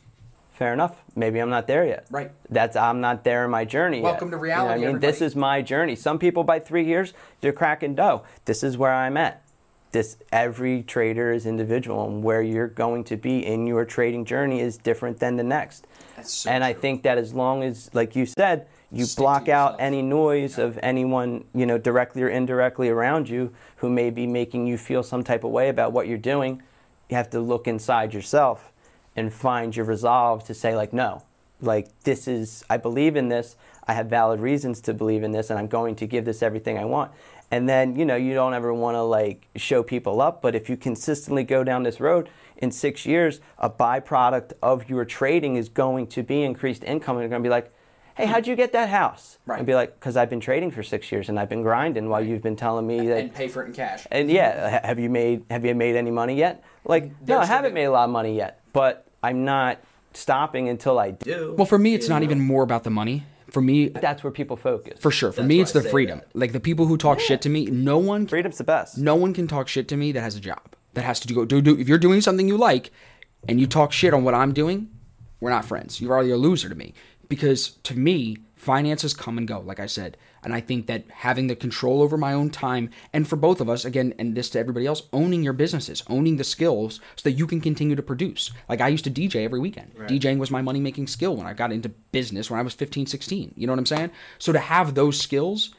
fair 0.55 0.71
enough. 0.71 1.03
Maybe 1.17 1.39
I'm 1.39 1.49
not 1.49 1.67
there 1.67 1.85
yet. 1.85 2.05
Right. 2.09 2.31
That's 2.49 2.77
I'm 2.77 3.01
not 3.01 3.25
there 3.25 3.43
in 3.43 3.51
my 3.51 3.65
journey. 3.65 3.99
Welcome 3.99 4.29
yet. 4.29 4.31
to 4.31 4.35
You 4.37 4.37
know 4.37 4.43
reality, 4.43 4.85
I 4.85 4.87
mean, 4.87 4.99
this 4.99 5.21
is 5.21 5.35
my 5.35 5.61
journey. 5.61 5.97
Some 5.97 6.17
people 6.17 6.45
by 6.45 6.59
three 6.59 6.85
years 6.85 7.13
they're 7.41 7.51
cracking 7.51 7.93
dough. 7.93 8.23
This 8.45 8.63
is 8.63 8.77
where 8.77 8.93
I'm 8.93 9.17
at. 9.17 9.41
This 9.91 10.15
every 10.31 10.81
trader 10.83 11.31
is 11.33 11.45
individual, 11.45 12.07
and 12.07 12.23
where 12.23 12.41
you're 12.41 12.67
going 12.69 13.03
to 13.05 13.17
be 13.17 13.45
in 13.45 13.67
your 13.67 13.83
trading 13.83 14.23
journey 14.23 14.61
is 14.61 14.77
different 14.77 15.19
than 15.19 15.35
the 15.35 15.43
next. 15.43 15.87
That's 16.15 16.31
so 16.33 16.49
and 16.49 16.63
I 16.63 16.71
think 16.73 17.03
that 17.03 17.17
as 17.17 17.33
long 17.33 17.61
as, 17.63 17.89
like 17.93 18.15
you 18.15 18.25
said, 18.25 18.67
you 18.91 19.05
block 19.17 19.49
out 19.49 19.75
any 19.79 20.01
noise 20.01 20.57
of 20.57 20.79
anyone, 20.81 21.45
you 21.53 21.65
know, 21.65 21.77
directly 21.77 22.21
or 22.23 22.29
indirectly 22.29 22.89
around 22.89 23.27
you 23.27 23.53
who 23.77 23.89
may 23.89 24.09
be 24.09 24.27
making 24.27 24.67
you 24.67 24.77
feel 24.77 25.03
some 25.03 25.23
type 25.23 25.43
of 25.43 25.51
way 25.51 25.69
about 25.69 25.91
what 25.91 26.07
you're 26.07 26.17
doing, 26.17 26.61
you 27.09 27.15
have 27.15 27.29
to 27.31 27.39
look 27.39 27.67
inside 27.67 28.13
yourself 28.13 28.71
and 29.15 29.33
find 29.33 29.75
your 29.75 29.85
resolve 29.85 30.43
to 30.45 30.53
say 30.53 30.75
like 30.75 30.93
no. 30.93 31.23
Like 31.61 31.87
this 32.03 32.27
is 32.27 32.63
i 32.69 32.77
believe 32.77 33.15
in 33.15 33.29
this. 33.29 33.55
I 33.87 33.93
have 33.93 34.07
valid 34.07 34.39
reasons 34.39 34.81
to 34.81 34.93
believe 34.93 35.23
in 35.23 35.31
this 35.31 35.49
and 35.49 35.57
i'm 35.57 35.67
going 35.67 35.95
to 35.95 36.07
give 36.07 36.25
this 36.25 36.43
everything 36.43 36.77
i 36.77 36.85
want. 36.85 37.11
And 37.51 37.69
then 37.69 37.95
you 37.95 38.05
know 38.05 38.15
you 38.15 38.33
don't 38.33 38.53
ever 38.53 38.73
want 38.73 38.95
to 38.95 39.01
like 39.01 39.47
show 39.55 39.83
people 39.83 40.21
up 40.21 40.41
but 40.41 40.55
if 40.55 40.69
you 40.69 40.77
consistently 40.77 41.43
go 41.43 41.63
down 41.63 41.83
this 41.83 41.99
road 41.99 42.29
in 42.57 42.71
six 42.71 43.05
years 43.05 43.39
a 43.57 43.69
byproduct 43.69 44.53
of 44.61 44.89
your 44.89 45.05
trading 45.05 45.55
is 45.55 45.69
going 45.69 46.07
to 46.07 46.23
be 46.23 46.43
increased 46.43 46.83
income 46.83 47.17
and 47.17 47.23
you're 47.23 47.29
going 47.29 47.43
to 47.43 47.47
be 47.47 47.51
like 47.51 47.71
hey 48.15 48.25
how'd 48.25 48.47
you 48.47 48.55
get 48.55 48.71
that 48.73 48.89
house 48.89 49.37
Right. 49.45 49.57
and 49.59 49.65
be 49.67 49.75
like 49.75 49.99
because 49.99 50.15
i've 50.17 50.29
been 50.29 50.39
trading 50.39 50.71
for 50.71 50.83
six 50.83 51.11
years 51.11 51.29
and 51.29 51.39
i've 51.39 51.49
been 51.49 51.61
grinding 51.61 52.09
while 52.09 52.23
you've 52.23 52.41
been 52.41 52.55
telling 52.55 52.87
me 52.87 53.07
that 53.07 53.17
And 53.17 53.33
pay 53.33 53.47
for 53.47 53.63
it 53.63 53.67
in 53.67 53.73
cash. 53.73 54.07
and 54.11 54.29
yeah, 54.31 54.85
have 54.85 54.99
you 54.99 55.09
made 55.09 55.43
have 55.49 55.65
you 55.65 55.75
made 55.75 55.95
any 55.95 56.11
money 56.11 56.35
yet? 56.35 56.63
Like, 56.85 57.11
no, 57.27 57.39
I 57.39 57.45
haven't 57.45 57.73
made 57.73 57.85
a 57.85 57.91
lot 57.91 58.05
of 58.05 58.11
money 58.11 58.35
yet, 58.35 58.61
but 58.71 59.07
I'm 59.23 59.43
not 59.43 59.79
stopping 60.13 60.69
until 60.69 60.99
I 60.99 61.11
do. 61.11 61.55
Well, 61.57 61.65
for 61.65 61.79
me, 61.79 61.93
it's 61.95 62.07
not 62.07 62.21
even 62.23 62.39
more 62.39 62.61
about 62.63 62.83
the 62.83 62.91
money. 62.91 63.23
For 63.49 63.59
me, 63.61 63.89
That's 63.89 64.23
where 64.23 64.31
people 64.31 64.55
focus. 64.57 64.99
for 64.99 65.09
sure, 65.11 65.31
for 65.31 65.41
That's 65.41 65.47
me, 65.47 65.61
it's 65.61 65.75
I 65.75 65.79
the 65.81 65.89
freedom. 65.89 66.19
that. 66.19 66.35
Like 66.35 66.51
the 66.51 66.59
people 66.59 66.85
who 66.87 66.95
talk 66.97 67.19
shit 67.19 67.41
to 67.41 67.49
me, 67.49 67.65
no 67.65 67.97
one 67.97 68.27
Freedom's 68.27 68.57
the 68.59 68.63
best. 68.65 68.97
no 68.97 69.15
one 69.15 69.33
can 69.33 69.47
talk 69.47 69.67
shit 69.67 69.87
to 69.89 69.97
me 69.97 70.11
that 70.11 70.21
has 70.21 70.35
a 70.35 70.39
job 70.39 70.61
that 70.93 71.03
has 71.03 71.19
to 71.21 71.27
do 71.27 71.33
go 71.35 71.45
do, 71.45 71.61
do 71.61 71.77
if 71.79 71.87
you're 71.89 71.97
doing 71.97 72.21
something 72.21 72.47
you 72.47 72.57
like 72.57 72.91
and 73.47 73.59
you 73.59 73.67
talk 73.67 73.91
shit 73.91 74.13
on 74.13 74.23
what 74.23 74.33
i'm 74.33 74.53
doing 74.53 74.89
we're 75.41 75.49
not 75.49 75.65
friends 75.65 75.99
you're 75.99 76.13
already 76.13 76.31
a 76.31 76.37
loser 76.37 76.69
to 76.69 76.75
me 76.75 76.93
because 77.29 77.71
to 77.83 77.97
me 77.97 78.37
finances 78.55 79.13
come 79.13 79.37
and 79.37 79.47
go 79.47 79.59
like 79.59 79.79
i 79.79 79.85
said. 79.85 80.17
And 80.43 80.53
i 80.53 80.59
think 80.59 80.87
that 80.87 81.03
having 81.09 81.47
the 81.47 81.55
control 81.55 82.01
over 82.01 82.17
my 82.17 82.33
own 82.33 82.49
time 82.49 82.89
and 83.13 83.27
for 83.27 83.35
both 83.35 83.61
of 83.61 83.69
us 83.69 83.85
again 83.85 84.13
and 84.19 84.35
this 84.35 84.49
to 84.51 84.59
everybody 84.59 84.85
else 84.85 85.03
owning 85.11 85.43
your 85.43 85.53
businesses 85.53 86.03
owning 86.07 86.37
the 86.37 86.43
skills 86.43 86.99
so 87.15 87.29
that 87.29 87.37
you 87.37 87.47
can 87.47 87.61
continue 87.61 87.95
to 87.95 88.03
produce. 88.03 88.51
Like 88.69 88.81
i 88.81 88.87
used 88.87 89.03
to 89.05 89.11
dj 89.11 89.43
every 89.43 89.59
weekend. 89.59 89.91
Djing 89.95 90.37
was 90.37 90.51
my 90.51 90.61
money 90.61 90.79
making 90.79 91.07
skill 91.07 91.35
when 91.35 91.47
i 91.47 91.53
got 91.53 91.71
into 91.71 91.89
business 91.89 92.49
when 92.49 92.59
i 92.59 92.63
was 92.63 92.73
15 92.73 93.07
16 93.07 93.53
you 93.55 93.67
know 93.67 93.73
what 93.73 93.79
i'm 93.79 93.85
saying? 93.85 94.11
So 94.39 94.51
to 94.53 94.59
have 94.59 94.95
those 94.95 95.19
skills 95.19 95.73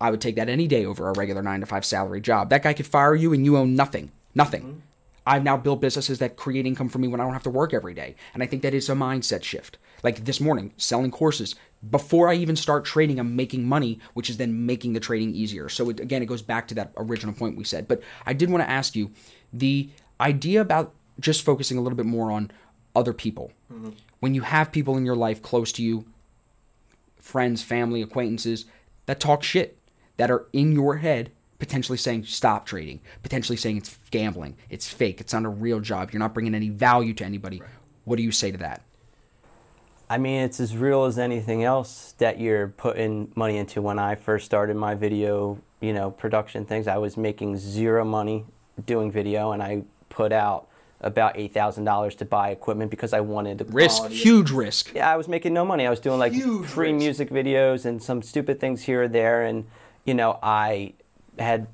I 0.00 0.10
would 0.10 0.20
take 0.20 0.36
that 0.36 0.48
any 0.48 0.66
day 0.66 0.84
over 0.84 1.08
a 1.08 1.12
regular 1.12 1.42
nine 1.42 1.60
to 1.60 1.66
five 1.66 1.84
salary 1.84 2.20
job. 2.20 2.50
That 2.50 2.62
guy 2.62 2.72
could 2.72 2.86
fire 2.86 3.14
you 3.14 3.32
and 3.32 3.44
you 3.44 3.56
own 3.56 3.74
nothing. 3.74 4.12
Nothing. 4.34 4.62
Mm-hmm. 4.62 4.78
I've 5.28 5.44
now 5.44 5.58
built 5.58 5.82
businesses 5.82 6.20
that 6.20 6.36
create 6.36 6.64
income 6.64 6.88
for 6.88 6.98
me 6.98 7.06
when 7.06 7.20
I 7.20 7.24
don't 7.24 7.34
have 7.34 7.42
to 7.42 7.50
work 7.50 7.74
every 7.74 7.92
day. 7.92 8.16
And 8.32 8.42
I 8.42 8.46
think 8.46 8.62
that 8.62 8.72
is 8.72 8.88
a 8.88 8.94
mindset 8.94 9.44
shift. 9.44 9.76
Like 10.02 10.24
this 10.24 10.40
morning, 10.40 10.72
selling 10.78 11.10
courses. 11.10 11.54
Before 11.90 12.30
I 12.30 12.34
even 12.34 12.56
start 12.56 12.86
trading, 12.86 13.20
I'm 13.20 13.36
making 13.36 13.66
money, 13.66 14.00
which 14.14 14.30
is 14.30 14.38
then 14.38 14.64
making 14.64 14.94
the 14.94 15.00
trading 15.00 15.34
easier. 15.34 15.68
So 15.68 15.90
it, 15.90 16.00
again, 16.00 16.22
it 16.22 16.26
goes 16.26 16.40
back 16.40 16.66
to 16.68 16.74
that 16.76 16.92
original 16.96 17.34
point 17.34 17.58
we 17.58 17.64
said. 17.64 17.86
But 17.86 18.02
I 18.24 18.32
did 18.32 18.50
want 18.50 18.62
to 18.64 18.70
ask 18.70 18.96
you 18.96 19.10
the 19.52 19.90
idea 20.18 20.62
about 20.62 20.94
just 21.20 21.44
focusing 21.44 21.76
a 21.76 21.82
little 21.82 21.96
bit 21.96 22.06
more 22.06 22.30
on 22.30 22.50
other 22.96 23.12
people. 23.12 23.52
Mm-hmm. 23.70 23.90
When 24.20 24.34
you 24.34 24.42
have 24.42 24.72
people 24.72 24.96
in 24.96 25.04
your 25.04 25.14
life 25.14 25.42
close 25.42 25.72
to 25.72 25.82
you, 25.82 26.06
friends, 27.20 27.62
family, 27.62 28.00
acquaintances 28.00 28.64
that 29.04 29.20
talk 29.20 29.42
shit, 29.42 29.78
that 30.16 30.30
are 30.30 30.46
in 30.54 30.72
your 30.72 30.96
head, 30.96 31.32
potentially 31.58 31.98
saying 31.98 32.24
stop 32.24 32.66
trading, 32.66 33.00
potentially 33.22 33.56
saying 33.56 33.76
it's 33.78 33.98
gambling, 34.10 34.56
it's 34.70 34.88
fake, 34.88 35.20
it's 35.20 35.32
not 35.32 35.44
a 35.44 35.48
real 35.48 35.80
job, 35.80 36.12
you're 36.12 36.20
not 36.20 36.34
bringing 36.34 36.54
any 36.54 36.68
value 36.68 37.12
to 37.14 37.24
anybody. 37.24 37.60
What 38.04 38.16
do 38.16 38.22
you 38.22 38.32
say 38.32 38.50
to 38.50 38.58
that? 38.58 38.82
I 40.10 40.16
mean, 40.16 40.42
it's 40.42 40.58
as 40.60 40.74
real 40.76 41.04
as 41.04 41.18
anything 41.18 41.64
else 41.64 42.14
that 42.18 42.40
you're 42.40 42.68
putting 42.68 43.30
money 43.34 43.58
into. 43.58 43.82
When 43.82 43.98
I 43.98 44.14
first 44.14 44.46
started 44.46 44.74
my 44.76 44.94
video, 44.94 45.58
you 45.82 45.92
know, 45.92 46.10
production 46.10 46.64
things, 46.64 46.86
I 46.88 46.96
was 46.96 47.16
making 47.18 47.58
zero 47.58 48.04
money 48.06 48.46
doing 48.86 49.10
video, 49.12 49.52
and 49.52 49.62
I 49.62 49.82
put 50.08 50.32
out 50.32 50.66
about 51.02 51.36
eight 51.36 51.52
thousand 51.52 51.84
dollars 51.84 52.14
to 52.16 52.24
buy 52.24 52.50
equipment 52.50 52.90
because 52.90 53.12
I 53.12 53.20
wanted 53.20 53.58
the 53.58 53.64
Risk, 53.66 53.98
quality. 53.98 54.16
huge 54.16 54.50
risk. 54.50 54.92
Yeah, 54.94 55.12
I 55.12 55.16
was 55.16 55.28
making 55.28 55.52
no 55.52 55.64
money. 55.64 55.86
I 55.86 55.90
was 55.90 56.00
doing 56.00 56.18
like 56.18 56.32
Huge 56.32 56.66
free 56.66 56.92
risk. 56.92 56.98
music 57.04 57.30
videos 57.30 57.84
and 57.84 58.02
some 58.02 58.22
stupid 58.22 58.58
things 58.60 58.84
here 58.84 59.02
or 59.02 59.08
there, 59.08 59.42
and 59.42 59.66
you 60.06 60.14
know, 60.14 60.38
I 60.42 60.94
had 61.40 61.66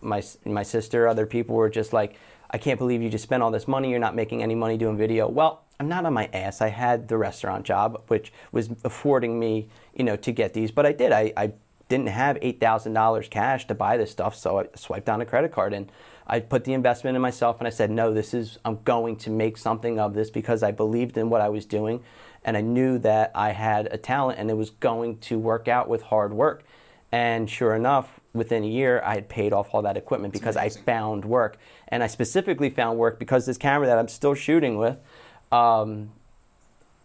my 0.00 0.22
my 0.44 0.62
sister, 0.62 1.08
other 1.08 1.26
people 1.26 1.56
were 1.56 1.70
just 1.70 1.92
like, 1.92 2.16
I 2.50 2.58
can't 2.58 2.78
believe 2.78 3.02
you 3.02 3.10
just 3.10 3.24
spent 3.24 3.42
all 3.42 3.50
this 3.50 3.68
money. 3.68 3.90
You're 3.90 3.98
not 3.98 4.14
making 4.14 4.42
any 4.42 4.54
money 4.54 4.76
doing 4.76 4.96
video. 4.96 5.28
Well, 5.28 5.64
I'm 5.80 5.88
not 5.88 6.06
on 6.06 6.12
my 6.12 6.28
ass. 6.32 6.60
I 6.60 6.68
had 6.68 7.08
the 7.08 7.16
restaurant 7.16 7.64
job, 7.64 8.02
which 8.08 8.32
was 8.52 8.70
affording 8.84 9.38
me, 9.38 9.68
you 9.94 10.04
know, 10.04 10.16
to 10.16 10.32
get 10.32 10.54
these. 10.54 10.70
But 10.70 10.86
I 10.86 10.92
did. 10.92 11.12
I, 11.12 11.32
I 11.36 11.52
didn't 11.88 12.08
have 12.08 12.38
eight 12.42 12.60
thousand 12.60 12.92
dollars 12.94 13.28
cash 13.28 13.66
to 13.66 13.74
buy 13.74 13.96
this 13.96 14.10
stuff, 14.10 14.34
so 14.34 14.60
I 14.60 14.66
swiped 14.74 15.08
on 15.08 15.20
a 15.20 15.26
credit 15.26 15.52
card 15.52 15.72
and 15.72 15.90
I 16.26 16.40
put 16.40 16.64
the 16.64 16.74
investment 16.74 17.16
in 17.16 17.22
myself. 17.22 17.58
And 17.58 17.66
I 17.66 17.70
said, 17.70 17.90
no, 17.90 18.12
this 18.12 18.34
is 18.34 18.58
I'm 18.64 18.80
going 18.84 19.16
to 19.16 19.30
make 19.30 19.56
something 19.56 19.98
of 19.98 20.14
this 20.14 20.30
because 20.30 20.62
I 20.62 20.70
believed 20.72 21.16
in 21.16 21.30
what 21.30 21.40
I 21.40 21.48
was 21.48 21.64
doing, 21.64 22.02
and 22.44 22.56
I 22.56 22.60
knew 22.60 22.98
that 22.98 23.30
I 23.34 23.52
had 23.52 23.88
a 23.92 23.98
talent 23.98 24.38
and 24.38 24.50
it 24.50 24.54
was 24.54 24.70
going 24.70 25.18
to 25.18 25.38
work 25.38 25.68
out 25.68 25.88
with 25.88 26.02
hard 26.02 26.32
work. 26.32 26.64
And 27.10 27.48
sure 27.48 27.74
enough, 27.74 28.17
within 28.34 28.62
a 28.64 28.68
year, 28.68 29.02
I 29.04 29.14
had 29.14 29.28
paid 29.28 29.52
off 29.52 29.68
all 29.72 29.82
that 29.82 29.96
equipment 29.96 30.32
because 30.32 30.56
I 30.56 30.68
found 30.68 31.24
work. 31.24 31.58
And 31.88 32.02
I 32.02 32.06
specifically 32.06 32.70
found 32.70 32.98
work 32.98 33.18
because 33.18 33.46
this 33.46 33.58
camera 33.58 33.86
that 33.86 33.98
I'm 33.98 34.08
still 34.08 34.34
shooting 34.34 34.78
with, 34.78 35.00
um, 35.50 36.10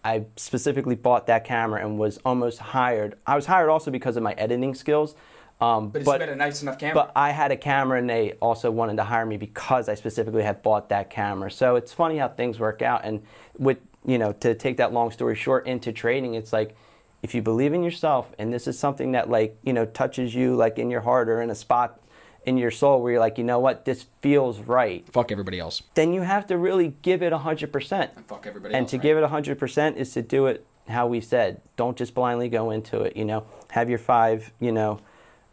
I 0.03 0.25
specifically 0.35 0.95
bought 0.95 1.27
that 1.27 1.45
camera 1.45 1.81
and 1.81 1.97
was 1.97 2.17
almost 2.25 2.59
hired. 2.59 3.17
I 3.25 3.35
was 3.35 3.45
hired 3.45 3.69
also 3.69 3.89
because 3.89 4.17
of 4.17 4.23
my 4.23 4.33
editing 4.33 4.75
skills. 4.75 5.15
Um, 5.61 5.89
But 5.89 6.01
it's 6.01 6.11
been 6.11 6.29
a 6.29 6.35
nice 6.35 6.61
enough 6.61 6.77
camera. 6.77 6.95
but 6.95 7.11
I 7.15 7.31
had 7.31 7.51
a 7.51 7.55
camera 7.55 7.97
and 7.99 8.09
they 8.09 8.33
also 8.41 8.69
wanted 8.69 8.97
to 8.97 9.03
hire 9.05 9.25
me 9.25 9.37
because 9.37 9.87
I 9.87 9.95
specifically 9.95 10.43
had 10.43 10.61
bought 10.61 10.89
that 10.89 11.09
camera. 11.09 11.49
So 11.49 11.77
it's 11.77 11.93
funny 11.93 12.17
how 12.17 12.27
things 12.27 12.59
work 12.59 12.81
out. 12.81 13.05
And 13.05 13.23
with, 13.57 13.77
you 14.05 14.17
know, 14.17 14.33
to 14.33 14.55
take 14.55 14.75
that 14.77 14.91
long 14.91 15.09
story 15.11 15.35
short 15.35 15.65
into 15.65 15.93
trading, 15.93 16.33
it's 16.33 16.51
like 16.51 16.75
if 17.23 17.33
you 17.33 17.41
believe 17.41 17.73
in 17.73 17.83
yourself 17.83 18.31
and 18.37 18.53
this 18.53 18.67
is 18.67 18.77
something 18.77 19.13
that 19.13 19.29
like, 19.29 19.57
you 19.63 19.73
know, 19.73 19.85
touches 19.85 20.35
you 20.35 20.55
like 20.55 20.77
in 20.77 20.91
your 20.91 21.01
heart 21.01 21.29
or 21.29 21.41
in 21.41 21.49
a 21.49 21.55
spot 21.55 21.99
in 22.45 22.57
your 22.57 22.69
soul 22.71 23.01
where 23.01 23.13
you're 23.13 23.21
like, 23.21 23.37
you 23.37 23.43
know 23.45 23.57
what, 23.59 23.85
this 23.85 24.05
feels 24.21 24.59
right, 24.59 25.07
Fuck 25.13 25.31
everybody 25.31 25.57
else. 25.59 25.81
then 25.95 26.13
you 26.13 26.21
have 26.21 26.45
to 26.47 26.57
really 26.57 26.93
give 27.01 27.23
it 27.23 27.31
100%. 27.31 28.09
And 28.17 28.25
Fuck 28.25 28.45
everybody 28.45 28.73
And 28.75 28.83
else. 28.83 28.91
to 28.91 28.97
right? 28.97 29.01
give 29.03 29.17
it 29.17 29.23
100% 29.23 29.95
is 29.95 30.11
to 30.13 30.21
do 30.21 30.47
it 30.47 30.65
how 30.89 31.07
we 31.07 31.21
said. 31.21 31.61
Don't 31.77 31.95
just 31.97 32.13
blindly 32.13 32.49
go 32.49 32.69
into 32.71 32.99
it, 33.01 33.15
you 33.15 33.23
know. 33.23 33.45
Have 33.71 33.89
your 33.89 33.97
five, 33.99 34.51
you 34.59 34.73
know, 34.73 34.99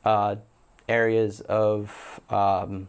uh, 0.05 0.35
areas 0.89 1.41
of 1.43 2.19
um, 2.29 2.89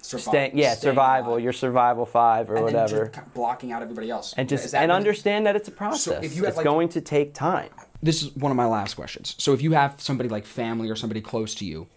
Survival. 0.00 0.32
staying, 0.32 0.56
yeah, 0.58 0.72
survival, 0.74 1.32
alive. 1.34 1.42
your 1.44 1.52
survival 1.52 2.06
five 2.06 2.48
or 2.48 2.54
And 2.56 2.64
whatever. 2.64 3.10
just 3.14 3.34
blocking 3.34 3.72
out 3.72 3.82
everybody 3.82 4.08
else. 4.08 4.32
and 4.38 4.48
just 4.48 4.74
and 4.74 4.90
understand 4.90 5.44
that 5.46 5.54
it's 5.56 5.68
a 5.68 5.72
process. 5.72 6.04
So 6.04 6.12
if 6.22 6.34
you 6.34 6.42
have, 6.44 6.48
it's 6.48 6.56
like- 6.56 6.64
going 6.64 6.88
to 6.90 7.02
take 7.02 7.34
time. 7.34 7.68
This 8.02 8.22
is 8.22 8.34
one 8.36 8.50
of 8.50 8.56
my 8.56 8.66
last 8.66 8.94
questions. 8.94 9.34
So 9.38 9.52
if 9.52 9.62
you 9.62 9.72
have 9.72 10.00
somebody 10.00 10.28
like 10.28 10.46
family 10.46 10.88
or 10.88 10.96
somebody 10.96 11.20
close 11.20 11.54
to 11.56 11.64
you 11.64 11.88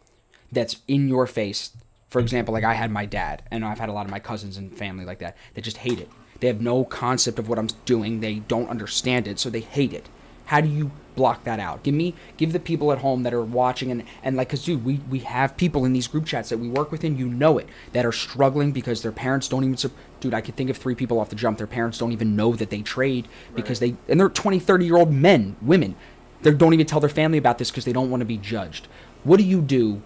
that's 0.52 0.78
in 0.88 1.08
your 1.08 1.28
face, 1.28 1.72
for 2.10 2.20
example, 2.20 2.54
like 2.54 2.64
I 2.64 2.74
had 2.74 2.92
my 2.92 3.06
dad, 3.06 3.44
and 3.52 3.64
I've 3.64 3.80
had 3.80 3.90
a 3.90 3.94
lot 3.94 4.06
of 4.06 4.12
my 4.12 4.20
cousins 4.20 4.58
and 4.58 4.76
family 4.76 5.06
like 5.06 5.20
that, 5.20 5.38
that 5.54 5.64
just 5.64 5.78
hate 5.78 6.00
it. 6.00 6.10
They 6.40 6.48
have 6.48 6.60
no 6.60 6.84
concept 6.84 7.40
of 7.40 7.48
what 7.48 7.60
I'm 7.60 7.70
doing. 7.86 8.20
They 8.20 8.36
don't 8.40 8.70
understand 8.70 9.28
it, 9.28 9.40
so 9.40 9.50
they 9.50 9.62
hate 9.62 9.94
it. 9.94 10.10
How 10.46 10.60
do 10.60 10.68
you 10.68 10.92
block 11.16 11.44
that 11.44 11.60
out? 11.60 11.84
Give 11.84 11.94
me, 11.94 12.16
give 12.36 12.52
the 12.52 12.60
people 12.60 12.92
at 12.92 12.98
home 12.98 13.24
that 13.24 13.34
are 13.34 13.44
watching 13.44 13.92
and 13.92 14.04
and 14.24 14.36
like, 14.36 14.50
cause 14.50 14.66
dude, 14.66 14.84
we 14.84 15.00
we 15.10 15.20
have 15.20 15.56
people 15.56 15.86
in 15.86 15.94
these 15.94 16.08
group 16.08 16.26
chats 16.26 16.50
that 16.50 16.58
we 16.58 16.68
work 16.68 16.92
with, 16.92 17.04
and 17.04 17.18
you 17.18 17.30
know 17.30 17.58
it, 17.58 17.70
that 17.94 18.06
are 18.06 18.12
struggling 18.12 18.72
because 18.72 19.02
their 19.02 19.12
parents 19.12 19.48
don't 19.48 19.64
even. 19.64 19.78
Dude, 20.22 20.36
I 20.36 20.40
could 20.42 20.56
think 20.56 20.70
of 20.70 20.78
three 20.78 20.94
people 20.94 21.20
off 21.20 21.30
the 21.30 21.36
jump. 21.36 21.58
Their 21.58 21.68
parents 21.68 21.98
don't 21.98 22.12
even 22.12 22.36
know 22.36 22.54
that 22.56 22.70
they 22.70 22.82
trade 22.84 23.28
because 23.56 23.80
they 23.80 23.96
and 24.08 24.20
they're 24.20 24.30
20, 24.30 24.60
30 24.60 24.86
year 24.86 24.96
old 24.96 25.12
men, 25.12 25.58
women. 25.62 25.96
They 26.44 26.52
don't 26.52 26.74
even 26.74 26.86
tell 26.86 27.00
their 27.00 27.10
family 27.10 27.40
about 27.40 27.58
this 27.58 27.70
because 27.72 27.86
they 27.86 27.92
don't 27.94 28.10
want 28.10 28.22
to 28.22 28.26
be 28.26 28.38
judged. 28.38 28.88
What 29.24 29.38
do 29.38 29.44
you 29.44 29.62
do 29.62 30.02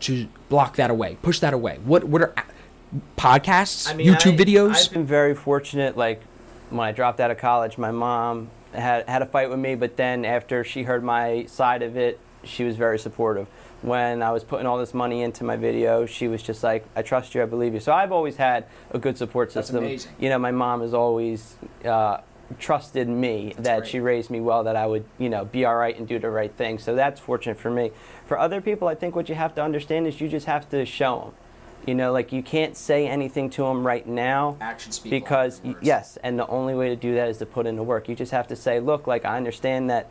to 0.00 0.28
block 0.50 0.76
that 0.76 0.90
away? 0.90 1.16
Push 1.22 1.40
that 1.40 1.54
away. 1.54 1.78
What 1.84 2.04
what 2.04 2.20
are 2.20 2.34
podcasts, 3.16 3.90
YouTube 3.98 4.34
I- 4.34 4.44
videos? 4.44 4.86
I've 4.86 4.92
been 4.92 5.06
very 5.06 5.34
fortunate. 5.34 5.96
Like 5.96 6.22
when 6.68 6.86
I 6.86 6.92
dropped 6.92 7.20
out 7.20 7.30
of 7.30 7.38
college, 7.38 7.78
my 7.78 7.90
mom 7.90 8.50
had 8.74 9.08
had 9.08 9.22
a 9.22 9.26
fight 9.26 9.48
with 9.48 9.58
me, 9.58 9.76
but 9.76 9.96
then 9.96 10.26
after 10.26 10.62
she 10.62 10.82
heard 10.82 11.02
my 11.02 11.46
side 11.46 11.82
of 11.82 11.96
it, 11.96 12.20
she 12.42 12.64
was 12.64 12.76
very 12.76 12.98
supportive. 12.98 13.46
When 13.84 14.22
I 14.22 14.30
was 14.32 14.44
putting 14.44 14.66
all 14.66 14.78
this 14.78 14.94
money 14.94 15.20
into 15.20 15.44
my 15.44 15.56
video, 15.56 16.06
she 16.06 16.26
was 16.26 16.42
just 16.42 16.64
like, 16.64 16.86
"I 16.96 17.02
trust 17.02 17.34
you, 17.34 17.42
I 17.42 17.44
believe 17.44 17.74
you." 17.74 17.80
So 17.80 17.92
I've 17.92 18.12
always 18.12 18.36
had 18.36 18.64
a 18.90 18.98
good 18.98 19.18
support 19.18 19.52
system. 19.52 19.74
That's 19.74 19.84
amazing. 19.84 20.12
You 20.18 20.30
know, 20.30 20.38
my 20.38 20.52
mom 20.52 20.80
has 20.80 20.94
always. 20.94 21.56
Uh, 21.84 22.18
trusted 22.58 23.08
me 23.08 23.54
that 23.56 23.78
great. 23.78 23.90
she 23.90 24.00
raised 24.00 24.30
me 24.30 24.38
well 24.38 24.64
that 24.64 24.76
I 24.76 24.86
would 24.86 25.06
you 25.18 25.30
know 25.30 25.46
be 25.46 25.64
all 25.64 25.74
right 25.74 25.98
and 25.98 26.06
do 26.06 26.18
the 26.18 26.28
right 26.28 26.52
thing 26.52 26.78
so 26.78 26.94
that's 26.94 27.18
fortunate 27.18 27.58
for 27.58 27.70
me 27.70 27.90
for 28.26 28.38
other 28.38 28.60
people 28.60 28.86
I 28.86 28.94
think 28.94 29.16
what 29.16 29.30
you 29.30 29.34
have 29.34 29.54
to 29.54 29.62
understand 29.62 30.06
is 30.06 30.20
you 30.20 30.28
just 30.28 30.44
have 30.44 30.68
to 30.68 30.84
show 30.84 31.20
them 31.20 31.32
you 31.86 31.94
know 31.94 32.12
like 32.12 32.32
you 32.32 32.42
can't 32.42 32.76
say 32.76 33.06
anything 33.06 33.50
to 33.50 33.62
them 33.62 33.86
right 33.86 34.06
now 34.06 34.56
because 35.08 35.60
yes 35.80 36.18
and 36.22 36.38
the 36.38 36.46
only 36.48 36.74
way 36.74 36.88
to 36.90 36.96
do 36.96 37.14
that 37.14 37.28
is 37.28 37.38
to 37.38 37.46
put 37.46 37.66
in 37.66 37.76
the 37.76 37.82
work 37.82 38.08
you 38.08 38.14
just 38.14 38.32
have 38.32 38.46
to 38.48 38.56
say 38.56 38.80
look 38.80 39.06
like 39.06 39.24
i 39.24 39.36
understand 39.36 39.90
that 39.90 40.08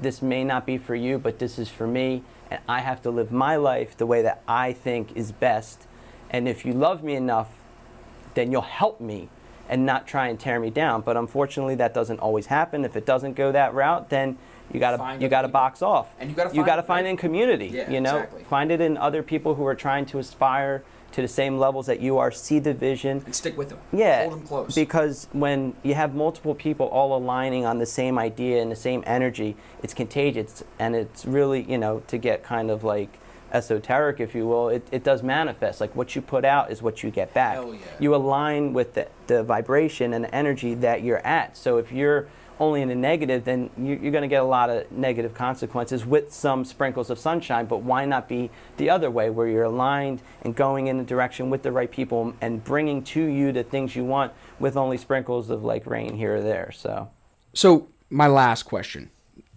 this 0.00 0.22
may 0.22 0.42
not 0.44 0.64
be 0.66 0.78
for 0.78 0.94
you 0.94 1.18
but 1.18 1.38
this 1.38 1.58
is 1.58 1.68
for 1.68 1.86
me 1.86 2.22
and 2.50 2.60
i 2.68 2.80
have 2.80 3.02
to 3.02 3.10
live 3.10 3.30
my 3.30 3.56
life 3.56 3.96
the 3.96 4.06
way 4.06 4.22
that 4.22 4.42
i 4.48 4.72
think 4.72 5.14
is 5.16 5.32
best. 5.32 5.86
And 6.30 6.48
if 6.48 6.64
you 6.64 6.72
love 6.72 7.02
me 7.04 7.14
enough 7.14 7.50
then 8.34 8.50
you'll 8.50 8.62
help 8.62 9.00
me 9.00 9.28
and 9.68 9.84
not 9.84 10.06
try 10.06 10.28
and 10.28 10.40
tear 10.40 10.58
me 10.58 10.70
down. 10.70 11.02
But 11.02 11.16
unfortunately 11.18 11.74
that 11.76 11.92
doesn't 11.94 12.18
always 12.20 12.46
happen. 12.46 12.84
If 12.84 12.96
it 12.96 13.04
doesn't 13.06 13.34
go 13.34 13.52
that 13.52 13.74
route 13.74 14.08
then 14.08 14.38
you 14.72 14.80
got 14.80 14.96
Find 14.98 15.20
to 15.20 15.24
you 15.24 15.28
got 15.28 15.42
to 15.42 15.48
people. 15.48 15.60
box 15.60 15.82
off. 15.82 16.08
And 16.18 16.30
you 16.30 16.36
gotta 16.36 16.48
you 16.50 16.56
find- 16.56 16.66
got 16.66 16.76
to 16.76 16.82
find 16.82 17.06
it 17.06 17.10
in 17.10 17.16
community 17.18 17.66
Yeah, 17.66 17.90
you 17.90 18.00
know? 18.00 18.16
exactly. 18.16 18.44
find 18.44 18.72
it 18.72 18.80
in 18.80 18.96
other 18.96 19.22
people 19.22 19.54
who 19.56 19.66
are 19.66 19.74
trying 19.74 20.06
to 20.06 20.18
aspire 20.18 20.82
to 21.12 21.22
the 21.22 21.28
same 21.28 21.58
levels 21.58 21.86
that 21.86 22.00
you 22.00 22.18
are 22.18 22.30
see 22.30 22.58
the 22.58 22.74
vision 22.74 23.22
and 23.24 23.34
stick 23.34 23.56
with 23.56 23.68
them. 23.70 23.78
yeah, 23.92 24.22
hold 24.22 24.32
them 24.32 24.46
close. 24.46 24.74
because 24.74 25.28
when 25.32 25.74
you 25.82 25.94
have 25.94 26.14
multiple 26.14 26.54
people 26.54 26.86
all 26.86 27.16
aligning 27.16 27.64
on 27.64 27.78
the 27.78 27.86
same 27.86 28.18
idea 28.18 28.60
and 28.60 28.70
the 28.70 28.76
same 28.76 29.02
energy, 29.06 29.56
it's 29.82 29.94
contagious, 29.94 30.64
and 30.78 30.94
it's 30.96 31.24
really 31.24 31.62
you 31.62 31.78
know 31.78 32.02
to 32.08 32.18
get 32.18 32.42
kind 32.42 32.70
of 32.70 32.82
like 32.84 33.18
esoteric, 33.52 34.18
if 34.18 34.34
you 34.34 34.46
will. 34.46 34.68
It, 34.68 34.86
it 34.90 35.04
does 35.04 35.22
manifest. 35.22 35.80
Like 35.80 35.94
what 35.94 36.16
you 36.16 36.22
put 36.22 36.44
out 36.44 36.70
is 36.70 36.82
what 36.82 37.02
you 37.02 37.10
get 37.10 37.32
back. 37.34 37.54
Hell 37.54 37.74
yeah. 37.74 37.80
You 38.00 38.14
align 38.14 38.72
with 38.72 38.94
the, 38.94 39.08
the 39.26 39.42
vibration 39.42 40.14
and 40.14 40.24
the 40.24 40.34
energy 40.34 40.74
that 40.76 41.02
you're 41.02 41.24
at. 41.26 41.56
So 41.56 41.76
if 41.76 41.92
you're 41.92 42.28
only 42.58 42.82
in 42.82 42.88
the 42.88 42.94
negative, 42.94 43.44
then 43.44 43.70
you, 43.76 43.98
you're 44.00 44.12
going 44.12 44.22
to 44.22 44.28
get 44.28 44.42
a 44.42 44.46
lot 44.46 44.70
of 44.70 44.90
negative 44.92 45.34
consequences 45.34 46.04
with 46.04 46.32
some 46.32 46.64
sprinkles 46.64 47.10
of 47.10 47.18
sunshine. 47.18 47.66
But 47.66 47.78
why 47.78 48.04
not 48.04 48.28
be 48.28 48.50
the 48.76 48.90
other 48.90 49.10
way, 49.10 49.30
where 49.30 49.46
you're 49.46 49.64
aligned 49.64 50.22
and 50.42 50.54
going 50.54 50.86
in 50.86 50.98
the 50.98 51.04
direction 51.04 51.50
with 51.50 51.62
the 51.62 51.72
right 51.72 51.90
people 51.90 52.34
and 52.40 52.62
bringing 52.64 53.02
to 53.04 53.22
you 53.22 53.52
the 53.52 53.62
things 53.62 53.94
you 53.96 54.04
want 54.04 54.32
with 54.58 54.76
only 54.76 54.96
sprinkles 54.96 55.50
of 55.50 55.62
like 55.62 55.86
rain 55.86 56.16
here 56.16 56.36
or 56.36 56.40
there. 56.40 56.70
So 56.72 57.10
So 57.54 57.88
my 58.10 58.26
last 58.26 58.64
question, 58.64 59.10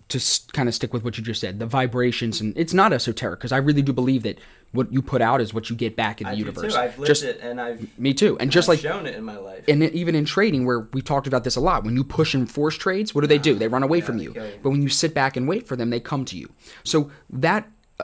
to 0.10 0.20
kind 0.53 0.70
of 0.70 0.76
stick 0.76 0.93
with 0.93 1.03
what 1.03 1.18
you 1.18 1.24
just 1.24 1.41
said, 1.41 1.58
the 1.60 1.66
vibrations, 1.66 2.39
and 2.39 2.56
it's 2.56 2.74
not 2.74 2.93
esoteric 2.93 3.39
because 3.39 3.51
I 3.51 3.58
really 3.58 3.82
do 3.82 3.91
believe 3.91 4.24
that 4.24 4.38
what 4.72 4.91
you 4.91 5.01
put 5.01 5.22
out 5.22 5.41
is 5.41 5.53
what 5.53 5.70
you 5.70 5.76
get 5.76 5.95
back 5.95 6.22
in 6.22 6.28
the 6.28 6.36
universe. 6.36 6.74
too. 6.74 6.80
I've 6.80 6.99
lived 6.99 7.08
just 7.08 7.24
and 7.24 7.60
I've 7.60 7.97
me 7.97 8.14
too, 8.14 8.38
and 8.39 8.51
just 8.51 8.68
like 8.68 8.80
shown 8.80 9.08
it 9.08 9.16
in 9.16 9.24
my 9.24 9.38
life. 9.38 9.64
and 9.68 9.82
even 9.84 10.14
in 10.14 10.26
trading 10.26 10.66
where 10.66 10.82
we 10.93 11.01
talked 11.01 11.28
about 11.28 11.43
this 11.43 11.56
a 11.56 11.62
lot 11.62 11.84
when 11.84 11.95
you 11.95 12.03
push 12.03 12.34
and 12.36 12.49
force 12.49 12.76
trades 12.76 13.16
what 13.16 13.22
do 13.22 13.28
they 13.28 13.38
do 13.38 13.56
they 13.56 13.68
run 13.68 13.84
away 13.84 14.01
from 14.01 14.18
you 14.20 14.34
but 14.62 14.70
when 14.70 14.82
you 14.82 14.89
sit 14.89 15.14
back 15.14 15.38
and 15.38 15.47
wait 15.47 15.66
for 15.68 15.76
them 15.76 15.89
they 15.89 15.99
come 15.99 16.26
to 16.26 16.38
you 16.38 16.49
so 16.84 17.10
that 17.30 17.68
uh, 17.99 18.03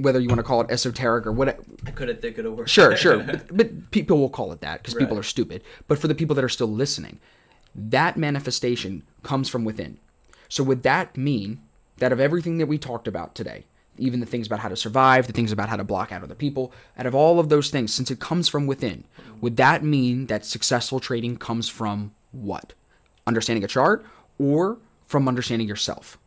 whether 0.00 0.20
you 0.20 0.28
want 0.28 0.38
to 0.38 0.42
call 0.42 0.60
it 0.60 0.70
esoteric 0.70 1.26
or 1.26 1.32
what 1.32 1.48
I 1.86 1.90
could 1.92 2.08
have, 2.08 2.20
could 2.20 2.44
have 2.44 2.54
worked. 2.54 2.68
Sure, 2.68 2.94
sure. 2.96 3.18
but, 3.22 3.56
but 3.56 3.90
people 3.90 4.18
will 4.18 4.28
call 4.28 4.52
it 4.52 4.60
that 4.60 4.82
because 4.82 4.94
people 4.94 5.18
are 5.18 5.22
stupid. 5.22 5.62
But 5.88 5.98
for 5.98 6.08
the 6.08 6.14
people 6.14 6.34
that 6.36 6.44
are 6.44 6.48
still 6.50 6.66
listening, 6.70 7.20
that 7.74 8.16
manifestation 8.16 9.02
comes 9.22 9.48
from 9.48 9.64
within. 9.64 9.98
So 10.52 10.62
would 10.64 10.82
that 10.82 11.16
mean 11.16 11.62
that 11.96 12.12
of 12.12 12.20
everything 12.20 12.58
that 12.58 12.66
we 12.66 12.76
talked 12.76 13.08
about 13.08 13.34
today, 13.34 13.64
even 13.96 14.20
the 14.20 14.26
things 14.26 14.46
about 14.46 14.58
how 14.58 14.68
to 14.68 14.76
survive, 14.76 15.26
the 15.26 15.32
things 15.32 15.50
about 15.50 15.70
how 15.70 15.76
to 15.76 15.82
block 15.82 16.12
out 16.12 16.22
other 16.22 16.34
people, 16.34 16.74
out 16.98 17.06
of 17.06 17.14
all 17.14 17.40
of 17.40 17.48
those 17.48 17.70
things, 17.70 17.94
since 17.94 18.10
it 18.10 18.20
comes 18.20 18.50
from 18.50 18.66
within, 18.66 19.04
would 19.40 19.56
that 19.56 19.82
mean 19.82 20.26
that 20.26 20.44
successful 20.44 21.00
trading 21.00 21.38
comes 21.38 21.70
from 21.70 22.12
what? 22.32 22.74
Understanding 23.26 23.64
a 23.64 23.66
chart 23.66 24.04
or 24.38 24.76
from 25.06 25.26
understanding 25.26 25.66
yourself? 25.66 26.18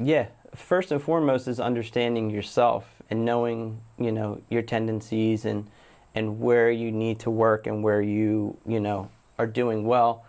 Yeah, 0.00 0.28
first 0.54 0.92
and 0.92 1.02
foremost 1.02 1.48
is 1.48 1.58
understanding 1.58 2.30
yourself 2.30 3.02
and 3.10 3.24
knowing, 3.24 3.80
you 3.98 4.12
know, 4.12 4.42
your 4.48 4.62
tendencies 4.62 5.44
and 5.44 5.66
and 6.14 6.38
where 6.38 6.70
you 6.70 6.92
need 6.92 7.18
to 7.18 7.30
work 7.30 7.66
and 7.66 7.82
where 7.82 8.00
you, 8.00 8.56
you 8.64 8.78
know, 8.78 9.10
are 9.40 9.46
doing 9.48 9.86
well. 9.86 10.24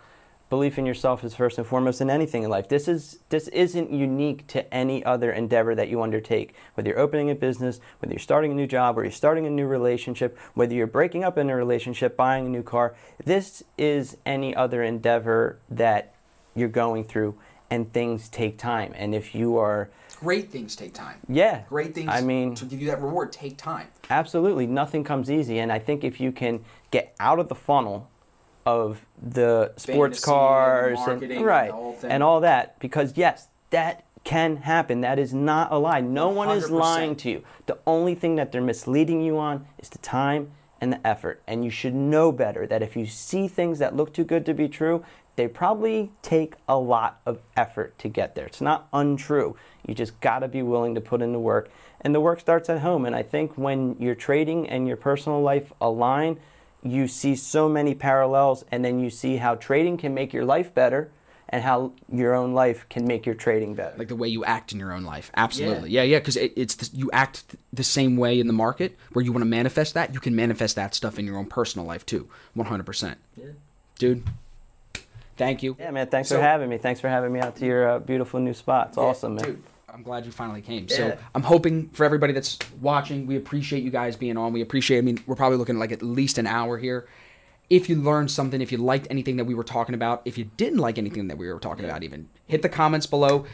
Belief 0.50 0.78
in 0.78 0.84
yourself 0.84 1.22
is 1.22 1.32
first 1.32 1.58
and 1.58 1.66
foremost 1.66 2.00
in 2.00 2.10
anything 2.10 2.42
in 2.42 2.50
life. 2.50 2.68
This 2.68 2.88
is 2.88 3.20
this 3.28 3.46
isn't 3.48 3.92
unique 3.92 4.48
to 4.48 4.74
any 4.74 5.04
other 5.04 5.30
endeavor 5.30 5.76
that 5.76 5.88
you 5.88 6.02
undertake. 6.02 6.56
Whether 6.74 6.90
you're 6.90 6.98
opening 6.98 7.30
a 7.30 7.36
business, 7.36 7.78
whether 8.00 8.12
you're 8.12 8.18
starting 8.18 8.50
a 8.50 8.54
new 8.56 8.66
job, 8.66 8.98
or 8.98 9.04
you're 9.04 9.12
starting 9.12 9.46
a 9.46 9.50
new 9.50 9.68
relationship, 9.68 10.36
whether 10.54 10.74
you're 10.74 10.88
breaking 10.88 11.22
up 11.22 11.38
in 11.38 11.48
a 11.48 11.54
relationship, 11.54 12.16
buying 12.16 12.46
a 12.46 12.48
new 12.48 12.64
car, 12.64 12.96
this 13.24 13.62
is 13.78 14.16
any 14.26 14.52
other 14.52 14.82
endeavor 14.82 15.56
that 15.70 16.12
you're 16.56 16.68
going 16.68 17.04
through 17.04 17.36
and 17.70 17.92
things 17.92 18.28
take 18.28 18.58
time. 18.58 18.92
And 18.96 19.14
if 19.14 19.36
you 19.36 19.56
are 19.56 19.88
Great 20.18 20.50
things 20.50 20.74
take 20.74 20.92
time. 20.92 21.18
yeah. 21.28 21.62
Great 21.68 21.94
things 21.94 22.10
I 22.12 22.22
mean, 22.22 22.56
to 22.56 22.64
give 22.64 22.80
you 22.80 22.88
that 22.88 23.00
reward 23.00 23.30
take 23.30 23.56
time. 23.56 23.86
absolutely, 24.10 24.66
nothing 24.66 25.04
comes 25.04 25.30
easy. 25.30 25.60
And 25.60 25.70
I 25.70 25.78
think 25.78 26.02
if 26.02 26.20
you 26.20 26.32
can 26.32 26.64
get 26.90 27.14
out 27.20 27.38
of 27.38 27.48
the 27.48 27.54
funnel 27.54 28.09
of 28.70 29.04
the 29.20 29.72
sports 29.76 30.24
Fantasy 30.24 30.30
and 30.30 30.38
cars 30.38 30.98
marketing 30.98 31.36
and 31.38 31.46
right 31.46 31.68
the 31.68 31.72
whole 31.74 31.92
thing. 31.92 32.10
and 32.10 32.22
all 32.22 32.40
that, 32.40 32.78
because 32.78 33.16
yes, 33.16 33.48
that 33.70 34.04
can 34.24 34.56
happen. 34.56 35.00
That 35.00 35.18
is 35.18 35.32
not 35.32 35.72
a 35.72 35.78
lie. 35.78 36.00
No 36.00 36.28
one 36.28 36.50
is 36.56 36.66
100%. 36.66 36.70
lying 36.70 37.16
to 37.16 37.30
you. 37.30 37.44
The 37.66 37.78
only 37.86 38.14
thing 38.14 38.36
that 38.36 38.52
they're 38.52 38.60
misleading 38.60 39.22
you 39.22 39.38
on 39.38 39.66
is 39.78 39.88
the 39.88 39.98
time 39.98 40.50
and 40.80 40.92
the 40.92 41.06
effort. 41.06 41.42
And 41.46 41.64
you 41.64 41.70
should 41.70 41.94
know 41.94 42.32
better 42.32 42.66
that 42.66 42.82
if 42.82 42.96
you 42.96 43.06
see 43.06 43.48
things 43.48 43.78
that 43.78 43.96
look 43.96 44.12
too 44.12 44.24
good 44.24 44.44
to 44.46 44.54
be 44.54 44.68
true, 44.68 45.04
they 45.36 45.48
probably 45.48 46.10
take 46.22 46.54
a 46.68 46.76
lot 46.76 47.20
of 47.24 47.38
effort 47.56 47.98
to 47.98 48.08
get 48.08 48.34
there. 48.34 48.46
It's 48.46 48.60
not 48.60 48.88
untrue. 48.92 49.56
You 49.86 49.94
just 49.94 50.20
got 50.20 50.40
to 50.40 50.48
be 50.48 50.62
willing 50.62 50.94
to 50.94 51.00
put 51.00 51.22
in 51.22 51.32
the 51.32 51.38
work. 51.38 51.70
And 52.02 52.14
the 52.14 52.20
work 52.20 52.40
starts 52.40 52.68
at 52.68 52.80
home. 52.80 53.06
And 53.06 53.16
I 53.16 53.22
think 53.22 53.56
when 53.56 53.96
your 53.98 54.14
trading 54.14 54.68
and 54.68 54.86
your 54.86 54.96
personal 54.96 55.40
life 55.40 55.72
align, 55.80 56.38
you 56.82 57.08
see 57.08 57.36
so 57.36 57.68
many 57.68 57.94
parallels. 57.94 58.64
And 58.70 58.84
then 58.84 59.00
you 59.00 59.10
see 59.10 59.36
how 59.36 59.54
trading 59.56 59.96
can 59.96 60.14
make 60.14 60.32
your 60.32 60.44
life 60.44 60.74
better 60.74 61.10
and 61.52 61.64
how 61.64 61.92
your 62.12 62.32
own 62.34 62.54
life 62.54 62.86
can 62.88 63.04
make 63.06 63.26
your 63.26 63.34
trading 63.34 63.74
better. 63.74 63.98
like 63.98 64.06
the 64.06 64.14
way 64.14 64.28
you 64.28 64.44
act 64.44 64.70
in 64.72 64.78
your 64.78 64.92
own 64.92 65.02
life. 65.02 65.32
Absolutely, 65.36 65.90
yeah, 65.90 66.04
yeah, 66.04 66.18
because 66.20 66.36
it, 66.36 66.52
it's 66.54 66.76
the, 66.76 66.96
you 66.96 67.10
act 67.12 67.56
the 67.72 67.82
same 67.82 68.16
way 68.16 68.38
in 68.38 68.46
the 68.46 68.52
market 68.52 68.96
where 69.14 69.24
you 69.24 69.32
want 69.32 69.42
to 69.42 69.48
manifest 69.48 69.94
that. 69.94 70.14
You 70.14 70.20
can 70.20 70.36
manifest 70.36 70.76
that 70.76 70.94
stuff 70.94 71.18
in 71.18 71.26
your 71.26 71.36
own 71.36 71.46
personal 71.46 71.84
life 71.86 72.06
too, 72.06 72.28
one 72.54 72.68
hundred 72.68 72.86
percent. 72.86 73.18
Yeah. 73.36 73.46
Dude, 73.98 74.22
thank 75.36 75.62
you. 75.64 75.76
yeah, 75.80 75.90
man. 75.90 76.06
Thanks 76.06 76.28
So- 76.28 76.36
for 76.36 76.42
having 76.42 76.68
me. 76.70 76.78
Thanks 76.78 77.00
for 77.00 77.08
having 77.08 77.32
me 77.32 77.40
out 77.40 77.56
to 77.56 77.66
your 77.66 77.88
uh, 77.90 77.98
beautiful 77.98 78.38
new 78.38 78.54
spot. 78.54 78.90
It's 78.90 78.98
awesome, 78.98 79.34
man. 79.34 79.44
dude. 79.44 79.62
I'm 79.92 80.02
glad 80.02 80.24
you 80.24 80.32
finally 80.32 80.62
came. 80.62 80.88
So 80.88 81.16
I'm 81.34 81.42
hoping 81.42 81.88
for 81.90 82.04
everybody 82.04 82.32
that's 82.32 82.58
watching, 82.80 83.26
we 83.26 83.36
appreciate 83.36 83.82
you 83.82 83.90
guys 83.90 84.16
being 84.16 84.36
on. 84.36 84.52
We 84.52 84.62
appreciate. 84.62 84.98
I 84.98 85.02
mean, 85.02 85.22
we're 85.26 85.36
probably 85.36 85.58
looking 85.58 85.76
at 85.76 85.78
like 85.78 85.92
at 85.92 86.02
least 86.02 86.38
an 86.38 86.46
hour 86.46 86.78
here. 86.78 87.08
If 87.68 87.88
you 87.88 87.96
learned 87.96 88.30
something, 88.30 88.60
if 88.60 88.72
you 88.72 88.78
liked 88.78 89.06
anything 89.10 89.36
that 89.36 89.44
we 89.44 89.54
were 89.54 89.64
talking 89.64 89.94
about, 89.94 90.22
if 90.24 90.36
you 90.36 90.50
didn't 90.56 90.78
like 90.78 90.98
anything 90.98 91.28
that 91.28 91.38
we 91.38 91.52
were 91.52 91.60
talking 91.60 91.84
about, 91.84 92.02
even 92.02 92.28
hit 92.46 92.62
the 92.62 92.68
comments 92.68 93.06
below. 93.06 93.46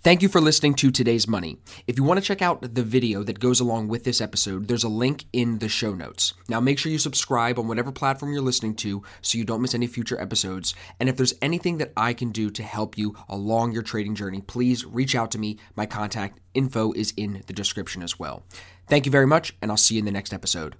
Thank 0.00 0.22
you 0.22 0.28
for 0.28 0.40
listening 0.40 0.74
to 0.74 0.92
today's 0.92 1.26
money. 1.26 1.58
If 1.88 1.98
you 1.98 2.04
want 2.04 2.20
to 2.20 2.24
check 2.24 2.40
out 2.40 2.62
the 2.74 2.84
video 2.84 3.24
that 3.24 3.40
goes 3.40 3.58
along 3.58 3.88
with 3.88 4.04
this 4.04 4.20
episode, 4.20 4.68
there's 4.68 4.84
a 4.84 4.88
link 4.88 5.24
in 5.32 5.58
the 5.58 5.68
show 5.68 5.92
notes. 5.92 6.34
Now 6.48 6.60
make 6.60 6.78
sure 6.78 6.92
you 6.92 6.98
subscribe 6.98 7.58
on 7.58 7.66
whatever 7.66 7.90
platform 7.90 8.32
you're 8.32 8.40
listening 8.40 8.76
to 8.76 9.02
so 9.22 9.38
you 9.38 9.44
don't 9.44 9.60
miss 9.60 9.74
any 9.74 9.88
future 9.88 10.20
episodes. 10.20 10.72
And 11.00 11.08
if 11.08 11.16
there's 11.16 11.34
anything 11.42 11.78
that 11.78 11.92
I 11.96 12.12
can 12.12 12.30
do 12.30 12.48
to 12.48 12.62
help 12.62 12.96
you 12.96 13.16
along 13.28 13.72
your 13.72 13.82
trading 13.82 14.14
journey, 14.14 14.40
please 14.40 14.84
reach 14.84 15.16
out 15.16 15.32
to 15.32 15.38
me. 15.38 15.58
My 15.74 15.84
contact 15.84 16.38
info 16.54 16.92
is 16.92 17.12
in 17.16 17.42
the 17.48 17.52
description 17.52 18.04
as 18.04 18.20
well. 18.20 18.44
Thank 18.86 19.04
you 19.04 19.10
very 19.10 19.26
much, 19.26 19.56
and 19.60 19.68
I'll 19.68 19.76
see 19.76 19.96
you 19.96 19.98
in 19.98 20.04
the 20.04 20.12
next 20.12 20.32
episode. 20.32 20.76